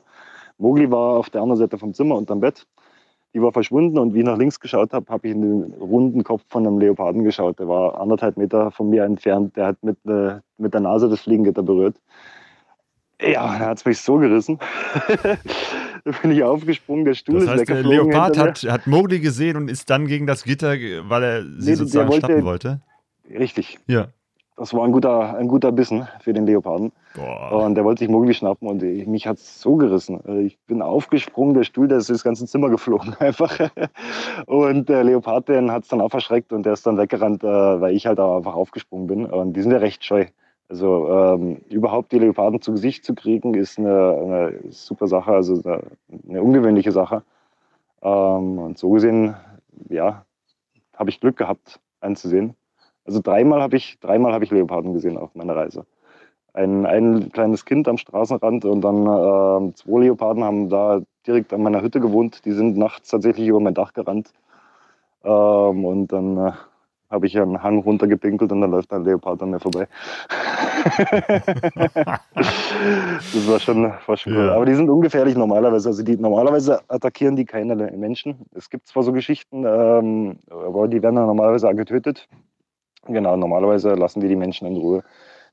Mowgli 0.60 0.92
war 0.92 1.18
auf 1.18 1.32
der 1.32 1.42
anderen 1.42 1.60
Seite 1.60 1.80
vom 1.80 1.96
Zimmer 1.96 2.16
unterm 2.16 2.40
Bett. 2.40 2.68
Die 3.34 3.42
war 3.42 3.52
verschwunden 3.52 4.00
und 4.00 4.14
wie 4.14 4.20
ich 4.20 4.26
nach 4.26 4.38
links 4.38 4.60
geschaut 4.60 4.94
habe, 4.94 5.06
habe 5.12 5.28
ich 5.28 5.34
in 5.36 5.42
den 5.42 5.74
runden 5.80 6.24
Kopf 6.24 6.42
von 6.50 6.66
einem 6.66 6.80
Leoparden 6.80 7.24
geschaut. 7.24 7.60
Der 7.60 7.68
war 7.68 8.00
anderthalb 8.00 8.38
Meter 8.38 8.72
von 8.72 8.90
mir 8.90 9.04
entfernt. 9.04 9.56
Der 9.58 9.68
hat 9.68 9.84
mit, 9.84 9.98
äh, 10.08 10.40
mit 10.58 10.74
der 10.74 10.82
Nase 10.82 11.10
das 11.10 11.22
Fliegengitter 11.22 11.62
berührt. 11.62 11.98
Ja, 13.22 13.58
da 13.60 13.66
hat 13.68 13.78
es 13.78 13.86
mich 13.86 14.00
so 14.00 14.18
gerissen. 14.18 14.60
da 15.24 16.12
bin 16.22 16.32
ich 16.32 16.44
aufgesprungen, 16.44 17.04
der 17.06 17.16
Stuhl 17.16 17.36
Das 17.36 17.44
ist 17.46 17.50
heißt, 17.50 17.70
der 17.70 17.78
weggeflogen. 17.78 18.12
Leopard 18.12 18.36
hinter 18.36 18.50
hat, 18.50 18.64
hat 18.64 18.88
Mowgli 18.88 19.20
gesehen 19.20 19.58
und 19.58 19.70
ist 19.70 19.90
dann 19.90 20.08
gegen 20.08 20.26
das 20.28 20.44
Gitter, 20.44 20.70
weil 21.10 21.24
er 21.24 21.44
sie 21.44 21.50
Nee, 21.50 21.66
der 21.66 21.76
sozusagen 21.78 22.10
wollte- 22.10 22.26
schnappen 22.28 22.46
wollte. 22.46 22.82
Richtig. 23.30 23.80
Ja. 23.88 24.08
Das 24.58 24.74
war 24.74 24.84
ein 24.84 24.92
guter, 24.92 25.38
ein 25.38 25.48
guter 25.48 25.72
Bissen 25.72 26.08
für 26.20 26.34
den 26.34 26.48
Leoparden. 26.48 26.92
Boah. 27.16 27.64
Und 27.64 27.76
der 27.76 27.86
wollte 27.86 28.00
sich 28.00 28.10
Mowgli 28.10 28.34
schnappen 28.34 28.68
und 28.68 28.82
ich, 28.82 29.06
mich 29.06 29.28
hat 29.28 29.38
es 29.38 29.62
so 29.62 29.76
gerissen. 29.76 30.20
Also 30.26 30.40
Ich 30.40 30.58
bin 30.66 30.82
aufgesprungen, 30.82 31.54
der 31.54 31.64
Stuhl, 31.64 31.88
der 31.88 32.00
ist 32.00 32.10
das 32.10 32.24
ganze 32.24 32.48
Zimmer 32.48 32.70
geflogen 32.70 33.16
einfach. 33.20 33.70
Und 34.48 34.90
der 34.90 35.04
Leopard, 35.04 35.48
den 35.48 35.72
hat 35.72 35.84
es 35.84 35.90
dann 35.90 36.02
auch 36.02 36.10
verschreckt 36.10 36.52
und 36.54 36.66
der 36.66 36.74
ist 36.74 36.88
dann 36.88 36.98
weggerannt, 36.98 37.44
äh, 37.44 37.48
weil 37.48 37.96
ich 37.96 38.08
halt 38.08 38.20
einfach 38.20 38.56
aufgesprungen 38.56 39.06
bin. 39.06 39.26
Und 39.28 39.54
die 39.54 39.62
sind 39.62 39.72
ja 39.72 39.78
recht 39.78 40.04
scheu. 40.04 40.26
Also 40.70 41.08
ähm, 41.08 41.62
überhaupt 41.70 42.12
die 42.12 42.20
Leoparden 42.20 42.60
zu 42.60 42.72
Gesicht 42.72 43.06
zu 43.06 43.14
kriegen, 43.14 43.54
ist 43.54 43.78
eine, 43.78 43.90
eine 43.90 44.54
super 44.72 45.08
Sache, 45.08 45.32
also 45.32 45.62
eine, 45.64 45.84
eine 46.28 46.42
ungewöhnliche 46.42 46.92
Sache. 46.92 47.22
Ähm, 48.02 48.58
und 48.58 48.78
so 48.80 48.90
gesehen, 48.90 49.36
ja, 49.88 50.26
habe 50.96 51.12
ich 51.12 51.22
Glück 51.22 51.38
gehabt, 51.38 51.80
einen 52.02 52.16
zu 52.16 52.28
sehen. 52.28 52.56
Also 53.08 53.22
dreimal 53.24 53.62
habe 53.62 53.78
ich, 53.78 54.00
dreimal 54.00 54.34
habe 54.34 54.44
ich 54.44 54.52
Leoparden 54.52 54.94
gesehen 54.94 55.18
auf 55.18 55.34
meiner 55.34 55.56
Reise 55.56 55.86
ein, 56.58 56.86
ein 56.86 57.32
kleines 57.32 57.66
Kind 57.66 57.88
am 57.88 57.98
Straßenrand 57.98 58.66
und 58.66 58.82
dann 58.82 59.06
äh, 59.06 59.74
zwei 59.76 60.02
Leoparden 60.02 60.44
haben 60.44 60.70
da 60.70 61.02
direkt 61.26 61.54
an 61.54 61.62
meiner 61.62 61.82
Hütte 61.82 62.00
gewohnt. 62.00 62.46
Die 62.46 62.52
sind 62.52 62.78
nachts 62.78 63.10
tatsächlich 63.10 63.48
über 63.48 63.60
mein 63.60 63.76
Dach 63.76 63.94
gerannt. 63.94 64.34
Ähm, 65.24 65.86
und 65.86 66.08
dann, 66.08 66.38
äh, 66.38 66.52
habe 67.10 67.26
ich 67.26 67.40
einen 67.40 67.64
Hang 67.64 67.80
runtergepinkelt 67.80 68.52
und 68.52 68.60
dann 68.62 68.72
läuft 68.72 68.92
ein 68.92 69.06
Leopard 69.06 69.42
an 69.42 69.52
mir 69.52 69.60
vorbei. 69.60 69.88
das 72.34 73.48
war 73.48 73.60
schon, 73.60 73.94
war 74.06 74.18
schon 74.18 74.34
cool. 74.34 74.48
Ja. 74.48 74.56
Aber 74.56 74.66
die 74.66 74.76
sind 74.76 74.90
ungefährlich 74.90 75.36
normalerweise. 75.36 75.88
Also 75.90 76.04
die, 76.04 76.18
normalerweise 76.18 76.82
attackieren 76.90 77.38
die 77.38 77.46
keine 77.46 77.76
Menschen. 77.76 78.46
Es 78.54 78.70
gibt 78.70 78.88
zwar 78.88 79.04
so 79.04 79.14
Geschichten, 79.14 79.64
ähm, 79.66 80.40
aber 80.50 80.88
die 80.90 81.02
werden 81.02 81.16
dann 81.16 81.28
normalerweise 81.28 81.70
auch 81.70 81.76
getötet. 81.76 82.28
Genau, 83.08 83.36
normalerweise 83.36 83.94
lassen 83.96 84.20
die 84.22 84.28
die 84.28 84.36
Menschen 84.36 84.68
in 84.68 84.76
Ruhe. 84.78 85.04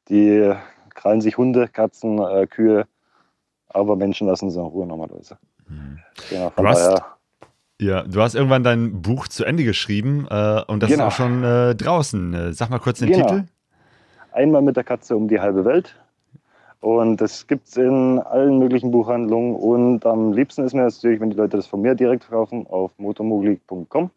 Die 0.09 0.52
krallen 0.94 1.20
sich 1.20 1.36
Hunde, 1.38 1.68
Katzen, 1.68 2.18
äh, 2.18 2.46
Kühe, 2.46 2.86
aber 3.68 3.96
Menschen 3.96 4.26
lassen 4.26 4.50
sie 4.50 4.59
in 4.61 4.66
Ruhe 4.66 4.86
normalerweise. 4.86 5.38
Genau, 6.30 6.50
von 6.50 6.64
Du 6.64 6.70
hast- 6.70 6.86
daher, 6.88 7.05
Ja, 7.80 8.02
du 8.02 8.20
hast 8.22 8.34
irgendwann 8.34 8.62
dein 8.62 9.02
Buch 9.02 9.26
zu 9.28 9.44
Ende 9.44 9.64
geschrieben 9.64 10.26
äh, 10.30 10.62
und 10.68 10.82
das 10.82 10.90
Genau. 10.90 11.09
ist 11.09 11.12
auch 11.14 11.16
schon 11.16 11.42
äh, 11.42 11.74
draußen. 11.74 12.32
Äh, 12.34 12.52
sag 12.52 12.70
mal 12.70 12.78
kurz 12.78 13.00
den 13.00 13.11
Genau. 13.11 13.26
Titel. 13.26 13.44
einmal 14.32 14.62
mit 14.62 14.76
der 14.76 14.84
Katze 14.84 15.16
um 15.16 15.26
die 15.28 15.40
halbe 15.40 15.64
Welt. 15.64 15.94
Und 16.80 17.20
das 17.20 17.46
gibt 17.46 17.66
es 17.68 17.76
in 17.76 18.18
allen 18.20 18.59
möglichen 18.59 18.90
Buchhandlungen. 18.90 19.55
Und 19.57 20.05
am 20.07 20.32
liebsten 20.32 20.64
ist 20.64 20.74
mir 20.74 20.82
das 20.84 20.96
natürlich, 21.02 21.20
wenn 21.20 21.30
die 21.30 21.36
Leute 21.36 21.57
das 21.57 21.66
von 21.66 21.80
mir 21.82 21.94
direkt 21.94 22.28
kaufen, 22.28 22.66
auf 22.68 22.90
motomogli.com, 22.98 24.11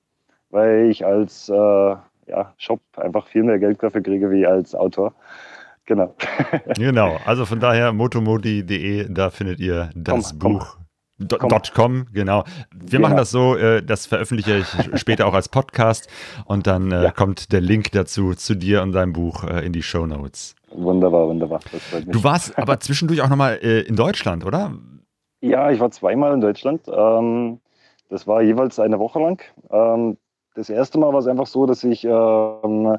weil 0.49 0.89
ich 0.89 1.05
als 1.05 1.49
äh, 1.49 1.95
ja, 2.27 2.53
Shop 2.57 2.79
einfach 2.97 3.27
viel 3.27 3.43
mehr 3.43 3.59
Geld 3.59 3.81
dafür 3.81 4.01
kriege 4.01 4.29
wie 4.31 4.45
als 4.45 4.75
Autor. 4.75 5.13
Genau. 5.85 6.15
Genau, 6.77 7.17
also 7.25 7.45
von 7.45 7.59
daher 7.59 7.93
motomodi.de, 7.93 9.07
da 9.09 9.29
findet 9.29 9.59
ihr 9.59 9.89
das 9.95 10.37
Komm. 10.37 10.53
Buch. 10.59 10.77
Do- 11.19 11.37
Komm. 11.39 11.49
Dot 11.49 11.73
.com, 11.73 12.05
genau. 12.13 12.43
Wir 12.75 12.89
Genau. 12.99 13.01
machen 13.07 13.17
das 13.17 13.31
so, 13.31 13.55
äh, 13.55 13.81
das 13.81 14.05
veröffentliche 14.05 14.57
ich 14.59 14.67
später 14.99 15.25
auch 15.25 15.33
als 15.33 15.49
Podcast 15.49 16.07
und 16.45 16.67
dann 16.67 16.91
äh, 16.91 17.05
Ja. 17.05 17.11
kommt 17.11 17.51
der 17.51 17.61
Link 17.61 17.91
dazu 17.91 18.35
zu 18.35 18.53
dir 18.53 18.83
und 18.83 18.91
deinem 18.91 19.13
Buch 19.13 19.43
äh, 19.43 19.65
in 19.65 19.73
die 19.73 19.81
Show 19.81 20.05
Notes. 20.05 20.53
Wunderbar, 20.71 21.27
wunderbar. 21.27 21.59
Du 22.05 22.23
warst 22.23 22.55
aber 22.59 22.79
zwischendurch 22.81 23.21
auch 23.23 23.29
nochmal 23.29 23.57
äh, 23.63 23.79
in 23.81 23.95
Deutschland, 23.95 24.45
oder? 24.45 24.73
Ja, 25.41 25.71
ich 25.71 25.79
war 25.79 25.89
zweimal 25.89 26.33
in 26.35 26.41
Deutschland. 26.41 26.81
Ähm, 26.87 27.61
das 28.09 28.27
war 28.27 28.43
jeweils 28.43 28.77
eine 28.79 28.99
Woche 28.99 29.19
lang. 29.19 29.41
Ähm, 29.71 30.17
das 30.57 30.69
erste 30.69 30.97
Mal 30.97 31.13
war 31.13 31.19
es 31.19 31.27
einfach 31.27 31.45
so, 31.45 31.65
dass 31.67 31.83
ich 31.83 32.03
ähm, 32.03 32.97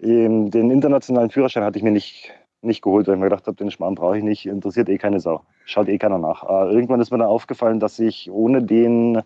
den 0.00 0.70
internationalen 0.70 1.30
Führerschein 1.30 1.62
hatte 1.62 1.78
ich 1.78 1.84
mir 1.84 1.92
nicht, 1.92 2.32
nicht 2.62 2.82
geholt, 2.82 3.06
weil 3.06 3.14
ich 3.14 3.20
mir 3.20 3.28
gedacht 3.28 3.46
habe, 3.46 3.56
den 3.56 3.70
Schmarrn 3.70 3.94
brauche 3.94 4.18
ich 4.18 4.24
nicht, 4.24 4.46
interessiert 4.46 4.88
eh 4.88 4.98
keine 4.98 5.20
Sau. 5.20 5.42
Schaut 5.64 5.88
eh 5.88 5.98
keiner 5.98 6.18
nach. 6.18 6.42
Äh, 6.42 6.72
irgendwann 6.72 7.00
ist 7.00 7.12
mir 7.12 7.18
dann 7.18 7.28
aufgefallen, 7.28 7.78
dass 7.78 7.98
ich 8.00 8.30
ohne 8.30 8.62
den 8.62 9.22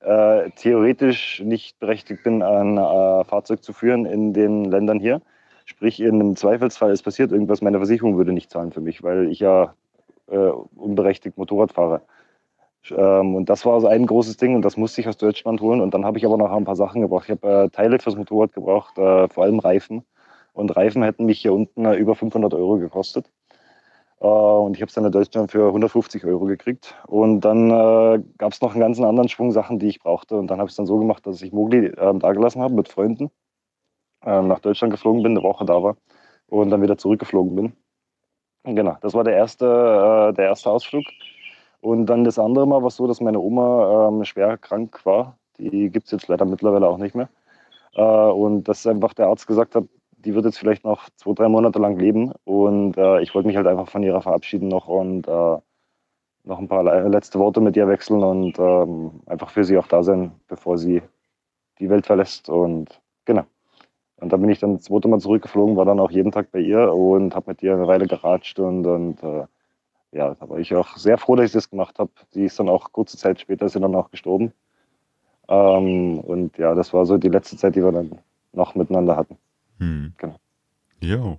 äh, 0.00 0.50
theoretisch 0.56 1.42
nicht 1.44 1.78
berechtigt 1.78 2.24
bin, 2.24 2.42
ein 2.42 2.78
äh, 2.78 3.24
Fahrzeug 3.24 3.62
zu 3.62 3.74
führen 3.74 4.06
in 4.06 4.32
den 4.32 4.64
Ländern 4.64 4.98
hier. 4.98 5.20
Sprich, 5.66 6.00
in 6.00 6.14
einem 6.14 6.36
Zweifelsfall, 6.36 6.90
es 6.90 7.02
passiert 7.02 7.32
irgendwas, 7.32 7.60
meine 7.60 7.78
Versicherung 7.78 8.16
würde 8.16 8.32
nicht 8.32 8.50
zahlen 8.50 8.72
für 8.72 8.80
mich, 8.80 9.02
weil 9.02 9.28
ich 9.28 9.40
ja 9.40 9.74
äh, 10.28 10.36
unberechtigt 10.36 11.36
Motorrad 11.36 11.72
fahre. 11.72 12.00
Ähm, 12.90 13.34
und 13.34 13.48
das 13.48 13.64
war 13.64 13.80
so 13.80 13.86
ein 13.86 14.06
großes 14.06 14.36
Ding 14.36 14.54
und 14.56 14.62
das 14.62 14.76
musste 14.76 15.00
ich 15.00 15.08
aus 15.08 15.16
Deutschland 15.16 15.60
holen. 15.60 15.80
Und 15.80 15.94
dann 15.94 16.04
habe 16.04 16.18
ich 16.18 16.26
aber 16.26 16.36
noch 16.36 16.50
ein 16.50 16.64
paar 16.64 16.76
Sachen 16.76 17.02
gebraucht. 17.02 17.24
Ich 17.26 17.30
habe 17.30 17.64
äh, 17.64 17.68
Teile 17.70 17.98
fürs 17.98 18.16
Motorrad 18.16 18.52
gebraucht, 18.52 18.98
äh, 18.98 19.28
vor 19.28 19.44
allem 19.44 19.58
Reifen. 19.58 20.04
Und 20.52 20.76
Reifen 20.76 21.02
hätten 21.02 21.26
mich 21.26 21.40
hier 21.40 21.52
unten 21.52 21.84
äh, 21.84 21.94
über 21.94 22.14
500 22.14 22.54
Euro 22.54 22.78
gekostet. 22.78 23.30
Äh, 24.20 24.26
und 24.26 24.76
ich 24.76 24.82
habe 24.82 24.88
es 24.88 24.94
dann 24.94 25.04
in 25.04 25.12
Deutschland 25.12 25.50
für 25.50 25.66
150 25.66 26.24
Euro 26.24 26.44
gekriegt. 26.46 26.94
Und 27.06 27.40
dann 27.42 27.70
äh, 27.70 28.22
gab 28.38 28.52
es 28.52 28.60
noch 28.60 28.72
einen 28.72 28.80
ganzen 28.80 29.04
anderen 29.04 29.28
Schwung 29.28 29.52
Sachen, 29.52 29.78
die 29.78 29.88
ich 29.88 30.00
brauchte. 30.00 30.36
Und 30.36 30.48
dann 30.48 30.58
habe 30.58 30.68
ich 30.68 30.72
es 30.72 30.76
dann 30.76 30.86
so 30.86 30.98
gemacht, 30.98 31.26
dass 31.26 31.42
ich 31.42 31.52
Mogli 31.52 31.86
äh, 31.86 32.14
dagelassen 32.18 32.62
habe 32.62 32.74
mit 32.74 32.88
Freunden, 32.88 33.30
äh, 34.24 34.42
nach 34.42 34.60
Deutschland 34.60 34.92
geflogen 34.92 35.22
bin, 35.22 35.32
eine 35.32 35.42
Woche 35.42 35.64
da 35.64 35.82
war 35.82 35.96
und 36.48 36.70
dann 36.70 36.82
wieder 36.82 36.98
zurückgeflogen 36.98 37.54
bin. 37.56 37.72
Genau, 38.64 38.96
das 39.00 39.14
war 39.14 39.24
der 39.24 39.34
erste, 39.34 39.66
äh, 40.30 40.34
der 40.34 40.46
erste 40.46 40.70
Ausflug. 40.70 41.04
Und 41.82 42.06
dann 42.06 42.22
das 42.22 42.38
andere 42.38 42.64
Mal 42.64 42.80
war 42.80 42.88
es 42.88 42.96
so, 42.96 43.08
dass 43.08 43.20
meine 43.20 43.40
Oma 43.40 44.08
ähm, 44.08 44.24
schwer 44.24 44.56
krank 44.56 45.04
war. 45.04 45.36
Die 45.58 45.90
gibt 45.90 46.06
es 46.06 46.12
jetzt 46.12 46.28
leider 46.28 46.44
mittlerweile 46.44 46.86
auch 46.86 46.96
nicht 46.96 47.16
mehr. 47.16 47.28
Äh, 47.94 48.02
und 48.02 48.68
dass 48.68 48.86
einfach 48.86 49.14
der 49.14 49.26
Arzt 49.26 49.48
gesagt 49.48 49.74
hat, 49.74 49.84
die 50.12 50.32
wird 50.32 50.44
jetzt 50.44 50.58
vielleicht 50.58 50.84
noch 50.84 51.10
zwei, 51.16 51.32
drei 51.32 51.48
Monate 51.48 51.80
lang 51.80 51.98
leben. 51.98 52.32
Und 52.44 52.96
äh, 52.96 53.20
ich 53.20 53.34
wollte 53.34 53.48
mich 53.48 53.56
halt 53.56 53.66
einfach 53.66 53.88
von 53.88 54.04
ihrer 54.04 54.22
verabschieden 54.22 54.68
noch 54.68 54.86
und 54.86 55.26
äh, 55.26 55.56
noch 56.44 56.58
ein 56.58 56.68
paar 56.68 56.84
le- 56.84 57.08
letzte 57.08 57.40
Worte 57.40 57.60
mit 57.60 57.76
ihr 57.76 57.88
wechseln 57.88 58.22
und 58.22 58.60
ähm, 58.60 59.20
einfach 59.26 59.50
für 59.50 59.64
sie 59.64 59.76
auch 59.76 59.88
da 59.88 60.04
sein, 60.04 60.30
bevor 60.46 60.78
sie 60.78 61.02
die 61.80 61.90
Welt 61.90 62.06
verlässt. 62.06 62.48
Und 62.48 63.00
genau. 63.24 63.42
Und 64.20 64.32
dann 64.32 64.40
bin 64.40 64.50
ich 64.50 64.60
dann 64.60 64.74
das 64.74 64.84
zweite 64.84 65.08
Mal 65.08 65.18
zurückgeflogen, 65.18 65.76
war 65.76 65.84
dann 65.84 65.98
auch 65.98 66.12
jeden 66.12 66.30
Tag 66.30 66.52
bei 66.52 66.60
ihr 66.60 66.94
und 66.94 67.34
habe 67.34 67.50
mit 67.50 67.62
ihr 67.64 67.74
eine 67.74 67.88
Weile 67.88 68.06
geratscht 68.06 68.60
und, 68.60 68.86
und 68.86 69.20
äh, 69.24 69.46
ja, 70.12 70.34
da 70.34 70.48
war 70.48 70.58
ich 70.58 70.74
auch 70.74 70.96
sehr 70.96 71.18
froh, 71.18 71.36
dass 71.36 71.46
ich 71.46 71.52
das 71.52 71.70
gemacht 71.70 71.98
habe. 71.98 72.10
Die 72.34 72.44
ist 72.44 72.58
dann 72.58 72.68
auch 72.68 72.92
kurze 72.92 73.16
Zeit 73.16 73.40
später 73.40 73.68
sie 73.68 73.80
dann 73.80 73.94
auch 73.94 74.10
gestorben. 74.10 74.52
Ähm, 75.48 76.20
und 76.20 76.56
ja, 76.58 76.74
das 76.74 76.92
war 76.92 77.04
so 77.06 77.18
die 77.18 77.28
letzte 77.28 77.56
Zeit, 77.56 77.74
die 77.76 77.82
wir 77.84 77.92
dann 77.92 78.18
noch 78.52 78.74
miteinander 78.74 79.16
hatten. 79.16 79.36
Hm. 79.78 80.12
Genau. 80.18 80.36
Jo. 81.00 81.38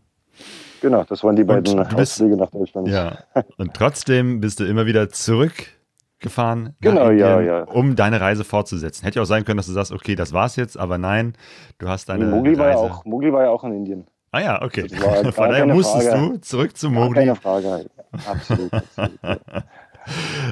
Genau, 0.82 1.04
das 1.04 1.24
waren 1.24 1.36
die 1.36 1.44
Und 1.44 1.48
beiden 1.48 1.80
Ausflüge 1.80 2.36
nach 2.36 2.50
Deutschland. 2.50 2.88
Ja. 2.90 3.20
Und 3.58 3.74
trotzdem 3.74 4.42
bist 4.42 4.60
du 4.60 4.66
immer 4.66 4.86
wieder 4.86 5.08
zurückgefahren, 5.10 6.76
Genau, 6.82 7.10
ja, 7.12 7.40
Indien, 7.40 7.48
ja. 7.56 7.64
um 7.66 7.96
deine 7.96 8.20
Reise 8.20 8.44
fortzusetzen. 8.44 9.06
Hätte 9.06 9.18
ja 9.20 9.22
auch 9.24 9.28
sein 9.28 9.46
können, 9.46 9.58
dass 9.58 9.68
du 9.68 9.72
sagst, 9.72 9.92
okay, 9.94 10.16
das 10.16 10.34
war's 10.34 10.56
jetzt, 10.58 10.78
aber 10.78 10.98
nein, 10.98 11.34
du 11.78 11.88
hast 11.88 12.10
deine 12.10 12.26
Mogli 12.26 12.58
war, 12.58 12.70
ja 12.70 12.76
Reise. 12.80 12.94
auch, 12.94 13.06
Mogli 13.06 13.32
war 13.32 13.44
ja 13.44 13.50
auch 13.50 13.64
in 13.64 13.74
Indien. 13.74 14.08
Ah 14.32 14.42
ja, 14.42 14.62
okay. 14.62 14.88
Gar 15.00 15.32
Von 15.32 15.50
daher 15.50 15.68
musstest 15.68 16.10
Frage. 16.10 16.30
du 16.32 16.42
zurück 16.42 16.76
zu 16.76 16.90
Mogli. 16.90 17.20
keine 17.20 17.36
Frage. 17.36 17.86
Absolut. 18.26 18.74
absolut 18.74 19.20
ja. 19.24 19.38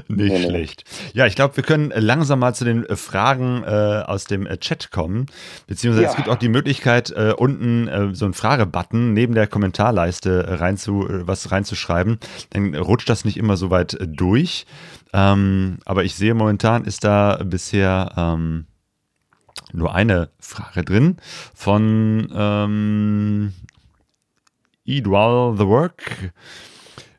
Nicht 0.07 0.31
Nee, 0.31 0.39
nee. 0.39 0.43
schlecht. 0.47 0.85
Ja, 1.13 1.25
ich 1.25 1.35
glaube, 1.35 1.57
wir 1.57 1.63
können 1.63 1.91
langsam 1.93 2.39
mal 2.39 2.55
zu 2.55 2.63
den 2.63 2.85
äh, 2.85 2.95
Fragen 2.95 3.63
äh, 3.63 4.03
aus 4.05 4.23
dem 4.23 4.45
äh, 4.47 4.57
Chat 4.57 4.91
kommen. 4.91 5.25
Beziehungsweise 5.67 6.05
es 6.05 6.11
Ja. 6.13 6.15
gibt 6.15 6.29
auch 6.29 6.37
die 6.37 6.47
Möglichkeit, 6.47 7.09
äh, 7.11 7.33
unten 7.35 7.89
äh, 7.89 8.15
so 8.15 8.23
einen 8.23 8.33
Fragebutton 8.33 9.11
neben 9.11 9.35
der 9.35 9.47
Kommentarleiste 9.47 10.45
äh, 10.47 10.53
rein 10.53 10.77
zu, 10.77 11.05
äh, 11.05 11.27
was 11.27 11.51
reinzuschreiben. 11.51 12.17
Dann 12.51 12.75
rutscht 12.75 13.09
das 13.09 13.25
nicht 13.25 13.35
immer 13.35 13.57
so 13.57 13.69
weit 13.69 13.97
durch. 14.01 14.65
Ähm, 15.11 15.79
aber 15.83 16.05
ich 16.05 16.15
sehe 16.15 16.33
momentan 16.33 16.85
ist 16.85 17.03
da 17.03 17.41
bisher 17.43 18.13
ähm, 18.15 18.67
nur 19.73 19.93
eine 19.93 20.29
Frage 20.39 20.85
drin 20.85 21.17
von 21.53 22.31
ähm, 22.33 23.53
Idwal 24.85 25.57
The 25.57 25.65
Work. 25.67 26.31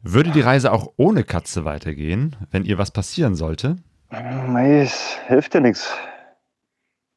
Würde 0.04 0.30
die 0.30 0.40
Reise 0.40 0.72
auch 0.72 0.92
ohne 0.96 1.22
Katze 1.22 1.64
weitergehen, 1.64 2.34
wenn 2.50 2.64
ihr 2.64 2.76
was 2.76 2.90
passieren 2.90 3.36
sollte? 3.36 3.76
Mei, 4.10 4.80
es 4.80 5.16
hilft 5.28 5.54
ja 5.54 5.60
nichts. 5.60 5.96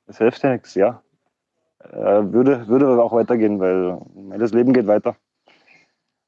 Es 0.06 0.20
hilft 0.20 0.44
ja 0.44 0.54
nichts, 0.54 0.76
ja. 0.76 1.02
Äh, 1.80 2.32
würde, 2.32 2.68
würde 2.68 3.02
auch 3.02 3.12
weitergehen, 3.12 3.60
weil 3.60 4.00
das 4.38 4.54
Leben 4.54 4.72
geht 4.72 4.86
weiter. 4.86 5.16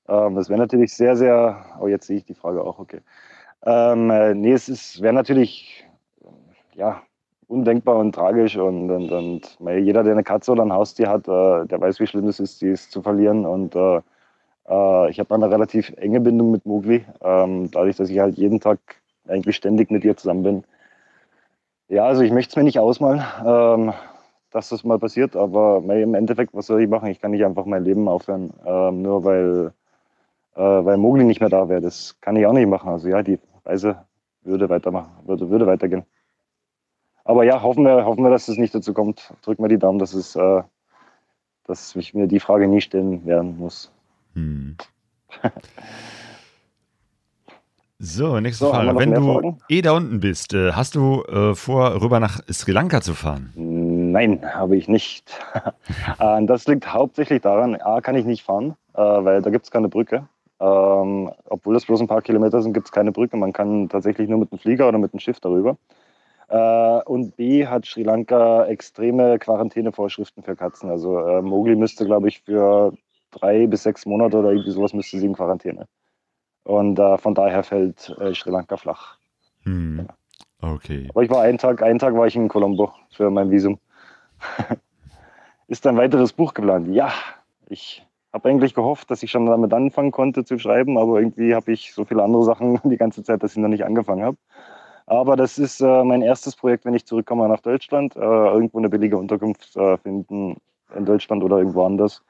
Ähm, 0.08 0.34
das 0.36 0.50
wäre 0.50 0.60
natürlich 0.60 0.96
sehr, 0.96 1.16
sehr. 1.16 1.64
Oh, 1.80 1.88
jetzt 1.88 2.08
sehe 2.08 2.18
ich 2.18 2.26
die 2.26 2.34
Frage 2.34 2.64
auch, 2.64 2.80
okay. 2.80 3.02
Ähm, 3.64 4.10
äh, 4.10 4.34
nee, 4.34 4.54
es 4.54 5.00
wäre 5.00 5.14
natürlich 5.14 5.88
ja, 6.74 7.04
undenkbar 7.48 7.98
und 7.98 8.14
tragisch 8.14 8.58
und, 8.58 8.90
und, 8.90 9.12
und 9.12 9.58
jeder, 9.80 10.04
der 10.04 10.14
eine 10.14 10.24
Katze 10.24 10.52
oder 10.52 10.64
ein 10.64 10.74
Haustier 10.74 11.10
hat, 11.10 11.28
äh, 11.28 11.68
der 11.68 11.80
weiß, 11.80 12.00
wie 12.00 12.08
schlimm 12.08 12.28
es 12.28 12.40
ist, 12.40 12.64
ist 12.64 12.92
zu 12.92 13.04
verlieren. 13.04 13.46
Und 13.46 13.76
äh, 14.68 15.10
ich 15.10 15.20
habe 15.20 15.34
eine 15.34 15.50
relativ 15.50 15.94
enge 15.98 16.20
Bindung 16.22 16.52
mit 16.52 16.66
Mogli, 16.66 17.06
ähm, 17.22 17.72
dadurch, 17.72 17.96
dass 17.98 18.10
ich 18.10 18.20
halt 18.20 18.38
jeden 18.38 18.60
Tag 18.60 18.80
eigentlich 19.28 19.56
ständig 19.56 19.92
mit 19.92 20.04
ihr 20.04 20.16
zusammen 20.18 20.44
bin. 20.44 20.64
Ja, 21.90 22.06
also 22.06 22.22
ich 22.22 22.32
möchte 22.32 22.52
es 22.52 22.56
mir 22.56 22.64
nicht 22.64 22.80
ausmalen, 22.80 23.24
ähm, 23.46 23.94
dass 24.52 24.70
das 24.70 24.84
mal 24.84 25.00
passiert, 25.00 25.36
aber 25.36 25.78
im 25.78 26.16
Endeffekt, 26.16 26.54
was 26.54 26.68
soll 26.68 26.82
ich 26.82 26.90
machen? 26.90 27.10
Ich 27.10 27.22
kann 27.22 27.32
nicht 27.32 27.46
einfach 27.46 27.66
mein 27.66 27.84
Leben 27.84 28.08
aufhören, 28.08 28.54
ähm, 28.66 29.02
nur 29.02 29.24
weil, 29.24 29.74
äh, 30.56 30.62
weil 30.62 30.98
Mogli 30.98 31.24
nicht 31.24 31.40
mehr 31.40 31.50
da 31.50 31.70
wäre. 31.70 31.82
Das 31.82 32.18
kann 32.22 32.36
ich 32.36 32.46
auch 32.46 32.54
nicht 32.54 32.68
machen. 32.68 32.90
Also 32.90 33.08
ja, 33.08 33.24
die 33.24 33.40
Reise 33.66 34.06
würde 34.42 34.70
weitermachen, 34.70 35.12
würde, 35.26 35.50
würde 35.50 35.68
weitergehen. 35.68 36.06
Aber 37.24 37.44
ja, 37.44 37.62
hoffen 37.62 37.84
wir, 37.84 38.06
hoffen 38.06 38.24
wir, 38.24 38.30
dass 38.30 38.48
es 38.48 38.58
nicht 38.58 38.74
dazu 38.74 38.94
kommt. 38.94 39.34
Drücken 39.44 39.64
wir 39.64 39.70
die 39.70 39.80
Daumen, 39.80 40.00
dass 40.00 40.14
es, 40.14 40.36
äh, 40.36 40.64
dass 41.66 41.96
ich 41.96 42.14
mir 42.14 42.28
die 42.28 42.40
Frage 42.40 42.68
nie 42.68 42.82
stellen 42.82 43.26
werden 43.26 43.58
muss. 43.58 43.92
Hm. 44.38 44.78
So, 48.00 48.40
nächste 48.40 48.66
So, 48.66 48.70
Frage. 48.72 48.96
Wenn 49.00 49.16
du 49.16 49.34
Fragen? 49.34 49.58
eh 49.70 49.82
da 49.82 49.94
unten 49.94 50.20
bist, 50.20 50.54
äh, 50.54 50.74
hast 50.74 50.94
du 50.94 51.24
äh, 51.24 51.56
vor, 51.56 52.00
rüber 52.00 52.20
nach 52.20 52.42
Sri 52.48 52.72
Lanka 52.72 53.02
zu 53.02 53.16
fahren? 53.16 53.52
Nein, 53.56 54.42
habe 54.54 54.78
ich 54.78 54.88
nicht. 54.88 55.32
Äh, 56.20 56.46
das 56.46 56.68
liegt 56.68 56.94
hauptsächlich 56.94 57.42
daran, 57.42 57.76
A, 57.78 58.02
kann 58.02 58.16
ich 58.16 58.26
nicht 58.26 58.44
fahren, 58.44 58.76
äh, 58.94 59.02
weil 59.02 59.42
da 59.42 59.50
gibt 59.50 59.66
es 59.66 59.72
keine 59.72 59.90
Brücke. 59.90 60.28
Ähm, 60.60 61.32
obwohl 61.50 61.74
das 61.74 61.86
bloß 61.86 62.02
ein 62.02 62.08
paar 62.08 62.22
Kilometer 62.22 62.62
sind, 62.62 62.74
gibt 62.74 62.86
es 62.86 62.92
keine 62.92 63.12
Brücke. 63.12 63.36
Man 63.36 63.52
kann 63.54 63.90
tatsächlich 63.90 64.30
nur 64.30 64.38
mit 64.38 64.52
dem 64.52 64.60
Flieger 64.60 64.88
oder 64.88 65.00
mit 65.00 65.14
dem 65.14 65.20
Schiff 65.20 65.40
darüber. 65.40 65.78
Äh, 66.50 67.02
und 67.06 67.36
B 67.36 67.66
hat 67.66 67.86
Sri 67.88 68.04
Lanka 68.04 68.66
extreme 68.66 69.40
Quarantänevorschriften 69.40 70.44
für 70.44 70.56
Katzen. 70.56 70.92
Also 70.92 71.42
Mowgli 71.42 71.76
müsste, 71.76 72.06
glaube 72.06 72.28
ich, 72.28 72.42
für 72.42 72.94
drei 73.40 73.68
bis 73.68 73.84
sechs 73.84 74.06
Monate 74.06 74.38
oder 74.38 74.52
irgendwie 74.52 74.72
sowas 74.72 74.94
müsste 74.94 75.20
sie 75.20 75.26
in 75.26 75.34
Quarantäne. 75.34 75.88
Und 76.64 77.00
äh, 77.00 77.18
von 77.18 77.34
daher 77.34 77.64
fällt 77.64 78.16
äh, 78.20 78.34
Sri 78.34 78.52
Lanka 78.52 78.78
flach. 78.78 79.18
Hm. 79.64 80.08
Okay. 80.62 81.08
Aber 81.10 81.24
ich 81.24 81.30
war 81.30 81.42
einen 81.42 81.58
Tag, 81.58 81.82
einen 81.82 82.00
Tag 82.00 82.16
war 82.16 82.28
ich 82.28 82.36
in 82.36 82.48
Colombo 82.48 82.92
für 83.12 83.30
mein 83.30 83.52
Visum. 83.52 83.80
Ist 85.68 85.86
ein 85.86 85.98
weiteres 85.98 86.34
Buch 86.34 86.54
geplant? 86.54 86.88
Ja, 86.88 87.12
ich 87.70 88.06
habe 88.34 88.50
eigentlich 88.50 88.74
gehofft, 88.74 89.12
dass 89.12 89.24
ich 89.24 89.32
schon 89.32 89.46
damit 89.46 89.74
anfangen 89.74 90.12
konnte 90.12 90.46
zu 90.46 90.58
schreiben, 90.58 90.98
aber 90.98 91.20
irgendwie 91.20 91.56
habe 91.56 91.72
ich 91.72 91.94
so 91.94 92.06
viele 92.06 92.24
andere 92.24 92.44
Sachen 92.44 92.80
die 92.90 92.98
ganze 92.98 93.24
Zeit, 93.24 93.44
dass 93.44 93.52
ich 93.52 93.58
noch 93.58 93.68
nicht 93.68 93.86
angefangen 93.86 94.24
habe. 94.24 94.38
Aber 95.06 95.38
das 95.38 95.58
ist 95.58 95.80
äh, 95.80 96.04
mein 96.04 96.22
erstes 96.22 96.56
Projekt, 96.56 96.86
wenn 96.86 96.94
ich 96.94 97.06
zurückkomme 97.06 97.48
nach 97.48 97.62
Deutschland, 97.62 98.16
äh, 98.16 98.20
irgendwo 98.20 98.78
eine 98.78 98.90
billige 98.90 99.18
Unterkunft 99.18 99.76
äh, 99.78 99.98
finden 99.98 100.58
in 100.96 101.06
Deutschland 101.06 101.44
oder 101.44 101.60
irgendwo 101.60 101.86
anders. 101.86 102.24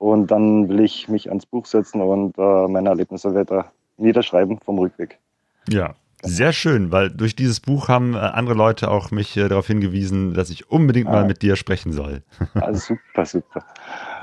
Und 0.00 0.30
dann 0.30 0.70
will 0.70 0.80
ich 0.80 1.08
mich 1.10 1.28
ans 1.28 1.44
Buch 1.44 1.66
setzen 1.66 2.00
und 2.00 2.38
äh, 2.38 2.66
meine 2.68 2.88
Erlebnisse 2.88 3.34
weiter 3.34 3.70
niederschreiben 3.98 4.58
vom 4.58 4.78
Rückweg. 4.78 5.18
Ja, 5.68 5.94
sehr 6.22 6.54
schön, 6.54 6.90
weil 6.90 7.10
durch 7.10 7.36
dieses 7.36 7.60
Buch 7.60 7.88
haben 7.88 8.14
äh, 8.14 8.18
andere 8.18 8.54
Leute 8.54 8.90
auch 8.90 9.10
mich 9.10 9.36
äh, 9.36 9.46
darauf 9.48 9.66
hingewiesen, 9.66 10.32
dass 10.32 10.48
ich 10.48 10.70
unbedingt 10.70 11.06
mal 11.10 11.24
Ah. 11.24 11.26
mit 11.26 11.42
dir 11.42 11.54
sprechen 11.54 11.92
soll. 11.92 12.22
Ah, 12.54 12.72
super, 12.72 13.26
super. 13.26 13.62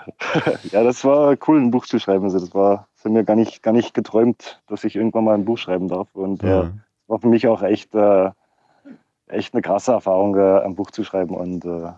ja, 0.72 0.84
das 0.84 1.06
war 1.06 1.36
cool, 1.48 1.60
ein 1.62 1.70
Buch 1.70 1.86
zu 1.86 2.00
schreiben. 2.00 2.24
Also 2.24 2.40
das 2.40 2.56
war, 2.56 2.88
hat 3.04 3.12
mir 3.12 3.24
gar 3.24 3.36
nicht, 3.36 3.62
gar 3.62 3.72
nicht 3.74 3.94
geträumt, 3.94 4.60
dass 4.68 4.84
ich 4.84 4.96
irgendwann 4.96 5.26
mal 5.26 5.36
ein 5.36 5.46
Buch 5.46 5.60
schreiben 5.60 5.90
darf. 5.90 6.08
Und 6.14 6.44
äh, 6.44 6.48
Ja. 6.48 6.72
war 7.06 7.20
für 7.20 7.28
mich 7.28 7.48
auch 7.48 7.62
echt, 7.62 7.94
äh, 7.94 8.32
echt 9.28 9.54
eine 9.54 9.62
krasse 9.62 9.92
Erfahrung, 9.92 10.36
ein 10.38 10.74
Buch 10.74 10.90
zu 10.90 11.04
schreiben 11.04 11.36
und 11.36 11.66
äh, 11.66 11.92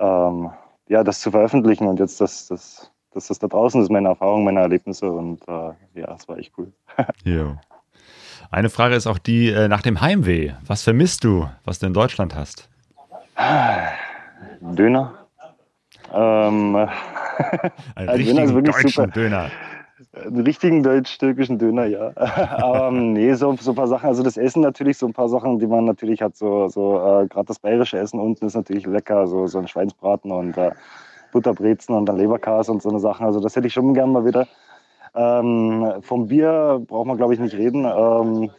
ähm, 0.00 0.50
ja, 0.88 1.02
das 1.04 1.20
zu 1.20 1.30
veröffentlichen 1.30 1.86
und 1.86 1.98
jetzt, 2.00 2.20
dass 2.20 2.48
das, 2.48 2.90
dass 3.12 3.28
das 3.28 3.38
da 3.38 3.46
draußen 3.48 3.82
ist, 3.82 3.90
meine 3.90 4.08
Erfahrung, 4.08 4.44
meine 4.44 4.60
Erlebnisse 4.60 5.10
und 5.10 5.40
äh, 5.48 5.70
ja, 5.94 6.06
das 6.06 6.28
war 6.28 6.38
echt 6.38 6.52
cool. 6.58 6.72
Jo. 7.24 7.56
Eine 8.50 8.68
Frage 8.68 8.94
ist 8.96 9.06
auch 9.06 9.18
die 9.18 9.48
äh, 9.48 9.68
nach 9.68 9.80
dem 9.80 10.00
Heimweh. 10.02 10.52
Was 10.66 10.82
vermisst 10.82 11.24
du, 11.24 11.48
was 11.64 11.78
du 11.78 11.86
in 11.86 11.94
Deutschland 11.94 12.34
hast? 12.34 12.68
Döner. 14.60 15.14
Ähm, 16.12 16.76
Einen 17.94 18.08
Also 18.08 18.24
Döner 18.24 18.42
ist 18.42 18.54
wirklich 18.54 18.76
super. 18.76 19.06
Döner. 19.06 19.50
Einen 20.12 20.40
richtigen 20.40 20.82
deutsch-türkischen 20.82 21.58
Döner, 21.58 21.86
ja. 21.86 22.12
Aber 22.16 22.88
ähm, 22.88 23.12
nee, 23.12 23.32
so, 23.34 23.54
so 23.60 23.72
ein 23.72 23.76
paar 23.76 23.88
Sachen. 23.88 24.08
Also 24.08 24.22
das 24.22 24.36
Essen 24.36 24.62
natürlich, 24.62 24.98
so 24.98 25.06
ein 25.06 25.12
paar 25.12 25.28
Sachen, 25.28 25.58
die 25.58 25.66
man 25.66 25.84
natürlich 25.84 26.22
hat. 26.22 26.36
So, 26.36 26.68
so 26.68 26.96
äh, 26.96 27.26
gerade 27.26 27.46
das 27.46 27.58
bayerische 27.58 27.98
Essen 27.98 28.20
unten 28.20 28.46
ist 28.46 28.54
natürlich 28.54 28.86
lecker. 28.86 29.26
So, 29.26 29.46
so 29.46 29.58
ein 29.58 29.68
Schweinsbraten 29.68 30.30
und 30.30 30.56
äh, 30.56 30.72
Butterbrezen 31.32 31.94
und 31.94 32.06
dann 32.06 32.18
Leberkas 32.18 32.68
und 32.68 32.82
so 32.82 32.90
eine 32.90 33.00
Sachen. 33.00 33.26
Also 33.26 33.40
das 33.40 33.56
hätte 33.56 33.66
ich 33.66 33.72
schon 33.72 33.94
gern 33.94 34.12
mal 34.12 34.24
wieder. 34.24 34.46
Ähm, 35.14 35.94
vom 36.00 36.28
Bier 36.28 36.80
braucht 36.86 37.06
man, 37.06 37.16
glaube 37.16 37.34
ich, 37.34 37.40
nicht 37.40 37.54
reden. 37.54 37.84
Ähm, 37.84 38.50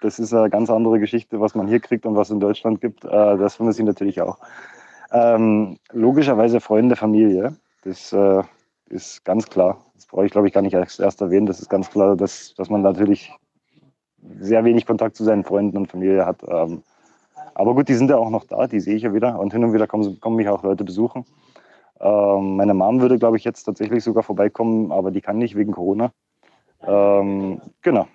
das 0.00 0.18
ist 0.18 0.32
eine 0.32 0.48
ganz 0.48 0.70
andere 0.70 0.98
Geschichte, 0.98 1.40
was 1.40 1.54
man 1.54 1.68
hier 1.68 1.80
kriegt 1.80 2.06
und 2.06 2.16
was 2.16 2.28
es 2.28 2.34
in 2.34 2.40
Deutschland 2.40 2.80
gibt. 2.80 3.04
Äh, 3.04 3.08
das 3.36 3.56
vermisse 3.56 3.82
ich 3.82 3.86
natürlich 3.86 4.20
auch. 4.22 4.38
Ähm, 5.12 5.78
logischerweise 5.92 6.60
Freunde, 6.60 6.96
Familie. 6.96 7.56
Das 7.84 8.12
äh, 8.12 8.42
ist 8.90 9.24
ganz 9.24 9.46
klar. 9.46 9.84
Das 9.94 10.06
brauche 10.06 10.26
ich, 10.26 10.32
glaube 10.32 10.48
ich, 10.48 10.54
gar 10.54 10.62
nicht 10.62 10.74
erst, 10.74 11.00
erst 11.00 11.20
erwähnen. 11.20 11.46
Das 11.46 11.60
ist 11.60 11.68
ganz 11.68 11.90
klar, 11.90 12.16
dass, 12.16 12.54
dass 12.54 12.70
man 12.70 12.82
natürlich 12.82 13.32
sehr 14.38 14.64
wenig 14.64 14.86
Kontakt 14.86 15.16
zu 15.16 15.24
seinen 15.24 15.44
Freunden 15.44 15.76
und 15.76 15.86
Familie 15.86 16.26
hat. 16.26 16.42
Ähm, 16.46 16.82
aber 17.54 17.74
gut, 17.74 17.88
die 17.88 17.94
sind 17.94 18.10
ja 18.10 18.16
auch 18.16 18.30
noch 18.30 18.44
da, 18.44 18.66
die 18.66 18.80
sehe 18.80 18.96
ich 18.96 19.02
ja 19.02 19.14
wieder. 19.14 19.38
Und 19.38 19.52
hin 19.52 19.64
und 19.64 19.72
wieder 19.72 19.86
kommen, 19.86 20.20
kommen 20.20 20.36
mich 20.36 20.48
auch 20.48 20.62
Leute 20.62 20.84
besuchen. 20.84 21.24
Ähm, 22.00 22.56
meine 22.56 22.74
Mom 22.74 23.00
würde, 23.00 23.18
glaube 23.18 23.36
ich, 23.36 23.44
jetzt 23.44 23.64
tatsächlich 23.64 24.02
sogar 24.02 24.22
vorbeikommen, 24.22 24.92
aber 24.92 25.10
die 25.10 25.20
kann 25.20 25.38
nicht 25.38 25.56
wegen 25.56 25.72
Corona. 25.72 26.12
Ähm, 26.86 27.60
genau. 27.82 28.08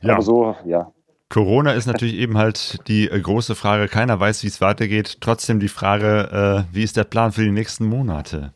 Ja, 0.00 0.14
Aber 0.14 0.22
so, 0.22 0.56
ja. 0.64 0.92
Corona 1.28 1.72
ist 1.72 1.86
natürlich 1.86 2.14
eben 2.14 2.38
halt 2.38 2.88
die 2.88 3.08
äh, 3.08 3.20
große 3.20 3.54
Frage. 3.54 3.86
Keiner 3.86 4.18
weiß, 4.18 4.42
wie 4.42 4.48
es 4.48 4.60
weitergeht. 4.60 5.18
Trotzdem 5.20 5.60
die 5.60 5.68
Frage, 5.68 6.66
äh, 6.70 6.74
wie 6.74 6.82
ist 6.82 6.96
der 6.96 7.04
Plan 7.04 7.32
für 7.32 7.42
die 7.42 7.52
nächsten 7.52 7.86
Monate? 7.86 8.52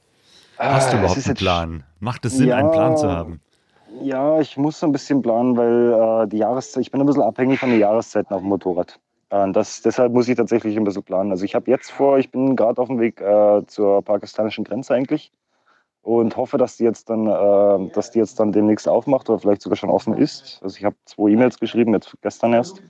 Hast 0.58 0.92
du 0.92 0.96
Ah, 0.96 1.00
überhaupt 1.00 1.26
einen 1.26 1.34
Plan? 1.34 1.82
Macht 2.00 2.24
es 2.24 2.36
Sinn, 2.36 2.48
Ja. 2.48 2.56
einen 2.56 2.70
Plan 2.70 2.96
zu 2.96 3.08
haben? 3.10 3.40
Ja, 4.02 4.40
ich 4.40 4.56
muss 4.56 4.80
so 4.80 4.86
ein 4.86 4.92
bisschen 4.92 5.22
planen, 5.22 5.56
weil 5.56 6.24
äh, 6.24 6.28
die 6.28 6.38
Jahreszeit, 6.38 6.82
ich 6.82 6.90
bin 6.90 7.00
ein 7.00 7.06
bisschen 7.06 7.22
abhängig 7.22 7.60
von 7.60 7.70
den 7.70 7.78
Jahreszeiten 7.80 8.34
auf 8.34 8.40
dem 8.40 8.48
Motorrad. 8.48 8.98
Äh, 9.30 9.52
das, 9.52 9.82
deshalb 9.82 10.12
muss 10.12 10.28
ich 10.28 10.36
tatsächlich 10.36 10.76
ein 10.76 10.84
bisschen 10.84 11.02
planen. 11.02 11.30
Also 11.30 11.44
ich 11.44 11.54
habe 11.54 11.70
jetzt 11.70 11.90
vor, 11.90 12.18
ich 12.18 12.30
bin 12.30 12.56
gerade 12.56 12.80
auf 12.80 12.88
dem 12.88 12.98
Weg 12.98 13.20
äh, 13.20 13.62
zur 13.66 14.02
pakistanischen 14.02 14.64
Grenze 14.64 14.94
eigentlich 14.94 15.32
und 16.02 16.36
hoffe, 16.36 16.58
dass 16.58 16.76
die 16.76 16.84
jetzt 16.84 17.08
dann, 17.08 17.26
äh, 17.26 17.90
dass 17.92 18.10
die 18.10 18.18
jetzt 18.18 18.38
dann 18.40 18.52
demnächst 18.52 18.88
aufmacht 18.88 19.30
oder 19.30 19.38
vielleicht 19.38 19.62
sogar 19.62 19.76
schon 19.76 19.90
offen 19.90 20.14
ist. 20.14 20.60
Also 20.62 20.76
ich 20.76 20.84
habe 20.84 20.96
zwei 21.04 21.30
E-Mails 21.30 21.58
geschrieben, 21.60 21.94
jetzt 21.94 22.14
gestern 22.20 22.52
erst, 22.52 22.82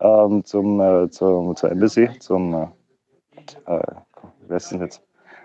ähm, 0.00 0.44
zum, 0.44 0.80
äh, 0.80 1.10
zum, 1.10 1.56
zur 1.56 1.70
Embassy, 1.72 2.08
zum, 2.20 2.54
äh, 2.54 2.66
äh, 3.66 3.82
wer 4.46 4.56
ist 4.56 4.70
denn 4.70 4.80
jetzt? 4.80 5.02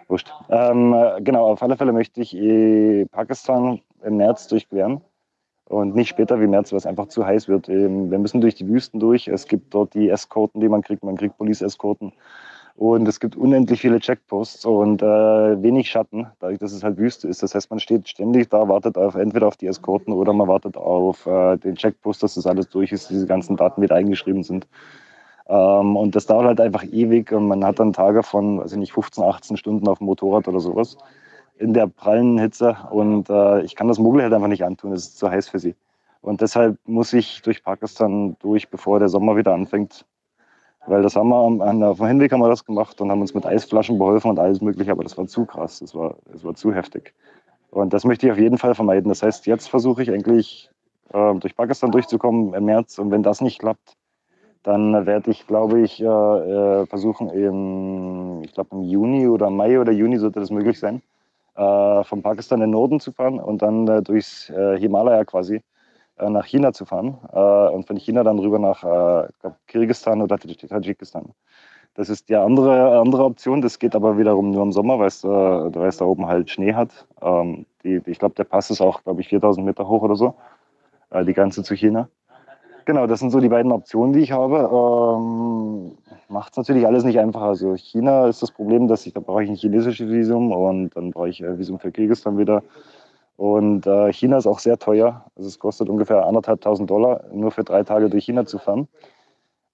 Wurscht. 0.08 0.34
Ähm, 0.50 0.94
äh, 0.94 1.22
genau, 1.22 1.48
auf 1.48 1.62
alle 1.64 1.78
Fälle 1.78 1.94
möchte 1.94 2.22
ich 2.22 2.36
eh 2.36 3.06
Pakistan 3.06 3.82
im 4.04 4.18
März 4.18 4.48
durchqueren 4.48 5.02
und 5.70 5.96
nicht 5.96 6.10
später 6.10 6.40
wie 6.40 6.48
März, 6.48 6.72
weil 6.72 6.78
es 6.78 6.86
einfach 6.86 7.08
zu 7.08 7.26
heiß 7.26 7.48
wird. 7.48 7.70
Ähm, 7.70 8.12
Wir 8.12 8.20
müssen 8.20 8.42
durch 8.42 8.56
die 8.56 8.68
Wüsten 8.68 9.00
durch. 9.00 9.28
Es 9.28 9.48
gibt 9.48 9.74
dort 9.74 9.94
die 9.94 10.10
Eskorten, 10.10 10.62
die 10.62 10.70
man 10.70 10.82
kriegt. 10.82 11.04
Man 11.04 11.18
kriegt 11.18 11.38
Police-Eskorten. 11.38 12.14
Und 12.76 13.08
es 13.08 13.20
gibt 13.20 13.36
unendlich 13.36 13.82
viele 13.82 14.00
Checkposts 14.00 14.66
und 14.66 15.04
äh, 15.04 15.06
wenig 15.06 15.92
Schatten, 15.92 16.26
dadurch, 16.40 16.58
dass 16.58 16.72
es 16.72 16.84
halt 16.84 16.98
Wüste 16.98 17.28
ist. 17.28 17.44
Das 17.44 17.54
heißt, 17.54 17.70
man 17.70 17.80
steht 17.80 18.10
ständig 18.10 18.50
da, 18.50 18.68
wartet 18.68 18.98
auf, 18.98 19.14
entweder 19.14 19.48
auf 19.48 19.58
die 19.58 19.68
Eskorten 19.68 20.12
oder 20.12 20.34
man 20.34 20.48
wartet 20.48 20.76
auf 20.76 21.28
äh, 21.28 21.58
den 21.58 21.76
Checkpost, 21.76 22.24
dass 22.24 22.34
das 22.34 22.48
alles 22.48 22.70
durch 22.70 22.92
ist, 22.92 23.12
diese 23.12 23.28
ganzen 23.28 23.58
Daten 23.58 23.84
wieder 23.84 23.96
eingeschrieben 23.96 24.42
sind. 24.42 24.68
Ähm, 25.48 25.96
und 25.98 26.16
das 26.16 26.26
dauert 26.26 26.46
halt 26.48 26.62
einfach 26.62 26.84
ewig 26.84 27.32
und 27.32 27.48
man 27.48 27.66
hat 27.66 27.80
dann 27.80 27.94
Tage 27.94 28.24
von, 28.24 28.60
weiß 28.60 28.74
ich 28.74 28.78
nicht, 28.78 28.94
15, 28.94 29.24
18 29.24 29.58
Stunden 29.58 29.88
auf 29.88 30.00
dem 30.00 30.06
Motorrad 30.08 30.48
oder 30.48 30.60
sowas 30.60 30.98
in 31.58 31.74
der 31.74 31.88
prallen 31.88 32.38
Hitze 32.40 32.78
und 32.92 33.30
äh, 33.30 33.62
ich 33.62 33.76
kann 33.76 33.88
das 33.88 34.00
Mogul 34.00 34.22
halt 34.24 34.34
einfach 34.34 34.48
nicht 34.48 34.64
antun, 34.66 34.92
es 34.92 35.08
ist 35.08 35.18
zu 35.20 35.30
heiß 35.30 35.50
für 35.50 35.60
sie. 35.60 35.76
Und 36.22 36.42
deshalb 36.42 36.78
muss 36.86 37.14
ich 37.14 37.42
durch 37.42 37.64
Pakistan 37.64 38.36
durch, 38.40 38.70
bevor 38.70 39.00
der 39.00 39.10
Sommer 39.10 39.36
wieder 39.36 39.54
anfängt. 39.54 40.06
Weil 40.86 41.02
das 41.02 41.16
haben 41.16 41.30
wir 41.30 41.66
an- 41.66 41.84
auf 41.84 41.98
dem 41.98 42.08
Hinweg 42.08 42.32
haben 42.32 42.42
wir 42.42 42.50
das 42.50 42.66
gemacht 42.66 43.00
und 43.02 43.12
haben 43.12 43.22
uns 43.22 43.34
mit 43.34 43.46
Eisflaschen 43.46 43.98
beholfen 43.98 44.32
und 44.32 44.40
alles 44.40 44.62
mögliche, 44.62 44.92
aber 44.92 45.04
das 45.04 45.18
war 45.18 45.28
zu 45.28 45.46
krass, 45.46 45.80
das 45.80 45.96
war, 45.96 46.18
das 46.32 46.44
war 46.44 46.56
zu 46.56 46.74
heftig. 46.74 47.14
Und 47.72 47.94
das 47.94 48.06
möchte 48.06 48.26
ich 48.28 48.32
auf 48.32 48.40
jeden 48.40 48.58
Fall 48.58 48.76
vermeiden. 48.76 49.10
Das 49.10 49.24
heißt, 49.24 49.46
jetzt 49.48 49.70
versuche 49.70 50.04
ich 50.04 50.12
eigentlich 50.12 50.70
äh, 51.14 51.36
durch 51.36 51.56
Pakistan 51.56 51.92
durchzukommen 51.92 52.54
im 52.54 52.66
März 52.66 53.00
und 53.00 53.12
wenn 53.12 53.24
das 53.24 53.42
nicht 53.42 53.60
klappt, 53.60 53.96
dann 54.64 55.06
werde 55.06 55.32
ich, 55.32 55.48
glaube 55.48 55.82
ich, 55.82 56.02
äh, 56.02 56.06
äh, 56.06 56.86
versuchen, 56.88 57.30
im, 57.30 58.42
ich 58.44 58.54
glaube 58.54 58.76
im 58.76 58.84
Juni 58.84 59.28
oder 59.28 59.50
Mai 59.50 59.80
oder 59.80 59.92
Juni 59.92 60.18
sollte 60.18 60.40
das 60.40 60.52
möglich 60.52 60.80
sein, 60.80 61.02
äh, 61.56 62.04
von 62.04 62.22
Pakistan 62.24 62.60
in 62.62 62.68
den 62.68 62.72
Norden 62.72 63.00
zu 63.00 63.12
fahren 63.14 63.40
und 63.40 63.62
dann 63.62 63.88
äh, 63.88 64.02
durchs 64.02 64.50
äh, 64.50 64.78
Himalaya 64.80 65.26
quasi 65.26 65.62
äh, 66.18 66.30
nach 66.30 66.46
China 66.46 66.74
zu 66.74 66.86
fahren 66.86 67.16
und 67.74 67.88
von 67.88 67.98
China 67.98 68.24
dann 68.24 68.40
rüber 68.40 68.60
nach 68.60 68.82
glaub, 69.42 69.56
Kirgisistan 69.68 70.22
oder 70.22 70.38
Tadsch- 70.38 70.68
Tadschikistan. 70.68 71.34
Das 71.96 72.10
ist 72.10 72.30
die 72.30 72.36
andere, 72.36 73.00
andere 73.00 73.24
Option. 73.26 73.62
Das 73.62 73.80
geht 73.80 73.96
aber 73.96 74.18
wiederum 74.18 74.52
nur 74.52 74.64
im 74.64 74.72
Sommer, 74.72 75.00
weil 75.00 75.08
es, 75.08 75.24
äh, 75.24 75.28
weil 75.28 75.92
da 75.92 76.06
oben 76.06 76.28
halt 76.28 76.50
Schnee 76.50 76.74
hat. 76.74 77.08
Ähm, 77.22 77.66
die, 77.84 78.02
ich 78.06 78.20
glaube, 78.20 78.36
der 78.36 78.46
Pass 78.46 78.70
ist 78.72 78.82
auch, 78.82 79.04
glaube 79.04 79.22
ich, 79.22 79.30
4000 79.30 79.66
Meter 79.66 79.88
hoch 79.88 80.02
oder 80.02 80.16
so. 80.16 80.36
Äh, 81.12 81.26
die 81.26 81.34
Grenze 81.34 81.64
zu 81.64 81.76
China. 81.76 82.10
Genau, 82.86 83.08
das 83.08 83.20
sind 83.20 83.32
so 83.32 83.40
die 83.40 83.50
beiden 83.50 83.72
Optionen, 83.72 84.14
die 84.14 84.20
ich 84.20 84.32
habe. 84.32 84.70
Ähm, 84.72 85.98
Macht 86.34 86.54
es 86.54 86.58
natürlich 86.58 86.88
alles 86.88 87.04
nicht 87.04 87.20
einfach. 87.20 87.42
Also 87.42 87.76
China 87.76 88.28
ist 88.28 88.42
das 88.42 88.52
Problem, 88.52 88.88
dass 88.88 89.06
ich, 89.06 89.14
da 89.14 89.20
brauche 89.20 89.44
ich 89.44 89.50
ein 89.50 89.56
chinesisches 89.56 90.10
Visum 90.10 90.52
und 90.52 90.90
dann 90.96 91.12
brauche 91.12 91.30
ich 91.30 91.46
ein 91.46 91.60
Visum 91.60 91.80
für 91.80 91.92
Kirgisistan 91.92 92.38
wieder. 92.38 92.64
Und 93.38 93.86
äh, 93.88 94.12
China 94.12 94.38
ist 94.38 94.48
auch 94.48 94.60
sehr 94.60 94.80
teuer. 94.80 95.26
Also 95.36 95.48
es 95.48 95.60
kostet 95.60 95.90
ungefähr 95.90 96.26
anderthalbtausend 96.26 96.90
Dollar, 96.90 97.24
nur 97.32 97.52
für 97.52 97.64
drei 97.64 97.84
Tage 97.84 98.10
durch 98.10 98.26
China 98.26 98.46
zu 98.46 98.58
fahren. 98.58 98.88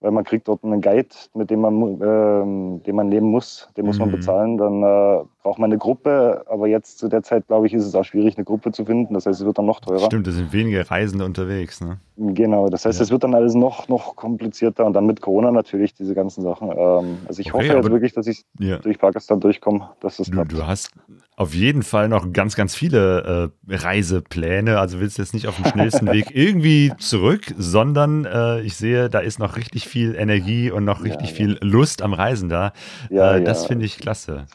Weil 0.01 0.11
man 0.11 0.23
kriegt 0.23 0.47
dort 0.47 0.63
einen 0.63 0.79
Guide, 0.79 1.09
mit 1.33 1.49
dem 1.49 1.59
man, 1.59 1.73
ähm, 2.01 2.81
den 2.83 2.95
man 2.95 3.09
nehmen 3.09 3.29
muss. 3.31 3.67
Den 3.75 3.85
muss 3.85 3.99
man 3.99 4.07
Mhm. 4.07 4.13
bezahlen. 4.13 4.57
Dann 4.57 4.81
äh, 4.81 5.23
braucht 5.43 5.59
man 5.59 5.69
eine 5.71 5.77
Gruppe. 5.77 6.45
Aber 6.49 6.67
jetzt 6.67 6.99
zu 6.99 7.09
der 7.09 7.21
Zeit, 7.21 7.47
glaube 7.47 7.67
ich, 7.67 7.73
ist 7.73 7.85
es 7.85 7.93
auch 7.95 8.05
schwierig, 8.05 8.37
eine 8.37 8.45
Gruppe 8.45 8.71
zu 8.71 8.85
finden. 8.85 9.13
Das 9.13 9.25
heißt, 9.25 9.41
es 9.41 9.45
wird 9.45 9.57
dann 9.57 9.65
noch 9.65 9.81
teurer. 9.81 10.05
Stimmt, 10.05 10.25
es 10.27 10.35
sind 10.35 10.53
wenige 10.53 10.89
Reisende 10.89 11.25
unterwegs. 11.25 11.81
Ne? 11.81 11.97
Genau, 12.15 12.69
das 12.69 12.85
heißt, 12.85 12.99
Ja. 12.99 13.03
es 13.03 13.11
wird 13.11 13.23
dann 13.25 13.35
alles 13.35 13.55
noch, 13.55 13.89
noch 13.89 14.15
komplizierter 14.15 14.85
und 14.85 14.93
dann 14.93 15.05
mit 15.05 15.19
Corona 15.19 15.51
natürlich 15.51 15.93
diese 15.93 16.15
ganzen 16.15 16.43
Sachen. 16.43 16.71
Ähm, 16.71 17.17
also 17.27 17.41
ich 17.41 17.53
Okay, 17.53 17.67
hoffe 17.67 17.77
jetzt 17.79 17.91
wirklich, 17.91 18.13
dass 18.13 18.27
ich 18.27 18.45
Ja. 18.59 18.77
durch 18.77 18.99
Pakistan 18.99 19.41
durchkomme, 19.41 19.89
dass 19.99 20.19
es 20.19 20.27
Du, 20.27 20.33
klappt. 20.33 20.53
du 20.53 20.65
hast 20.65 20.91
auf 21.39 21.53
jeden 21.53 21.83
Fall 21.83 22.09
noch 22.09 22.33
ganz, 22.33 22.57
ganz 22.57 22.75
viele 22.75 23.53
äh, 23.69 23.73
Reisepläne. 23.73 24.77
Also 24.77 24.99
willst 24.99 25.17
du 25.17 25.21
jetzt 25.21 25.33
nicht 25.33 25.47
auf 25.47 25.55
dem 25.55 25.63
schnellsten 25.65 26.07
Weg 26.11 26.35
irgendwie 26.35 26.91
zurück, 26.97 27.53
sondern 27.57 28.25
äh, 28.25 28.59
ich 28.59 28.75
sehe, 28.75 29.09
da 29.09 29.19
ist 29.19 29.39
noch 29.39 29.55
richtig 29.55 29.87
viel 29.87 30.15
Energie 30.15 30.69
und 30.69 30.83
noch 30.83 31.01
richtig 31.01 31.29
Ja, 31.29 31.35
viel 31.37 31.57
Lust 31.61 32.01
am 32.01 32.13
Reisen 32.13 32.49
da. 32.49 32.73
Ja, 33.09 33.37
äh, 33.37 33.43
Das 33.43 33.61
ja. 33.61 33.67
finde 33.69 33.85
ich 33.85 33.99
klasse. 33.99 34.47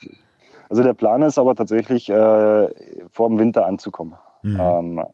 Also 0.68 0.82
der 0.82 0.92
Plan 0.92 1.22
ist 1.22 1.38
aber 1.38 1.54
tatsächlich, 1.54 2.10
äh, 2.10 2.68
vor 3.10 3.30
dem 3.30 3.38
Winter 3.38 3.64
anzukommen. 3.64 4.16
Mhm. 4.42 4.60
Ähm, 4.60 5.04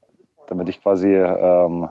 damit 0.48 0.68
ich 0.68 0.82
quasi, 0.82 1.14
ähm, 1.14 1.88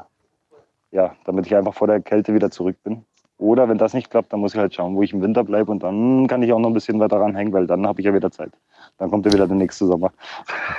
ja, 0.91 1.15
damit 1.23 1.45
ich 1.45 1.55
einfach 1.55 1.73
vor 1.73 1.87
der 1.87 2.01
Kälte 2.01 2.33
wieder 2.33 2.51
zurück 2.51 2.75
bin. 2.83 3.05
Oder 3.39 3.69
wenn 3.69 3.77
das 3.77 3.93
nicht 3.93 4.11
klappt, 4.11 4.33
dann 4.33 4.41
muss 4.41 4.53
ich 4.53 4.59
halt 4.59 4.75
schauen, 4.75 4.97
wo 4.97 5.01
ich 5.01 5.13
im 5.13 5.21
Winter 5.21 5.45
bleibe 5.45 5.71
und 5.71 5.81
dann 5.81 6.27
kann 6.27 6.43
ich 6.43 6.51
auch 6.51 6.59
noch 6.59 6.69
ein 6.69 6.73
bisschen 6.73 6.99
weiter 6.99 7.21
ranhängen, 7.21 7.53
weil 7.53 7.67
dann 7.67 7.87
habe 7.87 8.01
ich 8.01 8.05
ja 8.05 8.13
wieder 8.13 8.29
Zeit. 8.29 8.51
Dann 8.97 9.09
kommt 9.09 9.25
ja 9.25 9.31
wieder 9.31 9.47
der 9.47 9.55
nächste 9.55 9.85
Sommer. 9.85 10.11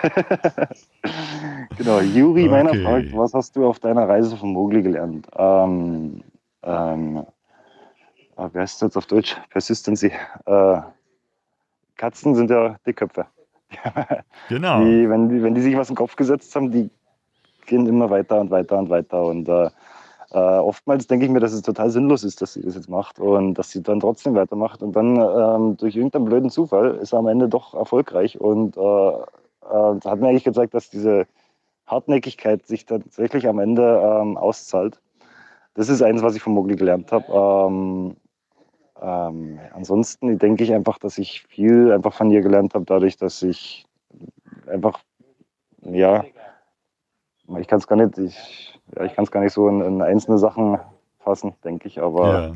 genau, 1.79 2.01
Juri, 2.01 2.49
meiner 2.51 2.73
Okay. 2.73 2.83
fragt, 2.83 3.17
was 3.17 3.33
hast 3.33 3.57
du 3.57 3.67
auf 3.67 3.79
deiner 3.79 4.07
Reise 4.07 4.37
von 4.37 4.53
Mogli 4.53 4.83
gelernt? 4.83 5.27
Ähm, 5.39 6.23
ähm, 6.63 7.25
wie 8.37 8.59
heißt 8.59 8.83
das 8.83 8.89
jetzt 8.89 8.97
auf 8.97 9.07
Deutsch? 9.07 9.37
Persistency. 9.49 10.13
Äh, 10.45 10.81
Katzen 11.97 12.35
sind 12.35 12.51
ja 12.51 12.77
Dickköpfe. 12.87 13.27
Genau. 14.49 14.81
Die, 14.81 15.09
wenn, 15.09 15.29
die, 15.29 15.43
wenn 15.43 15.55
die 15.55 15.61
sich 15.63 15.77
was 15.77 15.89
in 15.89 15.95
den 15.95 15.99
Kopf 15.99 16.17
gesetzt 16.17 16.55
haben, 16.57 16.73
die 16.73 16.91
gehen 17.67 17.87
immer 17.87 18.11
weiter 18.11 18.41
und 18.41 18.51
weiter 18.51 18.79
und 18.79 18.91
weiter. 18.91 19.25
Und 19.25 19.49
äh, 19.49 19.71
äh, 20.33 20.39
oftmals 20.39 21.07
denke 21.07 21.27
ich 21.27 21.31
mir, 21.31 21.41
dass 21.41 21.53
es 21.53 21.63
total 21.63 21.91
sinnlos 21.91 22.23
ist, 22.23 22.41
dass 22.41 22.53
sie 22.53 22.63
das 22.63 22.77
jetzt 22.77 22.89
macht 22.89 23.19
und 23.19 23.55
dass 23.55 23.71
sie 23.71 23.83
dann 23.83 24.01
trotzdem 24.01 24.35
weitermacht. 24.35 24.83
Und 24.83 24.95
dann 24.95 25.17
ähm, 25.17 25.77
durch 25.77 25.97
irgendeinen 25.97 26.25
blöden 26.27 26.51
Zufall 26.51 26.97
ist 26.97 27.13
er 27.13 27.19
am 27.19 27.27
Ende 27.27 27.49
doch 27.49 27.75
erfolgreich. 27.75 28.41
Und 28.41 28.77
äh, 28.77 28.81
äh, 28.81 30.01
hat 30.05 30.21
mir 30.21 30.29
eigentlich 30.29 30.45
gezeigt, 30.45 30.75
dass 30.75 30.91
diese 30.91 31.27
Hartnäckigkeit 31.87 32.67
sich 32.67 32.87
tatsächlich 32.87 33.49
am 33.49 33.59
Ende 33.59 34.01
ähm, 34.03 34.37
auszahlt. 34.37 35.01
Das 35.75 35.89
ist 35.89 36.03
eins, 36.03 36.23
was 36.23 36.37
ich 36.37 36.43
von 36.43 36.55
Mogli 36.55 36.77
gelernt 36.77 37.11
habe. 37.11 37.33
Ähm, 37.33 38.17
ähm, 39.01 39.59
ansonsten 39.73 40.39
denke 40.39 40.63
ich 40.63 40.73
einfach, 40.73 40.99
dass 40.99 41.19
ich 41.19 41.43
viel 41.43 41.93
einfach 41.93 42.13
von 42.13 42.31
ihr 42.31 42.43
gelernt 42.43 42.75
habe, 42.75 42.85
dadurch, 42.85 43.17
dass 43.17 43.43
ich 43.43 43.87
einfach, 44.67 45.01
ja, 45.83 46.25
ich 47.59 47.67
kann 47.67 47.79
es 47.79 47.87
gar 47.87 47.97
nicht, 47.97 48.19
ich, 48.19 48.79
ja, 48.97 49.05
ich 49.05 49.15
kann 49.15 49.25
es 49.25 49.31
gar 49.31 49.41
nicht 49.43 49.53
so 49.53 49.69
in, 49.69 49.81
in 49.81 50.03
einzelne 50.03 50.39
Sachen 50.39 50.79
fassen, 51.21 51.55
denke 51.65 51.89
ich, 51.89 52.01
aber 52.01 52.33
Ja. 52.33 52.53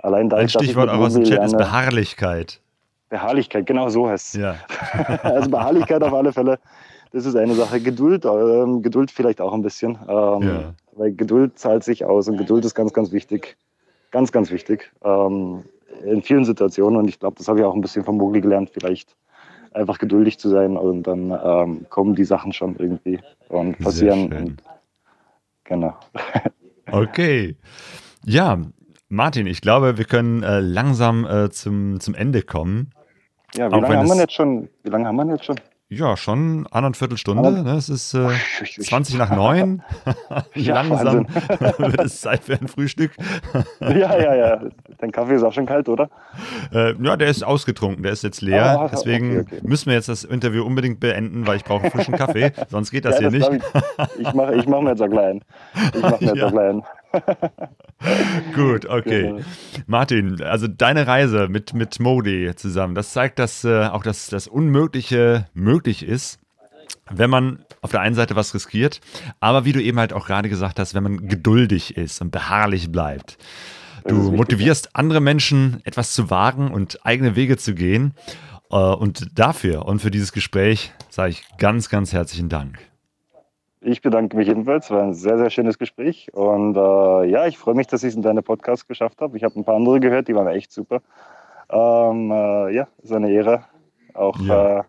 allein 0.00 0.28
da 0.28 0.36
Ein 0.38 0.48
Stichwort 0.48 0.88
auch 0.90 0.98
aus 1.00 1.14
dem 1.14 1.24
Chat 1.24 1.44
ist 1.44 1.56
Beharrlichkeit. 1.56 2.60
Beharrlichkeit, 3.08 3.66
genau 3.66 3.88
so 3.88 4.08
heißt 4.08 4.34
es. 4.34 4.40
Ja. 4.40 4.56
also 5.22 5.50
Beharrlichkeit 5.50 6.02
auf 6.02 6.14
alle 6.14 6.32
Fälle, 6.32 6.58
das 7.12 7.26
ist 7.26 7.36
eine 7.36 7.54
Sache. 7.54 7.80
Geduld, 7.80 8.24
ähm, 8.24 8.82
Geduld 8.82 9.10
vielleicht 9.10 9.40
auch 9.40 9.52
ein 9.52 9.62
bisschen, 9.62 9.98
ähm, 10.08 10.42
Ja. 10.42 10.74
weil 10.92 11.12
Geduld 11.12 11.58
zahlt 11.58 11.84
sich 11.84 12.04
aus 12.04 12.28
und 12.28 12.38
Geduld 12.38 12.64
ist 12.64 12.74
ganz, 12.74 12.92
ganz 12.92 13.12
wichtig. 13.12 13.56
Ganz, 14.10 14.32
ganz 14.32 14.50
wichtig. 14.50 14.90
Ähm, 15.04 15.64
in 16.04 16.22
vielen 16.22 16.44
Situationen 16.44 16.98
und 16.98 17.08
ich 17.08 17.20
glaube, 17.20 17.36
das 17.36 17.48
habe 17.48 17.58
ich 17.60 17.64
auch 17.64 17.74
ein 17.74 17.80
bisschen 17.82 18.04
von 18.04 18.16
Mogli 18.16 18.40
gelernt, 18.40 18.70
vielleicht 18.72 19.14
einfach 19.74 19.98
geduldig 19.98 20.38
zu 20.38 20.48
sein 20.48 20.76
und 20.76 21.04
dann 21.04 21.30
ähm, 21.30 21.86
kommen 21.88 22.14
die 22.14 22.24
Sachen 22.24 22.52
schon 22.52 22.76
irgendwie 22.76 23.20
und 23.48 23.76
Sehr 23.76 23.84
passieren. 23.84 24.30
schön. 24.30 24.42
Und, 24.42 24.62
genau. 25.64 25.94
Okay. 26.90 27.56
Ja, 28.26 28.58
Martin, 29.08 29.46
ich 29.46 29.60
glaube, 29.60 29.98
wir 29.98 30.04
können 30.04 30.42
äh, 30.42 30.60
langsam 30.60 31.24
äh, 31.24 31.48
zum, 31.48 32.00
zum 32.00 32.14
Ende 32.14 32.42
kommen. 32.42 32.90
Ja, 33.54 33.70
wie 33.70 33.74
Auch 33.74 33.82
lange 33.82 33.98
haben 33.98 34.08
wir 34.08 34.16
jetzt 34.16 34.34
schon? 34.34 34.68
Wie 34.82 34.90
lange 34.90 35.06
haben 35.06 35.16
wir 35.16 35.26
jetzt 35.26 35.44
schon? 35.44 35.56
Ja, 35.94 36.16
schon 36.16 36.66
anderthalb 36.70 37.18
Stunde. 37.18 37.46
Aber- 37.48 37.62
Ne? 37.62 37.72
Es 37.76 37.88
ist 37.90 38.14
äh, 38.14 38.28
ich- 38.62 38.78
ich- 38.78 38.86
20 38.86 39.18
nach 39.18 39.30
9. 39.34 39.82
Ja, 40.54 40.74
langsam 40.82 41.26
wird 41.78 42.00
es 42.04 42.20
Zeit 42.20 42.44
für 42.44 42.54
ein 42.54 42.66
Frühstück. 42.68 43.12
Ja, 43.80 44.16
ja, 44.18 44.34
ja. 44.34 44.60
Dein 44.98 45.12
Kaffee 45.12 45.34
ist 45.34 45.42
auch 45.42 45.52
schon 45.52 45.66
kalt, 45.66 45.88
oder? 45.88 46.08
Äh, 46.72 46.94
ja, 47.02 47.16
der 47.16 47.28
ist 47.28 47.42
ausgetrunken, 47.42 48.02
der 48.02 48.12
ist 48.12 48.22
jetzt 48.22 48.40
leer. 48.40 48.80
Ah, 48.80 48.88
Deswegen 48.90 49.40
okay, 49.40 49.46
okay. 49.56 49.60
müssen 49.68 49.86
wir 49.86 49.94
jetzt 49.94 50.08
das 50.08 50.24
Interview 50.24 50.64
unbedingt 50.64 50.98
beenden, 51.00 51.46
weil 51.46 51.56
ich 51.56 51.64
brauche 51.64 51.90
frischen 51.90 52.14
Kaffee. 52.16 52.52
Sonst 52.68 52.90
geht 52.90 53.04
das 53.04 53.20
ja, 53.20 53.28
hier 53.28 53.38
nicht. 53.38 53.50
glaub 53.50 54.10
Ich, 54.18 54.26
ich 54.26 54.34
mache 54.34 54.54
ich 54.54 54.66
mach 54.66 54.80
mir 54.80 54.90
jetzt 54.90 55.02
auch 55.02 55.10
einen. 55.18 55.42
Ich 55.94 56.00
mache 56.02 56.24
mir 56.24 56.30
jetzt 56.30 56.36
Ja. 56.36 56.46
auch 56.46 56.56
einen. 56.56 56.82
Gut, 58.54 58.86
okay. 58.86 59.22
Genau. 59.22 59.40
Martin, 59.86 60.42
also 60.42 60.66
deine 60.66 61.06
Reise 61.06 61.48
mit, 61.48 61.74
mit 61.74 62.00
Modi 62.00 62.52
zusammen, 62.56 62.94
das 62.94 63.12
zeigt, 63.12 63.38
dass 63.38 63.64
äh, 63.64 63.86
auch 63.86 64.02
das, 64.02 64.28
das 64.28 64.48
Unmögliche 64.48 65.46
möglich 65.54 66.02
ist, 66.02 66.40
wenn 67.10 67.30
man 67.30 67.64
auf 67.80 67.90
der 67.90 68.00
einen 68.00 68.14
Seite 68.14 68.36
was 68.36 68.54
riskiert, 68.54 69.00
aber 69.40 69.64
wie 69.64 69.72
du 69.72 69.82
eben 69.82 69.98
halt 69.98 70.12
auch 70.12 70.26
gerade 70.26 70.48
gesagt 70.48 70.78
hast, 70.78 70.94
wenn 70.94 71.02
man 71.02 71.28
geduldig 71.28 71.96
ist 71.96 72.20
und 72.20 72.30
beharrlich 72.30 72.90
bleibt. 72.90 73.38
Du 74.06 74.32
motivierst 74.32 74.96
andere 74.96 75.20
Menschen, 75.20 75.80
etwas 75.84 76.12
zu 76.12 76.28
wagen 76.30 76.70
und 76.72 77.04
eigene 77.06 77.36
Wege 77.36 77.56
zu 77.56 77.74
gehen. 77.74 78.14
Äh, 78.70 78.76
Und 78.76 79.38
dafür 79.38 79.86
und 79.86 80.00
für 80.00 80.10
dieses 80.10 80.32
Gespräch 80.32 80.92
sage 81.08 81.30
ich 81.30 81.44
ganz, 81.58 81.88
ganz 81.88 82.12
herzlichen 82.12 82.48
Dank. 82.48 82.78
Ich 83.84 84.00
bedanke 84.00 84.36
mich 84.36 84.48
ebenfalls. 84.48 84.90
War 84.90 85.02
ein 85.02 85.14
sehr, 85.14 85.38
sehr 85.38 85.50
schönes 85.50 85.76
Gespräch. 85.78 86.28
Und 86.32 86.76
äh, 86.76 87.24
ja, 87.30 87.46
ich 87.46 87.58
freue 87.58 87.74
mich, 87.74 87.88
dass 87.88 88.02
ich 88.04 88.10
es 88.10 88.14
in 88.14 88.22
deine 88.22 88.42
Podcast 88.42 88.86
geschafft 88.88 89.20
habe. 89.20 89.36
Ich 89.36 89.42
habe 89.44 89.58
ein 89.58 89.64
paar 89.64 89.74
andere 89.76 89.98
gehört, 89.98 90.28
die 90.28 90.34
waren 90.34 90.46
echt 90.46 90.70
super. 90.72 91.02
Ähm, 91.68 92.30
äh, 92.30 92.74
ja, 92.74 92.86
ist 93.02 93.12
eine 93.12 93.30
Ehre, 93.30 93.64
auch 94.14 94.38
Ja. 94.40 94.78
äh, 94.80 94.82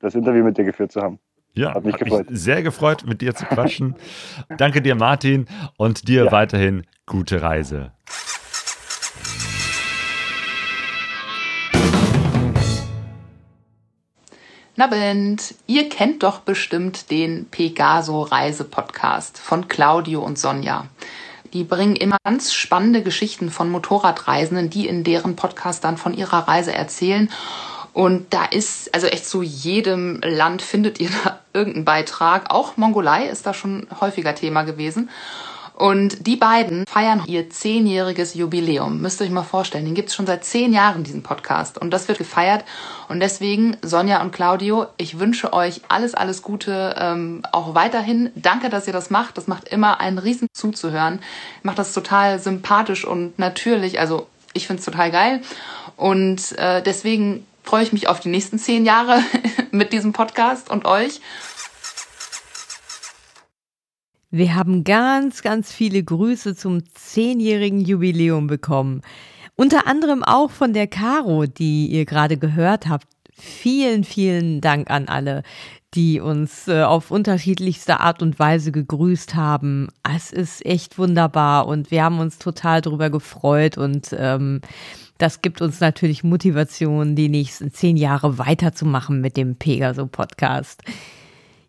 das 0.00 0.14
Interview 0.14 0.44
mit 0.44 0.56
dir 0.58 0.64
geführt 0.64 0.92
zu 0.92 1.00
haben. 1.02 1.18
Ja, 1.54 1.74
Hat 1.74 1.84
mich 1.84 1.94
hat 1.94 2.00
mich 2.02 2.10
gefreut. 2.10 2.26
sehr 2.30 2.62
gefreut, 2.62 3.04
mit 3.06 3.20
dir 3.20 3.34
zu 3.34 3.44
quatschen. 3.46 3.94
Danke 4.58 4.80
dir, 4.82 4.94
Martin, 4.94 5.46
und 5.76 6.08
dir 6.08 6.24
Ja. 6.26 6.32
weiterhin 6.32 6.84
gute 7.06 7.42
Reise. 7.42 7.92
Nabend, 14.78 15.56
ihr 15.66 15.88
kennt 15.88 16.22
doch 16.22 16.38
bestimmt 16.38 17.10
den 17.10 17.46
Pegaso 17.46 18.22
Reise 18.22 18.62
Podcast 18.62 19.36
von 19.36 19.66
Claudio 19.66 20.22
und 20.22 20.38
Sonja. 20.38 20.86
Die 21.52 21.64
bringen 21.64 21.96
immer 21.96 22.16
ganz 22.22 22.52
spannende 22.52 23.02
Geschichten 23.02 23.50
von 23.50 23.70
Motorradreisenden, 23.70 24.70
die 24.70 24.86
in 24.86 25.02
deren 25.02 25.34
Podcast 25.34 25.82
dann 25.82 25.96
von 25.96 26.14
ihrer 26.14 26.46
Reise 26.46 26.72
erzählen. 26.72 27.28
Und 27.92 28.32
da 28.32 28.44
ist, 28.44 28.94
also 28.94 29.08
echt 29.08 29.26
zu 29.26 29.42
jedem 29.42 30.20
Land 30.22 30.62
findet 30.62 31.00
ihr 31.00 31.10
da 31.24 31.40
irgendeinen 31.52 31.84
Beitrag. 31.84 32.52
Auch 32.54 32.76
Mongolei 32.76 33.26
ist 33.26 33.46
da 33.46 33.54
schon 33.54 33.88
häufiger 34.00 34.36
Thema 34.36 34.62
gewesen. 34.62 35.10
Und 35.78 36.26
die 36.26 36.34
beiden 36.34 36.84
feiern 36.88 37.22
ihr 37.26 37.50
zehnjähriges 37.50 38.34
Jubiläum. 38.34 39.00
Müsst 39.00 39.20
ihr 39.20 39.26
euch 39.26 39.30
mal 39.30 39.44
vorstellen. 39.44 39.84
Den 39.84 39.94
gibt's 39.94 40.12
schon 40.12 40.26
seit 40.26 40.44
zehn 40.44 40.72
Jahren, 40.72 41.04
diesen 41.04 41.22
Podcast. 41.22 41.78
Und 41.78 41.92
das 41.92 42.08
wird 42.08 42.18
gefeiert. 42.18 42.64
Und 43.08 43.20
deswegen, 43.20 43.76
Sonja 43.80 44.20
und 44.20 44.32
Claudio, 44.32 44.86
ich 44.96 45.20
wünsche 45.20 45.52
euch 45.52 45.82
alles, 45.86 46.16
alles 46.16 46.42
Gute, 46.42 46.96
ähm, 46.98 47.42
auch 47.52 47.76
weiterhin. 47.76 48.30
Danke, 48.34 48.70
dass 48.70 48.88
ihr 48.88 48.92
das 48.92 49.10
macht. 49.10 49.38
Das 49.38 49.46
macht 49.46 49.68
immer 49.68 50.00
einen 50.00 50.18
Riesen 50.18 50.48
zuzuhören. 50.52 51.20
Macht 51.62 51.78
das 51.78 51.94
total 51.94 52.40
sympathisch 52.40 53.04
und 53.04 53.38
natürlich. 53.38 54.00
Also 54.00 54.26
ich 54.54 54.66
find's 54.66 54.84
total 54.84 55.12
geil. 55.12 55.42
Und 55.96 56.58
äh, 56.58 56.82
deswegen 56.82 57.46
freue 57.62 57.84
ich 57.84 57.92
mich 57.92 58.08
auf 58.08 58.18
die 58.18 58.30
nächsten 58.30 58.58
zehn 58.58 58.84
Jahre 58.84 59.22
mit 59.70 59.92
diesem 59.92 60.12
Podcast 60.12 60.70
und 60.70 60.86
euch. 60.86 61.20
Wir 64.30 64.54
haben 64.54 64.84
ganz, 64.84 65.42
ganz 65.42 65.72
viele 65.72 66.02
Grüße 66.02 66.54
zum 66.54 66.82
zehnjährigen 66.94 67.80
Jubiläum 67.80 68.46
bekommen. 68.46 69.00
Unter 69.56 69.86
anderem 69.86 70.22
auch 70.22 70.50
von 70.50 70.74
der 70.74 70.86
Caro, 70.86 71.46
die 71.46 71.86
ihr 71.86 72.04
gerade 72.04 72.36
gehört 72.36 72.88
habt. 72.88 73.06
Vielen, 73.32 74.04
vielen 74.04 74.60
Dank 74.60 74.90
an 74.90 75.08
alle, 75.08 75.44
die 75.94 76.20
uns 76.20 76.68
äh, 76.68 76.82
auf 76.82 77.10
unterschiedlichste 77.10 78.00
Art 78.00 78.20
und 78.20 78.38
Weise 78.38 78.70
gegrüßt 78.70 79.34
haben. 79.34 79.88
Es 80.02 80.30
ist 80.32 80.66
echt 80.66 80.98
wunderbar 80.98 81.66
und 81.66 81.90
wir 81.90 82.04
haben 82.04 82.18
uns 82.18 82.38
total 82.38 82.82
darüber 82.82 83.08
gefreut 83.08 83.78
und 83.78 84.14
ähm, 84.18 84.60
das 85.16 85.40
gibt 85.40 85.62
uns 85.62 85.80
natürlich 85.80 86.22
Motivation, 86.22 87.16
die 87.16 87.28
nächsten 87.28 87.72
zehn 87.72 87.96
Jahre 87.96 88.38
weiterzumachen 88.38 89.20
mit 89.20 89.36
dem 89.36 89.56
Pegaso-Podcast. 89.56 90.82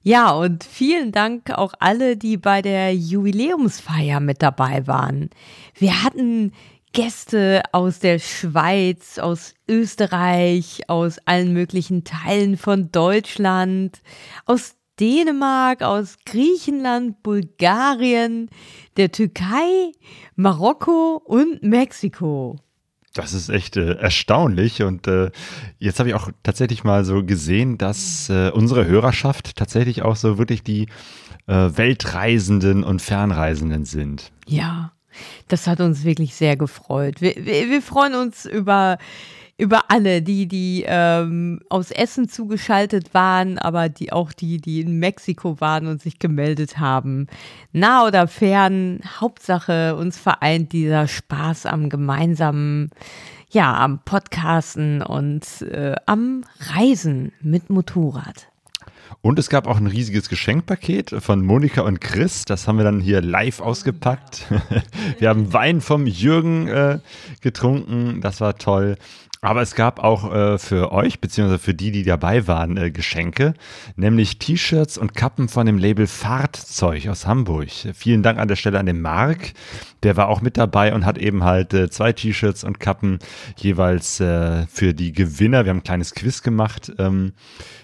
Ja, 0.01 0.31
und 0.31 0.63
vielen 0.63 1.11
Dank 1.11 1.51
auch 1.51 1.73
alle, 1.79 2.15
die 2.15 2.37
bei 2.37 2.61
der 2.61 2.95
Jubiläumsfeier 2.95 4.21
mit 4.21 4.41
dabei 4.41 4.87
waren. 4.87 5.29
Wir 5.75 6.03
hatten 6.03 6.53
Gäste 6.93 7.63
aus 7.73 7.99
der 7.99 8.17
Schweiz, 8.19 9.19
aus 9.19 9.53
Österreich, 9.67 10.83
aus 10.87 11.19
allen 11.25 11.53
möglichen 11.53 12.05
Teilen 12.05 12.57
von 12.57 12.91
Deutschland, 12.91 14.01
aus 14.45 14.75
Dänemark, 14.99 15.81
aus 15.81 16.17
Griechenland, 16.25 17.21
Bulgarien, 17.21 18.49
der 18.97 19.11
Türkei, 19.11 19.91
Marokko 20.35 21.21
und 21.25 21.61
Mexiko. 21.61 22.55
Das 23.13 23.33
ist 23.33 23.49
echt 23.49 23.75
äh, 23.75 23.93
erstaunlich 23.93 24.83
und 24.83 25.07
äh, 25.07 25.31
jetzt 25.79 25.99
habe 25.99 26.09
ich 26.09 26.15
auch 26.15 26.29
tatsächlich 26.43 26.83
mal 26.83 27.03
so 27.05 27.23
gesehen, 27.23 27.77
dass 27.77 28.29
äh, 28.29 28.51
unsere 28.51 28.85
Hörerschaft 28.85 29.55
tatsächlich 29.55 30.03
auch 30.03 30.15
so 30.15 30.37
wirklich 30.37 30.63
die 30.63 30.87
äh, 31.47 31.53
Weltreisenden 31.53 32.83
und 32.83 33.01
Fernreisenden 33.01 33.85
sind. 33.85 34.31
Ja, 34.45 34.91
das 35.47 35.65
hat 35.65 35.81
uns 35.81 36.03
wirklich 36.03 36.35
sehr 36.35 36.55
gefreut. 36.55 37.21
Wir, 37.21 37.35
wir, 37.35 37.69
wir 37.69 37.81
freuen 37.81 38.13
uns 38.13 38.45
über 38.45 38.97
über 39.59 39.91
alle, 39.91 40.21
die, 40.21 40.47
die 40.47 40.85
ähm, 40.87 41.59
aus 41.67 41.91
Essen 41.91 42.29
zugeschaltet 42.29 43.13
waren, 43.13 43.59
aber 43.59 43.89
die 43.89 44.13
auch 44.13 44.31
die, 44.31 44.57
die 44.57 44.79
in 44.79 44.99
Mexiko 44.99 45.59
waren 45.59 45.87
und 45.87 46.01
sich 46.01 46.17
gemeldet 46.17 46.79
haben. 46.79 47.27
Nah 47.73 48.07
oder 48.07 48.27
fern, 48.27 49.01
Hauptsache 49.19 49.97
uns 49.97 50.17
vereint 50.17 50.71
dieser 50.71 51.09
Spaß 51.09 51.65
am 51.65 51.89
gemeinsamen, 51.89 52.89
ja, 53.51 53.75
am 53.75 53.99
Podcasten 54.05 55.01
und 55.01 55.43
äh, 55.63 55.95
am 56.05 56.45
Reisen 56.73 57.33
mit 57.41 57.69
Motorrad. 57.69 58.47
Und 59.21 59.37
es 59.39 59.49
gab 59.49 59.67
auch 59.67 59.77
ein 59.77 59.87
riesiges 59.87 60.29
Geschenkpaket 60.29 61.15
von 61.19 61.41
Monika 61.41 61.81
und 61.81 61.99
Chris. 61.99 62.45
Das 62.45 62.67
haben 62.67 62.77
wir 62.77 62.85
dann 62.85 63.01
hier 63.01 63.21
live 63.21 63.59
ausgepackt. 63.59 64.45
Wir 65.19 65.27
haben 65.27 65.51
Wein 65.51 65.81
vom 65.81 66.07
Jürgen 66.07 66.67
äh, 66.67 66.99
getrunken. 67.41 68.21
Das 68.21 68.39
war 68.39 68.57
toll. 68.57 68.97
Aber 69.41 69.61
es 69.61 69.73
gab 69.73 70.03
auch 70.03 70.33
äh, 70.33 70.57
für 70.57 70.91
euch, 70.91 71.21
beziehungsweise 71.21 71.59
für 71.59 71.73
die, 71.73 71.91
die 71.91 72.03
dabei 72.03 72.45
waren, 72.47 72.75
äh, 72.75 72.91
Geschenke, 72.91 73.53
nämlich 73.95 74.37
T-Shirts 74.37 74.97
und 74.97 75.15
Kappen 75.15 75.47
von 75.47 75.65
dem 75.65 75.77
Label 75.77 76.07
Fahrtzeug 76.07 77.07
aus 77.07 77.25
Hamburg. 77.25 77.69
Vielen 77.93 78.21
Dank 78.21 78.37
an 78.37 78.49
der 78.49 78.57
Stelle 78.57 78.79
an 78.79 78.85
den 78.85 79.01
Marc. 79.01 79.53
Der 80.03 80.17
war 80.17 80.27
auch 80.27 80.41
mit 80.41 80.57
dabei 80.57 80.93
und 80.93 81.05
hat 81.05 81.17
eben 81.17 81.45
halt 81.45 81.73
äh, 81.73 81.89
zwei 81.89 82.11
T-Shirts 82.11 82.65
und 82.65 82.81
Kappen 82.81 83.19
jeweils 83.55 84.19
äh, 84.19 84.67
für 84.67 84.93
die 84.93 85.13
Gewinner. 85.13 85.63
Wir 85.63 85.69
haben 85.69 85.77
ein 85.77 85.83
kleines 85.83 86.13
Quiz 86.13 86.43
gemacht. 86.43 86.91
Ähm, 86.99 87.31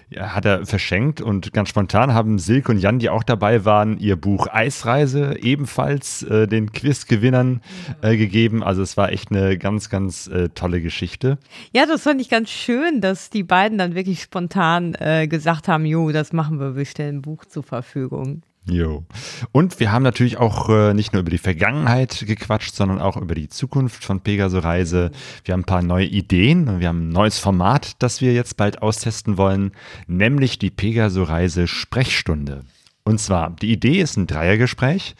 ja, 0.08 0.34
hat 0.34 0.44
er 0.44 0.64
verschenkt 0.66 1.20
und 1.20 1.52
ganz 1.52 1.68
spontan 1.68 2.14
haben 2.14 2.38
Silke 2.38 2.70
und 2.70 2.78
Jan, 2.78 2.98
die 2.98 3.10
auch 3.10 3.24
dabei 3.24 3.64
waren, 3.64 3.98
ihr 3.98 4.16
Buch 4.16 4.46
Eisreise 4.50 5.36
ebenfalls 5.40 6.22
äh, 6.22 6.46
den 6.46 6.70
Quizgewinnern 6.72 7.60
äh, 8.02 8.16
gegeben. 8.16 8.62
Also 8.62 8.82
es 8.82 8.96
war 8.96 9.10
echt 9.10 9.32
eine 9.32 9.58
ganz, 9.58 9.90
ganz 9.90 10.28
äh, 10.28 10.48
tolle 10.50 10.80
Geschichte. 10.80 11.38
Ja, 11.72 11.86
das 11.86 12.02
fand 12.02 12.20
ich 12.20 12.28
ganz 12.28 12.50
schön, 12.50 13.00
dass 13.00 13.30
die 13.30 13.42
beiden 13.42 13.78
dann 13.78 13.94
wirklich 13.96 14.22
spontan 14.22 14.94
äh, 14.98 15.26
gesagt 15.26 15.66
haben, 15.66 15.84
jo, 15.84 16.12
das 16.12 16.32
machen 16.32 16.60
wir, 16.60 16.76
wir 16.76 16.84
stellen 16.84 17.16
ein 17.16 17.22
Buch 17.22 17.44
zur 17.44 17.64
Verfügung. 17.64 18.42
Jo. 18.68 19.04
Und 19.52 19.78
wir 19.78 19.92
haben 19.92 20.02
natürlich 20.02 20.38
auch 20.38 20.68
äh, 20.68 20.92
nicht 20.92 21.12
nur 21.12 21.20
über 21.20 21.30
die 21.30 21.38
Vergangenheit 21.38 22.24
gequatscht, 22.26 22.74
sondern 22.74 23.00
auch 23.00 23.16
über 23.16 23.36
die 23.36 23.48
Zukunft 23.48 24.04
von 24.04 24.20
Pegaso 24.20 24.58
Reise. 24.58 25.12
Wir 25.44 25.52
haben 25.52 25.60
ein 25.60 25.66
paar 25.66 25.82
neue 25.82 26.06
Ideen. 26.06 26.80
Wir 26.80 26.88
haben 26.88 27.08
ein 27.08 27.12
neues 27.12 27.38
Format, 27.38 27.92
das 28.00 28.20
wir 28.20 28.32
jetzt 28.32 28.56
bald 28.56 28.82
austesten 28.82 29.36
wollen, 29.36 29.70
nämlich 30.08 30.58
die 30.58 30.70
Pegaso 30.70 31.22
Reise 31.22 31.68
Sprechstunde. 31.68 32.64
Und 33.04 33.20
zwar, 33.20 33.50
die 33.50 33.70
Idee 33.70 34.00
ist 34.00 34.16
ein 34.16 34.26
Dreiergespräch. 34.26 35.14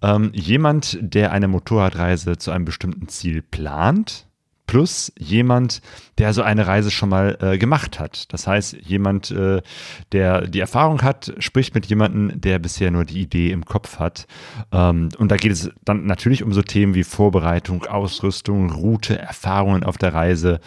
Ähm, 0.00 0.30
jemand, 0.32 0.96
der 1.00 1.32
eine 1.32 1.48
Motorradreise 1.48 2.38
zu 2.38 2.52
einem 2.52 2.64
bestimmten 2.64 3.08
Ziel 3.08 3.42
plant, 3.42 4.28
plus 4.74 5.12
jemand, 5.16 5.82
der 6.18 6.32
so 6.32 6.42
eine 6.42 6.66
Reise 6.66 6.90
schon 6.90 7.08
mal 7.08 7.38
äh, 7.40 7.58
gemacht 7.58 8.00
hat. 8.00 8.32
Das 8.32 8.48
heißt, 8.48 8.76
jemand, 8.84 9.30
äh, 9.30 9.62
der 10.10 10.48
die 10.48 10.58
Erfahrung 10.58 11.02
hat, 11.02 11.32
spricht 11.38 11.76
mit 11.76 11.86
jemandem, 11.86 12.40
der 12.40 12.58
bisher 12.58 12.90
nur 12.90 13.04
die 13.04 13.20
Idee 13.20 13.52
im 13.52 13.64
Kopf 13.64 14.00
hat. 14.00 14.26
Ähm, 14.72 15.10
und 15.16 15.30
da 15.30 15.36
geht 15.36 15.52
es 15.52 15.70
dann 15.84 16.06
natürlich 16.06 16.42
um 16.42 16.52
so 16.52 16.60
Themen 16.60 16.96
wie 16.96 17.04
Vorbereitung, 17.04 17.86
Ausrüstung, 17.86 18.72
Route, 18.72 19.16
Erfahrungen 19.16 19.84
auf 19.84 19.96
der 19.96 20.12
Reise. 20.12 20.58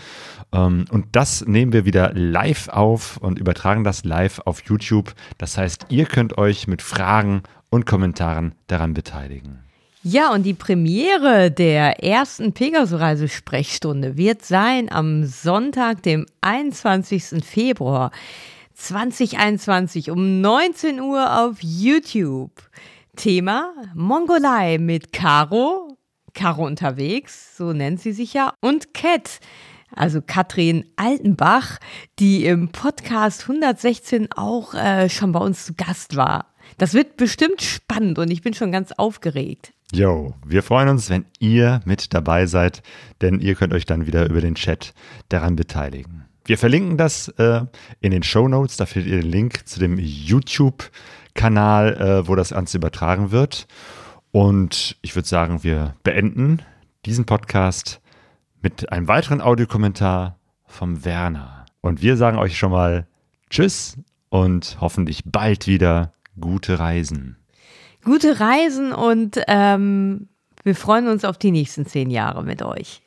Ähm, 0.54 0.86
und 0.90 1.08
das 1.12 1.46
nehmen 1.46 1.74
wir 1.74 1.84
wieder 1.84 2.14
live 2.14 2.70
auf 2.70 3.18
und 3.18 3.40
übertragen 3.40 3.84
das 3.84 4.06
live 4.06 4.40
auf 4.46 4.64
YouTube. 4.64 5.16
Das 5.38 5.58
heißt, 5.58 5.88
ihr 5.90 6.06
könnt 6.06 6.38
euch 6.38 6.66
mit 6.66 6.82
Fragen 6.82 7.44
und 7.70 7.86
Kommentaren 7.86 8.56
daran 8.68 8.94
beteiligen. 8.94 9.67
Ja, 10.10 10.32
und 10.32 10.44
die 10.44 10.54
Premiere 10.54 11.52
der 11.52 12.02
ersten 12.02 12.54
Pegaso-Reise-Sprechstunde 12.54 14.16
wird 14.16 14.42
sein 14.42 14.90
am 14.90 15.26
Sonntag, 15.26 16.02
dem 16.04 16.26
21. 16.40 17.44
Februar 17.44 18.12
2021 18.76 20.10
um 20.10 20.40
19 20.40 21.02
Uhr 21.02 21.42
auf 21.42 21.58
YouTube. 21.60 22.54
Thema 23.18 23.74
Mongolei 23.96 24.78
mit 24.78 25.12
Caro, 25.12 25.98
Caro 26.34 26.66
unterwegs, 26.66 27.58
so 27.58 27.74
nennt 27.74 28.00
sie 28.00 28.14
sich 28.14 28.32
ja, 28.34 28.54
und 28.62 28.94
Cat, 28.94 29.42
also 29.94 30.22
Katrin 30.26 30.86
Altenbach, 30.96 31.80
die 32.18 32.46
im 32.46 32.70
Podcast 32.70 33.42
116 33.42 34.30
auch 34.32 34.74
äh, 34.74 35.10
schon 35.10 35.34
bei 35.34 35.42
uns 35.42 35.66
zu 35.66 35.74
Gast 35.74 36.16
war. 36.16 36.54
Das 36.78 36.94
wird 36.94 37.18
bestimmt 37.18 37.62
spannend 37.62 38.20
und 38.20 38.32
ich 38.32 38.42
bin 38.42 38.54
schon 38.54 38.72
ganz 38.72 38.94
aufgeregt. 38.94 39.74
Jo, 39.94 40.34
wir 40.46 40.64
freuen 40.64 40.90
uns, 40.90 41.10
wenn 41.10 41.26
ihr 41.40 41.80
mit 41.86 42.14
dabei 42.14 42.46
seid, 42.46 42.84
denn 43.22 43.40
ihr 43.40 43.56
könnt 43.56 43.74
euch 43.74 43.86
dann 43.86 44.06
wieder 44.06 44.30
über 44.30 44.42
den 44.42 44.56
Chat 44.56 44.94
daran 45.30 45.56
beteiligen. 45.56 46.26
Wir 46.44 46.58
verlinken 46.58 46.98
das 46.98 47.30
äh, 47.38 47.62
in 48.02 48.12
den 48.12 48.24
Show 48.24 48.50
Notes, 48.50 48.76
da 48.76 48.86
findet 48.86 49.12
ihr 49.12 49.22
den 49.22 49.32
Link 49.32 49.66
zu 49.66 49.80
dem 49.80 49.98
YouTube-Kanal, 49.98 51.94
äh, 51.94 52.28
wo 52.28 52.36
das 52.36 52.50
Ganze 52.50 52.78
übertragen 52.78 53.32
wird. 53.32 53.68
Und 54.32 54.98
ich 55.02 55.16
würde 55.16 55.28
sagen, 55.28 55.64
wir 55.64 55.96
beenden 56.04 56.62
diesen 57.06 57.26
Podcast 57.26 58.02
mit 58.62 58.92
einem 58.92 59.08
weiteren 59.08 59.40
Audiokommentar 59.40 60.38
vom 60.66 61.06
Werner. 61.06 61.66
Und 61.80 62.02
wir 62.02 62.18
sagen 62.18 62.38
euch 62.38 62.58
schon 62.58 62.72
mal 62.72 63.08
Tschüss 63.50 63.98
und 64.28 64.78
hoffentlich 64.82 65.24
bald 65.26 65.66
wieder 65.68 66.12
gute 66.40 66.78
Reisen 66.78 67.38
gute 68.08 68.40
Reisen 68.40 68.94
und 68.94 69.38
ähm, 69.50 70.30
wir 70.64 70.76
freuen 70.76 71.10
uns 71.10 71.26
auf 71.26 71.38
die 71.38 71.52
nächsten 71.52 71.86
zehn 71.86 72.10
Jahre 72.10 72.42
mit 72.42 72.64
euch. 72.64 73.02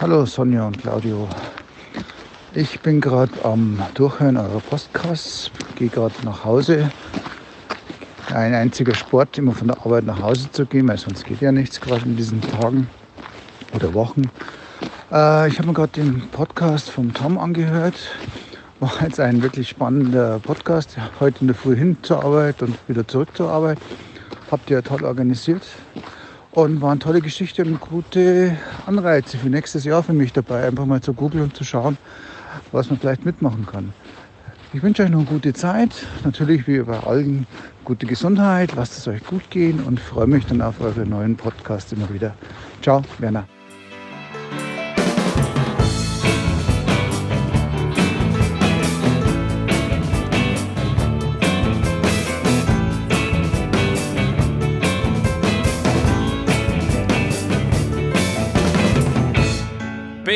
Hallo 0.00 0.24
Sonja 0.24 0.66
und 0.66 0.78
Claudio. 0.78 1.28
Ich 2.54 2.80
bin 2.80 3.02
gerade 3.02 3.32
am 3.44 3.82
Durchhören 3.92 4.38
eurer 4.38 4.60
Podcasts, 4.60 5.50
gehe 5.76 5.90
gerade 5.90 6.14
nach 6.24 6.42
Hause. 6.42 6.90
Ein 8.32 8.54
einziger 8.54 8.94
Sport, 8.94 9.36
immer 9.36 9.52
von 9.52 9.68
der 9.68 9.76
Arbeit 9.76 10.04
nach 10.04 10.22
Hause 10.22 10.50
zu 10.50 10.64
gehen, 10.64 10.88
weil 10.88 10.96
sonst 10.96 11.26
geht 11.26 11.42
ja 11.42 11.52
nichts 11.52 11.82
gerade 11.82 12.06
in 12.06 12.16
diesen 12.16 12.40
Tagen 12.40 12.88
oder 13.74 13.92
Wochen. 13.92 14.22
Äh, 15.12 15.48
ich 15.48 15.58
habe 15.58 15.68
mir 15.68 15.74
gerade 15.74 15.92
den 15.92 16.30
Podcast 16.30 16.88
vom 16.88 17.12
Tom 17.12 17.36
angehört 17.36 17.96
war 18.80 19.02
jetzt 19.02 19.20
ein 19.20 19.42
wirklich 19.42 19.68
spannender 19.68 20.38
Podcast. 20.38 20.96
Heute 21.20 21.42
in 21.42 21.48
der 21.48 21.56
Früh 21.56 21.76
hin 21.76 21.98
zur 22.02 22.24
Arbeit 22.24 22.62
und 22.62 22.76
wieder 22.88 23.06
zurück 23.06 23.28
zur 23.34 23.50
Arbeit. 23.50 23.78
Habt 24.50 24.70
ihr 24.70 24.82
toll 24.82 25.04
organisiert. 25.04 25.62
Und 26.52 26.80
war 26.80 26.90
eine 26.90 26.98
tolle 26.98 27.20
Geschichte 27.20 27.62
und 27.64 27.78
gute 27.78 28.56
Anreize 28.86 29.38
für 29.38 29.48
nächstes 29.48 29.84
Jahr 29.84 30.02
für 30.02 30.14
mich 30.14 30.32
dabei, 30.32 30.66
einfach 30.66 30.84
mal 30.84 31.00
zu 31.00 31.12
googeln 31.14 31.44
und 31.44 31.56
zu 31.56 31.62
schauen, 31.62 31.96
was 32.72 32.90
man 32.90 32.98
vielleicht 32.98 33.24
mitmachen 33.24 33.66
kann. 33.66 33.92
Ich 34.72 34.82
wünsche 34.82 35.04
euch 35.04 35.10
noch 35.10 35.20
eine 35.20 35.28
gute 35.28 35.52
Zeit. 35.52 35.90
Natürlich 36.24 36.66
wie 36.66 36.80
bei 36.80 36.98
allen 36.98 37.46
gute 37.84 38.06
Gesundheit. 38.06 38.72
Lasst 38.74 38.98
es 38.98 39.06
euch 39.06 39.22
gut 39.24 39.48
gehen 39.50 39.80
und 39.80 40.00
freue 40.00 40.26
mich 40.26 40.46
dann 40.46 40.60
auf 40.60 40.80
eure 40.80 41.06
neuen 41.06 41.36
Podcasts 41.36 41.92
immer 41.92 42.12
wieder. 42.12 42.34
Ciao, 42.82 43.02
Werner. 43.18 43.46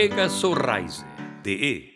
Vega 0.04 0.28
Sorraise. 0.28 1.02
DE 1.42 1.52
e! 1.52 1.93